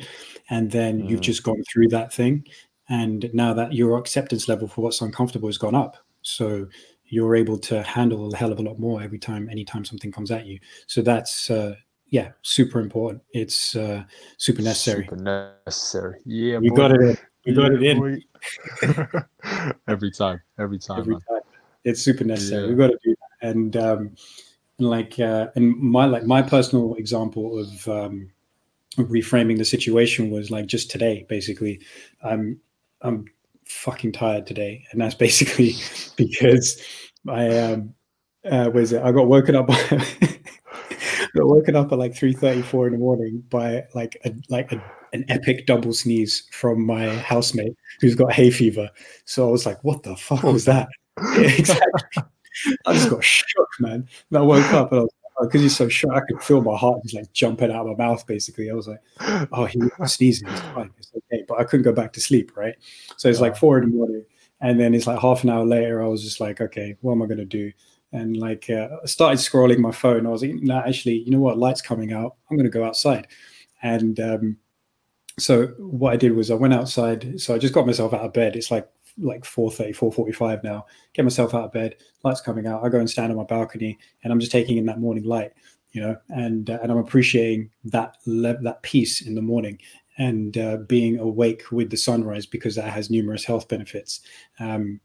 and 0.48 0.70
then 0.70 1.02
mm. 1.02 1.10
you've 1.10 1.20
just 1.20 1.42
gone 1.42 1.62
through 1.70 1.88
that 1.88 2.10
thing, 2.10 2.46
and 2.88 3.28
now 3.34 3.52
that 3.52 3.74
your 3.74 3.98
acceptance 3.98 4.48
level 4.48 4.66
for 4.66 4.80
what's 4.80 5.02
uncomfortable 5.02 5.50
has 5.50 5.58
gone 5.58 5.74
up. 5.74 5.98
So 6.22 6.68
you're 7.12 7.36
able 7.36 7.58
to 7.58 7.82
handle 7.82 8.32
a 8.32 8.34
hell 8.34 8.50
of 8.50 8.58
a 8.58 8.62
lot 8.62 8.78
more 8.78 9.02
every 9.02 9.18
time, 9.18 9.46
anytime 9.50 9.84
something 9.84 10.10
comes 10.10 10.30
at 10.30 10.46
you. 10.46 10.58
So 10.86 11.02
that's 11.02 11.50
uh, 11.50 11.74
yeah, 12.08 12.30
super 12.40 12.80
important. 12.80 13.22
It's 13.32 13.76
uh, 13.76 14.04
super 14.38 14.62
necessary. 14.62 15.04
Super 15.04 15.52
necessary. 15.66 16.20
Yeah, 16.24 16.56
we 16.56 16.70
boy. 16.70 16.76
got 16.76 16.92
it. 16.92 17.00
In. 17.02 17.18
We 17.44 17.52
got 17.52 17.72
it 17.72 17.82
in. 17.82 18.24
every 19.88 20.10
time. 20.10 20.40
Every 20.58 20.78
time. 20.78 21.00
Every 21.00 21.16
time. 21.16 21.40
It's 21.84 22.00
super 22.00 22.24
necessary. 22.24 22.62
Yeah. 22.62 22.68
We've 22.68 22.78
got 22.78 22.86
to 22.86 22.98
do 23.04 23.14
that. 23.14 23.48
And 23.50 23.76
um, 23.76 24.16
like 24.78 25.20
uh, 25.20 25.48
and 25.54 25.76
my 25.76 26.06
like 26.06 26.24
my 26.24 26.40
personal 26.40 26.94
example 26.94 27.58
of 27.58 27.88
um, 27.88 28.30
reframing 28.96 29.58
the 29.58 29.66
situation 29.66 30.30
was 30.30 30.50
like 30.50 30.64
just 30.64 30.90
today. 30.90 31.26
Basically, 31.28 31.78
I'm 32.24 32.58
I'm 33.02 33.26
fucking 33.72 34.12
tired 34.12 34.46
today, 34.46 34.84
and 34.90 35.00
that's 35.00 35.14
basically 35.26 35.74
because 36.16 36.82
I 37.28 37.58
um 37.58 37.94
uh, 38.44 38.70
was 38.72 38.92
it? 38.92 39.02
I 39.02 39.12
got 39.12 39.28
woken 39.28 39.54
up. 39.54 39.66
By, 39.68 39.76
got 41.34 41.46
woken 41.46 41.76
up 41.76 41.92
at 41.92 41.98
like 41.98 42.14
three 42.14 42.32
thirty 42.32 42.62
four 42.62 42.86
in 42.86 42.92
the 42.92 42.98
morning 42.98 43.42
by 43.48 43.84
like 43.94 44.16
a 44.24 44.32
like 44.48 44.72
a, 44.72 44.82
an 45.12 45.24
epic 45.28 45.66
double 45.66 45.92
sneeze 45.92 46.48
from 46.50 46.84
my 46.84 47.08
housemate 47.16 47.76
who's 48.00 48.14
got 48.14 48.32
hay 48.32 48.50
fever. 48.50 48.90
So 49.24 49.48
I 49.48 49.50
was 49.50 49.66
like, 49.66 49.82
"What 49.84 50.02
the 50.02 50.16
fuck 50.16 50.42
was 50.42 50.64
that?" 50.66 50.88
Yeah, 51.18 51.40
exactly. 51.58 52.22
I 52.86 52.92
just 52.92 53.10
got 53.10 53.24
shook, 53.24 53.68
man. 53.80 54.06
And 54.30 54.38
I 54.38 54.42
woke 54.42 54.72
up 54.72 54.92
and 54.92 55.00
I 55.00 55.02
was 55.04 55.12
because 55.40 55.60
oh, 55.60 55.62
he's 55.62 55.76
so 55.76 55.88
short, 55.88 56.16
I 56.16 56.20
could 56.20 56.42
feel 56.42 56.60
my 56.60 56.76
heart 56.76 57.02
just 57.02 57.14
like 57.14 57.32
jumping 57.32 57.70
out 57.70 57.86
of 57.86 57.98
my 57.98 58.06
mouth. 58.06 58.26
Basically, 58.26 58.70
I 58.70 58.74
was 58.74 58.88
like, 58.88 59.00
"Oh, 59.52 59.64
he's 59.66 59.82
sneezing. 60.12 60.48
It's 60.48 60.60
fine. 60.60 60.90
It's 60.98 61.12
okay." 61.16 61.44
But 61.48 61.60
I 61.60 61.64
couldn't 61.64 61.84
go 61.84 61.92
back 61.92 62.12
to 62.14 62.20
sleep. 62.20 62.56
Right. 62.56 62.74
So 63.16 63.28
it's 63.28 63.40
like 63.40 63.56
four 63.56 63.78
in 63.78 63.90
the 63.90 63.96
morning, 63.96 64.24
and 64.60 64.78
then 64.78 64.94
it's 64.94 65.06
like 65.06 65.20
half 65.20 65.44
an 65.44 65.50
hour 65.50 65.64
later. 65.64 66.02
I 66.02 66.06
was 66.06 66.22
just 66.22 66.40
like, 66.40 66.60
"Okay, 66.60 66.96
what 67.00 67.12
am 67.12 67.22
I 67.22 67.26
gonna 67.26 67.44
do?" 67.44 67.72
And 68.12 68.36
like, 68.36 68.68
uh, 68.68 68.88
I 69.02 69.06
started 69.06 69.38
scrolling 69.38 69.78
my 69.78 69.92
phone. 69.92 70.26
I 70.26 70.30
was 70.30 70.42
like, 70.42 70.54
"No, 70.54 70.74
nah, 70.74 70.86
actually, 70.86 71.18
you 71.18 71.30
know 71.30 71.40
what? 71.40 71.58
Light's 71.58 71.82
coming 71.82 72.12
out. 72.12 72.36
I'm 72.50 72.56
gonna 72.56 72.68
go 72.68 72.84
outside." 72.84 73.28
And 73.82 74.20
um, 74.20 74.56
so 75.38 75.68
what 75.78 76.12
I 76.12 76.16
did 76.16 76.34
was 76.34 76.50
I 76.50 76.54
went 76.54 76.74
outside. 76.74 77.40
So 77.40 77.54
I 77.54 77.58
just 77.58 77.74
got 77.74 77.86
myself 77.86 78.14
out 78.14 78.24
of 78.24 78.32
bed. 78.32 78.56
It's 78.56 78.70
like 78.70 78.88
like 79.18 79.44
4.30 79.44 79.96
4.45 79.96 80.64
now. 80.64 80.86
Get 81.12 81.24
myself 81.24 81.54
out 81.54 81.64
of 81.64 81.72
bed 81.72 81.96
lights 82.24 82.40
coming 82.40 82.66
out 82.66 82.84
i 82.84 82.88
go 82.88 82.98
and 82.98 83.10
stand 83.10 83.32
on 83.32 83.36
my 83.36 83.44
balcony 83.44 83.98
and 84.22 84.32
i'm 84.32 84.40
just 84.40 84.52
taking 84.52 84.76
in 84.76 84.86
that 84.86 85.00
morning 85.00 85.24
light 85.24 85.52
you 85.90 86.00
know 86.00 86.16
and 86.28 86.70
uh, 86.70 86.78
and 86.82 86.92
i'm 86.92 86.98
appreciating 86.98 87.68
that 87.84 88.16
le- 88.26 88.60
that 88.62 88.82
peace 88.82 89.20
in 89.20 89.34
the 89.34 89.42
morning 89.42 89.78
and 90.18 90.58
uh, 90.58 90.76
being 90.88 91.18
awake 91.18 91.70
with 91.72 91.90
the 91.90 91.96
sunrise 91.96 92.46
because 92.46 92.74
that 92.74 92.92
has 92.92 93.10
numerous 93.10 93.44
health 93.44 93.68
benefits. 93.68 94.20
Um, 94.60 95.00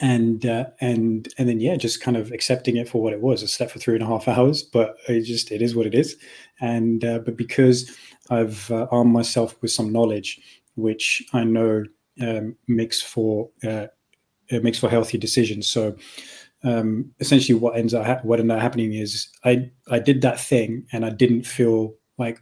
and 0.00 0.44
uh, 0.44 0.66
and 0.80 1.28
and 1.38 1.48
then 1.48 1.60
yeah 1.60 1.74
just 1.74 2.02
kind 2.02 2.16
of 2.16 2.30
accepting 2.30 2.76
it 2.76 2.88
for 2.88 3.02
what 3.02 3.14
it 3.14 3.22
was. 3.22 3.42
I 3.42 3.46
slept 3.46 3.72
for 3.72 3.78
three 3.78 3.94
and 3.94 4.04
a 4.04 4.06
half 4.06 4.28
hours 4.28 4.62
but 4.62 4.96
it 5.08 5.22
just 5.22 5.50
it 5.50 5.62
is 5.62 5.74
what 5.74 5.86
it 5.86 5.94
is. 5.94 6.16
And 6.60 7.04
uh, 7.04 7.20
but 7.20 7.36
because 7.36 7.96
i've 8.30 8.70
uh, 8.70 8.86
armed 8.90 9.12
myself 9.12 9.56
with 9.62 9.70
some 9.70 9.90
knowledge 9.90 10.38
which 10.74 11.24
i 11.32 11.42
know 11.42 11.82
um, 12.20 12.56
makes 12.66 13.00
for 13.00 13.50
uh, 13.64 13.86
it 14.48 14.64
makes 14.64 14.78
for 14.78 14.88
healthy 14.88 15.18
decisions. 15.18 15.66
So 15.66 15.96
um, 16.64 17.12
essentially, 17.20 17.58
what 17.58 17.76
ends 17.76 17.94
up 17.94 18.06
ha- 18.06 18.20
what 18.22 18.40
ended 18.40 18.56
up 18.56 18.62
happening 18.62 18.94
is 18.94 19.28
I 19.44 19.70
I 19.90 19.98
did 19.98 20.22
that 20.22 20.40
thing 20.40 20.86
and 20.92 21.04
I 21.04 21.10
didn't 21.10 21.44
feel 21.44 21.94
like 22.18 22.40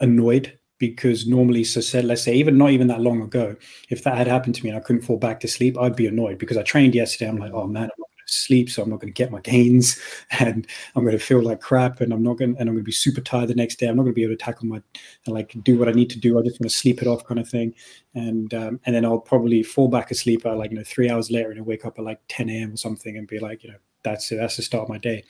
annoyed 0.00 0.58
because 0.78 1.26
normally, 1.26 1.64
so 1.64 1.80
said, 1.80 2.04
let's 2.04 2.22
say 2.22 2.34
even 2.34 2.56
not 2.56 2.70
even 2.70 2.86
that 2.86 3.00
long 3.00 3.20
ago, 3.20 3.56
if 3.90 4.04
that 4.04 4.16
had 4.16 4.28
happened 4.28 4.54
to 4.54 4.62
me 4.64 4.70
and 4.70 4.78
I 4.78 4.82
couldn't 4.82 5.02
fall 5.02 5.16
back 5.16 5.40
to 5.40 5.48
sleep, 5.48 5.76
I'd 5.76 5.96
be 5.96 6.06
annoyed 6.06 6.38
because 6.38 6.56
I 6.56 6.62
trained 6.62 6.94
yesterday. 6.94 7.28
I'm 7.28 7.38
like, 7.38 7.52
oh 7.52 7.66
man, 7.66 7.84
I'm 7.84 8.04
sleep, 8.30 8.70
so 8.70 8.82
I'm 8.82 8.90
not 8.90 9.00
going 9.00 9.12
to 9.12 9.16
get 9.16 9.30
my 9.30 9.40
gains, 9.40 10.00
and 10.38 10.66
I'm 10.94 11.04
going 11.04 11.16
to 11.16 11.24
feel 11.24 11.42
like 11.42 11.60
crap, 11.60 12.00
and 12.00 12.12
I'm 12.12 12.22
not 12.22 12.38
going, 12.38 12.56
and 12.58 12.68
I'm 12.68 12.74
going 12.74 12.78
to 12.78 12.82
be 12.82 12.92
super 12.92 13.20
tired 13.20 13.48
the 13.48 13.54
next 13.54 13.76
day. 13.76 13.86
I'm 13.86 13.96
not 13.96 14.02
going 14.02 14.12
to 14.12 14.16
be 14.16 14.24
able 14.24 14.34
to 14.34 14.44
tackle 14.44 14.66
my, 14.66 14.82
like, 15.26 15.56
do 15.62 15.78
what 15.78 15.88
I 15.88 15.92
need 15.92 16.10
to 16.10 16.18
do. 16.18 16.38
I 16.38 16.42
just 16.42 16.60
want 16.60 16.70
to 16.70 16.76
sleep 16.76 17.02
it 17.02 17.08
off, 17.08 17.24
kind 17.24 17.40
of 17.40 17.48
thing, 17.48 17.74
and 18.14 18.52
um, 18.54 18.80
and 18.84 18.94
then 18.94 19.04
I'll 19.04 19.20
probably 19.20 19.62
fall 19.62 19.88
back 19.88 20.10
asleep 20.10 20.46
at 20.46 20.56
like 20.56 20.70
you 20.70 20.78
know 20.78 20.84
three 20.84 21.10
hours 21.10 21.30
later, 21.30 21.50
and 21.50 21.58
I 21.58 21.62
wake 21.62 21.84
up 21.84 21.98
at 21.98 22.04
like 22.04 22.20
10 22.28 22.48
a.m. 22.50 22.74
or 22.74 22.76
something, 22.76 23.16
and 23.16 23.26
be 23.26 23.38
like, 23.38 23.64
you 23.64 23.70
know, 23.70 23.78
that's 24.02 24.30
it, 24.32 24.36
that's 24.36 24.56
the 24.56 24.62
start 24.62 24.84
of 24.84 24.88
my 24.88 24.98
day. 24.98 25.24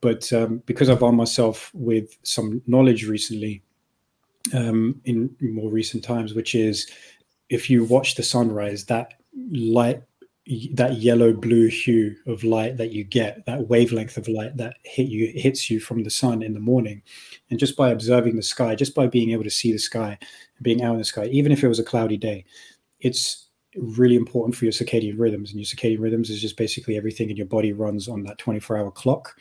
But 0.00 0.32
um, 0.32 0.62
because 0.66 0.90
I've 0.90 1.02
armed 1.02 1.16
myself 1.16 1.70
with 1.74 2.16
some 2.22 2.62
knowledge 2.66 3.06
recently, 3.06 3.62
um, 4.54 5.00
in 5.04 5.34
more 5.40 5.70
recent 5.70 6.04
times, 6.04 6.34
which 6.34 6.54
is 6.54 6.90
if 7.48 7.70
you 7.70 7.84
watch 7.84 8.14
the 8.14 8.22
sunrise, 8.22 8.84
that 8.86 9.14
light 9.50 10.02
that 10.74 10.98
yellow 10.98 11.32
blue 11.32 11.66
hue 11.66 12.14
of 12.26 12.44
light 12.44 12.76
that 12.76 12.92
you 12.92 13.02
get 13.02 13.44
that 13.46 13.68
wavelength 13.68 14.16
of 14.16 14.28
light 14.28 14.56
that 14.56 14.76
hit 14.84 15.08
you 15.08 15.32
hits 15.34 15.68
you 15.68 15.80
from 15.80 16.04
the 16.04 16.10
sun 16.10 16.42
in 16.42 16.54
the 16.54 16.60
morning. 16.60 17.02
And 17.50 17.58
just 17.58 17.76
by 17.76 17.90
observing 17.90 18.36
the 18.36 18.42
sky 18.42 18.76
just 18.76 18.94
by 18.94 19.08
being 19.08 19.30
able 19.30 19.44
to 19.44 19.50
see 19.50 19.72
the 19.72 19.78
sky 19.78 20.18
being 20.62 20.82
out 20.82 20.92
in 20.92 20.98
the 20.98 21.04
sky 21.04 21.26
even 21.26 21.50
if 21.50 21.64
it 21.64 21.68
was 21.68 21.80
a 21.80 21.84
cloudy 21.84 22.16
day 22.16 22.44
it's 23.00 23.48
really 23.76 24.14
important 24.14 24.56
for 24.56 24.64
your 24.64 24.72
circadian 24.72 25.18
rhythms. 25.18 25.50
And 25.50 25.58
your 25.58 25.66
circadian 25.66 26.00
rhythms 26.00 26.30
is 26.30 26.40
just 26.40 26.56
basically 26.56 26.96
everything 26.96 27.28
in 27.28 27.36
your 27.36 27.46
body 27.46 27.72
runs 27.72 28.08
on 28.08 28.22
that 28.24 28.38
24 28.38 28.78
hour 28.78 28.90
clock. 28.90 29.34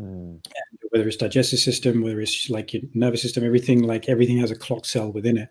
Mm. 0.00 0.44
whether 0.90 1.06
it's 1.06 1.16
digestive 1.16 1.60
system 1.60 2.02
whether 2.02 2.20
it's 2.20 2.50
like 2.50 2.74
your 2.74 2.82
nervous 2.94 3.22
system 3.22 3.44
everything 3.44 3.84
like 3.84 4.08
everything 4.08 4.36
has 4.38 4.50
a 4.50 4.56
clock 4.56 4.84
cell 4.84 5.12
within 5.12 5.36
it 5.36 5.50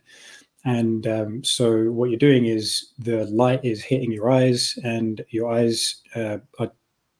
and 0.65 1.07
um, 1.07 1.43
so 1.43 1.91
what 1.91 2.09
you're 2.09 2.19
doing 2.19 2.45
is 2.45 2.93
the 2.97 3.25
light 3.25 3.63
is 3.63 3.83
hitting 3.83 4.11
your 4.11 4.31
eyes, 4.31 4.77
and 4.83 5.23
your 5.29 5.51
eyes 5.51 6.01
uh, 6.15 6.37
are 6.59 6.71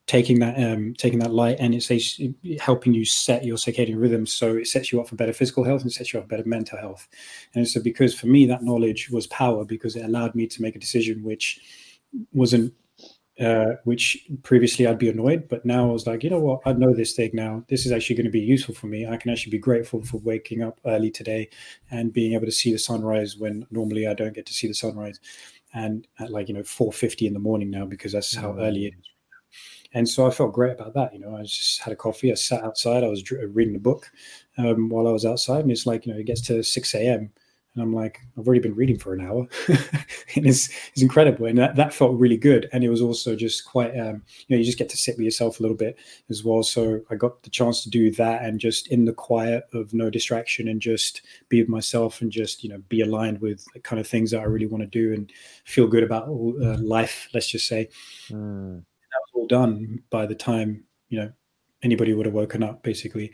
taking 0.08 0.40
that 0.40 0.58
um, 0.62 0.94
taking 0.98 1.20
that 1.20 1.34
light, 1.34 1.58
and 1.60 1.74
it's 1.76 2.20
helping 2.60 2.94
you 2.94 3.06
set 3.06 3.44
your 3.44 3.58
circadian 3.58 4.00
rhythm. 4.00 4.26
So 4.26 4.56
it 4.58 4.68
sets 4.68 4.92
you 4.92 5.02
up 5.02 5.08
for 5.08 5.16
better 5.16 5.34
physical 5.34 5.64
health 5.64 5.82
and 5.82 5.92
sets 5.92 6.14
you 6.14 6.20
up 6.20 6.26
for 6.26 6.36
better 6.36 6.48
mental 6.48 6.78
health. 6.78 7.08
And 7.56 7.68
so 7.68 7.82
because 7.82 8.14
for 8.14 8.28
me 8.28 8.46
that 8.46 8.64
knowledge 8.64 9.10
was 9.10 9.28
power 9.28 9.66
because 9.66 9.96
it 9.96 10.06
allowed 10.06 10.36
me 10.36 10.48
to 10.48 10.62
make 10.62 10.76
a 10.76 10.80
decision 10.80 11.24
which 11.24 11.60
wasn't 12.32 12.74
uh, 13.40 13.74
which 13.84 14.28
previously 14.44 14.86
I'd 14.86 15.00
be 15.00 15.10
annoyed, 15.10 15.48
but 15.50 15.66
now 15.66 15.90
I 15.90 15.92
was 15.92 16.06
like, 16.06 16.24
you 16.24 16.30
know 16.30 16.40
what, 16.40 16.62
I 16.66 16.74
know 16.74 16.94
this 16.94 17.14
thing 17.14 17.32
now. 17.34 17.64
This 17.68 17.86
is 17.86 17.92
actually 17.92 18.18
going 18.18 18.26
to 18.26 18.32
be 18.32 18.40
useful 18.40 18.76
for 18.76 18.88
me. 18.88 19.08
I 19.08 19.18
can 19.18 19.32
actually 19.32 19.52
be 19.52 19.58
grateful 19.58 20.04
for 20.04 20.18
waking 20.18 20.62
up 20.62 20.80
early 20.86 21.10
today 21.10 21.50
and 21.90 22.14
being 22.14 22.34
able 22.34 22.46
to 22.46 22.52
see 22.52 22.72
the 22.72 22.78
sunrise 22.78 23.38
when 23.38 23.66
normally 23.72 24.08
I 24.08 24.14
don't 24.14 24.36
get 24.36 24.46
to 24.48 24.54
see 24.54 24.68
the 24.68 24.74
sunrise, 24.74 25.20
and 25.74 26.08
at 26.20 26.30
like 26.30 26.48
you 26.48 26.54
know 26.54 26.62
4:50 26.62 27.26
in 27.26 27.34
the 27.34 27.40
morning 27.40 27.72
now 27.72 27.86
because 27.86 28.12
that's 28.12 28.36
how 28.36 28.56
early 28.60 28.86
it 28.88 28.94
is. 29.00 29.10
And 29.96 30.08
so 30.08 30.28
I 30.28 30.32
felt 30.32 30.54
great 30.54 30.74
about 30.74 30.94
that. 30.96 31.14
You 31.14 31.20
know, 31.20 31.36
I 31.36 31.44
just 31.44 31.80
had 31.82 31.94
a 31.94 31.96
coffee. 31.96 32.32
I 32.32 32.36
sat 32.36 32.64
outside. 32.64 33.04
I 33.04 33.08
was 33.08 33.30
reading 33.32 33.76
a 33.76 33.80
book 33.80 34.12
um, 34.58 34.90
while 34.90 35.08
I 35.08 35.12
was 35.12 35.26
outside, 35.26 35.62
and 35.62 35.72
it's 35.72 35.88
like 35.88 36.06
you 36.06 36.14
know 36.14 36.20
it 36.20 36.26
gets 36.28 36.42
to 36.42 36.62
6 36.62 36.94
a.m 36.96 37.32
and 37.76 37.84
I'm 37.84 37.94
like, 37.94 38.22
I've 38.38 38.46
already 38.46 38.62
been 38.62 38.76
reading 38.76 39.00
for 39.00 39.14
an 39.14 39.22
hour, 39.22 39.48
and 40.36 40.46
it's 40.46 40.70
it's 40.90 41.02
incredible, 41.02 41.48
and 41.48 41.58
that, 41.58 41.76
that 41.76 41.94
felt 41.94 42.20
really 42.20 42.38
good. 42.38 42.70
And 42.72 42.84
it 42.84 42.90
was 42.90 43.02
also 43.02 43.36
just 43.36 43.66
quite, 43.66 43.98
um, 44.00 44.22
you 44.48 44.56
know, 44.56 44.58
you 44.58 44.64
just 44.64 44.78
get 44.78 44.90
to 44.90 44.98
sit 44.98 45.18
with 45.18 45.26
yourself 45.26 45.60
a 45.60 45.64
little 45.64 45.78
bit 45.78 45.98
as 46.30 46.44
well. 46.44 46.62
So 46.62 47.02
I 47.10 47.16
got 47.16 47.42
the 47.42 47.50
chance 47.50 47.82
to 47.84 47.90
do 47.90 48.12
that, 48.12 48.44
and 48.44 48.60
just 48.60 48.88
in 48.90 49.06
the 49.06 49.14
quiet 49.14 49.66
of 49.74 49.94
no 49.94 50.10
distraction, 50.10 50.68
and 50.68 50.82
just 50.82 51.24
be 51.50 51.62
with 51.62 51.70
myself, 51.70 52.22
and 52.22 52.32
just 52.32 52.64
you 52.64 52.70
know 52.70 52.82
be 52.90 53.02
aligned 53.02 53.42
with 53.42 53.66
the 53.74 53.80
kind 53.80 54.00
of 54.00 54.08
things 54.08 54.32
that 54.32 54.42
I 54.42 54.46
really 54.46 54.68
want 54.68 54.84
to 54.84 54.88
do, 54.88 55.14
and 55.14 55.32
feel 55.66 55.88
good 55.88 56.04
about 56.04 56.28
uh, 56.28 56.78
life. 56.80 57.28
Let's 57.34 57.50
just 57.50 57.68
say 57.68 57.90
mm. 58.30 58.76
that 58.78 58.84
was 58.84 59.32
all 59.34 59.48
done 59.48 60.04
by 60.12 60.28
the 60.28 60.36
time 60.36 60.84
you 61.10 61.20
know 61.20 61.32
anybody 61.82 62.14
would 62.14 62.28
have 62.28 62.36
woken 62.36 62.62
up, 62.62 62.84
basically. 62.84 63.34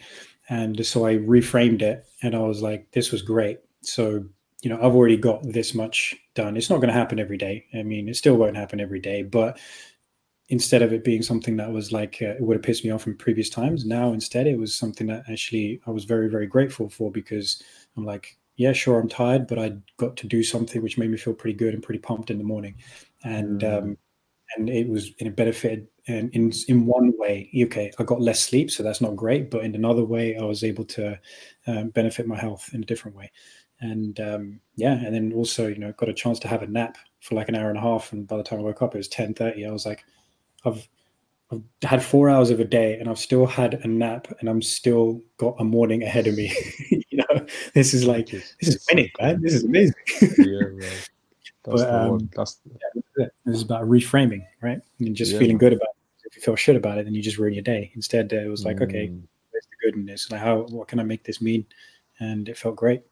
And 0.52 0.84
so 0.84 1.06
I 1.06 1.18
reframed 1.18 1.82
it, 1.82 2.06
and 2.24 2.36
I 2.36 2.40
was 2.40 2.62
like, 2.62 2.90
this 2.92 3.12
was 3.12 3.22
great 3.22 3.60
so 3.82 4.24
you 4.62 4.70
know 4.70 4.78
i've 4.78 4.96
already 4.96 5.18
got 5.18 5.42
this 5.44 5.74
much 5.74 6.16
done. 6.36 6.56
It's 6.56 6.70
not 6.70 6.78
going 6.78 6.88
to 6.90 6.94
happen 6.94 7.20
every 7.20 7.38
day. 7.38 7.66
I 7.74 7.84
mean 7.84 8.08
it 8.08 8.16
still 8.16 8.36
won't 8.36 8.56
happen 8.56 8.80
every 8.80 9.00
day 9.00 9.24
but 9.24 9.60
instead 10.50 10.82
of 10.82 10.92
it 10.92 11.04
being 11.04 11.22
something 11.22 11.58
that 11.58 11.72
was 11.72 11.92
like 11.92 12.18
uh, 12.22 12.30
it 12.30 12.42
would 12.42 12.56
have 12.56 12.64
pissed 12.64 12.84
me 12.84 12.92
off 12.92 13.08
in 13.08 13.16
previous 13.16 13.50
times 13.50 13.86
now 13.86 14.12
instead 14.14 14.48
it 14.48 14.58
was 14.58 14.74
something 14.74 15.08
that 15.08 15.24
actually 15.30 15.80
i 15.88 15.92
was 15.92 16.06
very 16.06 16.28
very 16.28 16.48
grateful 16.48 16.90
for 16.90 17.12
because 17.12 17.62
i'm 17.96 18.04
like 18.04 18.38
yeah 18.56 18.74
sure 18.74 19.00
i'm 19.00 19.08
tired 19.08 19.48
but 19.48 19.60
i 19.60 19.72
got 19.98 20.18
to 20.18 20.28
do 20.28 20.44
something 20.44 20.82
which 20.82 20.98
made 20.98 21.10
me 21.10 21.18
feel 21.18 21.34
pretty 21.34 21.56
good 21.56 21.74
and 21.74 21.84
pretty 21.84 22.00
pumped 22.00 22.32
in 22.32 22.38
the 22.38 22.44
morning. 22.44 22.76
And 23.24 23.62
mm. 23.62 23.78
um 23.78 23.98
and 24.56 24.70
it 24.70 24.88
was 24.88 25.12
it 25.20 25.36
benefited 25.36 25.88
and 26.08 26.34
in 26.34 26.52
in 26.68 26.86
one 26.86 27.14
way 27.18 27.50
okay 27.64 27.92
i 28.00 28.04
got 28.04 28.22
less 28.22 28.40
sleep 28.40 28.72
so 28.72 28.82
that's 28.82 29.02
not 29.02 29.16
great 29.16 29.52
but 29.52 29.64
in 29.64 29.76
another 29.76 30.04
way 30.04 30.36
i 30.38 30.44
was 30.44 30.64
able 30.64 30.84
to 30.86 31.20
um, 31.68 31.90
benefit 31.90 32.28
my 32.28 32.38
health 32.38 32.70
in 32.74 32.82
a 32.82 32.86
different 32.86 33.16
way 33.16 33.32
and 33.82 34.20
um, 34.20 34.60
yeah, 34.76 34.94
and 34.94 35.14
then 35.14 35.34
also 35.34 35.68
you 35.68 35.80
know 35.80 35.92
got 35.94 36.10
a 36.10 36.14
chance 36.14 36.40
to 36.40 36.48
have 36.48 36.62
a 36.62 36.68
nap 36.68 36.98
for 37.22 37.36
like 37.36 37.50
an 37.50 37.56
hour 37.56 37.70
and 37.70 37.78
a 37.78 37.82
half, 37.82 38.12
and 38.12 38.28
by 38.28 38.38
the 38.38 38.44
time 38.44 38.60
I 38.60 38.64
woke 38.64 38.82
up, 38.82 38.96
it 38.96 38.98
was 38.98 39.08
ten 39.08 39.34
thirty. 39.34 39.66
I 39.66 39.72
was 39.72 39.86
like, 39.86 40.04
I've 40.66 40.88
I've 41.52 41.64
had 41.82 42.04
four 42.04 42.30
hours 42.30 42.50
of 42.50 42.60
a 42.60 42.66
day, 42.66 43.00
and 43.00 43.10
I've 43.10 43.20
still 43.20 43.46
had 43.46 43.76
a 43.76 43.88
nap, 43.88 44.28
and 44.40 44.50
I'm 44.50 44.62
still 44.62 45.22
got 45.38 45.56
a 45.60 45.64
morning 45.64 46.04
ahead 46.04 46.28
of 46.28 46.36
me. 46.36 46.54
you 46.90 47.18
know, 47.18 47.46
this 47.74 47.94
is 47.94 48.06
like 48.06 48.30
this 48.30 48.54
is 48.62 48.86
winning, 48.90 49.10
man. 49.20 49.42
This 49.42 49.54
is 49.54 49.64
amazing. 49.64 49.96
yeah, 50.22 50.60
right. 50.60 51.10
That's 51.66 51.82
but, 51.84 51.94
um, 51.94 52.30
That's 52.36 52.60
yeah, 53.18 53.28
this 53.46 53.58
is 53.58 53.64
about 53.64 53.84
reframing, 53.84 54.46
right? 54.62 54.80
And 55.00 55.16
just 55.16 55.34
yeah, 55.34 55.40
feeling 55.40 55.58
good 55.58 55.74
about. 55.74 55.90
It. 55.90 56.28
if 56.28 56.36
you 56.38 56.42
feel 56.42 56.56
shit 56.56 56.78
about 56.78 56.98
it, 56.98 57.04
then 57.04 57.14
you 57.14 57.22
just 57.22 57.38
ruin 57.38 57.54
your 57.54 57.64
day. 57.64 57.92
Instead, 57.96 58.32
uh, 58.32 58.38
it 58.38 58.48
was 58.48 58.64
like, 58.64 58.78
mm. 58.78 58.84
okay, 58.84 59.12
where's 59.52 59.66
the 59.66 59.88
good 59.88 59.96
in 59.96 60.06
this? 60.06 60.32
Like, 60.32 60.40
how 60.40 60.62
what 60.70 60.88
can 60.88 61.00
I 61.00 61.04
make 61.04 61.24
this 61.26 61.42
mean? 61.42 61.66
And 62.20 62.48
it 62.48 62.58
felt 62.58 62.76
great. 62.76 63.04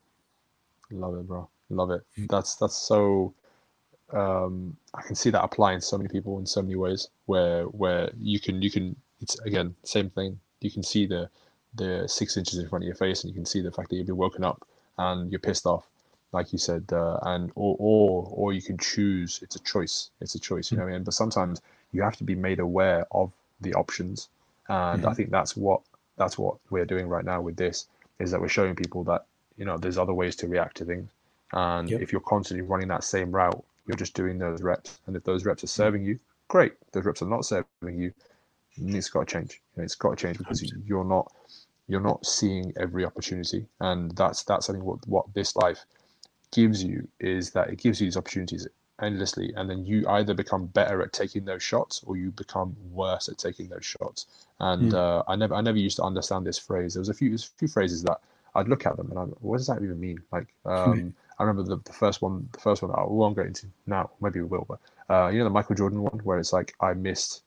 Love 0.92 1.16
it, 1.16 1.28
bro. 1.28 1.50
Love 1.70 1.92
it. 1.92 2.04
That's 2.30 2.56
that's 2.56 2.78
so. 2.78 3.34
Um, 4.14 4.78
I 4.94 5.02
can 5.02 5.16
see 5.16 5.30
that 5.32 5.44
applying 5.44 5.82
so 5.82 5.98
many 5.98 6.08
people 6.08 6.40
in 6.40 6.46
so 6.46 6.62
many 6.62 6.76
ways. 6.76 7.10
Where 7.26 7.64
where 7.66 8.10
you 8.18 8.40
can 8.40 8.62
you 8.62 8.72
can 8.72 8.96
it's 9.22 9.40
again 9.40 9.76
same 9.84 10.10
thing. 10.10 10.40
You 10.62 10.72
can 10.72 10.84
see 10.84 11.06
the 11.06 11.30
the 11.76 12.08
six 12.08 12.38
inches 12.38 12.58
in 12.58 12.70
front 12.70 12.84
of 12.84 12.88
your 12.88 12.96
face, 12.96 13.24
and 13.24 13.30
you 13.30 13.36
can 13.36 13.46
see 13.46 13.62
the 13.62 13.72
fact 13.72 13.90
that 13.90 13.98
you've 13.98 14.08
been 14.08 14.18
woken 14.18 14.44
up 14.44 14.66
and 14.98 15.30
you're 15.32 15.40
pissed 15.40 15.66
off 15.66 15.88
like 16.32 16.52
you 16.52 16.60
said, 16.60 16.86
uh, 16.92 17.20
and 17.24 17.52
or 17.56 17.76
or 17.80 18.30
or 18.34 18.54
you 18.54 18.62
can 18.62 18.78
choose. 18.78 19.40
It's 19.42 19.56
a 19.56 19.60
choice. 19.60 20.12
It's 20.22 20.36
a 20.36 20.40
choice. 20.40 20.72
You 20.72 20.78
know 20.78 20.84
what 20.84 20.92
I 20.92 20.94
mean? 20.94 21.04
But 21.04 21.14
sometimes 21.14 21.62
you 21.94 22.02
have 22.02 22.18
to 22.18 22.24
be 22.24 22.36
made 22.36 22.60
aware 22.60 23.06
of 23.12 23.32
the 23.62 23.74
options, 23.74 24.30
and 24.68 25.02
mm-hmm. 25.02 25.10
I 25.10 25.14
think 25.14 25.32
that's 25.32 25.56
what 25.56 25.82
that's 26.18 26.38
what 26.38 26.58
we're 26.70 26.86
doing 26.86 27.08
right 27.08 27.26
now 27.26 27.42
with 27.42 27.56
this 27.56 27.88
is 28.20 28.32
that 28.32 28.42
we're 28.42 28.48
showing 28.48 28.76
people 28.76 29.04
that 29.04 29.26
you 29.58 29.66
know 29.66 29.78
there's 29.78 29.98
other 29.98 30.14
ways 30.14 30.36
to 30.38 30.48
react 30.48 30.78
to 30.78 30.86
things, 30.86 31.10
and 31.54 31.90
yep. 31.90 32.02
if 32.02 32.12
you're 32.12 32.22
constantly 32.22 32.66
running 32.66 32.88
that 32.90 33.04
same 33.04 33.32
route, 33.32 33.64
you're 33.86 33.98
just 33.98 34.14
doing 34.14 34.38
those 34.38 34.62
reps, 34.62 35.00
and 35.08 35.16
if 35.16 35.24
those 35.24 35.46
reps 35.46 35.64
are 35.64 35.68
serving 35.68 36.04
you, 36.04 36.20
great. 36.48 36.74
If 36.88 36.92
those 36.92 37.06
reps 37.06 37.22
are 37.22 37.28
not 37.28 37.46
serving 37.46 37.66
you, 37.84 38.14
it's 38.78 39.10
got 39.10 39.28
to 39.28 39.34
change. 39.34 39.62
It's 39.76 39.96
got 39.96 40.12
to 40.12 40.16
change 40.16 40.38
because 40.38 40.64
you're 40.86 41.04
not 41.04 41.32
you're 41.88 42.02
not 42.02 42.26
seeing 42.26 42.74
every 42.78 43.06
opportunity, 43.06 43.66
and 43.80 44.12
that's 44.12 44.44
that's 44.44 44.70
I 44.70 44.74
think 44.74 44.86
what 44.86 45.08
what 45.08 45.34
this 45.34 45.56
life 45.56 45.86
gives 46.52 46.84
you 46.84 47.08
is 47.20 47.52
that 47.52 47.70
it 47.70 47.78
gives 47.78 48.00
you 48.00 48.08
these 48.08 48.18
opportunities 48.18 48.68
endlessly 49.02 49.54
and 49.56 49.70
then 49.70 49.86
you 49.86 50.08
either 50.10 50.34
become 50.34 50.66
better 50.68 51.02
at 51.02 51.14
taking 51.14 51.46
those 51.46 51.62
shots 51.62 52.02
or 52.06 52.18
you 52.18 52.32
become 52.32 52.76
worse 52.92 53.30
at 53.30 53.38
taking 53.38 53.68
those 53.68 53.86
shots 53.86 54.26
and 54.60 54.92
mm. 54.92 54.96
uh, 54.96 55.24
i 55.28 55.36
never 55.36 55.54
i 55.54 55.62
never 55.62 55.78
used 55.78 55.98
to 55.98 56.04
understand 56.04 56.46
this 56.46 56.58
phrase 56.58 56.94
there 56.96 57.02
was 57.02 57.10
a 57.10 57.14
few 57.14 57.34
a 57.36 57.38
few 57.38 57.68
phrases 57.68 58.02
that 58.02 58.20
i'd 58.58 58.68
look 58.68 58.86
at 58.86 58.98
them 58.98 59.10
and 59.10 59.20
I'm, 59.20 59.30
what 59.40 59.58
does 59.58 59.68
that 59.68 59.82
even 59.82 60.00
mean 60.00 60.20
like 60.32 60.48
um, 60.66 61.14
i 61.40 61.44
remember 61.44 61.64
the, 61.64 61.82
the 61.84 61.94
first 61.94 62.22
one 62.22 62.48
the 62.52 62.60
first 62.60 62.82
one 62.82 62.92
i 62.92 63.04
won't 63.04 63.36
go 63.36 63.44
into 63.44 63.68
now 63.86 64.12
maybe 64.22 64.42
we 64.42 64.48
will 64.48 64.66
but 64.68 64.80
uh, 65.14 65.30
you 65.30 65.38
know 65.40 65.46
the 65.46 65.50
michael 65.50 65.76
jordan 65.76 66.02
one 66.02 66.20
where 66.24 66.40
it's 66.40 66.54
like 66.54 66.76
i 66.82 66.94
missed 66.94 67.44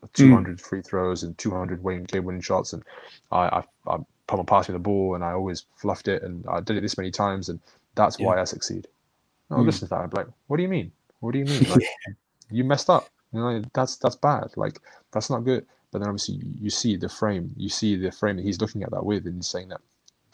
hmm. 0.00 0.06
200 0.14 0.56
mm. 0.56 0.60
free 0.60 0.82
throws 0.82 1.22
and 1.22 1.38
200 1.38 1.82
winning 1.82 2.04
game 2.04 2.24
winning 2.24 2.42
shots 2.42 2.72
and 2.72 2.82
i 3.30 3.46
i, 3.46 3.64
I 3.86 3.98
put 4.26 4.50
my 4.50 4.58
me 4.60 4.64
the 4.68 4.78
ball 4.78 5.14
and 5.14 5.22
i 5.22 5.32
always 5.32 5.66
fluffed 5.76 6.08
it 6.08 6.22
and 6.22 6.44
i 6.48 6.60
did 6.60 6.76
it 6.76 6.80
this 6.80 6.96
many 6.96 7.10
times 7.10 7.48
and 7.48 7.60
that's 7.94 8.18
yeah. 8.18 8.26
why 8.26 8.40
I 8.40 8.44
succeed. 8.44 8.88
Oh, 9.50 9.56
mm. 9.56 9.66
listen 9.66 9.88
to 9.88 9.94
that. 9.94 10.00
I'm 10.00 10.10
like, 10.12 10.26
what 10.46 10.56
do 10.56 10.62
you 10.62 10.68
mean? 10.68 10.92
What 11.20 11.32
do 11.32 11.38
you 11.38 11.44
mean? 11.44 11.64
Like, 11.70 11.82
you 12.50 12.64
messed 12.64 12.90
up. 12.90 13.08
You 13.32 13.40
know, 13.40 13.62
that's 13.72 13.96
that's 13.96 14.16
bad. 14.16 14.48
Like, 14.56 14.80
that's 15.12 15.30
not 15.30 15.44
good. 15.44 15.66
But 15.90 16.00
then 16.00 16.08
obviously 16.08 16.40
you 16.60 16.70
see 16.70 16.96
the 16.96 17.08
frame. 17.08 17.52
You 17.56 17.68
see 17.68 17.96
the 17.96 18.12
frame 18.12 18.36
that 18.36 18.44
he's 18.44 18.60
looking 18.60 18.82
at 18.82 18.90
that 18.90 19.04
with, 19.04 19.26
and 19.26 19.36
he's 19.36 19.46
saying 19.46 19.68
that 19.68 19.80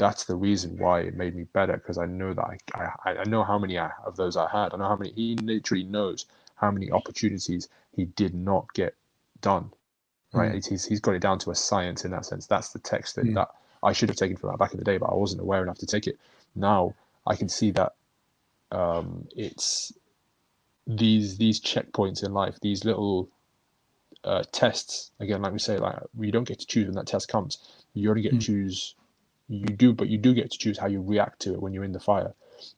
that's 0.00 0.24
the 0.24 0.34
reason 0.34 0.78
why 0.78 1.00
it 1.00 1.14
made 1.14 1.36
me 1.36 1.44
better 1.52 1.74
because 1.74 1.98
I 1.98 2.06
know 2.06 2.32
that 2.32 2.42
I, 2.42 2.58
I 3.04 3.16
I 3.18 3.24
know 3.24 3.44
how 3.44 3.58
many 3.58 3.78
of 3.78 4.16
those 4.16 4.34
I 4.34 4.48
had. 4.50 4.72
I 4.72 4.78
know 4.78 4.88
how 4.88 4.96
many. 4.96 5.12
He 5.12 5.36
literally 5.36 5.84
knows 5.84 6.24
how 6.54 6.70
many 6.70 6.90
opportunities 6.90 7.68
he 7.94 8.06
did 8.06 8.34
not 8.34 8.72
get 8.72 8.94
done. 9.42 9.70
Right? 10.32 10.52
Mm. 10.52 10.68
He's 10.68 10.86
he's 10.86 11.00
got 11.00 11.14
it 11.14 11.20
down 11.20 11.38
to 11.40 11.50
a 11.50 11.54
science 11.54 12.06
in 12.06 12.12
that 12.12 12.24
sense. 12.24 12.46
That's 12.46 12.70
the 12.70 12.78
text 12.78 13.16
that, 13.16 13.26
mm. 13.26 13.34
that 13.34 13.48
I 13.82 13.92
should 13.92 14.08
have 14.08 14.16
taken 14.16 14.38
from 14.38 14.50
that 14.50 14.58
back 14.58 14.72
in 14.72 14.78
the 14.78 14.84
day, 14.84 14.96
but 14.96 15.10
I 15.10 15.14
wasn't 15.14 15.42
aware 15.42 15.62
enough 15.62 15.78
to 15.78 15.86
take 15.86 16.06
it. 16.06 16.18
Now 16.54 16.94
I 17.26 17.36
can 17.36 17.50
see 17.50 17.70
that 17.72 17.92
um, 18.72 19.28
it's 19.36 19.92
these 20.86 21.36
these 21.36 21.60
checkpoints 21.60 22.24
in 22.24 22.32
life, 22.32 22.58
these 22.62 22.86
little 22.86 23.28
uh, 24.24 24.44
tests. 24.50 25.10
Again, 25.20 25.42
like 25.42 25.52
we 25.52 25.58
say, 25.58 25.76
like 25.76 25.98
you 26.18 26.32
don't 26.32 26.48
get 26.48 26.58
to 26.60 26.66
choose 26.66 26.86
when 26.86 26.94
that 26.94 27.06
test 27.06 27.28
comes. 27.28 27.58
You 27.92 28.08
only 28.08 28.22
get 28.22 28.32
mm. 28.32 28.40
to 28.40 28.46
choose. 28.46 28.94
You 29.50 29.66
do, 29.66 29.92
but 29.92 30.08
you 30.08 30.16
do 30.16 30.32
get 30.32 30.52
to 30.52 30.58
choose 30.58 30.78
how 30.78 30.86
you 30.86 31.02
react 31.02 31.40
to 31.40 31.52
it 31.52 31.60
when 31.60 31.72
you're 31.72 31.84
in 31.84 31.92
the 31.92 32.00
fire. 32.00 32.32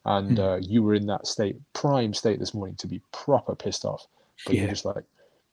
And 0.06 0.38
mm. 0.38 0.40
uh, 0.40 0.56
you 0.62 0.82
were 0.82 0.94
in 0.94 1.06
that 1.06 1.26
state, 1.26 1.56
prime 1.74 2.14
state 2.14 2.38
this 2.38 2.54
morning 2.54 2.76
to 2.76 2.86
be 2.86 3.02
proper 3.12 3.54
pissed 3.54 3.84
off. 3.84 4.06
But 4.46 4.54
yeah. 4.54 4.62
you're 4.62 4.70
just 4.70 4.86
like, 4.86 5.04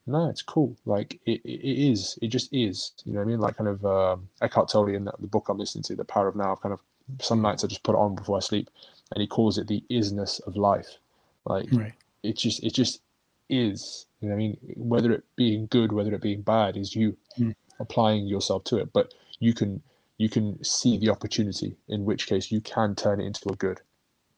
no, 0.08 0.30
it's 0.30 0.42
cool. 0.42 0.78
Like 0.86 1.20
it, 1.26 1.42
it, 1.44 1.92
is. 1.92 2.18
It 2.22 2.30
just 2.30 2.50
is. 2.54 2.94
You 3.04 3.14
know 3.14 3.20
what 3.20 3.26
I 3.26 3.28
mean? 3.28 3.40
Like 3.40 3.58
kind 3.58 3.68
of 3.70 3.86
um, 3.86 4.30
Eckhart 4.42 4.70
Tolle 4.70 4.96
in 4.96 5.04
the, 5.06 5.14
the 5.20 5.28
book 5.28 5.50
I'm 5.50 5.58
listening 5.58 5.84
to, 5.84 5.96
The 5.96 6.06
Power 6.06 6.28
of 6.28 6.36
Now. 6.36 6.54
I've 6.54 6.62
Kind 6.62 6.74
of 6.74 6.80
some 7.22 7.42
nights 7.42 7.64
I 7.64 7.68
just 7.68 7.84
put 7.84 7.96
it 7.96 8.00
on 8.00 8.16
before 8.16 8.38
I 8.38 8.40
sleep, 8.40 8.70
and 9.12 9.22
he 9.22 9.28
calls 9.28 9.58
it 9.58 9.68
the 9.68 9.84
isness 9.90 10.46
of 10.48 10.56
life. 10.56 10.98
Like 11.46 11.68
right. 11.72 11.94
it 12.24 12.38
just 12.38 12.64
it 12.64 12.74
just 12.74 13.02
is. 13.50 14.06
You 14.22 14.30
know, 14.30 14.36
what 14.36 14.42
I 14.42 14.44
mean, 14.44 14.58
whether 14.76 15.12
it 15.12 15.24
being 15.36 15.68
good, 15.68 15.92
whether 15.92 16.14
it 16.14 16.22
being 16.22 16.42
bad, 16.42 16.78
is 16.78 16.96
you 16.96 17.18
mm. 17.38 17.56
applying 17.80 18.28
yourself 18.28 18.64
to 18.66 18.78
it. 18.78 18.94
But 18.94 19.14
you 19.40 19.54
can 19.54 19.82
you 20.20 20.30
can 20.30 20.64
see 20.64 20.98
the 20.98 21.10
opportunity, 21.10 21.78
in 21.88 22.06
which 22.06 22.28
case 22.28 22.52
you 22.52 22.62
can 22.62 22.94
turn 22.94 23.20
it 23.20 23.26
into 23.26 23.50
a 23.50 23.56
good. 23.56 23.82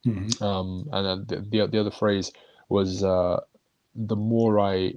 Mm-hmm. 0.06 0.42
Um, 0.42 0.88
and 0.94 1.28
the, 1.28 1.42
the, 1.42 1.68
the 1.68 1.80
other 1.80 1.92
phrase 1.92 2.32
was 2.70 3.04
uh, 3.04 3.42
the 3.94 4.16
more 4.16 4.60
I 4.60 4.94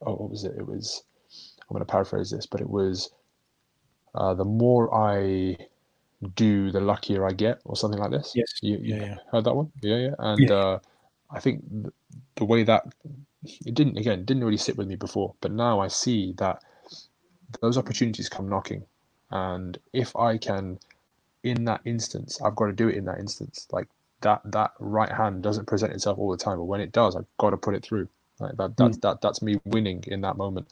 oh 0.00 0.14
what 0.14 0.30
was 0.30 0.44
it? 0.44 0.54
It 0.56 0.66
was 0.66 1.02
I'm 1.68 1.74
going 1.74 1.84
to 1.84 1.90
paraphrase 1.90 2.30
this, 2.30 2.46
but 2.46 2.60
it 2.60 2.70
was 2.70 3.10
uh, 4.14 4.32
the 4.34 4.44
more 4.44 4.94
I 4.94 5.58
do, 6.34 6.70
the 6.70 6.80
luckier 6.80 7.26
I 7.26 7.32
get, 7.32 7.60
or 7.64 7.76
something 7.76 8.00
like 8.00 8.10
this. 8.10 8.32
Yes. 8.34 8.54
You, 8.62 8.78
you 8.78 8.94
yeah, 8.94 9.02
yeah. 9.02 9.16
heard 9.30 9.44
that 9.44 9.54
one? 9.54 9.70
Yeah, 9.82 9.96
yeah. 9.96 10.14
And 10.18 10.48
yeah. 10.48 10.54
Uh, 10.54 10.78
I 11.30 11.40
think 11.40 11.62
the 12.36 12.44
way 12.44 12.62
that 12.62 12.84
it 13.44 13.74
didn't 13.74 13.98
again 13.98 14.24
didn't 14.24 14.44
really 14.44 14.56
sit 14.56 14.78
with 14.78 14.88
me 14.88 14.96
before, 14.96 15.34
but 15.40 15.52
now 15.52 15.80
I 15.80 15.88
see 15.88 16.34
that 16.38 16.62
those 17.60 17.76
opportunities 17.76 18.28
come 18.28 18.48
knocking, 18.48 18.84
and 19.30 19.78
if 19.92 20.14
I 20.16 20.38
can, 20.38 20.78
in 21.42 21.64
that 21.64 21.80
instance, 21.84 22.40
I've 22.42 22.56
got 22.56 22.66
to 22.66 22.72
do 22.72 22.88
it 22.88 22.96
in 22.96 23.04
that 23.06 23.18
instance. 23.18 23.66
Like 23.70 23.88
that 24.22 24.40
that 24.44 24.72
right 24.78 25.12
hand 25.12 25.42
doesn't 25.42 25.66
present 25.66 25.92
itself 25.92 26.18
all 26.18 26.30
the 26.30 26.36
time, 26.36 26.58
but 26.58 26.64
when 26.64 26.80
it 26.80 26.92
does, 26.92 27.16
I've 27.16 27.26
got 27.38 27.50
to 27.50 27.56
put 27.56 27.74
it 27.74 27.82
through. 27.82 28.08
Like 28.38 28.56
that 28.56 28.76
that's 28.76 28.98
mm. 28.98 29.00
that 29.02 29.20
that's 29.20 29.42
me 29.42 29.60
winning 29.64 30.04
in 30.06 30.20
that 30.22 30.36
moment 30.36 30.68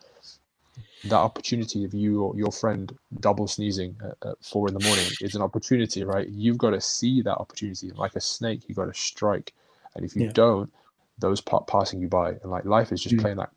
that 1.05 1.17
opportunity 1.17 1.85
of 1.85 1.95
you 1.95 2.23
or 2.23 2.37
your 2.37 2.53
friend 2.53 2.97
double 3.21 3.47
sneezing 3.47 3.97
at, 4.03 4.29
at, 4.29 4.45
four 4.45 4.69
in 4.69 4.75
the 4.75 4.85
morning 4.85 5.07
is 5.21 5.35
an 5.35 5.43
opportunity, 5.43 6.05
right? 6.05 6.29
You've 6.29 6.59
got 6.59 6.71
to 6.71 6.81
see 6.81 7.23
that 7.23 7.37
opportunity 7.37 7.91
like 7.91 8.17
a 8.17 8.21
snake. 8.21 8.63
You've 8.67 8.77
got 8.77 8.87
to 8.87 8.95
strike, 8.95 9.53
and 9.95 10.05
if 10.05 10.17
you 10.17 10.25
yeah. 10.25 10.33
don't, 10.33 10.73
those 11.19 11.41
pa- 11.41 11.61
passing 11.61 12.01
you 12.01 12.09
by, 12.09 12.31
and 12.31 12.51
like 12.51 12.65
life 12.65 12.93
is 12.93 13.03
just 13.03 13.17
mm. 13.17 13.21
playing 13.21 13.37
that 13.39 13.51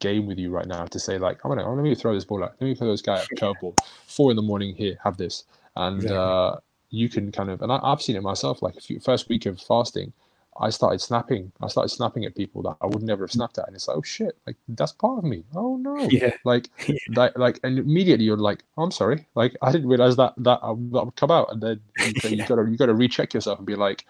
game 0.00 0.26
with 0.26 0.38
you 0.38 0.50
right 0.50 0.66
now 0.66 0.84
to 0.86 0.98
say 0.98 1.18
like, 1.18 1.44
I'm 1.44 1.50
gonna, 1.50 1.68
I'm 1.68 1.76
gonna 1.76 1.94
throw 1.94 2.14
this 2.14 2.24
ball 2.24 2.44
out. 2.44 2.54
Let 2.60 2.66
me 2.66 2.74
throw 2.74 2.90
this 2.90 3.02
guy 3.02 3.20
a 3.20 3.34
curveball. 3.34 3.78
Four 4.06 4.30
in 4.30 4.36
the 4.36 4.42
morning, 4.42 4.74
here, 4.74 4.96
have 5.02 5.16
this, 5.16 5.44
and 5.76 5.96
exactly. 5.96 6.16
uh, 6.16 6.56
you 6.90 7.08
can 7.08 7.32
kind 7.32 7.50
of, 7.50 7.62
and 7.62 7.72
I, 7.72 7.80
have 7.90 8.02
seen 8.02 8.16
it 8.16 8.22
myself. 8.22 8.62
Like 8.62 8.80
few, 8.80 9.00
first 9.00 9.28
week 9.28 9.46
of 9.46 9.60
fasting, 9.60 10.12
I 10.60 10.70
started 10.70 11.00
snapping. 11.00 11.50
I 11.60 11.68
started 11.68 11.88
snapping 11.88 12.24
at 12.24 12.36
people 12.36 12.62
that 12.62 12.76
I 12.80 12.86
would 12.86 13.02
never 13.02 13.24
have 13.24 13.32
snapped 13.32 13.58
at, 13.58 13.66
and 13.66 13.74
it's 13.74 13.88
like, 13.88 13.96
oh 13.96 14.02
shit, 14.02 14.36
like 14.46 14.56
that's 14.68 14.92
part 14.92 15.18
of 15.18 15.24
me. 15.24 15.42
Oh 15.54 15.76
no, 15.76 15.96
yeah, 16.10 16.32
like 16.44 16.68
yeah. 16.88 16.96
that, 17.10 17.36
like, 17.38 17.58
and 17.64 17.78
immediately 17.78 18.24
you're 18.24 18.36
like, 18.36 18.62
oh, 18.76 18.84
I'm 18.84 18.90
sorry, 18.90 19.26
like 19.34 19.56
I 19.62 19.72
didn't 19.72 19.88
realize 19.88 20.16
that 20.16 20.34
that, 20.38 20.60
uh, 20.62 20.74
that 20.92 21.04
would 21.04 21.16
come 21.16 21.30
out, 21.30 21.50
and 21.50 21.60
then 21.60 21.80
you, 21.98 22.30
you 22.30 22.44
gotta 22.48 22.70
you 22.70 22.76
gotta 22.76 22.94
recheck 22.94 23.34
yourself 23.34 23.58
and 23.58 23.66
be 23.66 23.74
like, 23.74 24.06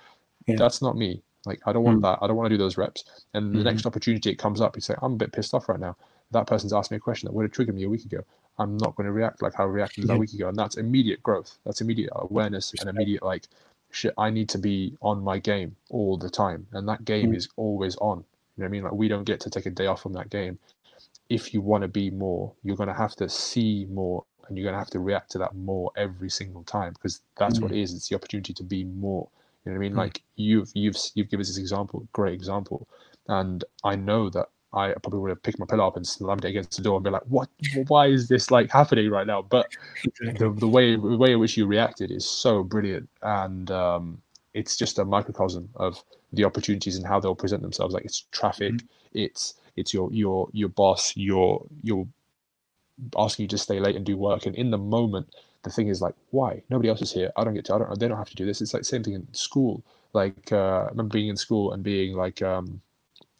yeah. 0.47 0.57
that's 0.57 0.83
not 0.83 0.97
me. 0.97 1.23
Like 1.47 1.61
I 1.67 1.73
don't 1.73 1.85
want 1.85 1.99
mm. 1.99 2.03
that. 2.03 2.19
I 2.23 2.27
don't 2.27 2.37
want 2.37 2.47
to 2.47 2.55
do 2.55 2.59
those 2.59 2.77
reps. 2.77 3.05
And 3.35 3.53
the 3.53 3.59
mm-hmm. 3.59 3.65
next 3.65 3.87
opportunity 3.87 4.31
it 4.31 4.37
comes 4.37 4.61
up, 4.61 4.77
you 4.77 4.83
say, 4.83 4.95
I'm 5.03 5.13
a 5.15 5.17
bit 5.17 5.33
pissed 5.33 5.55
off 5.55 5.69
right 5.69 5.81
now. 5.81 5.97
That 6.31 6.47
person's 6.47 6.73
asked 6.73 6.91
me 6.91 6.97
a 6.97 7.01
question 7.01 7.27
that 7.27 7.33
would 7.33 7.45
have 7.45 7.53
triggered 7.53 7.75
me 7.75 7.85
a 7.85 7.89
week 7.89 8.05
ago. 8.05 8.25
I'm 8.59 8.77
not 8.79 8.97
going 8.97 9.07
to 9.07 9.13
react 9.13 9.43
like 9.43 9.55
how 9.55 9.65
I 9.65 9.67
reacted 9.67 10.09
yeah. 10.09 10.15
a 10.15 10.19
week 10.19 10.33
ago, 10.33 10.49
and 10.49 10.57
that's 10.57 10.77
immediate 10.77 11.23
growth. 11.23 11.59
That's 11.65 11.81
immediate 11.81 12.11
awareness 12.15 12.73
and 12.81 12.89
immediate 12.89 13.23
like 13.23 13.45
shit, 13.95 14.15
I 14.19 14.31
need 14.31 14.49
to 14.51 14.59
be 14.59 14.97
on 15.01 15.23
my 15.23 15.39
game 15.39 15.77
all 15.91 16.17
the 16.17 16.31
time. 16.31 16.67
And 16.73 16.89
that 16.89 17.05
game 17.05 17.33
mm. 17.33 17.37
is 17.37 17.49
always 17.57 17.97
on. 17.97 18.19
You 18.19 18.63
know 18.63 18.65
what 18.65 18.67
I 18.67 18.69
mean? 18.71 18.83
Like 18.85 18.93
we 18.93 19.09
don't 19.09 19.25
get 19.25 19.41
to 19.41 19.51
take 19.51 19.67
a 19.67 19.71
day 19.71 19.87
off 19.87 20.03
from 20.03 20.13
that 20.15 20.31
game. 20.31 20.59
If 21.29 21.55
you 21.55 21.61
want 21.61 21.83
to 21.83 21.89
be 21.89 22.11
more, 22.11 22.53
you're 22.63 22.77
gonna 22.77 22.95
have 22.95 23.17
to 23.17 23.29
see 23.29 23.87
more 23.91 24.25
and 24.47 24.59
you're 24.59 24.65
gonna 24.65 24.79
have 24.79 24.91
to 24.91 25.01
react 25.01 25.31
to 25.33 25.39
that 25.39 25.55
more 25.55 25.91
every 25.97 26.29
single 26.29 26.63
time 26.65 26.93
because 26.93 27.21
that's 27.37 27.59
mm. 27.59 27.63
what 27.63 27.73
it 27.73 27.81
is. 27.81 27.95
It's 27.95 28.09
the 28.09 28.17
opportunity 28.17 28.53
to 28.55 28.63
be 28.63 28.85
more. 28.85 29.29
You 29.65 29.73
know 29.73 29.79
what 29.79 29.85
I 29.85 29.89
mean? 29.89 29.93
Mm. 29.95 29.99
Like 29.99 30.23
you've 30.37 30.71
you've 30.75 30.97
you've 31.15 31.31
given 31.31 31.43
us 31.43 31.49
this 31.49 31.59
example, 31.59 32.07
great 32.13 32.35
example. 32.35 32.89
And 33.29 33.65
I 33.83 33.97
know 33.97 34.29
that 34.31 34.49
I 34.75 34.93
probably 35.03 35.21
would 35.21 35.31
have 35.31 35.43
picked 35.43 35.59
my 35.59 35.67
pillow 35.67 35.87
up 35.87 35.97
and 35.97 36.07
slammed 36.07 36.45
it 36.45 36.49
against 36.49 36.77
the 36.77 36.83
door 36.83 36.97
and 36.97 37.05
be 37.05 37.11
like, 37.11 37.23
"What? 37.29 37.49
Why 37.87 38.09
is 38.09 38.29
this 38.29 38.51
like 38.51 38.71
happening 38.71 39.09
right 39.11 39.27
now?" 39.27 39.43
But 39.43 39.69
the, 40.21 40.53
the 40.57 40.69
way 40.69 40.97
the 40.97 41.17
way 41.17 41.33
in 41.33 41.39
which 41.39 41.57
you 41.57 41.67
reacted 41.67 42.11
is 42.11 42.29
so 42.29 42.63
brilliant, 42.63 43.09
and 43.23 43.71
um, 43.71 44.21
it's 44.53 44.77
just 44.77 44.99
a 44.99 45.05
microcosm 45.05 45.69
of 45.77 46.03
the 46.33 46.45
opportunities 46.45 46.97
and 46.97 47.07
how 47.07 47.21
they'll 47.21 47.35
present 47.35 47.63
themselves. 47.63 47.95
Like 47.95 48.05
it's 48.05 48.27
traffic, 48.33 48.75
mm-hmm. 48.75 49.19
it's 49.19 49.55
it's 49.77 49.95
your 49.95 50.13
your 50.13 50.49
your 50.53 50.69
boss, 50.69 51.17
your 51.17 51.65
your 51.83 52.07
asking 53.17 53.45
you 53.45 53.49
to 53.49 53.59
stay 53.59 53.81
late 53.81 53.97
and 53.97 54.05
do 54.05 54.17
work, 54.17 54.45
and 54.47 54.57
in 54.57 54.71
the 54.71 54.79
moment, 54.79 55.35
the 55.65 55.71
thing 55.71 55.89
is 55.89 56.01
like, 56.01 56.15
why 56.31 56.63
nobody 56.71 56.89
else 56.89 57.03
is 57.03 57.13
here? 57.13 57.33
I 57.37 57.45
don't 57.45 57.55
get 57.55 57.65
to. 57.67 57.75
I 57.75 57.79
don't. 57.79 57.99
They 57.99 58.09
don't 58.09 58.19
have 58.19 58.31
to 58.31 58.37
do 58.37 58.47
this. 58.47 58.61
It's 58.61 58.75
like 58.75 58.85
same 58.85 59.03
thing 59.03 59.15
in 59.15 59.27
school. 59.33 59.83
Like 60.13 60.53
uh, 60.53 60.85
I 60.85 60.89
remember 60.91 61.15
being 61.15 61.29
in 61.29 61.37
school 61.37 61.73
and 61.73 61.83
being 61.83 62.15
like. 62.15 62.43
Um, 62.43 62.81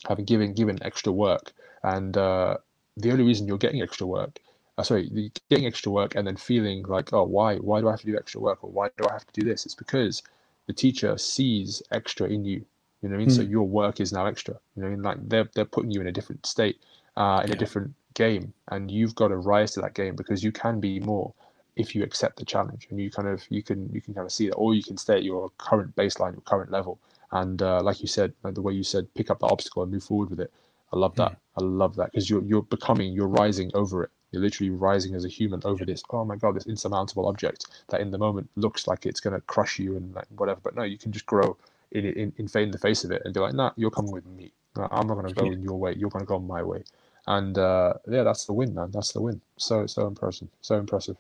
having 0.07 0.27
given 0.27 0.53
given 0.53 0.79
extra 0.83 1.11
work, 1.11 1.55
and 1.83 2.15
uh, 2.19 2.59
the 2.99 3.11
only 3.11 3.25
reason 3.25 3.49
you're 3.49 3.57
getting 3.57 3.81
extra 3.81 4.07
work 4.07 4.39
uh, 4.77 4.83
sorry, 4.83 5.31
getting 5.51 5.67
extra 5.67 5.91
work 5.93 6.15
and 6.15 6.27
then 6.27 6.37
feeling 6.37 6.83
like, 6.85 7.13
oh, 7.13 7.25
why, 7.25 7.57
why 7.57 7.81
do 7.81 7.89
I 7.89 7.93
have 7.93 8.01
to 8.01 8.07
do 8.07 8.17
extra 8.17 8.41
work 8.41 8.65
or 8.65 8.71
why 8.71 8.89
do 8.97 9.07
I 9.09 9.13
have 9.13 9.27
to 9.27 9.41
do 9.41 9.47
this? 9.47 9.65
It's 9.65 9.75
because 9.75 10.23
the 10.67 10.73
teacher 10.73 11.17
sees 11.17 11.83
extra 11.93 12.27
in 12.27 12.45
you. 12.45 12.65
You 13.03 13.09
know 13.09 13.17
what 13.17 13.23
I 13.23 13.27
mean? 13.27 13.29
Mm. 13.29 13.37
So 13.37 13.45
hmm. 13.45 13.51
your 13.51 13.69
work 13.69 14.01
is 14.01 14.13
now 14.13 14.27
extra. 14.27 14.55
You 14.75 14.83
know, 14.83 14.89
what 14.89 14.93
I 14.93 14.97
mean? 14.97 15.03
like 15.03 15.29
they're 15.29 15.49
they're 15.55 15.65
putting 15.67 15.91
you 15.91 16.01
in 16.01 16.07
a 16.07 16.13
different 16.13 16.47
state, 16.47 16.81
uh, 17.17 17.43
in 17.45 17.51
yeah. 17.51 17.57
a 17.57 17.59
different 17.59 17.93
game, 18.15 18.55
and 18.69 18.91
you've 18.91 19.15
got 19.15 19.29
to 19.29 19.37
rise 19.37 19.73
to 19.73 19.83
that 19.83 19.95
game 19.95 20.17
because 20.17 20.43
you 20.43 20.53
can 20.53 20.81
be 20.81 21.01
more 21.01 21.35
if 21.77 21.95
you 21.95 22.03
accept 22.03 22.39
the 22.39 22.45
challenge, 22.45 22.87
and 22.91 23.01
you 23.01 23.11
kind 23.11 23.29
of 23.29 23.45
you 23.51 23.63
can 23.63 23.89
you 23.93 24.01
can 24.01 24.15
kind 24.15 24.27
of 24.27 24.33
see 24.33 24.49
that, 24.49 24.55
or 24.55 24.75
you 24.75 24.83
can 24.83 24.97
stay 24.97 25.17
at 25.17 25.25
your 25.25 25.51
current 25.59 25.95
baseline, 25.97 26.33
your 26.33 26.43
current 26.43 26.71
level, 26.71 26.99
and 27.33 27.63
uh, 27.63 27.81
like 27.83 28.01
you 28.01 28.07
said, 28.09 28.33
like 28.43 28.55
the 28.55 28.63
way 28.63 28.73
you 28.73 28.85
said, 28.85 29.13
pick 29.15 29.31
up 29.31 29.41
the 29.41 29.47
obstacle 29.47 29.83
and 29.83 29.93
move 29.93 30.05
forward 30.05 30.31
with 30.31 30.41
it. 30.41 30.53
I 30.93 30.99
love 30.99 31.17
that. 31.17 31.33
Mm. 31.33 31.37
I 31.59 31.65
love 31.65 31.97
that 31.97 32.13
because 32.13 32.31
you're 32.31 32.43
you're 32.45 32.63
becoming, 32.63 33.13
you're 33.13 33.29
rising 33.29 33.71
over 33.75 34.05
it. 34.05 34.11
You're 34.31 34.43
literally 34.43 34.71
rising 34.71 35.15
as 35.15 35.25
a 35.25 35.29
human 35.29 35.61
over 35.65 35.85
this. 35.85 36.03
Oh 36.11 36.25
my 36.25 36.37
god, 36.37 36.57
this 36.57 36.67
insurmountable 36.67 37.29
object 37.29 37.67
that 37.89 38.01
in 38.01 38.11
the 38.11 38.19
moment 38.19 38.51
looks 38.57 38.87
like 38.87 39.07
it's 39.07 39.21
going 39.21 39.35
to 39.35 39.41
crush 39.43 39.79
you 39.79 39.97
and 39.97 40.15
like 40.15 40.27
whatever. 40.37 40.61
But 40.63 40.75
no, 40.77 40.83
you 40.83 40.99
can 40.99 41.13
just 41.13 41.27
grow 41.27 41.57
in 41.93 42.05
in 42.05 42.33
in, 42.37 42.49
in 42.55 42.71
the 42.71 42.79
face 42.79 43.05
of 43.05 43.11
it 43.11 43.23
and 43.25 43.35
be 43.35 43.41
like, 43.41 43.55
nah, 43.55 43.73
you're 43.77 43.91
coming 43.91 44.13
with 44.13 44.27
me. 44.27 44.53
I'm 44.77 45.07
not 45.07 45.15
going 45.15 45.29
to 45.29 45.35
go 45.35 45.51
in 45.51 45.63
your 45.63 45.79
way. 45.79 45.95
You're 45.97 46.11
going 46.11 46.25
to 46.25 46.29
go 46.29 46.39
my 46.41 46.63
way. 46.63 46.85
And 47.27 47.57
uh, 47.57 47.95
yeah, 48.09 48.25
that's 48.25 48.45
the 48.45 48.53
win, 48.53 48.75
man. 48.75 48.91
That's 48.91 49.13
the 49.13 49.23
win. 49.23 49.41
So 49.57 49.87
so 49.87 50.07
impressive. 50.07 50.49
So 50.61 50.79
impressive. 50.79 51.17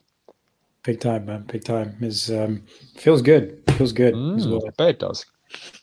Big 0.84 1.00
time, 1.00 1.24
man. 1.26 1.44
Big 1.44 1.64
time. 1.64 1.96
Is 2.00 2.30
um 2.30 2.62
feels 2.96 3.22
good. 3.22 3.62
Feels 3.76 3.92
good 3.92 4.14
mm, 4.14 4.46
well. 4.46 4.62
I 4.66 4.70
bet 4.76 4.88
it 4.90 4.98
does. 5.00 5.24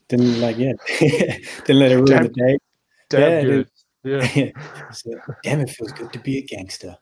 Didn't 0.08 0.40
like 0.40 0.58
yeah. 0.58 0.74
Didn't 1.00 1.80
let 1.80 1.92
it 1.92 1.96
ruin 1.96 2.06
damn, 2.06 2.24
the 2.24 2.30
day. 2.30 2.58
Damn 3.10 3.32
yeah, 3.32 3.42
good. 3.42 3.68
Yeah. 4.04 4.52
so, 4.92 5.12
damn, 5.44 5.62
it 5.62 5.70
feels 5.70 5.92
good 5.92 6.14
to 6.14 6.20
be 6.20 6.38
a 6.38 6.42
gangster. 6.42 6.98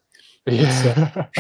Yeah. 0.46 1.28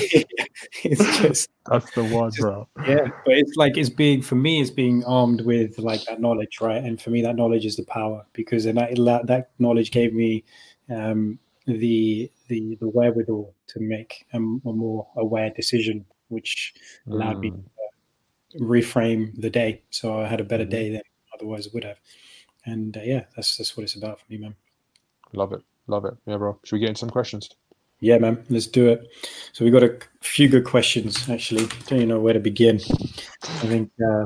it's 0.84 1.20
just 1.20 1.50
that's 1.66 1.92
the 1.92 2.04
one, 2.04 2.32
bro. 2.38 2.68
Yeah, 2.86 3.08
but 3.26 3.36
it's 3.36 3.56
like 3.56 3.78
it's 3.78 3.90
being 3.90 4.22
for 4.22 4.36
me, 4.36 4.62
it's 4.62 4.70
being 4.70 5.04
armed 5.06 5.42
with 5.42 5.80
like 5.80 6.04
that 6.06 6.20
knowledge, 6.20 6.60
right? 6.62 6.84
And 6.84 7.02
for 7.02 7.10
me, 7.10 7.22
that 7.22 7.36
knowledge 7.36 7.66
is 7.66 7.78
the 7.78 7.86
power 7.86 8.26
because 8.34 8.66
and 8.66 8.78
that 8.78 9.28
that 9.28 9.52
knowledge 9.60 9.92
gave 9.92 10.14
me 10.14 10.44
um, 10.90 11.40
the 11.66 12.32
the 12.48 12.76
the 12.82 12.88
wherewithal 12.90 13.54
to 13.68 13.80
make 13.80 14.26
a, 14.34 14.38
a 14.38 14.40
more 14.40 15.08
aware 15.16 15.50
decision, 15.52 16.06
which 16.30 16.74
allowed 17.08 17.38
mm. 17.38 17.42
me 17.42 17.54
to 18.52 18.58
reframe 18.60 19.40
the 19.40 19.50
day, 19.50 19.84
so 19.90 20.20
I 20.20 20.28
had 20.28 20.40
a 20.40 20.44
better 20.44 20.66
mm. 20.66 20.70
day 20.70 20.92
than 20.92 21.02
otherwise 21.34 21.68
I 21.68 21.72
would 21.74 21.84
have. 21.84 22.00
And 22.66 22.98
uh, 22.98 23.02
yeah, 23.04 23.26
that's 23.36 23.58
that's 23.58 23.76
what 23.76 23.84
it's 23.84 23.96
about 23.96 24.20
for 24.20 24.26
me, 24.30 24.38
man. 24.38 24.56
Love 25.34 25.54
it, 25.54 25.62
love 25.88 26.06
it. 26.06 26.16
Yeah, 26.26 26.38
bro. 26.38 26.60
Should 26.64 26.76
we 26.76 26.80
get 26.80 26.90
into 26.90 27.00
some 27.00 27.10
questions? 27.10 27.50
Yeah, 28.02 28.18
man, 28.18 28.44
let's 28.50 28.68
do 28.68 28.88
it. 28.88 29.08
So 29.52 29.66
we 29.66 29.72
got 29.72 29.84
a 29.84 29.98
few 30.22 30.48
good 30.48 30.64
questions 30.64 31.30
actually. 31.30 31.66
Don't 31.88 31.98
even 31.98 32.10
know 32.10 32.20
where 32.20 32.34
to 32.34 32.40
begin. 32.40 32.78
I 32.78 33.68
think 33.68 33.92
uh, 34.10 34.26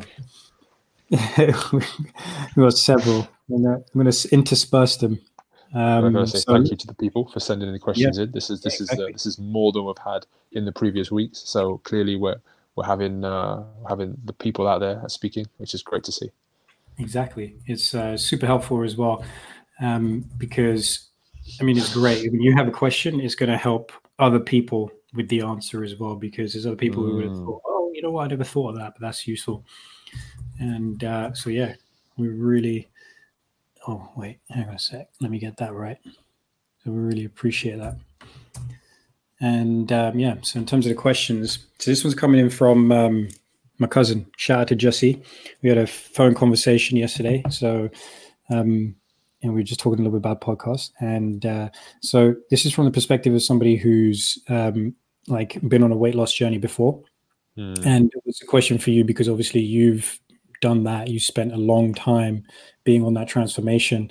we 2.55 2.63
got 2.63 2.73
several. 2.73 3.27
I'm 3.49 3.83
going 3.93 4.11
to 4.11 4.29
intersperse 4.31 4.97
them. 4.97 5.19
Um, 5.73 6.05
I'm 6.05 6.13
going 6.13 6.25
to 6.25 6.31
say 6.31 6.39
so, 6.39 6.53
thank 6.53 6.69
you 6.69 6.77
to 6.77 6.87
the 6.87 6.93
people 6.93 7.27
for 7.29 7.39
sending 7.39 7.67
any 7.67 7.79
questions 7.79 8.17
yeah, 8.17 8.25
in. 8.25 8.31
This 8.31 8.49
is 8.49 8.61
this 8.61 8.79
exactly. 8.79 9.05
is 9.05 9.09
uh, 9.09 9.13
this 9.13 9.25
is 9.25 9.39
more 9.39 9.71
than 9.71 9.85
we've 9.85 9.97
had 9.97 10.25
in 10.51 10.65
the 10.65 10.71
previous 10.71 11.11
weeks. 11.11 11.39
So 11.45 11.79
clearly 11.79 12.15
we're 12.15 12.41
we're 12.75 12.85
having 12.85 13.23
uh, 13.23 13.63
having 13.89 14.17
the 14.25 14.33
people 14.33 14.67
out 14.67 14.79
there 14.79 15.01
speaking, 15.07 15.47
which 15.57 15.73
is 15.73 15.81
great 15.81 16.03
to 16.03 16.11
see. 16.11 16.29
Exactly, 16.99 17.55
it's 17.65 17.95
uh, 17.95 18.15
super 18.17 18.45
helpful 18.45 18.83
as 18.83 18.95
well 18.95 19.25
um, 19.81 20.25
because 20.37 21.09
I 21.59 21.63
mean, 21.63 21.77
it's 21.77 21.93
great. 21.93 22.31
When 22.31 22.41
you 22.41 22.55
have 22.55 22.67
a 22.67 22.71
question, 22.71 23.19
it's 23.19 23.35
going 23.35 23.49
to 23.51 23.57
help 23.57 23.91
other 24.19 24.39
people 24.39 24.91
with 25.13 25.27
the 25.29 25.41
answer 25.41 25.83
as 25.83 25.95
well, 25.97 26.15
because 26.15 26.53
there's 26.53 26.65
other 26.65 26.75
people 26.75 27.03
mm. 27.03 27.07
who 27.07 27.15
would 27.17 27.25
have 27.25 27.35
thought, 27.35 27.61
oh, 27.65 27.91
you 27.93 28.01
know 28.01 28.11
what, 28.11 28.25
I 28.25 28.27
never 28.27 28.43
thought 28.43 28.69
of 28.69 28.75
that, 28.77 28.93
but 28.93 29.01
that's 29.01 29.27
useful. 29.27 29.65
And 30.59 31.03
uh, 31.03 31.33
so, 31.33 31.49
yeah, 31.49 31.75
we 32.17 32.29
really, 32.29 32.87
oh, 33.87 34.09
wait, 34.15 34.39
hang 34.49 34.67
on 34.67 34.75
a 34.75 34.79
sec. 34.79 35.09
Let 35.21 35.31
me 35.31 35.39
get 35.39 35.57
that 35.57 35.73
right. 35.73 35.97
So 36.83 36.91
we 36.91 36.97
really 36.97 37.25
appreciate 37.25 37.77
that. 37.77 37.97
And 39.39 39.91
um, 39.91 40.17
yeah, 40.19 40.35
so 40.41 40.59
in 40.59 40.65
terms 40.65 40.85
of 40.85 40.89
the 40.89 40.95
questions, 40.95 41.59
so 41.79 41.91
this 41.91 42.03
one's 42.03 42.15
coming 42.15 42.39
in 42.39 42.49
from 42.49 42.91
um, 42.91 43.27
my 43.77 43.87
cousin. 43.87 44.25
Shout 44.37 44.61
out 44.61 44.67
to 44.69 44.75
Jesse. 44.75 45.21
We 45.61 45.69
had 45.69 45.77
a 45.77 45.87
phone 45.87 46.33
conversation 46.33 46.97
yesterday. 46.97 47.43
So, 47.49 47.89
um, 48.49 48.95
and 49.41 49.53
we 49.53 49.59
were 49.59 49.63
just 49.63 49.79
talking 49.79 49.99
a 49.99 50.03
little 50.03 50.17
bit 50.17 50.25
about 50.25 50.41
podcasts. 50.41 50.91
And 50.99 51.45
uh, 51.45 51.69
so 52.01 52.35
this 52.49 52.65
is 52.65 52.73
from 52.73 52.85
the 52.85 52.91
perspective 52.91 53.33
of 53.33 53.43
somebody 53.43 53.75
who's 53.75 54.37
um, 54.47 54.95
like 55.27 55.59
been 55.67 55.83
on 55.83 55.91
a 55.91 55.97
weight 55.97 56.15
loss 56.15 56.33
journey 56.33 56.57
before. 56.57 57.01
Mm. 57.57 57.85
And 57.85 58.11
it 58.13 58.23
was 58.25 58.41
a 58.41 58.45
question 58.45 58.77
for 58.77 58.91
you 58.91 59.03
because 59.03 59.27
obviously 59.27 59.61
you've 59.61 60.19
done 60.63 60.85
that. 60.85 61.09
You 61.09 61.19
spent 61.19 61.51
a 61.51 61.57
long 61.57 61.93
time 61.93 62.45
being 62.85 63.03
on 63.03 63.13
that 63.15 63.27
transformation. 63.27 64.09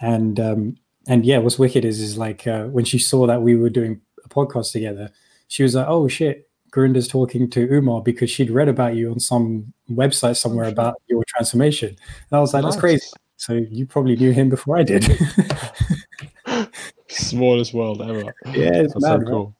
And 0.00 0.38
um, 0.38 0.76
and 1.08 1.26
yeah, 1.26 1.38
what's 1.38 1.58
wicked 1.58 1.84
is 1.84 2.00
is 2.00 2.16
like 2.16 2.46
uh, 2.46 2.66
when 2.66 2.84
she 2.84 2.98
saw 2.98 3.26
that 3.26 3.42
we 3.42 3.56
were 3.56 3.68
doing 3.68 4.00
a 4.24 4.28
podcast 4.28 4.72
together, 4.72 5.10
she 5.48 5.64
was 5.64 5.74
like, 5.74 5.86
"Oh 5.88 6.06
shit, 6.06 6.48
Gurinda's 6.70 7.08
talking 7.08 7.50
to 7.50 7.68
Umar 7.72 8.00
because 8.00 8.30
she'd 8.30 8.50
read 8.50 8.68
about 8.68 8.94
you 8.94 9.10
on 9.10 9.18
some 9.18 9.72
website 9.90 10.36
somewhere 10.36 10.66
oh, 10.66 10.70
about 10.70 11.02
your 11.08 11.24
transformation." 11.26 11.88
And 11.88 12.38
I 12.38 12.40
was 12.40 12.54
like, 12.54 12.62
nice. 12.62 12.74
"That's 12.74 12.80
crazy." 12.80 13.08
So 13.36 13.54
you 13.54 13.86
probably 13.86 14.16
knew 14.16 14.32
him 14.32 14.48
before 14.48 14.78
I 14.78 14.84
did. 14.84 15.04
Smallest 17.08 17.74
world 17.74 18.02
ever. 18.02 18.34
Yeah, 18.46 18.82
it's 18.82 18.94
That's 18.94 19.04
mad, 19.04 19.20
so 19.20 19.26
cool. 19.26 19.54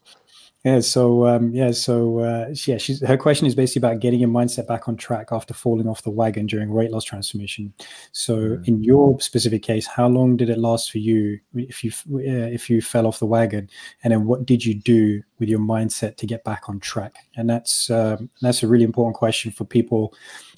Yeah, 0.65 0.81
so 0.81 1.25
um, 1.29 1.53
yeah, 1.53 1.71
so 1.71 2.19
uh, 2.19 2.53
yeah, 2.67 2.79
she's 2.79 3.01
her 3.07 3.17
question 3.17 3.47
is 3.47 3.55
basically 3.55 3.87
about 3.87 4.01
getting 4.01 4.19
your 4.19 4.29
mindset 4.29 4.67
back 4.67 4.89
on 4.89 4.97
track 4.97 5.29
after 5.31 5.55
falling 5.55 5.87
off 5.87 6.03
the 6.03 6.11
wagon 6.11 6.47
during 6.47 6.73
weight 6.73 6.91
loss 6.91 7.05
transformation. 7.05 7.73
So, 8.11 8.37
mm. 8.37 8.67
in 8.67 8.83
your 8.83 9.21
specific 9.21 9.63
case, 9.63 9.87
how 9.87 10.09
long 10.09 10.37
did 10.37 10.51
it 10.51 10.59
last 10.59 10.91
for 10.91 10.99
you 10.99 11.39
if 11.55 11.85
you 11.85 11.93
uh, 12.13 12.51
if 12.51 12.69
you 12.69 12.83
fell 12.83 13.07
off 13.07 13.21
the 13.21 13.27
wagon, 13.27 13.71
and 14.03 14.13
then 14.13 14.27
what 14.27 14.47
did 14.47 14.65
you 14.65 14.75
do 14.75 15.23
with 15.39 15.49
your 15.49 15.61
mindset 15.61 16.17
to 16.17 16.27
get 16.27 16.43
back 16.43 16.69
on 16.69 16.81
track? 16.81 17.15
And 17.37 17.49
that's 17.49 17.89
um, 17.89 18.29
that's 18.43 18.65
a 18.65 18.69
really 18.69 18.85
important 18.85 19.17
question 19.17 19.53
for 19.53 19.65
people 19.65 20.13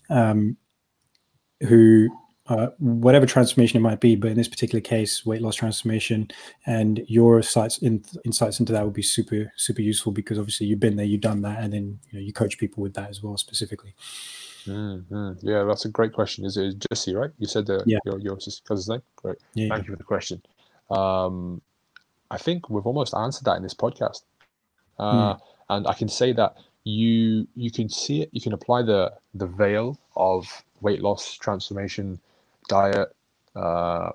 um, 0.09 0.57
who 1.69 2.09
uh, 2.51 2.67
whatever 2.79 3.27
transformation 3.27 3.77
it 3.77 3.81
might 3.81 4.01
be, 4.01 4.17
but 4.17 4.29
in 4.29 4.37
this 4.37 4.49
particular 4.49 4.81
case, 4.81 5.25
weight 5.25 5.41
loss 5.41 5.55
transformation, 5.55 6.29
and 6.67 7.05
your 7.07 7.43
sites 7.43 7.79
in, 7.79 8.05
insights 8.25 8.59
into 8.59 8.73
that 8.73 8.85
would 8.85 8.93
be 8.93 9.03
super 9.03 9.53
super 9.55 9.83
useful 9.83 10.11
because 10.11 10.37
obviously 10.37 10.67
you've 10.67 10.81
been 10.81 10.97
there, 10.97 11.07
you've 11.07 11.21
done 11.21 11.43
that, 11.43 11.63
and 11.63 11.73
then 11.73 12.01
you 12.11 12.19
know 12.19 12.25
you 12.25 12.33
coach 12.33 12.59
people 12.59 12.83
with 12.83 12.95
that 12.95 13.09
as 13.09 13.23
well 13.23 13.37
specifically. 13.37 13.95
Mm-hmm. 14.67 15.47
Yeah, 15.47 15.63
that's 15.63 15.85
a 15.85 15.89
great 15.89 16.13
question. 16.13 16.45
Is 16.45 16.57
it 16.57 16.85
Jesse, 16.91 17.15
right? 17.15 17.31
You 17.39 17.47
said 17.47 17.67
that 17.67 17.85
yeah. 17.87 17.99
your 18.05 18.19
your 18.19 18.37
cousin's 18.37 18.89
name. 18.89 19.03
Great. 19.15 19.39
Yeah, 19.55 19.69
Thank 19.69 19.85
yeah. 19.85 19.87
you 19.87 19.93
for 19.93 19.99
the 19.99 20.05
question. 20.05 20.43
Um, 20.91 21.63
I 22.33 22.37
think 22.37 22.69
we've 22.69 22.87
almost 22.87 23.15
answered 23.15 23.45
that 23.45 23.59
in 23.59 23.63
this 23.63 23.75
podcast, 23.75 24.23
uh, 24.99 25.35
mm. 25.35 25.41
and 25.69 25.87
I 25.87 25.95
can 25.95 26.09
say 26.09 26.33
that 26.33 26.57
you 26.83 27.47
you 27.55 27.71
can 27.71 27.89
see 27.89 28.23
it. 28.23 28.31
You 28.33 28.41
can 28.41 28.55
apply 28.55 28.83
the 28.83 29.13
the 29.35 29.47
veil 29.47 30.01
of 30.17 30.65
weight 30.81 31.01
loss 31.01 31.35
transformation 31.35 32.19
diet, 32.71 33.09
uh, 33.57 34.13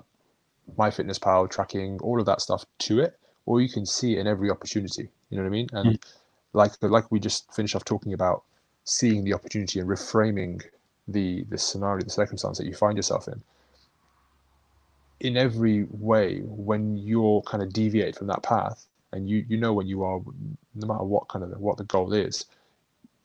MyFitnessPal 0.78 1.50
tracking, 1.50 2.00
all 2.00 2.18
of 2.18 2.26
that 2.26 2.40
stuff 2.40 2.64
to 2.78 3.00
it, 3.00 3.18
or 3.44 3.60
you 3.60 3.68
can 3.68 3.84
see 3.84 4.16
it 4.16 4.20
in 4.20 4.26
every 4.26 4.50
opportunity. 4.50 5.10
You 5.30 5.36
know 5.36 5.42
what 5.42 5.48
I 5.48 5.50
mean? 5.50 5.68
And 5.72 5.88
mm. 5.90 6.02
like 6.54 6.72
like 6.82 7.12
we 7.12 7.20
just 7.20 7.52
finished 7.54 7.76
off 7.76 7.84
talking 7.84 8.14
about 8.14 8.42
seeing 8.84 9.24
the 9.24 9.34
opportunity 9.34 9.78
and 9.78 9.88
reframing 9.88 10.62
the 11.06 11.44
the 11.50 11.58
scenario, 11.58 12.02
the 12.02 12.10
circumstance 12.10 12.58
that 12.58 12.66
you 12.66 12.74
find 12.74 12.96
yourself 12.96 13.28
in. 13.28 13.42
In 15.20 15.36
every 15.36 15.86
way, 15.90 16.40
when 16.44 16.96
you're 16.96 17.42
kind 17.42 17.62
of 17.62 17.72
deviate 17.72 18.16
from 18.16 18.26
that 18.28 18.42
path, 18.42 18.86
and 19.12 19.28
you 19.28 19.44
you 19.48 19.58
know 19.58 19.74
when 19.74 19.86
you 19.86 20.02
are, 20.02 20.20
no 20.74 20.86
matter 20.86 21.04
what 21.04 21.28
kind 21.28 21.44
of 21.44 21.60
what 21.60 21.76
the 21.76 21.84
goal 21.84 22.12
is, 22.14 22.46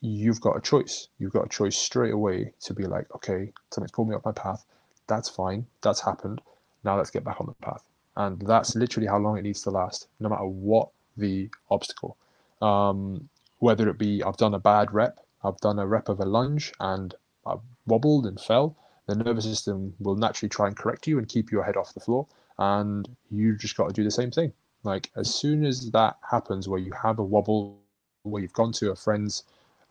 you've 0.02 0.40
got 0.40 0.56
a 0.56 0.60
choice. 0.60 1.08
You've 1.18 1.32
got 1.32 1.46
a 1.46 1.48
choice 1.48 1.76
straight 1.76 2.12
away 2.12 2.52
to 2.60 2.74
be 2.74 2.84
like, 2.84 3.06
okay, 3.14 3.52
something's 3.70 3.92
pulled 3.92 4.08
me 4.08 4.14
off 4.14 4.24
my 4.24 4.32
path 4.32 4.64
that's 5.06 5.28
fine. 5.28 5.66
That's 5.82 6.00
happened. 6.00 6.40
Now 6.84 6.96
let's 6.96 7.10
get 7.10 7.24
back 7.24 7.40
on 7.40 7.46
the 7.46 7.66
path. 7.66 7.84
And 8.16 8.40
that's 8.42 8.74
literally 8.74 9.06
how 9.06 9.18
long 9.18 9.38
it 9.38 9.42
needs 9.42 9.62
to 9.62 9.70
last, 9.70 10.08
no 10.20 10.28
matter 10.28 10.44
what 10.44 10.88
the 11.16 11.48
obstacle. 11.70 12.16
Um, 12.60 13.28
whether 13.58 13.88
it 13.88 13.98
be 13.98 14.22
I've 14.22 14.36
done 14.36 14.54
a 14.54 14.58
bad 14.58 14.92
rep, 14.92 15.20
I've 15.44 15.58
done 15.58 15.78
a 15.78 15.86
rep 15.86 16.08
of 16.08 16.20
a 16.20 16.24
lunge 16.24 16.72
and 16.80 17.14
I've 17.46 17.60
wobbled 17.86 18.26
and 18.26 18.40
fell, 18.40 18.76
the 19.06 19.14
nervous 19.14 19.44
system 19.44 19.94
will 19.98 20.16
naturally 20.16 20.48
try 20.48 20.66
and 20.68 20.76
correct 20.76 21.06
you 21.06 21.18
and 21.18 21.28
keep 21.28 21.50
your 21.50 21.64
head 21.64 21.76
off 21.76 21.94
the 21.94 22.00
floor. 22.00 22.26
And 22.58 23.08
you 23.30 23.56
just 23.56 23.76
got 23.76 23.88
to 23.88 23.92
do 23.92 24.04
the 24.04 24.10
same 24.10 24.30
thing. 24.30 24.52
Like 24.84 25.10
as 25.16 25.32
soon 25.34 25.64
as 25.64 25.90
that 25.92 26.16
happens, 26.28 26.68
where 26.68 26.80
you 26.80 26.92
have 26.92 27.18
a 27.18 27.24
wobble, 27.24 27.78
where 28.22 28.42
you've 28.42 28.52
gone 28.52 28.72
to 28.72 28.90
a 28.90 28.96
friend's 28.96 29.44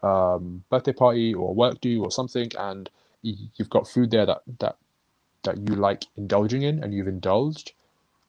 um, 0.03 0.63
birthday 0.69 0.93
party 0.93 1.33
or 1.33 1.53
work 1.53 1.79
do 1.81 2.03
or 2.03 2.11
something, 2.11 2.49
and 2.57 2.89
you've 3.21 3.69
got 3.69 3.87
food 3.87 4.11
there 4.11 4.25
that 4.25 4.41
that 4.59 4.77
that 5.43 5.57
you 5.57 5.75
like 5.75 6.05
indulging 6.17 6.63
in 6.63 6.83
and 6.83 6.93
you've 6.93 7.07
indulged. 7.07 7.73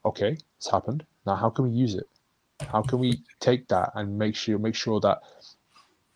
Okay, 0.04 0.36
it's 0.56 0.70
happened. 0.70 1.04
Now, 1.26 1.36
how 1.36 1.50
can 1.50 1.66
we 1.66 1.70
use 1.70 1.94
it? 1.94 2.08
How 2.70 2.82
can 2.82 2.98
we 2.98 3.20
take 3.40 3.68
that 3.68 3.92
and 3.94 4.18
make 4.18 4.36
sure 4.36 4.58
make 4.58 4.74
sure 4.74 5.00
that 5.00 5.22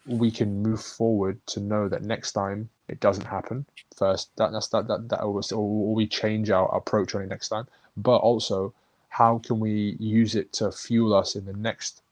we 0.07 0.31
can 0.31 0.63
move 0.63 0.81
forward 0.81 1.45
to 1.47 1.61
know 1.61 1.89
that 1.89 2.03
next 2.03 2.33
time 2.33 2.69
it 2.89 3.01
doesn't 3.01 3.25
happen. 3.25 3.67
First, 3.97 4.31
that 4.37 4.53
that's 4.53 4.69
that 4.69 4.87
that 4.89 5.09
that 5.09 5.21
always, 5.21 5.53
or 5.53 5.95
we 5.95 6.07
change 6.07 6.51
our 6.51 6.73
approach 6.75 7.15
on 7.15 7.23
it 7.23 7.29
next 7.29 7.49
time. 7.49 7.67
But 7.97 8.19
also, 8.19 8.73
how 9.09 9.39
can 9.39 9.59
we 9.59 9.97
use 9.99 10.35
it 10.35 10.53
to 10.55 10.71
fuel 10.71 11.15
us 11.15 11.35
in 11.35 11.45
the 11.45 11.53
next 11.53 12.03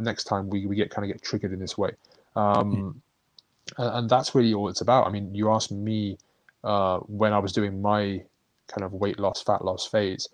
next 0.00 0.24
time 0.24 0.50
we, 0.50 0.66
we 0.66 0.76
get 0.76 0.90
kind 0.90 1.04
of 1.04 1.12
get 1.12 1.22
triggered 1.22 1.52
in 1.52 1.58
this 1.58 1.76
way? 1.76 1.90
Um, 2.36 3.02
and, 3.76 3.94
and, 3.94 4.10
that's 4.10 4.34
really 4.34 4.54
all 4.54 4.68
it's 4.68 4.80
about. 4.80 5.06
I 5.06 5.10
mean, 5.10 5.34
you 5.34 5.50
asked 5.50 5.72
me 5.72 6.18
uh, 6.64 6.98
when 7.00 7.32
I 7.32 7.38
was 7.38 7.52
doing 7.52 7.82
my 7.82 8.22
kind 8.68 8.84
of 8.84 8.92
weight 8.92 9.18
loss, 9.18 9.42
fat 9.42 9.64
loss 9.64 9.86
phase 9.86 10.28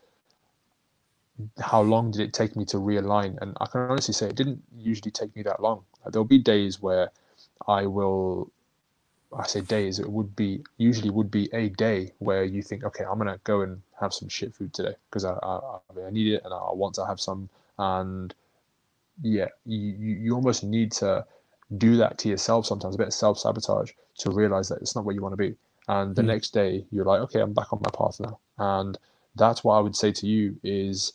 how 1.61 1.81
long 1.81 2.11
did 2.11 2.21
it 2.21 2.33
take 2.33 2.57
me 2.57 2.65
to 2.67 2.77
realign? 2.79 3.39
And 3.41 3.57
I 3.61 3.67
can 3.67 3.83
honestly 3.83 4.15
say 4.15 4.29
it 4.29 4.37
didn't 4.37 4.63
usually 4.77 5.11
take 5.11 5.35
me 5.37 5.43
that 5.45 5.61
long. 5.61 5.85
There'll 6.07 6.25
be 6.25 6.39
days 6.39 6.81
where 6.81 7.11
I 7.67 7.87
will, 7.87 8.51
I 9.37 9.47
say 9.47 9.61
days, 9.61 9.99
it 9.99 10.11
would 10.11 10.35
be, 10.35 10.65
usually 10.79 11.11
would 11.11 11.31
be 11.31 11.49
a 11.53 11.69
day 11.69 12.13
where 12.19 12.45
you 12.45 12.63
think, 12.63 12.85
okay, 12.85 13.05
I'm 13.05 13.19
going 13.19 13.33
to 13.33 13.41
go 13.45 13.61
and 13.61 13.83
have 14.01 14.13
some 14.13 14.29
shit 14.29 14.55
food 14.55 14.73
today 14.73 14.95
because 15.11 15.25
I, 15.25 15.33
I, 15.33 15.79
I 16.07 16.11
need 16.11 16.35
it 16.35 16.43
and 16.45 16.53
I 16.53 16.73
want 16.73 16.95
to 16.97 17.07
have 17.07 17.21
some. 17.21 17.49
And 17.79 18.35
yeah, 19.23 19.49
you, 19.65 19.79
you 19.79 20.35
almost 20.35 20.65
need 20.65 20.93
to 20.93 21.25
do 21.77 21.97
that 21.99 22.19
to 22.19 22.29
yourself 22.29 22.67
sometimes, 22.67 22.95
a 22.95 22.99
bit 22.99 23.09
of 23.09 23.15
self 23.15 23.39
sabotage 23.39 23.93
to 24.19 24.31
realize 24.31 24.69
that 24.71 24.81
it's 24.81 24.97
not 24.97 25.05
where 25.05 25.15
you 25.15 25.23
want 25.23 25.35
to 25.35 25.37
be. 25.37 25.55
And 25.89 26.15
the 26.15 26.23
mm. 26.23 26.27
next 26.27 26.51
day 26.55 26.85
you're 26.91 27.05
like, 27.05 27.21
okay, 27.23 27.41
I'm 27.41 27.55
back 27.55 27.73
on 27.73 27.81
my 27.83 27.91
path 27.97 28.21
now. 28.21 28.39
And 28.59 28.99
that's 29.35 29.65
what 29.65 29.75
I 29.75 29.81
would 29.81 29.97
say 29.97 30.13
to 30.13 30.27
you 30.27 30.57
is, 30.63 31.13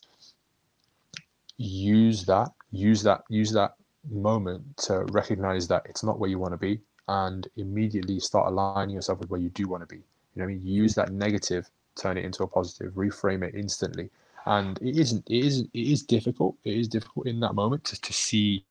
use 1.58 2.26
that 2.26 2.50
use 2.72 3.04
that 3.04 3.24
use 3.30 3.52
that 3.52 3.76
moment 4.10 4.64
to 4.78 5.06
recognize 5.12 5.68
that 5.68 5.84
it's 5.86 6.04
not 6.04 6.20
where 6.20 6.30
you 6.30 6.40
want 6.40 6.54
to 6.54 6.58
be 6.58 6.80
and 7.08 7.48
immediately 7.58 8.20
start 8.20 8.48
aligning 8.48 8.96
yourself 8.96 9.20
with 9.20 9.30
where 9.30 9.40
you 9.40 9.50
do 9.50 9.68
want 9.68 9.82
to 9.82 9.88
be 9.88 9.98
you 9.98 10.38
know 10.38 10.44
i 10.44 10.48
mean 10.48 10.62
use 10.66 10.96
that 10.96 11.12
negative 11.12 11.70
turn 11.96 12.18
it 12.18 12.26
into 12.26 12.44
a 12.44 12.48
positive 12.48 12.92
reframe 12.94 13.44
it 13.44 13.56
instantly 13.56 14.10
and 14.46 14.78
it 14.82 14.98
isn't 14.98 15.26
it 15.30 15.46
isn't 15.46 15.70
it 15.74 15.88
is 15.88 16.04
difficult 16.04 16.56
it 16.64 16.76
is 16.76 16.88
difficult 16.88 17.28
in 17.28 17.40
that 17.40 17.54
moment 17.54 17.84
to, 17.84 18.00
to 18.02 18.12
see 18.12 18.66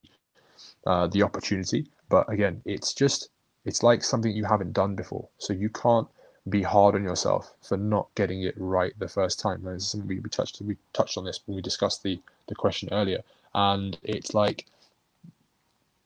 uh, 0.85 1.07
the 1.07 1.23
opportunity 1.23 1.87
but 2.09 2.29
again 2.31 2.61
it's 2.65 2.93
just 2.93 3.29
it's 3.65 3.83
like 3.83 4.03
something 4.03 4.35
you 4.35 4.45
haven't 4.45 4.73
done 4.73 4.95
before 4.95 5.27
so 5.37 5.53
you 5.53 5.69
can't 5.69 6.07
be 6.49 6.61
hard 6.61 6.95
on 6.95 7.03
yourself 7.03 7.53
for 7.61 7.77
not 7.77 8.13
getting 8.15 8.43
it 8.43 8.55
right 8.57 8.93
the 8.99 9.07
first 9.07 9.39
time. 9.39 9.63
we, 10.05 10.19
we 10.19 10.29
touched 10.29 10.61
we 10.61 10.75
touched 10.91 11.17
on 11.17 11.23
this 11.23 11.39
when 11.45 11.55
we 11.55 11.61
discussed 11.61 12.03
the 12.03 12.19
the 12.47 12.55
question 12.55 12.89
earlier, 12.91 13.23
and 13.55 13.97
it's 14.03 14.33
like 14.33 14.65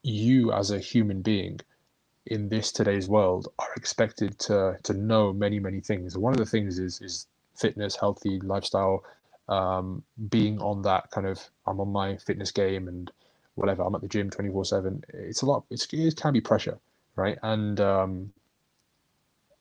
you 0.03 0.51
as 0.51 0.69
a 0.71 0.79
human 0.79 1.21
being 1.21 1.59
in 2.27 2.49
this 2.49 2.71
today's 2.71 3.07
world 3.07 3.47
are 3.57 3.73
expected 3.75 4.37
to 4.39 4.77
to 4.83 4.93
know 4.93 5.33
many 5.33 5.59
many 5.59 5.79
things. 5.81 6.17
One 6.17 6.33
of 6.33 6.39
the 6.39 6.45
things 6.45 6.77
is 6.77 7.01
is 7.01 7.25
fitness, 7.55 7.95
healthy 7.95 8.39
lifestyle, 8.41 9.03
um, 9.49 10.03
being 10.29 10.61
on 10.61 10.83
that 10.83 11.09
kind 11.09 11.25
of 11.25 11.39
I'm 11.65 11.79
on 11.79 11.91
my 11.91 12.17
fitness 12.17 12.51
game 12.51 12.87
and 12.87 13.09
whatever. 13.55 13.81
I'm 13.81 13.95
at 13.95 14.01
the 14.01 14.07
gym 14.07 14.29
24 14.29 14.65
seven. 14.65 15.03
It's 15.13 15.41
a 15.41 15.47
lot. 15.47 15.63
It's, 15.71 15.87
it 15.91 16.15
can 16.15 16.33
be 16.33 16.41
pressure, 16.41 16.77
right? 17.17 17.37
And 17.43 17.81
um, 17.81 18.31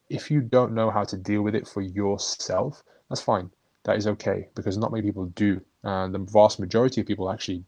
if 0.08 0.30
you 0.30 0.40
don't 0.40 0.72
know 0.74 0.90
how 0.90 1.02
to 1.04 1.16
deal 1.16 1.42
with 1.42 1.56
it 1.56 1.66
for 1.66 1.80
yourself, 1.80 2.84
that's 3.08 3.20
fine. 3.20 3.50
That 3.84 3.96
is 3.96 4.06
okay 4.06 4.48
because 4.54 4.76
not 4.76 4.92
many 4.92 5.02
people 5.02 5.26
do. 5.26 5.60
And 5.82 6.14
the 6.14 6.18
vast 6.18 6.60
majority 6.60 7.00
of 7.00 7.06
people 7.06 7.30
actually 7.30 7.64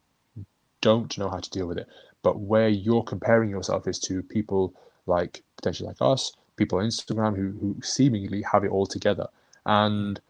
don't 0.80 1.16
know 1.18 1.28
how 1.28 1.38
to 1.38 1.50
deal 1.50 1.66
with 1.66 1.78
it. 1.78 1.88
But 2.22 2.40
where 2.40 2.68
you're 2.68 3.02
comparing 3.02 3.50
yourself 3.50 3.88
is 3.88 3.98
to 4.00 4.22
people 4.22 4.74
like 5.06 5.42
potentially 5.56 5.88
like 5.88 5.96
us, 6.00 6.32
people 6.56 6.78
on 6.78 6.86
Instagram 6.86 7.36
who, 7.36 7.52
who 7.60 7.76
seemingly 7.82 8.42
have 8.42 8.64
it 8.64 8.70
all 8.70 8.86
together. 8.86 9.26
And 9.66 10.20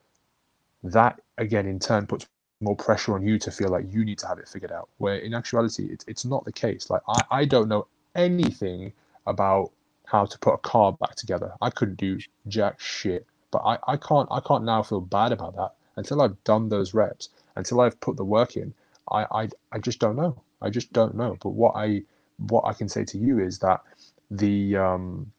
that 0.85 1.21
again 1.37 1.67
in 1.67 1.81
turn 1.81 2.07
puts 2.07 2.27
more 2.61 2.77
pressure 2.77 3.15
on 3.15 3.27
you 3.27 3.39
to 3.39 3.51
feel 3.51 3.69
like 3.69 3.93
you 3.93 4.05
need 4.05 4.19
to 4.19 4.27
have 4.29 4.39
it 4.39 4.49
figured 4.49 4.73
out. 4.73 4.89
Where 4.99 5.17
in 5.17 5.35
actuality, 5.35 5.87
it, 5.87 6.05
it's 6.07 6.25
not 6.25 6.45
the 6.45 6.53
case. 6.53 6.91
Like 6.91 7.03
I, 7.09 7.23
I 7.31 7.45
don't 7.45 7.69
know 7.69 7.87
anything 8.15 8.93
about 9.29 9.71
how 10.07 10.25
to 10.25 10.39
put 10.39 10.55
a 10.55 10.59
car 10.59 10.93
back 10.93 11.15
together. 11.15 11.53
I 11.61 11.71
couldn't 11.71 11.99
do 11.99 12.19
jack 12.47 12.81
shit. 12.81 13.27
But 13.51 13.63
I, 13.65 13.79
I 13.87 13.97
can't 13.97 14.29
I 14.31 14.41
can't 14.41 14.65
now 14.65 14.83
feel 14.83 15.01
bad 15.01 15.33
about 15.33 15.57
that 15.57 15.73
until 15.97 16.21
I've 16.21 16.43
done 16.45 16.69
those 16.69 16.95
reps, 16.95 17.31
until 17.57 17.81
I've 17.81 17.99
put 18.01 18.17
the 18.17 18.25
work 18.25 18.57
in. 18.57 18.75
I, 19.11 19.27
I, 19.31 19.49
I 19.73 19.79
just 19.79 19.99
don't 19.99 20.17
know. 20.17 20.43
I 20.61 20.71
just 20.71 20.93
don't 20.93 21.15
know. 21.15 21.37
But 21.41 21.51
what 21.51 21.75
I 21.75 22.03
what 22.37 22.65
I 22.67 22.73
can 22.73 22.89
say 22.89 23.05
to 23.05 23.19
you 23.19 23.39
is 23.39 23.59
that 23.61 23.81
the 24.31 24.77
um, 24.77 25.33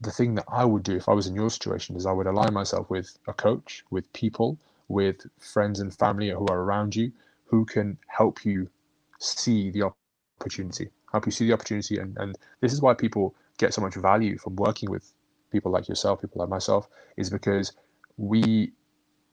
the 0.00 0.10
thing 0.10 0.34
that 0.36 0.44
I 0.48 0.64
would 0.64 0.82
do 0.82 0.96
if 0.96 1.08
I 1.08 1.12
was 1.12 1.26
in 1.26 1.34
your 1.34 1.50
situation 1.50 1.96
is 1.96 2.06
I 2.06 2.12
would 2.12 2.26
align 2.26 2.52
myself 2.54 2.88
with 2.90 3.18
a 3.26 3.32
coach, 3.32 3.84
with 3.90 4.10
people, 4.12 4.58
with 4.88 5.26
friends 5.38 5.80
and 5.80 5.94
family 5.94 6.30
who 6.30 6.46
are 6.46 6.60
around 6.60 6.96
you 6.96 7.12
who 7.46 7.64
can 7.66 7.98
help 8.06 8.44
you 8.46 8.68
see 9.18 9.70
the 9.70 9.92
opportunity, 10.40 10.88
help 11.12 11.26
you 11.26 11.32
see 11.32 11.46
the 11.46 11.52
opportunity. 11.52 11.98
And, 11.98 12.16
and 12.18 12.36
this 12.60 12.72
is 12.72 12.82
why 12.82 12.94
people 12.94 13.34
get 13.58 13.72
so 13.74 13.80
much 13.80 13.94
value 13.94 14.38
from 14.38 14.56
working 14.56 14.90
with 14.90 15.12
people 15.50 15.70
like 15.70 15.88
yourself, 15.88 16.20
people 16.20 16.40
like 16.40 16.48
myself, 16.48 16.88
is 17.16 17.30
because 17.30 17.72
we, 18.16 18.72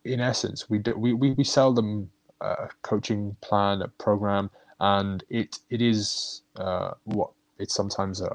in 0.04 0.20
essence, 0.20 0.70
we 0.70 0.78
do, 0.80 0.94
we, 0.96 1.14
we, 1.14 1.32
we 1.32 1.44
sell 1.44 1.74
them 1.74 2.10
a 2.42 2.70
coaching 2.84 3.36
plan, 3.42 3.82
a 3.82 3.88
program, 3.88 4.50
and 4.80 5.24
it 5.30 5.60
it 5.70 5.82
is 5.82 6.42
uh, 6.56 6.92
what 7.04 7.32
it's 7.58 7.76
sometimes 7.76 8.22
a, 8.22 8.30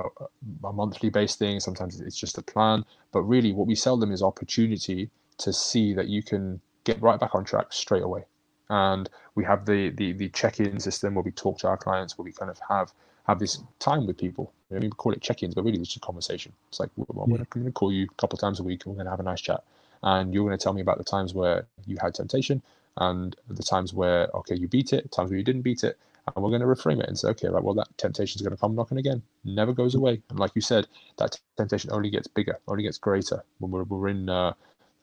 a 0.64 0.72
monthly 0.72 1.08
based 1.08 1.38
thing, 1.38 1.58
sometimes 1.60 2.00
it's 2.00 2.16
just 2.16 2.36
a 2.36 2.42
plan, 2.42 2.84
but 3.12 3.22
really 3.22 3.52
what 3.52 3.66
we 3.66 3.74
sell 3.74 3.96
them 3.96 4.12
is 4.12 4.22
opportunity 4.22 5.10
to 5.38 5.52
see 5.52 5.94
that 5.94 6.08
you 6.08 6.22
can 6.22 6.60
get 6.84 7.00
right 7.00 7.18
back 7.18 7.34
on 7.34 7.44
track 7.44 7.72
straight 7.72 8.02
away. 8.02 8.24
And 8.68 9.08
we 9.34 9.44
have 9.44 9.64
the 9.64 9.90
the, 9.90 10.12
the 10.12 10.28
check-in 10.28 10.80
system 10.80 11.14
where 11.14 11.24
we 11.24 11.32
talk 11.32 11.58
to 11.60 11.68
our 11.68 11.78
clients, 11.78 12.18
where 12.18 12.24
we 12.24 12.32
kind 12.32 12.50
of 12.50 12.60
have 12.68 12.92
have 13.26 13.38
this 13.38 13.62
time 13.78 14.06
with 14.06 14.18
people. 14.18 14.52
We 14.70 14.88
call 14.90 15.12
it 15.12 15.22
check-ins, 15.22 15.54
but 15.54 15.64
really 15.64 15.78
it's 15.78 15.88
just 15.88 15.98
a 15.98 16.00
conversation. 16.00 16.52
It's 16.68 16.80
like 16.80 16.90
well, 16.96 17.26
yeah. 17.28 17.36
I'm 17.36 17.46
going 17.50 17.66
to 17.66 17.72
call 17.72 17.92
you 17.92 18.04
a 18.04 18.14
couple 18.20 18.36
of 18.36 18.40
times 18.40 18.60
a 18.60 18.62
week, 18.64 18.84
and 18.84 18.92
we're 18.92 18.96
going 18.96 19.06
to 19.06 19.10
have 19.10 19.20
a 19.20 19.24
nice 19.24 19.40
chat, 19.40 19.62
and 20.02 20.34
you're 20.34 20.44
going 20.44 20.56
to 20.56 20.62
tell 20.62 20.72
me 20.72 20.80
about 20.80 20.98
the 20.98 21.04
times 21.04 21.32
where 21.32 21.66
you 21.86 21.96
had 22.00 22.14
temptation, 22.14 22.60
and 22.96 23.36
the 23.48 23.62
times 23.62 23.94
where 23.94 24.28
okay 24.34 24.56
you 24.56 24.68
beat 24.68 24.92
it, 24.92 25.10
times 25.12 25.30
where 25.30 25.38
you 25.38 25.44
didn't 25.44 25.62
beat 25.62 25.84
it, 25.84 25.96
and 26.26 26.42
we're 26.42 26.50
going 26.50 26.60
to 26.60 26.66
reframe 26.66 27.00
it 27.00 27.08
and 27.08 27.18
say 27.18 27.28
okay, 27.28 27.48
right, 27.48 27.62
well 27.62 27.74
that 27.74 27.88
temptation 27.98 28.38
is 28.38 28.42
going 28.42 28.56
to 28.56 28.60
come 28.60 28.74
knocking 28.74 28.98
again, 28.98 29.22
never 29.44 29.72
goes 29.72 29.94
away, 29.94 30.20
and 30.30 30.38
like 30.40 30.50
you 30.54 30.60
said, 30.60 30.86
that 31.18 31.38
temptation 31.56 31.90
only 31.92 32.10
gets 32.10 32.26
bigger, 32.26 32.58
only 32.66 32.82
gets 32.82 32.98
greater 32.98 33.42
when 33.58 33.70
we're 33.70 33.84
we're 33.84 34.08
in. 34.08 34.28
Uh, 34.28 34.52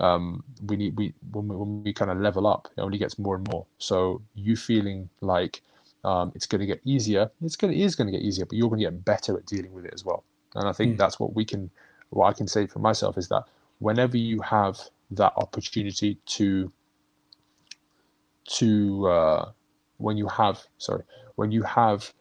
um, 0.01 0.43
we 0.65 0.75
need 0.75 0.97
we 0.97 1.13
when 1.31 1.47
we, 1.47 1.55
when 1.55 1.83
we 1.83 1.93
kind 1.93 2.11
of 2.11 2.19
level 2.19 2.47
up, 2.47 2.67
it 2.75 2.81
only 2.81 2.97
gets 2.97 3.19
more 3.19 3.35
and 3.35 3.47
more. 3.51 3.65
So 3.77 4.21
you 4.35 4.55
feeling 4.55 5.09
like 5.21 5.61
um, 6.03 6.31
it's 6.35 6.45
going 6.45 6.59
to 6.59 6.65
get 6.65 6.81
easier. 6.83 7.29
It's 7.43 7.55
going 7.55 7.73
to, 7.73 7.79
it 7.79 7.83
is 7.83 7.95
going 7.95 8.07
to 8.07 8.11
get 8.11 8.21
easier, 8.21 8.45
but 8.45 8.57
you're 8.57 8.69
going 8.69 8.79
to 8.79 8.85
get 8.85 9.05
better 9.05 9.37
at 9.37 9.45
dealing 9.45 9.73
with 9.73 9.85
it 9.85 9.93
as 9.93 10.03
well. 10.03 10.23
And 10.55 10.67
I 10.67 10.71
think 10.71 10.95
mm. 10.95 10.97
that's 10.97 11.19
what 11.19 11.35
we 11.35 11.45
can, 11.45 11.69
what 12.09 12.27
I 12.27 12.33
can 12.33 12.47
say 12.47 12.67
for 12.67 12.79
myself 12.79 13.17
is 13.17 13.27
that 13.29 13.43
whenever 13.79 14.17
you 14.17 14.41
have 14.41 14.79
that 15.11 15.33
opportunity 15.37 16.17
to, 16.25 16.71
to, 18.45 19.07
uh, 19.07 19.51
when 19.97 20.17
you 20.17 20.27
have, 20.27 20.61
sorry, 20.77 21.03
when 21.35 21.51
you 21.51 21.63
have 21.63 22.13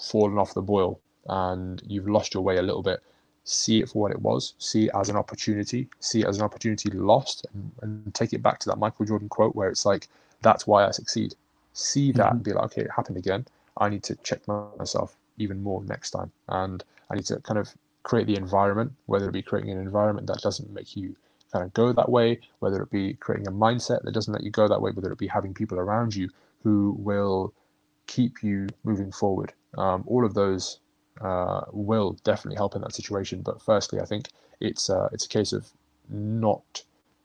fallen 0.00 0.38
off 0.38 0.54
the 0.54 0.62
boil 0.62 1.00
and 1.26 1.82
you've 1.86 2.08
lost 2.08 2.34
your 2.34 2.42
way 2.42 2.56
a 2.56 2.62
little 2.62 2.82
bit, 2.82 3.00
see 3.44 3.80
it 3.80 3.88
for 3.88 4.02
what 4.02 4.10
it 4.10 4.20
was, 4.20 4.54
see 4.58 4.86
it 4.86 4.90
as 4.94 5.08
an 5.08 5.16
opportunity, 5.16 5.88
see 6.00 6.20
it 6.20 6.26
as 6.26 6.38
an 6.38 6.42
opportunity 6.42 6.90
lost, 6.90 7.46
and, 7.54 7.72
and 7.82 8.14
take 8.14 8.32
it 8.32 8.42
back 8.42 8.58
to 8.58 8.68
that 8.68 8.78
Michael 8.78 9.06
Jordan 9.06 9.28
quote 9.28 9.54
where 9.54 9.68
it's 9.68 9.86
like, 9.86 10.08
that's 10.42 10.66
why 10.66 10.86
I 10.86 10.90
succeed 10.90 11.34
see 11.72 12.12
that 12.12 12.26
mm-hmm. 12.26 12.36
and 12.36 12.44
be 12.44 12.52
like, 12.52 12.64
okay, 12.64 12.82
it 12.82 12.90
happened 12.94 13.16
again. 13.16 13.46
I 13.78 13.88
need 13.88 14.02
to 14.04 14.16
check 14.16 14.46
myself 14.46 15.16
even 15.38 15.62
more 15.62 15.82
next 15.84 16.10
time. 16.10 16.30
And 16.48 16.84
I 17.10 17.14
need 17.14 17.26
to 17.26 17.40
kind 17.40 17.58
of 17.58 17.72
create 18.02 18.26
the 18.26 18.36
environment, 18.36 18.92
whether 19.06 19.28
it 19.28 19.32
be 19.32 19.42
creating 19.42 19.70
an 19.70 19.78
environment 19.78 20.26
that 20.26 20.40
doesn't 20.42 20.70
make 20.72 20.96
you 20.96 21.16
kind 21.52 21.64
of 21.64 21.72
go 21.72 21.92
that 21.92 22.08
way, 22.08 22.40
whether 22.60 22.82
it 22.82 22.90
be 22.90 23.14
creating 23.14 23.48
a 23.48 23.52
mindset 23.52 24.02
that 24.02 24.12
doesn't 24.12 24.32
let 24.32 24.44
you 24.44 24.50
go 24.50 24.68
that 24.68 24.80
way, 24.80 24.92
whether 24.92 25.10
it 25.10 25.18
be 25.18 25.26
having 25.26 25.52
people 25.52 25.78
around 25.78 26.14
you 26.14 26.28
who 26.62 26.94
will 26.98 27.52
keep 28.06 28.42
you 28.42 28.68
moving 28.84 29.10
forward. 29.10 29.52
Um, 29.76 30.04
all 30.06 30.24
of 30.24 30.34
those 30.34 30.80
uh, 31.20 31.62
will 31.72 32.12
definitely 32.24 32.56
help 32.56 32.74
in 32.74 32.82
that 32.82 32.94
situation. 32.94 33.42
But 33.42 33.62
firstly, 33.62 34.00
I 34.00 34.04
think 34.04 34.28
it's 34.60 34.90
uh, 34.90 35.08
it's 35.12 35.26
a 35.26 35.28
case 35.28 35.52
of 35.52 35.68
not 36.08 36.82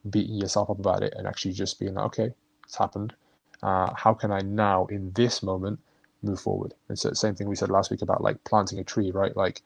beating 0.10 0.36
yourself 0.36 0.70
up 0.70 0.80
about 0.80 1.04
it 1.04 1.14
and 1.18 1.28
actually 1.28 1.54
just 1.54 1.80
being 1.80 1.96
like, 1.96 2.06
okay, 2.06 2.30
it's 2.64 2.78
happened 2.78 3.14
uh, 3.64 3.94
how 3.96 4.14
can 4.14 4.32
I 4.32 4.42
now 4.42 4.86
in 4.88 5.12
this 5.14 5.44
moment 5.44 5.80
move 6.24 6.40
forward? 6.42 6.74
And 6.90 7.00
so 7.00 7.10
the 7.10 7.16
same 7.16 7.36
thing 7.36 7.50
we 7.50 7.56
said 7.56 7.70
last 7.70 7.92
week 7.92 8.02
about 8.02 8.22
like 8.24 8.44
planting 8.46 8.80
a 8.80 8.84
tree, 8.86 9.12
right? 9.12 9.36
Like 9.38 9.62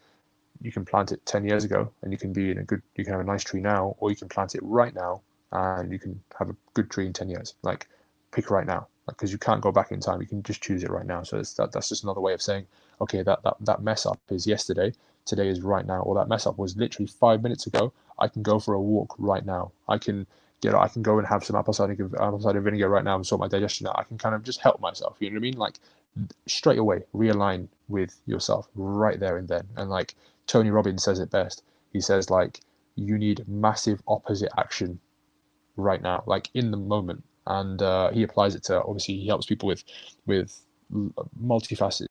you 0.61 0.71
can 0.71 0.85
plant 0.85 1.11
it 1.11 1.25
10 1.25 1.45
years 1.45 1.63
ago 1.65 1.91
and 2.03 2.11
you 2.11 2.17
can 2.17 2.33
be 2.33 2.51
in 2.51 2.59
a 2.59 2.63
good, 2.63 2.81
you 2.95 3.03
can 3.05 3.13
have 3.13 3.21
a 3.21 3.25
nice 3.25 3.43
tree 3.43 3.61
now, 3.61 3.95
or 3.99 4.09
you 4.09 4.17
can 4.17 4.29
plant 4.29 4.55
it 4.55 4.61
right 4.63 4.95
now 4.95 5.21
and 5.51 5.91
you 5.91 5.99
can 5.99 6.21
have 6.39 6.49
a 6.49 6.55
good 6.73 6.89
tree 6.91 7.05
in 7.07 7.13
10 7.13 7.29
years. 7.29 7.55
Like 7.63 7.87
pick 8.31 8.51
right 8.51 8.67
now. 8.67 8.87
because 9.07 9.31
you 9.31 9.39
can't 9.39 9.61
go 9.61 9.71
back 9.71 9.91
in 9.91 9.99
time. 10.01 10.21
You 10.21 10.27
can 10.27 10.43
just 10.43 10.61
choose 10.61 10.83
it 10.83 10.91
right 10.91 11.05
now. 11.07 11.23
So 11.23 11.37
that, 11.41 11.71
that's 11.73 11.89
just 11.89 12.03
another 12.03 12.21
way 12.21 12.33
of 12.33 12.41
saying, 12.43 12.67
okay, 13.01 13.23
that, 13.23 13.43
that 13.43 13.55
that 13.61 13.83
mess 13.83 14.05
up 14.05 14.19
is 14.29 14.47
yesterday, 14.47 14.93
today 15.25 15.49
is 15.49 15.61
right 15.61 15.85
now, 15.87 16.01
or 16.01 16.15
that 16.15 16.29
mess 16.29 16.47
up 16.47 16.59
was 16.59 16.77
literally 16.77 17.07
five 17.07 17.43
minutes 17.43 17.67
ago. 17.67 17.93
I 18.19 18.27
can 18.29 18.43
go 18.43 18.59
for 18.59 18.75
a 18.75 18.81
walk 18.81 19.15
right 19.19 19.45
now. 19.45 19.71
I 19.89 19.97
can 19.99 20.27
get, 20.61 20.75
I 20.75 20.87
can 20.87 21.01
go 21.01 21.17
and 21.17 21.27
have 21.27 21.43
some 21.43 21.55
apple 21.55 21.73
cider, 21.73 21.93
apple 22.15 22.41
cider 22.41 22.61
vinegar 22.61 22.89
right 22.89 23.03
now 23.03 23.15
and 23.15 23.25
sort 23.25 23.41
my 23.41 23.47
digestion 23.47 23.87
out. 23.87 23.97
I 23.97 24.03
can 24.03 24.17
kind 24.17 24.35
of 24.35 24.43
just 24.43 24.59
help 24.59 24.79
myself. 24.79 25.17
You 25.19 25.29
know 25.29 25.35
what 25.35 25.39
I 25.39 25.41
mean? 25.41 25.57
Like 25.57 25.79
straight 26.47 26.79
away, 26.79 27.03
realign 27.15 27.67
with 27.87 28.15
yourself 28.25 28.67
right 28.75 29.19
there 29.19 29.37
and 29.37 29.47
then. 29.47 29.67
And 29.77 29.89
like 29.89 30.15
Tony 30.47 30.71
Robbins 30.71 31.03
says 31.03 31.19
it 31.19 31.29
best. 31.29 31.63
He 31.93 32.01
says 32.01 32.29
like 32.29 32.61
you 32.95 33.17
need 33.17 33.47
massive 33.47 34.01
opposite 34.07 34.51
action 34.57 34.99
right 35.77 36.01
now, 36.01 36.23
like 36.25 36.49
in 36.53 36.71
the 36.71 36.77
moment 36.77 37.23
and 37.49 37.81
uh, 37.81 38.11
he 38.11 38.23
applies 38.23 38.55
it 38.55 38.63
to 38.63 38.81
obviously 38.83 39.15
he 39.17 39.27
helps 39.27 39.45
people 39.45 39.67
with 39.67 39.83
with 40.25 40.61
multifaceted 40.93 42.09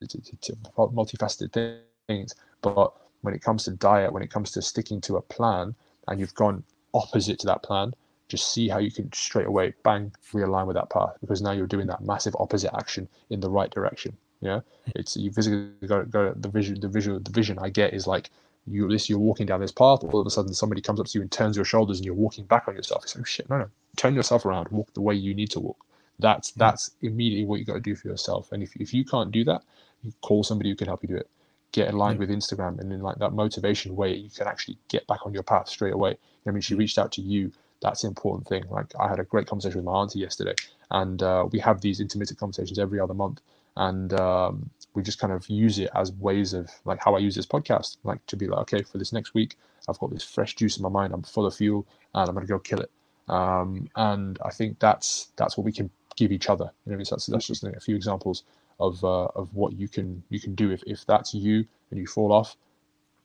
multifaceted 0.69 1.79
things. 2.07 2.35
But 2.61 2.93
when 3.21 3.33
it 3.33 3.41
comes 3.41 3.63
to 3.65 3.71
diet, 3.71 4.13
when 4.13 4.23
it 4.23 4.31
comes 4.31 4.51
to 4.51 4.61
sticking 4.61 5.01
to 5.01 5.17
a 5.17 5.21
plan, 5.21 5.75
and 6.07 6.19
you've 6.19 6.35
gone 6.35 6.63
opposite 6.93 7.39
to 7.39 7.47
that 7.47 7.63
plan, 7.63 7.93
just 8.29 8.53
see 8.53 8.69
how 8.69 8.77
you 8.77 8.91
can 8.91 9.11
straight 9.11 9.47
away 9.47 9.73
bang 9.83 10.11
realign 10.31 10.67
with 10.67 10.75
that 10.75 10.89
path 10.89 11.17
because 11.19 11.41
now 11.41 11.51
you're 11.51 11.67
doing 11.67 11.87
that 11.87 12.01
massive 12.01 12.35
opposite 12.39 12.73
action 12.75 13.09
in 13.29 13.39
the 13.41 13.49
right 13.49 13.71
direction. 13.71 14.15
Yeah, 14.39 14.61
it's 14.95 15.17
you 15.17 15.31
physically 15.31 15.71
got, 15.85 16.09
got 16.09 16.41
the 16.41 16.47
vision. 16.47 16.79
The 16.79 16.87
visual, 16.87 17.19
the 17.19 17.31
vision 17.31 17.59
I 17.59 17.69
get 17.69 17.93
is 17.93 18.07
like 18.07 18.29
you 18.65 18.87
this 18.87 19.09
you're 19.09 19.19
walking 19.19 19.45
down 19.45 19.59
this 19.59 19.71
path 19.71 20.03
all 20.03 20.21
of 20.21 20.27
a 20.27 20.29
sudden 20.29 20.53
somebody 20.53 20.81
comes 20.81 20.99
up 20.99 21.07
to 21.07 21.17
you 21.17 21.21
and 21.21 21.31
turns 21.31 21.55
your 21.55 21.65
shoulders 21.65 21.97
and 21.97 22.05
you're 22.05 22.13
walking 22.13 22.45
back 22.45 22.67
on 22.67 22.75
yourself. 22.75 23.03
It's 23.03 23.15
like 23.15 23.23
oh, 23.23 23.25
shit 23.25 23.49
no 23.49 23.57
no. 23.57 23.69
Turn 23.97 24.15
yourself 24.15 24.45
around 24.45 24.69
walk 24.69 24.93
the 24.93 25.01
way 25.01 25.15
you 25.15 25.33
need 25.33 25.49
to 25.51 25.59
walk. 25.59 25.85
That's 26.19 26.51
that's 26.51 26.91
immediately 27.01 27.45
what 27.45 27.59
you 27.59 27.65
got 27.65 27.73
to 27.73 27.79
do 27.81 27.95
for 27.95 28.07
yourself. 28.07 28.51
And 28.51 28.63
if, 28.63 28.75
if 28.77 28.93
you 28.93 29.03
can't 29.03 29.31
do 29.31 29.43
that 29.45 29.63
you 30.03 30.13
call 30.21 30.43
somebody 30.43 30.69
who 30.69 30.75
can 30.75 30.87
help 30.87 31.01
you 31.01 31.09
do 31.09 31.17
it. 31.17 31.29
Get 31.71 31.93
aligned 31.93 32.19
with 32.19 32.29
instagram 32.29 32.79
and 32.79 32.93
in 32.93 33.01
like 33.01 33.17
that 33.17 33.33
motivation 33.33 33.95
way 33.95 34.13
you 34.15 34.29
can 34.29 34.47
actually 34.47 34.77
get 34.87 35.05
back 35.07 35.25
on 35.25 35.33
your 35.33 35.43
path 35.43 35.67
straight 35.67 35.93
away. 35.93 36.17
I 36.47 36.51
mean 36.51 36.61
she 36.61 36.75
reached 36.75 36.97
out 36.97 37.11
to 37.13 37.21
you 37.21 37.51
that's 37.81 38.01
the 38.01 38.07
important 38.07 38.47
thing 38.47 38.63
like 38.69 38.91
i 38.99 39.07
had 39.07 39.19
a 39.19 39.23
great 39.23 39.47
conversation 39.47 39.77
with 39.77 39.85
my 39.85 39.93
auntie 39.93 40.19
yesterday 40.19 40.53
and 40.91 41.21
uh, 41.21 41.45
we 41.51 41.59
have 41.59 41.81
these 41.81 41.99
intermittent 41.99 42.39
conversations 42.39 42.79
every 42.79 42.99
other 42.99 43.13
month 43.13 43.41
and 43.79 44.13
um, 44.19 44.69
we 44.93 45.01
just 45.01 45.19
kind 45.19 45.31
of 45.31 45.47
use 45.49 45.79
it 45.79 45.89
as 45.95 46.11
ways 46.13 46.53
of 46.53 46.69
like 46.85 46.99
how 47.01 47.15
I 47.15 47.19
use 47.19 47.35
this 47.35 47.45
podcast, 47.45 47.97
like 48.03 48.23
to 48.27 48.35
be 48.35 48.47
like, 48.47 48.59
okay, 48.61 48.83
for 48.83 48.97
this 48.97 49.13
next 49.13 49.33
week, 49.33 49.55
I've 49.87 49.99
got 49.99 50.11
this 50.11 50.23
fresh 50.23 50.55
juice 50.55 50.77
in 50.77 50.83
my 50.83 50.89
mind, 50.89 51.13
I'm 51.13 51.23
full 51.23 51.45
of 51.45 51.55
fuel, 51.55 51.87
and 52.13 52.27
I'm 52.27 52.35
gonna 52.35 52.45
go 52.45 52.59
kill 52.59 52.81
it. 52.81 52.91
Um, 53.29 53.89
and 53.95 54.37
I 54.43 54.49
think 54.49 54.79
that's 54.79 55.31
that's 55.37 55.57
what 55.57 55.63
we 55.63 55.71
can 55.71 55.89
give 56.17 56.31
each 56.31 56.49
other. 56.49 56.71
You 56.85 56.91
know, 56.91 56.97
that's 56.97 57.27
that's 57.27 57.47
just 57.47 57.63
a 57.63 57.79
few 57.79 57.95
examples 57.95 58.43
of 58.79 59.03
uh, 59.03 59.25
of 59.35 59.55
what 59.55 59.73
you 59.73 59.87
can 59.87 60.23
you 60.29 60.39
can 60.39 60.55
do 60.55 60.71
if 60.71 60.83
if 60.85 61.05
that's 61.05 61.33
you 61.33 61.65
and 61.91 61.99
you 61.99 62.05
fall 62.05 62.33
off, 62.33 62.57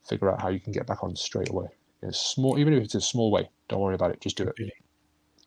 figure 0.08 0.30
out 0.30 0.40
how 0.40 0.48
you 0.48 0.60
can 0.60 0.72
get 0.72 0.86
back 0.86 1.02
on 1.02 1.16
straight 1.16 1.50
away. 1.50 1.68
It's 2.04 2.20
small, 2.20 2.58
even 2.58 2.74
if 2.74 2.84
it's 2.84 2.94
a 2.94 3.00
small 3.00 3.30
way. 3.30 3.48
Don't 3.68 3.80
worry 3.80 3.94
about 3.94 4.10
it. 4.10 4.20
Just 4.20 4.36
do 4.36 4.44
it. 4.44 4.72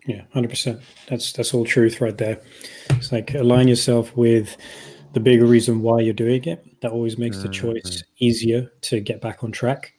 Yeah, 0.06 0.22
hundred 0.34 0.50
percent. 0.50 0.82
That's 1.10 1.34
that's 1.34 1.54
all 1.54 1.66
truth 1.66 2.02
right 2.02 2.18
there. 2.18 2.40
It's 2.92 3.12
like 3.12 3.34
align 3.34 3.68
yourself 3.68 4.16
with 4.16 4.56
the 5.14 5.20
bigger 5.20 5.46
reason 5.46 5.82
why 5.82 6.00
you're 6.00 6.14
doing 6.14 6.44
it. 6.46 6.64
That 6.82 6.92
always 6.92 7.18
makes 7.18 7.42
the 7.42 7.50
choice 7.50 7.82
mm-hmm. 7.84 8.26
easier 8.26 8.72
to 8.82 9.00
get 9.00 9.22
back 9.22 9.44
on 9.44 9.52
track. 9.52 9.94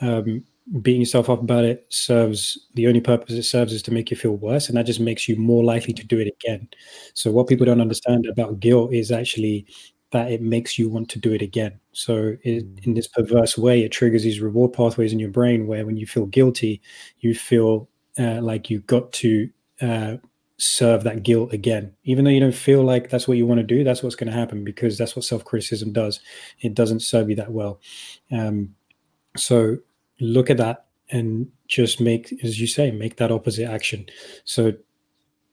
Um, 0.00 0.44
beating 0.80 1.02
yourself 1.02 1.28
up 1.28 1.40
about 1.40 1.64
it 1.64 1.86
serves 1.90 2.58
the 2.74 2.86
only 2.86 3.00
purpose 3.00 3.34
it 3.34 3.42
serves 3.42 3.72
is 3.72 3.82
to 3.82 3.92
make 3.92 4.10
you 4.10 4.16
feel 4.16 4.36
worse, 4.36 4.68
and 4.68 4.76
that 4.76 4.86
just 4.86 5.00
makes 5.00 5.28
you 5.28 5.36
more 5.36 5.64
likely 5.64 5.92
to 5.92 6.06
do 6.06 6.18
it 6.18 6.32
again. 6.40 6.68
So, 7.14 7.30
what 7.30 7.48
people 7.48 7.66
don't 7.66 7.80
understand 7.80 8.26
about 8.26 8.60
guilt 8.60 8.92
is 8.92 9.12
actually 9.12 9.66
that 10.12 10.30
it 10.30 10.40
makes 10.40 10.78
you 10.78 10.88
want 10.88 11.08
to 11.10 11.18
do 11.18 11.32
it 11.32 11.42
again. 11.42 11.78
So, 11.92 12.36
it, 12.42 12.64
mm. 12.64 12.86
in 12.86 12.94
this 12.94 13.08
perverse 13.08 13.58
way, 13.58 13.82
it 13.82 13.90
triggers 13.90 14.22
these 14.22 14.40
reward 14.40 14.72
pathways 14.72 15.12
in 15.12 15.18
your 15.18 15.30
brain 15.30 15.66
where 15.66 15.84
when 15.84 15.96
you 15.96 16.06
feel 16.06 16.26
guilty, 16.26 16.80
you 17.20 17.34
feel 17.34 17.88
uh, 18.18 18.40
like 18.40 18.70
you've 18.70 18.86
got 18.86 19.12
to 19.12 19.48
uh, 19.80 20.16
serve 20.62 21.02
that 21.02 21.24
guilt 21.24 21.52
again 21.52 21.92
even 22.04 22.24
though 22.24 22.30
you 22.30 22.38
don't 22.38 22.54
feel 22.54 22.84
like 22.84 23.10
that's 23.10 23.26
what 23.26 23.36
you 23.36 23.44
want 23.44 23.58
to 23.58 23.66
do 23.66 23.82
that's 23.82 24.00
what's 24.00 24.14
going 24.14 24.30
to 24.30 24.38
happen 24.38 24.62
because 24.62 24.96
that's 24.96 25.16
what 25.16 25.24
self-criticism 25.24 25.92
does 25.92 26.20
it 26.60 26.72
doesn't 26.72 27.00
serve 27.00 27.28
you 27.28 27.34
that 27.34 27.50
well 27.50 27.80
um, 28.30 28.72
so 29.36 29.76
look 30.20 30.50
at 30.50 30.58
that 30.58 30.84
and 31.10 31.50
just 31.66 32.00
make 32.00 32.32
as 32.44 32.60
you 32.60 32.68
say 32.68 32.92
make 32.92 33.16
that 33.16 33.32
opposite 33.32 33.68
action 33.68 34.06
so 34.44 34.72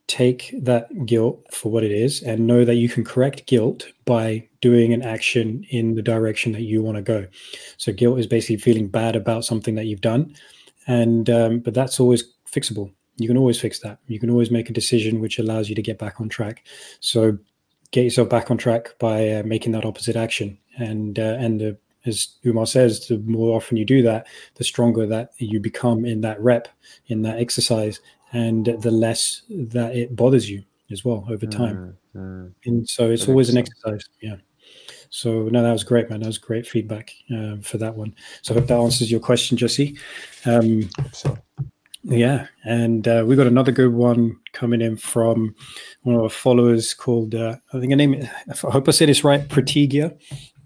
take 0.10 0.53
that 0.60 1.06
guilt 1.06 1.45
for 1.53 1.72
what 1.72 1.84
it 1.84 1.91
is 1.91 2.22
and 2.23 2.48
know 2.48 2.65
that 2.65 2.76
you 2.76 2.90
can 2.90 3.06
correct 3.06 3.45
guilt 3.45 3.88
by 4.06 4.45
doing 4.60 4.91
an 4.91 5.02
action 5.02 5.64
in 5.69 5.95
the 5.95 6.02
direction 6.02 6.52
that 6.52 6.64
you 6.64 6.81
want 6.81 6.98
to 6.98 7.02
go 7.02 7.26
so 7.77 7.94
guilt 7.94 8.19
is 8.19 8.27
basically 8.27 8.57
feeling 8.57 8.88
bad 8.88 9.15
about 9.15 9.45
something 9.45 9.76
that 9.76 9.86
you've 9.86 10.02
done 10.02 10.36
and 10.88 11.30
um, 11.30 11.60
but 11.60 11.73
that's 11.73 11.99
always 11.99 12.23
fixable 12.52 12.91
you 13.19 13.27
can 13.27 13.38
always 13.38 13.60
fix 13.60 13.80
that. 13.80 13.99
You 14.07 14.19
can 14.19 14.30
always 14.30 14.49
make 14.49 14.69
a 14.69 14.73
decision 14.73 15.19
which 15.19 15.40
allows 15.40 15.69
you 15.69 15.76
to 15.76 15.81
get 15.81 15.99
back 15.99 16.22
on 16.22 16.30
track. 16.30 16.65
So 17.02 17.38
get 17.91 18.03
yourself 18.03 18.30
back 18.30 18.49
on 18.49 18.57
track 18.57 18.98
by 18.98 19.30
uh, 19.30 19.44
making 19.44 19.73
that 19.73 19.86
opposite 19.86 20.15
action. 20.15 20.57
And 20.77 21.19
uh, 21.19 21.36
and 21.38 21.60
the, 21.60 21.77
as 22.06 22.30
Umar 22.45 22.65
says, 22.65 23.07
the 23.07 23.18
more 23.19 23.56
often 23.56 23.76
you 23.76 23.84
do 23.84 24.02
that, 24.03 24.26
the 24.56 24.64
stronger 24.64 25.06
that 25.07 25.34
you 25.38 25.60
become 25.60 26.06
in 26.06 26.22
that 26.22 26.41
rep, 26.41 26.69
in 27.07 27.23
that 27.23 27.40
exercise, 27.40 27.99
and 28.31 28.65
the 28.65 28.91
less 28.91 29.43
that 29.49 29.95
it 29.95 30.15
bothers 30.15 30.49
you 30.49 30.64
as 30.91 31.06
well 31.06 31.26
over 31.30 31.45
time. 31.45 31.97
Mm, 32.15 32.53
And 32.65 32.89
so 32.89 33.10
it's 33.10 33.27
always 33.27 33.49
an 33.49 33.57
exercise. 33.57 34.03
Yeah. 34.22 34.38
So 35.10 35.49
no, 35.49 35.64
that 35.64 35.72
was 35.72 35.84
great, 35.84 36.10
man. 36.10 36.19
That 36.19 36.27
was 36.27 36.38
great 36.38 36.68
feedback 36.68 37.11
uh, 37.35 37.57
for 37.61 37.77
that 37.77 37.95
one. 37.95 38.15
So 38.41 38.53
I 38.53 38.60
hope 38.60 38.68
that 38.68 38.77
answers 38.77 39.10
your 39.11 39.19
question, 39.19 39.57
Jesse. 39.57 39.97
Um, 40.45 40.89
so. 41.11 41.38
Yeah, 42.03 42.47
and 42.64 43.06
uh, 43.07 43.26
we 43.27 43.35
got 43.35 43.45
another 43.45 43.73
good 43.73 43.93
one 43.93 44.38
coming 44.53 44.81
in 44.81 44.95
from 44.95 45.53
one 46.03 46.15
of 46.15 46.22
our 46.22 46.30
followers 46.30 46.93
called 46.93 47.35
uh, 47.35 47.57
I 47.73 47.80
think 47.80 47.91
her 47.91 47.97
name. 47.97 48.27
I 48.47 48.72
hope 48.72 48.88
I 48.88 48.91
say 48.91 49.06
this 49.06 49.26
right, 49.26 49.45
Pratigia, 49.45 50.18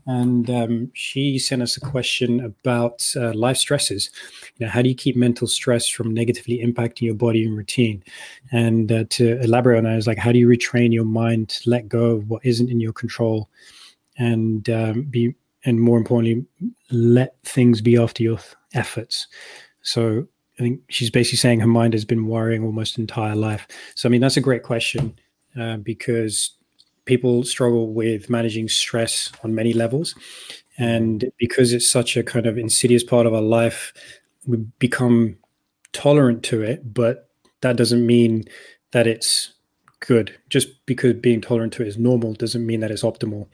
and 0.05 0.49
um, 0.49 0.91
she 0.93 1.39
sent 1.39 1.61
us 1.61 1.77
a 1.77 1.81
question 1.81 2.39
about 2.41 3.11
uh, 3.15 3.33
life 3.33 3.57
stresses. 3.57 4.09
You 4.57 4.65
know, 4.65 4.71
how 4.71 4.81
do 4.81 4.89
you 4.89 4.95
keep 4.95 5.15
mental 5.15 5.47
stress 5.47 5.87
from 5.87 6.13
negatively 6.13 6.59
impacting 6.59 7.03
your 7.03 7.15
body 7.15 7.45
and 7.45 7.57
routine? 7.57 8.03
And 8.51 8.91
uh, 8.91 9.05
to 9.11 9.39
elaborate 9.41 9.77
on 9.77 9.83
that 9.85 9.97
is 9.97 10.07
like, 10.07 10.17
how 10.17 10.31
do 10.31 10.39
you 10.39 10.47
retrain 10.47 10.93
your 10.93 11.05
mind 11.05 11.49
to 11.49 11.69
let 11.69 11.87
go 11.87 12.11
of 12.11 12.29
what 12.29 12.45
isn't 12.45 12.69
in 12.69 12.79
your 12.79 12.93
control, 12.93 13.49
and 14.17 14.69
um, 14.69 15.03
be 15.03 15.35
and 15.65 15.79
more 15.79 15.97
importantly, 15.97 16.45
let 16.91 17.35
things 17.43 17.81
be 17.81 17.97
after 17.97 18.21
your 18.21 18.39
efforts. 18.73 19.27
So 19.81 20.27
I 20.59 20.63
think 20.63 20.81
she's 20.89 21.09
basically 21.09 21.37
saying 21.37 21.61
her 21.61 21.67
mind 21.67 21.93
has 21.93 22.05
been 22.05 22.27
worrying 22.27 22.63
almost 22.63 22.99
entire 22.99 23.35
life. 23.35 23.67
So 23.95 24.07
I 24.07 24.11
mean 24.11 24.21
that's 24.21 24.37
a 24.37 24.41
great 24.41 24.63
question 24.63 25.17
uh, 25.59 25.77
because 25.77 26.51
people 27.05 27.43
struggle 27.43 27.93
with 27.93 28.29
managing 28.29 28.69
stress 28.69 29.31
on 29.43 29.55
many 29.55 29.73
levels, 29.73 30.15
and 30.77 31.31
because 31.37 31.73
it's 31.73 31.89
such 31.89 32.17
a 32.17 32.23
kind 32.23 32.45
of 32.45 32.57
insidious 32.57 33.03
part 33.03 33.25
of 33.25 33.33
our 33.33 33.41
life, 33.41 33.93
we 34.45 34.57
become 34.79 35.37
tolerant 35.91 36.43
to 36.43 36.61
it. 36.61 36.93
But 36.93 37.29
that 37.61 37.75
doesn't 37.75 38.05
mean 38.05 38.45
that 38.91 39.07
it's 39.07 39.53
good. 39.99 40.37
Just 40.49 40.85
because 40.85 41.13
being 41.13 41.41
tolerant 41.41 41.73
to 41.73 41.81
it 41.81 41.87
is 41.87 41.97
normal 41.97 42.33
doesn't 42.33 42.65
mean 42.65 42.79
that 42.81 42.91
it's 42.91 43.03
optimal. 43.03 43.47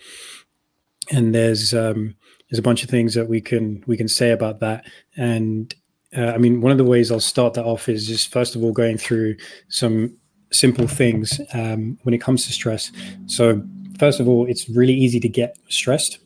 And 1.11 1.33
there's 1.33 1.73
um, 1.73 2.15
there's 2.49 2.59
a 2.59 2.63
bunch 2.63 2.83
of 2.83 2.89
things 2.89 3.13
that 3.15 3.27
we 3.27 3.41
can 3.41 3.83
we 3.87 3.97
can 3.97 4.07
say 4.07 4.31
about 4.31 4.59
that, 4.59 4.85
and 5.17 5.73
uh, 6.15 6.31
I 6.31 6.37
mean, 6.37 6.61
one 6.61 6.71
of 6.71 6.77
the 6.77 6.83
ways 6.83 7.11
I'll 7.11 7.19
start 7.19 7.53
that 7.53 7.65
off 7.65 7.87
is 7.87 8.07
just 8.07 8.31
first 8.31 8.55
of 8.55 8.63
all 8.63 8.71
going 8.71 8.97
through 8.97 9.35
some 9.67 10.17
simple 10.51 10.87
things 10.87 11.39
um, 11.53 11.97
when 12.03 12.13
it 12.13 12.19
comes 12.19 12.45
to 12.45 12.51
stress. 12.51 12.91
So, 13.27 13.63
first 13.97 14.19
of 14.19 14.27
all, 14.27 14.45
it's 14.45 14.69
really 14.69 14.93
easy 14.93 15.19
to 15.19 15.29
get 15.29 15.57
stressed, 15.69 16.19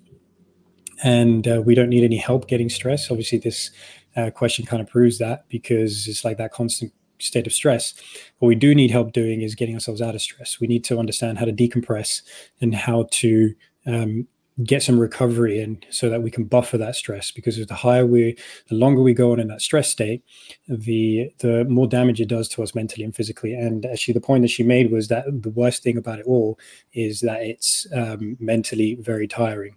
and 1.04 1.48
uh, 1.48 1.62
we 1.66 1.76
don't 1.76 1.90
need 1.90 2.04
any 2.04 2.18
help 2.18 2.48
getting 2.48 2.70
stressed. 2.70 3.12
Obviously, 3.12 3.38
this 3.38 3.72
uh, 4.16 4.30
question 4.30 4.66
kind 4.66 4.82
of 4.82 4.88
proves 4.88 5.18
that 5.18 5.46
because 5.50 6.08
it's 6.08 6.24
like 6.24 6.38
that 6.38 6.52
constant 6.52 6.94
state 7.20 7.48
of 7.48 7.54
stress. 7.54 7.94
What 8.40 8.50
we 8.50 8.56
do 8.56 8.76
need 8.76 8.92
help 8.92 9.14
doing 9.14 9.42
is 9.42 9.56
getting 9.56 9.76
ourselves 9.76 10.02
out 10.02 10.16
of 10.16 10.22
stress. 10.22 10.60
We 10.60 10.68
need 10.68 10.84
to 10.86 11.00
understand 11.00 11.38
how 11.38 11.46
to 11.46 11.54
decompress 11.54 12.22
and 12.62 12.76
how 12.76 13.08
to 13.12 13.54
um, 13.86 14.28
get 14.64 14.84
some 14.84 15.00
recovery 15.00 15.60
in 15.60 15.82
so 15.90 16.10
that 16.10 16.22
we 16.22 16.30
can 16.30 16.44
buffer 16.44 16.78
that 16.78 16.96
stress 16.96 17.32
because 17.32 17.66
the 17.66 17.74
higher 17.74 18.06
we 18.06 18.38
the 18.68 18.76
longer 18.76 19.02
we 19.02 19.14
go 19.14 19.32
on 19.32 19.40
in 19.40 19.48
that 19.48 19.62
stress 19.62 19.90
state 19.90 20.24
the 20.68 21.32
the 21.40 21.66
more 21.66 21.88
damage 21.88 22.22
it 22.22 22.28
does 22.28 22.48
to 22.48 22.62
us 22.62 22.76
mentally 22.76 23.04
and 23.04 23.16
physically. 23.16 23.54
And 23.54 23.86
actually 23.86 24.14
the 24.14 24.22
point 24.22 24.44
that 24.44 24.50
she 24.50 24.64
made 24.64 24.92
was 24.92 25.08
that 25.08 25.26
the 25.28 25.50
worst 25.50 25.82
thing 25.82 25.98
about 25.98 26.20
it 26.20 26.26
all 26.26 26.60
is 26.94 27.22
that 27.22 27.42
it's 27.42 27.88
um, 27.94 28.38
mentally 28.40 28.96
very 28.96 29.28
tiring. 29.28 29.76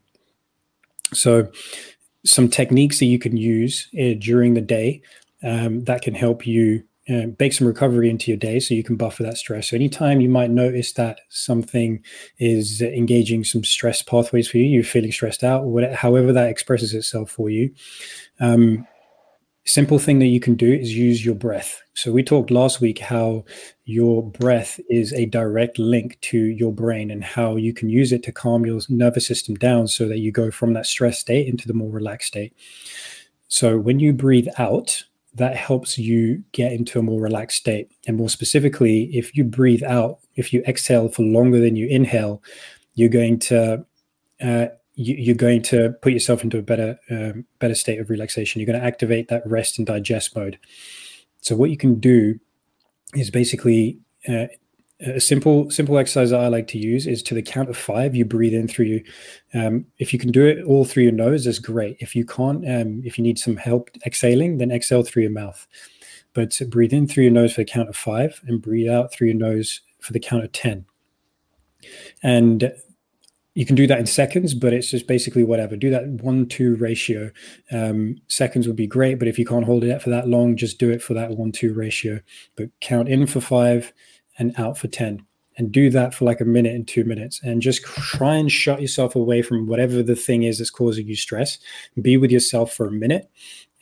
So 1.15 1.51
some 2.25 2.49
techniques 2.49 2.99
that 2.99 3.07
you 3.07 3.19
can 3.19 3.37
use 3.37 3.89
uh, 3.95 4.15
during 4.19 4.55
the 4.55 4.61
day 4.61 5.01
um, 5.43 5.85
that 5.85 6.03
can 6.03 6.15
help 6.15 6.47
you 6.47 6.83
uh, 7.09 7.27
bake 7.27 7.53
some 7.53 7.67
recovery 7.67 8.11
into 8.11 8.31
your 8.31 8.39
day 8.39 8.59
so 8.59 8.75
you 8.75 8.83
can 8.83 8.97
buffer 8.97 9.23
that 9.23 9.39
stress. 9.39 9.71
So 9.71 9.77
anytime 9.77 10.21
you 10.21 10.29
might 10.29 10.51
notice 10.51 10.93
that 10.95 11.21
something 11.29 12.03
is 12.39 12.83
engaging 12.83 13.45
some 13.45 13.63
stress 13.63 14.03
pathways 14.03 14.49
for 14.49 14.59
you, 14.59 14.65
you're 14.65 14.85
feeling 14.85 15.13
stressed 15.13 15.45
out, 15.45 15.65
whatever, 15.65 15.95
however 15.95 16.33
that 16.33 16.49
expresses 16.49 16.95
itself 16.95 17.31
for 17.31 17.49
you. 17.49 17.73
Um, 18.41 18.87
simple 19.67 19.99
thing 19.99 20.21
that 20.21 20.27
you 20.27 20.41
can 20.41 20.55
do 20.55 20.73
is 20.73 20.97
use 20.97 21.25
your 21.25 21.35
breath. 21.35 21.83
So 21.95 22.13
we 22.13 22.23
talked 22.23 22.51
last 22.51 22.81
week 22.81 22.99
how 22.99 23.45
your 23.85 24.23
breath 24.23 24.81
is 24.89 25.13
a 25.13 25.27
direct 25.27 25.79
link 25.79 26.19
to 26.23 26.39
your 26.39 26.73
brain 26.73 27.11
and 27.11 27.23
how 27.23 27.57
you 27.57 27.73
can 27.73 27.89
use 27.89 28.13
it 28.13 28.23
to 28.25 28.33
calm 28.33 28.65
your 28.65 28.81
nervous 28.89 29.27
system 29.27 29.55
down 29.57 29.89
so 29.89 30.09
that 30.09 30.19
you 30.19 30.31
go 30.33 30.51
from 30.51 30.73
that 30.75 30.87
stress 30.87 31.19
state 31.19 31.49
into 31.49 31.67
the 31.67 31.75
more 31.75 31.91
relaxed 31.91 32.29
state. 32.29 32.53
So 33.49 33.79
when 33.79 34.01
you 34.01 34.13
breathe 34.13 34.49
out, 34.59 35.05
that 35.37 35.55
helps 35.55 35.99
you 35.99 36.43
get 36.53 36.73
into 36.73 36.99
a 36.99 37.03
more 37.03 37.21
relaxed 37.21 37.59
state. 37.59 37.93
And 38.07 38.17
more 38.17 38.31
specifically, 38.31 39.05
if 39.17 39.37
you 39.37 39.45
breathe 39.45 39.83
out, 39.83 40.19
if 40.35 40.53
you 40.53 40.63
exhale 40.67 41.09
for 41.09 41.23
longer 41.23 41.61
than 41.61 41.77
you 41.77 41.87
inhale, 41.87 42.43
you're 42.95 43.11
going 43.11 43.39
to 43.41 43.85
uh, 44.43 44.67
you, 44.95 45.33
are 45.33 45.37
going 45.37 45.63
to 45.63 45.91
put 46.01 46.13
yourself 46.13 46.43
into 46.43 46.59
a 46.59 46.63
better 46.63 46.99
um, 47.11 47.45
better 47.59 47.75
state 47.75 48.01
of 48.01 48.11
relaxation. 48.11 48.61
You're 48.61 48.67
going 48.67 48.81
to 48.81 48.87
activate 48.87 49.29
that 49.29 49.47
rest 49.47 49.79
and 49.79 49.87
digest 49.87 50.35
mode. 50.35 50.59
So 51.43 51.55
what 51.55 51.71
you 51.71 51.77
can 51.77 52.01
do 52.01 52.41
is 53.15 53.31
basically 53.31 53.99
uh, 54.27 54.47
a 55.01 55.21
simple 55.21 55.71
simple 55.71 55.99
exercise 55.99 56.31
that 56.31 56.41
I 56.41 56.49
like 56.49 56.69
to 56.69 56.79
use 56.79 57.07
is 57.07 57.23
to 57.25 57.35
the 57.35 57.43
count 57.43 57.69
of 57.69 57.77
five. 57.77 58.15
You 58.15 58.25
breathe 58.25 58.55
in 58.55 58.67
through 58.67 58.87
you. 58.87 59.05
Um, 59.53 59.87
if 59.99 60.13
you 60.13 60.19
can 60.19 60.33
do 60.33 60.47
it 60.47 60.65
all 60.65 60.85
through 60.85 61.05
your 61.05 61.13
nose, 61.13 61.45
that's 61.45 61.59
great. 61.59 61.97
If 62.01 62.17
you 62.17 62.25
can't, 62.25 62.65
um, 62.69 63.03
if 63.05 63.19
you 63.19 63.23
need 63.23 63.39
some 63.39 63.57
help 63.57 63.91
exhaling, 64.07 64.59
then 64.59 64.71
exhale 64.71 65.03
through 65.03 65.25
your 65.25 65.33
mouth. 65.33 65.67
But 66.33 66.59
breathe 66.69 66.93
in 66.93 67.07
through 67.07 67.25
your 67.25 67.33
nose 67.33 67.53
for 67.53 67.61
the 67.61 67.67
count 67.67 67.89
of 67.89 67.97
five, 67.97 68.41
and 68.47 68.63
breathe 68.63 68.91
out 68.91 69.13
through 69.13 69.29
your 69.29 69.37
nose 69.37 69.83
for 70.01 70.13
the 70.13 70.21
count 70.21 70.45
of 70.45 70.53
ten. 70.53 70.87
And 72.23 72.73
you 73.55 73.65
can 73.65 73.75
do 73.75 73.87
that 73.87 73.99
in 73.99 74.07
seconds, 74.07 74.53
but 74.53 74.75
it's 74.75 74.91
just 74.91 75.07
basically 75.07 75.43
whatever. 75.43 75.77
Do 75.77 75.89
that 75.91 76.07
one 76.07 76.47
two 76.47 76.77
ratio. 76.77 77.31
Um, 77.73 78.17
seconds 78.29 78.67
would 78.67 78.77
be 78.77 78.87
great, 78.87 79.19
but 79.19 79.29
if 79.29 79.39
you 79.39 79.47
can't 79.47 79.65
hold 79.65 79.83
it 79.85 80.03
for 80.03 80.11
that 80.11 80.29
long, 80.29 80.57
just 80.57 80.79
do 80.79 80.91
it 80.91 81.03
for 81.03 81.15
that 81.15 81.31
one 81.31 81.53
two 81.53 81.73
ratio. 81.73 82.21
But 82.57 82.69
count 82.81 83.09
in 83.09 83.27
for 83.27 83.41
five 83.41 83.93
and 84.39 84.55
out 84.59 84.79
for 84.79 84.89
10. 84.89 85.25
And 85.59 85.73
do 85.73 85.89
that 85.89 86.13
for 86.13 86.27
like 86.27 86.43
a 86.43 86.45
minute 86.45 86.75
and 86.75 86.87
two 86.87 87.05
minutes. 87.05 87.41
And 87.43 87.63
just 87.63 87.83
try 87.83 88.35
and 88.35 88.53
shut 88.53 88.83
yourself 88.83 89.17
away 89.17 89.41
from 89.41 89.67
whatever 89.67 90.03
the 90.03 90.17
thing 90.17 90.43
is 90.43 90.59
that's 90.59 90.71
causing 90.71 91.07
you 91.07 91.17
stress. 91.17 91.59
Be 92.01 92.19
with 92.19 92.31
yourself 92.31 92.75
for 92.75 92.87
a 92.87 92.93
minute 92.93 93.31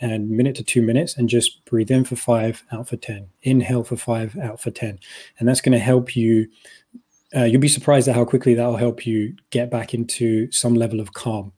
and 0.01 0.31
minute 0.31 0.55
to 0.57 0.63
two 0.63 0.83
minutes 0.83 1.17
and 1.17 1.29
just 1.29 1.65
breathe 1.65 1.91
in 1.91 2.05
for 2.05 2.15
five, 2.15 2.63
out 2.71 2.89
for 2.89 2.97
10. 2.97 3.27
Inhale 3.43 3.83
for 3.83 3.97
five, 3.97 4.39
out 4.39 4.61
for 4.61 4.71
10. 4.71 5.01
And 5.39 5.49
that's 5.49 5.61
going 5.61 5.73
to 5.73 5.79
help 5.81 6.15
you 6.15 6.47
uh, 7.35 7.45
you'll 7.45 7.61
be 7.61 7.69
surprised 7.69 8.07
at 8.09 8.15
how 8.15 8.25
quickly 8.25 8.55
that'll 8.55 8.77
help 8.77 9.07
you 9.07 9.35
get 9.51 9.71
back 9.71 9.93
into 9.93 10.51
some 10.53 10.75
level 10.75 11.01
of 11.01 11.13
calm. 11.15 11.53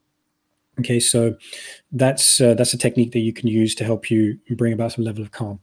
Okay, 0.81 1.01
so 1.01 1.35
that's 1.93 2.41
uh, 2.41 2.55
that's 2.55 2.75
a 2.75 2.79
technique 2.79 3.13
that 3.13 3.21
you 3.21 3.33
can 3.33 3.49
use 3.49 3.75
to 3.77 3.85
help 3.85 4.11
you 4.11 4.39
bring 4.57 4.73
about 4.73 4.93
some 4.93 5.05
level 5.05 5.23
of 5.23 5.31
calm. 5.31 5.59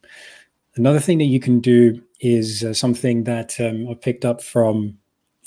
Another 0.75 0.99
thing 0.99 1.19
that 1.19 1.25
you 1.25 1.39
can 1.39 1.59
do 1.59 2.01
is 2.19 2.63
uh, 2.63 2.73
something 2.73 3.25
that 3.25 3.59
um, 3.59 3.87
I 3.89 3.93
picked 3.93 4.25
up 4.25 4.41
from 4.41 4.97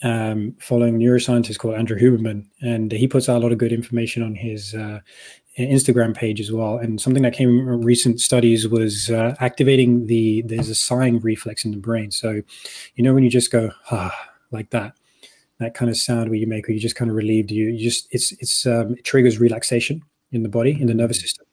um, 0.03 0.55
following 0.61 0.99
neuroscientist 0.99 1.59
called 1.59 1.75
Andrew 1.75 1.99
Huberman, 1.99 2.47
and 2.61 2.93
he 2.93 3.09
puts 3.09 3.29
out 3.29 3.39
a 3.39 3.41
lot 3.41 3.53
of 3.53 3.59
good 3.59 3.73
information 3.73 4.23
on 4.23 4.35
his 4.37 4.75
uh, 4.75 5.01
Instagram 5.59 6.15
page 6.15 6.41
as 6.41 6.53
well. 6.53 6.77
And 6.77 7.01
something 7.01 7.23
that 7.23 7.33
came 7.33 7.67
from 7.67 7.83
recent 7.83 8.21
studies 8.21 8.69
was 8.69 9.11
uh, 9.11 9.35
activating 9.41 10.07
the 10.07 10.43
there's 10.43 10.69
a 10.69 10.75
sighing 10.75 11.19
reflex 11.21 11.65
in 11.65 11.71
the 11.73 11.79
brain. 11.79 12.11
So, 12.11 12.43
you 12.95 13.03
know, 13.03 13.15
when 13.15 13.25
you 13.25 13.31
just 13.31 13.51
go 13.51 13.71
ah 13.91 14.15
like 14.53 14.71
that, 14.71 14.93
that 15.59 15.75
kind 15.75 15.91
of 15.91 15.97
sound 15.97 16.31
where 16.31 16.39
you 16.39 16.47
make, 16.47 16.69
or 16.69 16.73
you 16.73 16.81
just 16.81 16.97
kind 16.97 17.11
of 17.11 17.17
relieved, 17.17 17.51
you, 17.51 17.69
you 17.69 17.83
just 17.83 18.07
it's 18.13 18.33
it's 18.33 18.67
um, 18.67 18.93
it 18.93 19.05
triggers 19.05 19.41
relaxation 19.41 20.03
in 20.31 20.43
the 20.43 20.49
body 20.49 20.77
in 20.79 20.87
the 20.87 20.95
nervous 20.95 21.21
system, 21.21 21.47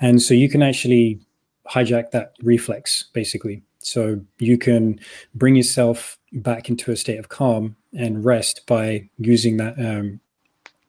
and 0.00 0.22
so 0.22 0.34
you 0.34 0.48
can 0.48 0.62
actually 0.62 1.20
hijack 1.68 2.10
that 2.10 2.34
reflex 2.42 3.04
basically. 3.12 3.62
So 3.78 4.20
you 4.38 4.58
can 4.58 5.00
bring 5.34 5.56
yourself 5.56 6.18
back 6.32 6.68
into 6.68 6.92
a 6.92 6.96
state 6.96 7.18
of 7.18 7.28
calm 7.28 7.76
and 7.96 8.24
rest 8.24 8.66
by 8.66 9.08
using 9.18 9.56
that 9.56 9.78
um, 9.78 10.20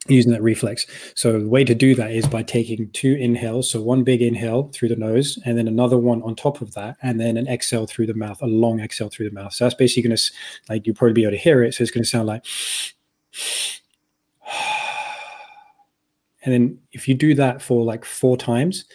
using 0.08 0.32
that 0.32 0.42
reflex. 0.42 0.86
So 1.16 1.40
the 1.40 1.48
way 1.48 1.64
to 1.64 1.76
do 1.76 1.94
that 1.96 2.12
is 2.12 2.26
by 2.26 2.44
taking 2.44 2.90
two 2.92 3.14
inhales. 3.14 3.70
So 3.70 3.82
one 3.82 4.04
big 4.04 4.22
inhale 4.22 4.70
through 4.74 4.90
the 4.90 4.96
nose, 4.96 5.38
and 5.46 5.58
then 5.58 5.68
another 5.68 5.98
one 5.98 6.24
on 6.24 6.36
top 6.36 6.62
of 6.62 6.74
that, 6.74 6.98
and 7.04 7.20
then 7.20 7.38
an 7.38 7.48
exhale 7.48 7.86
through 7.86 8.08
the 8.08 8.16
mouth, 8.16 8.42
a 8.42 8.48
long 8.48 8.80
exhale 8.80 9.10
through 9.10 9.30
the 9.30 9.36
mouth. 9.36 9.54
So 9.54 9.66
that's 9.66 9.76
basically 9.76 10.10
going 10.10 10.18
to, 10.18 10.32
like, 10.70 10.88
you'll 10.88 10.96
probably 10.96 11.14
be 11.14 11.24
able 11.24 11.32
to 11.32 11.38
hear 11.38 11.64
it. 11.64 11.76
So 11.76 11.84
it's 11.84 11.92
going 11.92 12.04
to 12.04 12.10
sound 12.10 12.28
like. 12.28 12.46
And 16.44 16.52
then 16.52 16.80
if 16.92 17.08
you 17.08 17.14
do 17.14 17.36
that 17.36 17.62
for 17.62 17.84
like 17.84 18.04
four 18.04 18.36
times, 18.36 18.86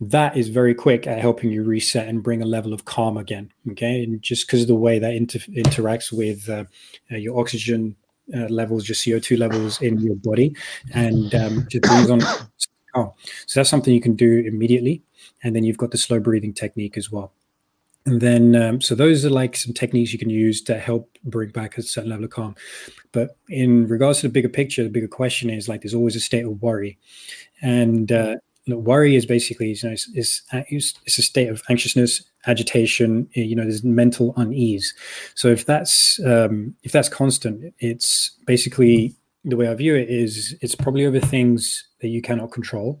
that 0.00 0.36
is 0.36 0.48
very 0.48 0.74
quick 0.74 1.06
at 1.06 1.18
helping 1.18 1.50
you 1.50 1.64
reset 1.64 2.06
and 2.06 2.22
bring 2.22 2.42
a 2.42 2.46
level 2.46 2.72
of 2.72 2.84
calm 2.84 3.16
again. 3.16 3.50
Okay, 3.70 4.02
and 4.02 4.22
just 4.22 4.46
because 4.46 4.62
of 4.62 4.68
the 4.68 4.74
way 4.74 4.98
that 4.98 5.14
inter- 5.14 5.38
interacts 5.40 6.12
with 6.12 6.48
uh, 6.48 6.64
uh, 7.10 7.16
your 7.16 7.38
oxygen 7.38 7.96
uh, 8.34 8.46
levels, 8.48 8.88
your 8.88 8.94
CO2 8.94 9.38
levels 9.38 9.80
in 9.80 9.98
your 9.98 10.16
body, 10.16 10.54
and 10.94 11.34
um, 11.34 11.66
just 11.70 11.82
brings 11.84 12.10
on. 12.10 12.20
Oh, 12.94 13.14
so 13.46 13.60
that's 13.60 13.68
something 13.68 13.92
you 13.92 14.00
can 14.00 14.16
do 14.16 14.42
immediately, 14.46 15.02
and 15.44 15.54
then 15.54 15.62
you've 15.62 15.76
got 15.76 15.90
the 15.90 15.98
slow 15.98 16.18
breathing 16.18 16.54
technique 16.54 16.96
as 16.96 17.12
well. 17.12 17.34
And 18.06 18.22
then, 18.22 18.56
um, 18.56 18.80
so 18.80 18.94
those 18.94 19.26
are 19.26 19.30
like 19.30 19.56
some 19.56 19.74
techniques 19.74 20.10
you 20.10 20.18
can 20.18 20.30
use 20.30 20.62
to 20.62 20.78
help 20.78 21.18
bring 21.22 21.50
back 21.50 21.76
a 21.76 21.82
certain 21.82 22.08
level 22.08 22.24
of 22.24 22.30
calm. 22.30 22.56
But 23.12 23.36
in 23.50 23.86
regards 23.86 24.20
to 24.20 24.28
the 24.28 24.32
bigger 24.32 24.48
picture, 24.48 24.82
the 24.82 24.88
bigger 24.88 25.06
question 25.06 25.50
is 25.50 25.68
like 25.68 25.82
there's 25.82 25.94
always 25.94 26.16
a 26.16 26.20
state 26.20 26.46
of 26.46 26.62
worry, 26.62 26.98
and 27.60 28.10
uh, 28.10 28.36
worry 28.76 29.16
is 29.16 29.24
basically 29.24 29.68
you 29.68 29.88
know 29.88 29.92
it's, 29.92 30.08
it's, 30.14 30.94
it's 31.06 31.18
a 31.18 31.22
state 31.22 31.48
of 31.48 31.62
anxiousness 31.70 32.22
agitation 32.46 33.28
you 33.32 33.56
know 33.56 33.62
there's 33.62 33.84
mental 33.84 34.34
unease. 34.36 34.94
So 35.34 35.48
if 35.48 35.64
that's 35.64 36.20
um, 36.24 36.74
if 36.82 36.92
that's 36.92 37.08
constant 37.08 37.74
it's 37.78 38.36
basically 38.46 39.14
the 39.44 39.56
way 39.56 39.68
i 39.68 39.74
view 39.74 39.94
it 39.94 40.10
is 40.10 40.56
it's 40.60 40.74
probably 40.74 41.06
over 41.06 41.20
things 41.20 41.86
that 42.00 42.08
you 42.08 42.20
cannot 42.20 42.50
control 42.50 43.00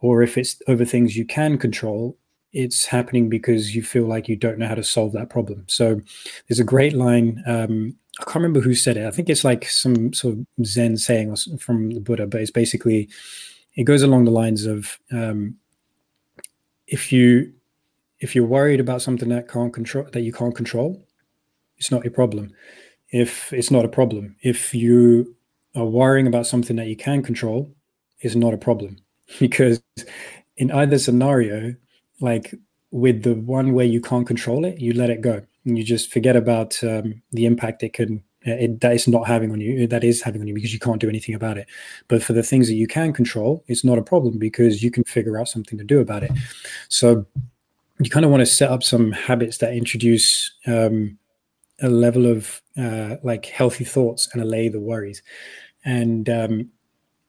or 0.00 0.22
if 0.22 0.36
it's 0.36 0.60
over 0.66 0.84
things 0.84 1.16
you 1.16 1.26
can 1.26 1.58
control 1.58 2.16
it's 2.54 2.86
happening 2.86 3.28
because 3.28 3.74
you 3.74 3.82
feel 3.82 4.06
like 4.06 4.28
you 4.28 4.36
don't 4.36 4.58
know 4.58 4.68
how 4.68 4.76
to 4.76 4.84
solve 4.84 5.12
that 5.12 5.28
problem. 5.28 5.64
So 5.66 6.00
there's 6.48 6.60
a 6.60 6.64
great 6.64 6.94
line 6.94 7.42
um, 7.46 7.96
i 8.20 8.24
can't 8.24 8.36
remember 8.36 8.60
who 8.60 8.76
said 8.76 8.96
it. 8.96 9.06
I 9.06 9.10
think 9.10 9.28
it's 9.28 9.42
like 9.44 9.68
some 9.68 10.12
sort 10.12 10.34
of 10.34 10.46
zen 10.64 10.96
saying 10.96 11.34
from 11.58 11.90
the 11.90 12.00
buddha 12.00 12.26
but 12.26 12.40
it's 12.40 12.50
basically 12.50 13.08
it 13.76 13.84
goes 13.84 14.02
along 14.02 14.24
the 14.24 14.30
lines 14.30 14.66
of 14.66 14.98
um, 15.12 15.56
if 16.86 17.12
you 17.12 17.52
if 18.20 18.34
you're 18.34 18.46
worried 18.46 18.80
about 18.80 19.02
something 19.02 19.28
that 19.28 19.48
can't 19.48 19.72
control 19.72 20.06
that 20.12 20.22
you 20.22 20.32
can't 20.32 20.54
control, 20.54 21.04
it's 21.76 21.90
not 21.90 22.06
a 22.06 22.10
problem. 22.10 22.52
If 23.10 23.52
it's 23.52 23.70
not 23.70 23.84
a 23.84 23.88
problem, 23.88 24.36
if 24.42 24.74
you 24.74 25.36
are 25.74 25.84
worrying 25.84 26.26
about 26.26 26.46
something 26.46 26.76
that 26.76 26.86
you 26.86 26.96
can 26.96 27.22
control, 27.22 27.74
it's 28.20 28.34
not 28.34 28.54
a 28.54 28.58
problem 28.58 28.96
because 29.40 29.82
in 30.56 30.70
either 30.70 30.98
scenario, 30.98 31.74
like 32.20 32.54
with 32.90 33.22
the 33.24 33.34
one 33.34 33.72
where 33.72 33.86
you 33.86 34.00
can't 34.00 34.26
control 34.26 34.64
it, 34.64 34.80
you 34.80 34.92
let 34.92 35.10
it 35.10 35.20
go 35.20 35.42
and 35.64 35.76
you 35.76 35.84
just 35.84 36.12
forget 36.12 36.36
about 36.36 36.82
um, 36.84 37.22
the 37.32 37.44
impact 37.46 37.82
it 37.82 37.92
can 37.92 38.22
it, 38.44 38.80
that 38.80 38.94
is 38.94 39.08
not 39.08 39.26
having 39.26 39.50
on 39.50 39.60
you 39.60 39.86
that 39.86 40.04
is 40.04 40.22
having 40.22 40.40
on 40.40 40.46
you 40.46 40.54
because 40.54 40.72
you 40.72 40.78
can't 40.78 41.00
do 41.00 41.08
anything 41.08 41.34
about 41.34 41.58
it. 41.58 41.66
But 42.08 42.22
for 42.22 42.32
the 42.32 42.42
things 42.42 42.68
that 42.68 42.74
you 42.74 42.86
can 42.86 43.12
control 43.12 43.64
it's 43.66 43.84
not 43.84 43.98
a 43.98 44.02
problem 44.02 44.38
because 44.38 44.82
you 44.82 44.90
can 44.90 45.04
figure 45.04 45.38
out 45.38 45.48
something 45.48 45.78
to 45.78 45.84
do 45.84 46.00
about 46.00 46.22
it. 46.22 46.32
So 46.88 47.26
you 48.00 48.10
kind 48.10 48.24
of 48.24 48.30
want 48.30 48.40
to 48.40 48.46
set 48.46 48.70
up 48.70 48.82
some 48.82 49.12
habits 49.12 49.58
that 49.58 49.74
introduce 49.74 50.52
um, 50.66 51.18
a 51.80 51.88
level 51.88 52.26
of 52.26 52.60
uh, 52.76 53.16
like 53.22 53.46
healthy 53.46 53.84
thoughts 53.84 54.28
and 54.32 54.42
allay 54.42 54.68
the 54.68 54.80
worries. 54.80 55.22
And 55.84 56.28
um, 56.28 56.70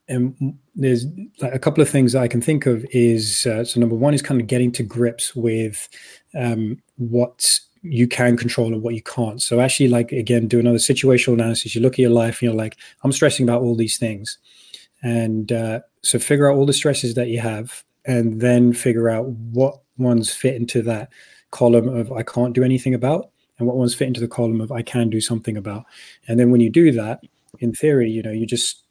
and 0.07 0.57
there's 0.75 1.05
like 1.41 1.53
a 1.53 1.59
couple 1.59 1.81
of 1.81 1.89
things 1.89 2.13
that 2.13 2.21
I 2.21 2.27
can 2.27 2.41
think 2.41 2.65
of 2.65 2.85
is 2.91 3.45
uh, 3.45 3.63
so 3.63 3.79
number 3.79 3.95
one 3.95 4.13
is 4.13 4.21
kind 4.21 4.39
of 4.39 4.47
getting 4.47 4.71
to 4.73 4.83
grips 4.83 5.35
with 5.35 5.89
um, 6.35 6.81
what 6.97 7.59
you 7.85 8.07
can 8.07 8.37
control 8.37 8.73
and 8.73 8.81
what 8.81 8.95
you 8.95 9.01
can't. 9.01 9.41
So 9.41 9.59
actually, 9.59 9.89
like 9.89 10.11
again, 10.11 10.47
do 10.47 10.59
another 10.59 10.77
situational 10.77 11.33
analysis. 11.33 11.75
You 11.75 11.81
look 11.81 11.93
at 11.93 11.99
your 11.99 12.09
life 12.09 12.41
and 12.41 12.43
you're 12.43 12.53
like, 12.53 12.77
I'm 13.03 13.11
stressing 13.11 13.47
about 13.47 13.61
all 13.61 13.75
these 13.75 13.97
things, 13.97 14.37
and 15.03 15.51
uh, 15.51 15.79
so 16.01 16.19
figure 16.19 16.49
out 16.49 16.57
all 16.57 16.65
the 16.65 16.73
stresses 16.73 17.13
that 17.15 17.27
you 17.27 17.39
have, 17.39 17.83
and 18.05 18.41
then 18.41 18.73
figure 18.73 19.09
out 19.09 19.27
what 19.27 19.79
ones 19.97 20.33
fit 20.33 20.55
into 20.55 20.81
that 20.83 21.09
column 21.51 21.87
of 21.87 22.11
I 22.11 22.23
can't 22.23 22.53
do 22.53 22.63
anything 22.63 22.93
about, 22.93 23.29
and 23.57 23.67
what 23.67 23.77
ones 23.77 23.95
fit 23.95 24.07
into 24.07 24.21
the 24.21 24.27
column 24.27 24.61
of 24.61 24.71
I 24.71 24.81
can 24.81 25.09
do 25.09 25.21
something 25.21 25.57
about. 25.57 25.85
And 26.27 26.39
then 26.39 26.51
when 26.51 26.61
you 26.61 26.69
do 26.69 26.91
that, 26.93 27.21
in 27.59 27.73
theory, 27.73 28.09
you 28.09 28.21
know, 28.21 28.31
you 28.31 28.45
just 28.45 28.83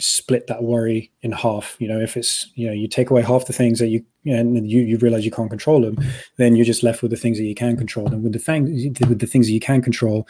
split 0.00 0.46
that 0.46 0.62
worry 0.62 1.10
in 1.22 1.32
half. 1.32 1.76
You 1.78 1.88
know, 1.88 2.00
if 2.00 2.16
it's 2.16 2.50
you 2.54 2.66
know 2.66 2.72
you 2.72 2.88
take 2.88 3.10
away 3.10 3.22
half 3.22 3.46
the 3.46 3.52
things 3.52 3.78
that 3.78 3.88
you 3.88 4.04
and 4.24 4.70
you 4.70 4.80
you 4.80 4.98
realize 4.98 5.24
you 5.24 5.30
can't 5.30 5.50
control 5.50 5.80
them, 5.80 5.98
then 6.36 6.56
you're 6.56 6.66
just 6.66 6.82
left 6.82 7.02
with 7.02 7.10
the 7.10 7.16
things 7.16 7.38
that 7.38 7.44
you 7.44 7.54
can 7.54 7.76
control. 7.76 8.06
And 8.06 8.22
with 8.22 8.32
the 8.32 8.38
things 8.38 8.70
with 9.00 9.18
the 9.18 9.26
things 9.26 9.46
that 9.46 9.52
you 9.52 9.60
can 9.60 9.82
control, 9.82 10.26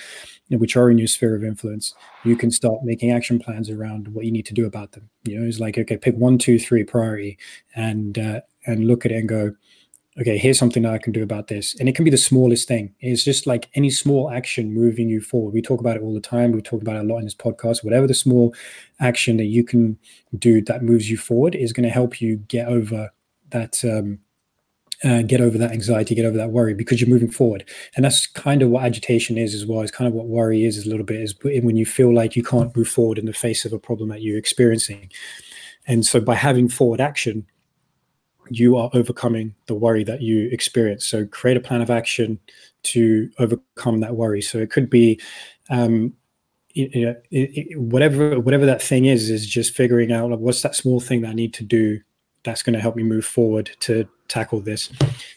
which 0.51 0.77
are 0.77 0.91
in 0.91 0.99
your 0.99 1.09
sphere 1.09 1.35
of 1.35 1.45
influence, 1.45 1.95
you 2.25 2.37
can 2.37 2.51
start 2.51 2.85
making 2.85 3.11
action 3.11 3.39
plans 3.39 3.71
around 3.71 4.09
what 4.09 4.25
you 4.25 4.33
need 4.33 4.47
to 4.47 4.55
do 4.55 4.67
about 4.67 4.93
them. 4.93 5.09
You 5.25 5.41
know, 5.41 5.47
it's 5.47 5.61
like 5.61 5.79
okay, 5.79 5.97
pick 5.97 6.17
one, 6.17 6.39
two, 6.39 6.59
three 6.59 6.85
priority, 6.85 7.39
and 7.75 8.19
uh, 8.19 8.41
and 8.67 8.87
look 8.87 9.05
at 9.05 9.13
it 9.13 9.17
and 9.17 9.29
go, 9.29 9.55
okay, 10.21 10.37
here's 10.37 10.59
something 10.59 10.83
that 10.83 10.93
I 10.93 10.99
can 10.99 11.13
do 11.13 11.23
about 11.23 11.47
this. 11.47 11.79
And 11.79 11.89
it 11.89 11.95
can 11.95 12.05
be 12.05 12.11
the 12.11 12.17
smallest 12.17 12.67
thing. 12.67 12.95
It's 13.01 13.25
just 13.25 13.47
like 13.47 13.69
any 13.75 13.91
small 13.91 14.31
action 14.31 14.75
moving 14.75 15.09
you 15.09 15.21
forward. 15.21 15.55
We 15.55 15.63
talk 15.63 15.81
about 15.81 15.97
it 15.97 16.03
all 16.03 16.15
the 16.15 16.21
time. 16.21 16.53
We 16.53 16.61
talk 16.61 16.83
about 16.83 16.97
it 16.97 17.05
a 17.05 17.09
lot 17.09 17.19
in 17.19 17.25
this 17.25 17.35
podcast. 17.35 17.85
Whatever 17.85 18.07
the 18.07 18.15
small 18.15 18.55
action 19.01 19.37
that 19.37 19.45
you 19.45 19.63
can 19.63 19.99
do 20.37 20.61
that 20.63 20.83
moves 20.83 21.11
you 21.11 21.17
forward 21.17 21.55
is 21.55 21.73
going 21.73 21.85
to 21.85 21.93
help 21.93 22.21
you 22.21 22.37
get 22.37 22.69
over 22.69 23.11
that. 23.51 23.85
Um, 23.85 24.21
uh, 25.05 25.23
get 25.23 25.41
over 25.41 25.57
that 25.57 25.71
anxiety, 25.71 26.13
get 26.13 26.25
over 26.25 26.37
that 26.37 26.51
worry 26.51 26.75
because 26.75 27.01
you're 27.01 27.09
moving 27.09 27.31
forward. 27.31 27.65
And 27.95 28.05
that's 28.05 28.27
kind 28.27 28.63
of 28.63 28.71
what 28.71 28.83
agitation 28.83 29.39
is 29.39 29.55
as 29.55 29.65
well. 29.65 29.81
It's 29.83 29.93
kind 29.93 30.09
of 30.09 30.13
what 30.13 30.27
worry 30.27 30.65
is, 30.65 30.77
is 30.77 30.87
a 30.87 30.91
little 30.91 31.07
bit 31.07 31.21
is 31.21 31.37
when 31.41 31.77
you 31.77 31.87
feel 31.87 32.13
like 32.13 32.35
you 32.35 32.43
can't 32.43 32.77
move 32.77 32.89
forward 32.89 33.17
in 33.17 33.27
the 33.27 33.33
face 33.33 33.65
of 33.65 33.73
a 33.73 33.79
problem 33.79 34.09
that 34.09 34.23
you're 34.23 34.37
experiencing. 34.37 35.09
And 35.87 36.05
so 36.05 36.21
by 36.21 36.35
having 36.35 36.69
forward 36.69 37.01
action, 37.01 37.47
you 38.51 38.77
are 38.77 38.91
overcoming 38.93 39.55
the 39.67 39.75
worry 39.75 40.05
that 40.05 40.23
you 40.23 40.49
experience. 40.51 41.05
So 41.07 41.27
create 41.27 41.57
a 41.57 41.61
plan 41.61 41.81
of 41.81 41.91
action 41.91 42.39
to 42.85 43.31
overcome 43.39 44.01
that 44.01 44.17
worry. 44.17 44.43
So 44.43 44.59
it 44.59 44.71
could 44.71 44.89
be, 44.89 45.21
um, 45.71 46.15
you 46.75 47.07
know, 47.07 47.17
it, 47.31 47.71
it, 47.71 47.81
whatever 47.81 48.39
whatever 48.39 48.67
that 48.67 48.83
thing 48.83 49.07
is, 49.07 49.31
is 49.31 49.47
just 49.47 49.75
figuring 49.75 50.13
out 50.13 50.31
like, 50.31 50.39
what's 50.39 50.63
that 50.63 50.77
small 50.77 51.01
thing 51.01 51.23
that 51.23 51.31
I 51.31 51.35
need 51.35 51.55
to 51.55 51.65
do 51.65 52.01
that's 52.45 52.63
going 52.63 52.75
to 52.75 52.81
help 52.81 52.97
me 52.97 53.03
move 53.03 53.25
forward 53.25 53.71
to 53.81 54.09
tackle 54.29 54.61
this. 54.61 54.91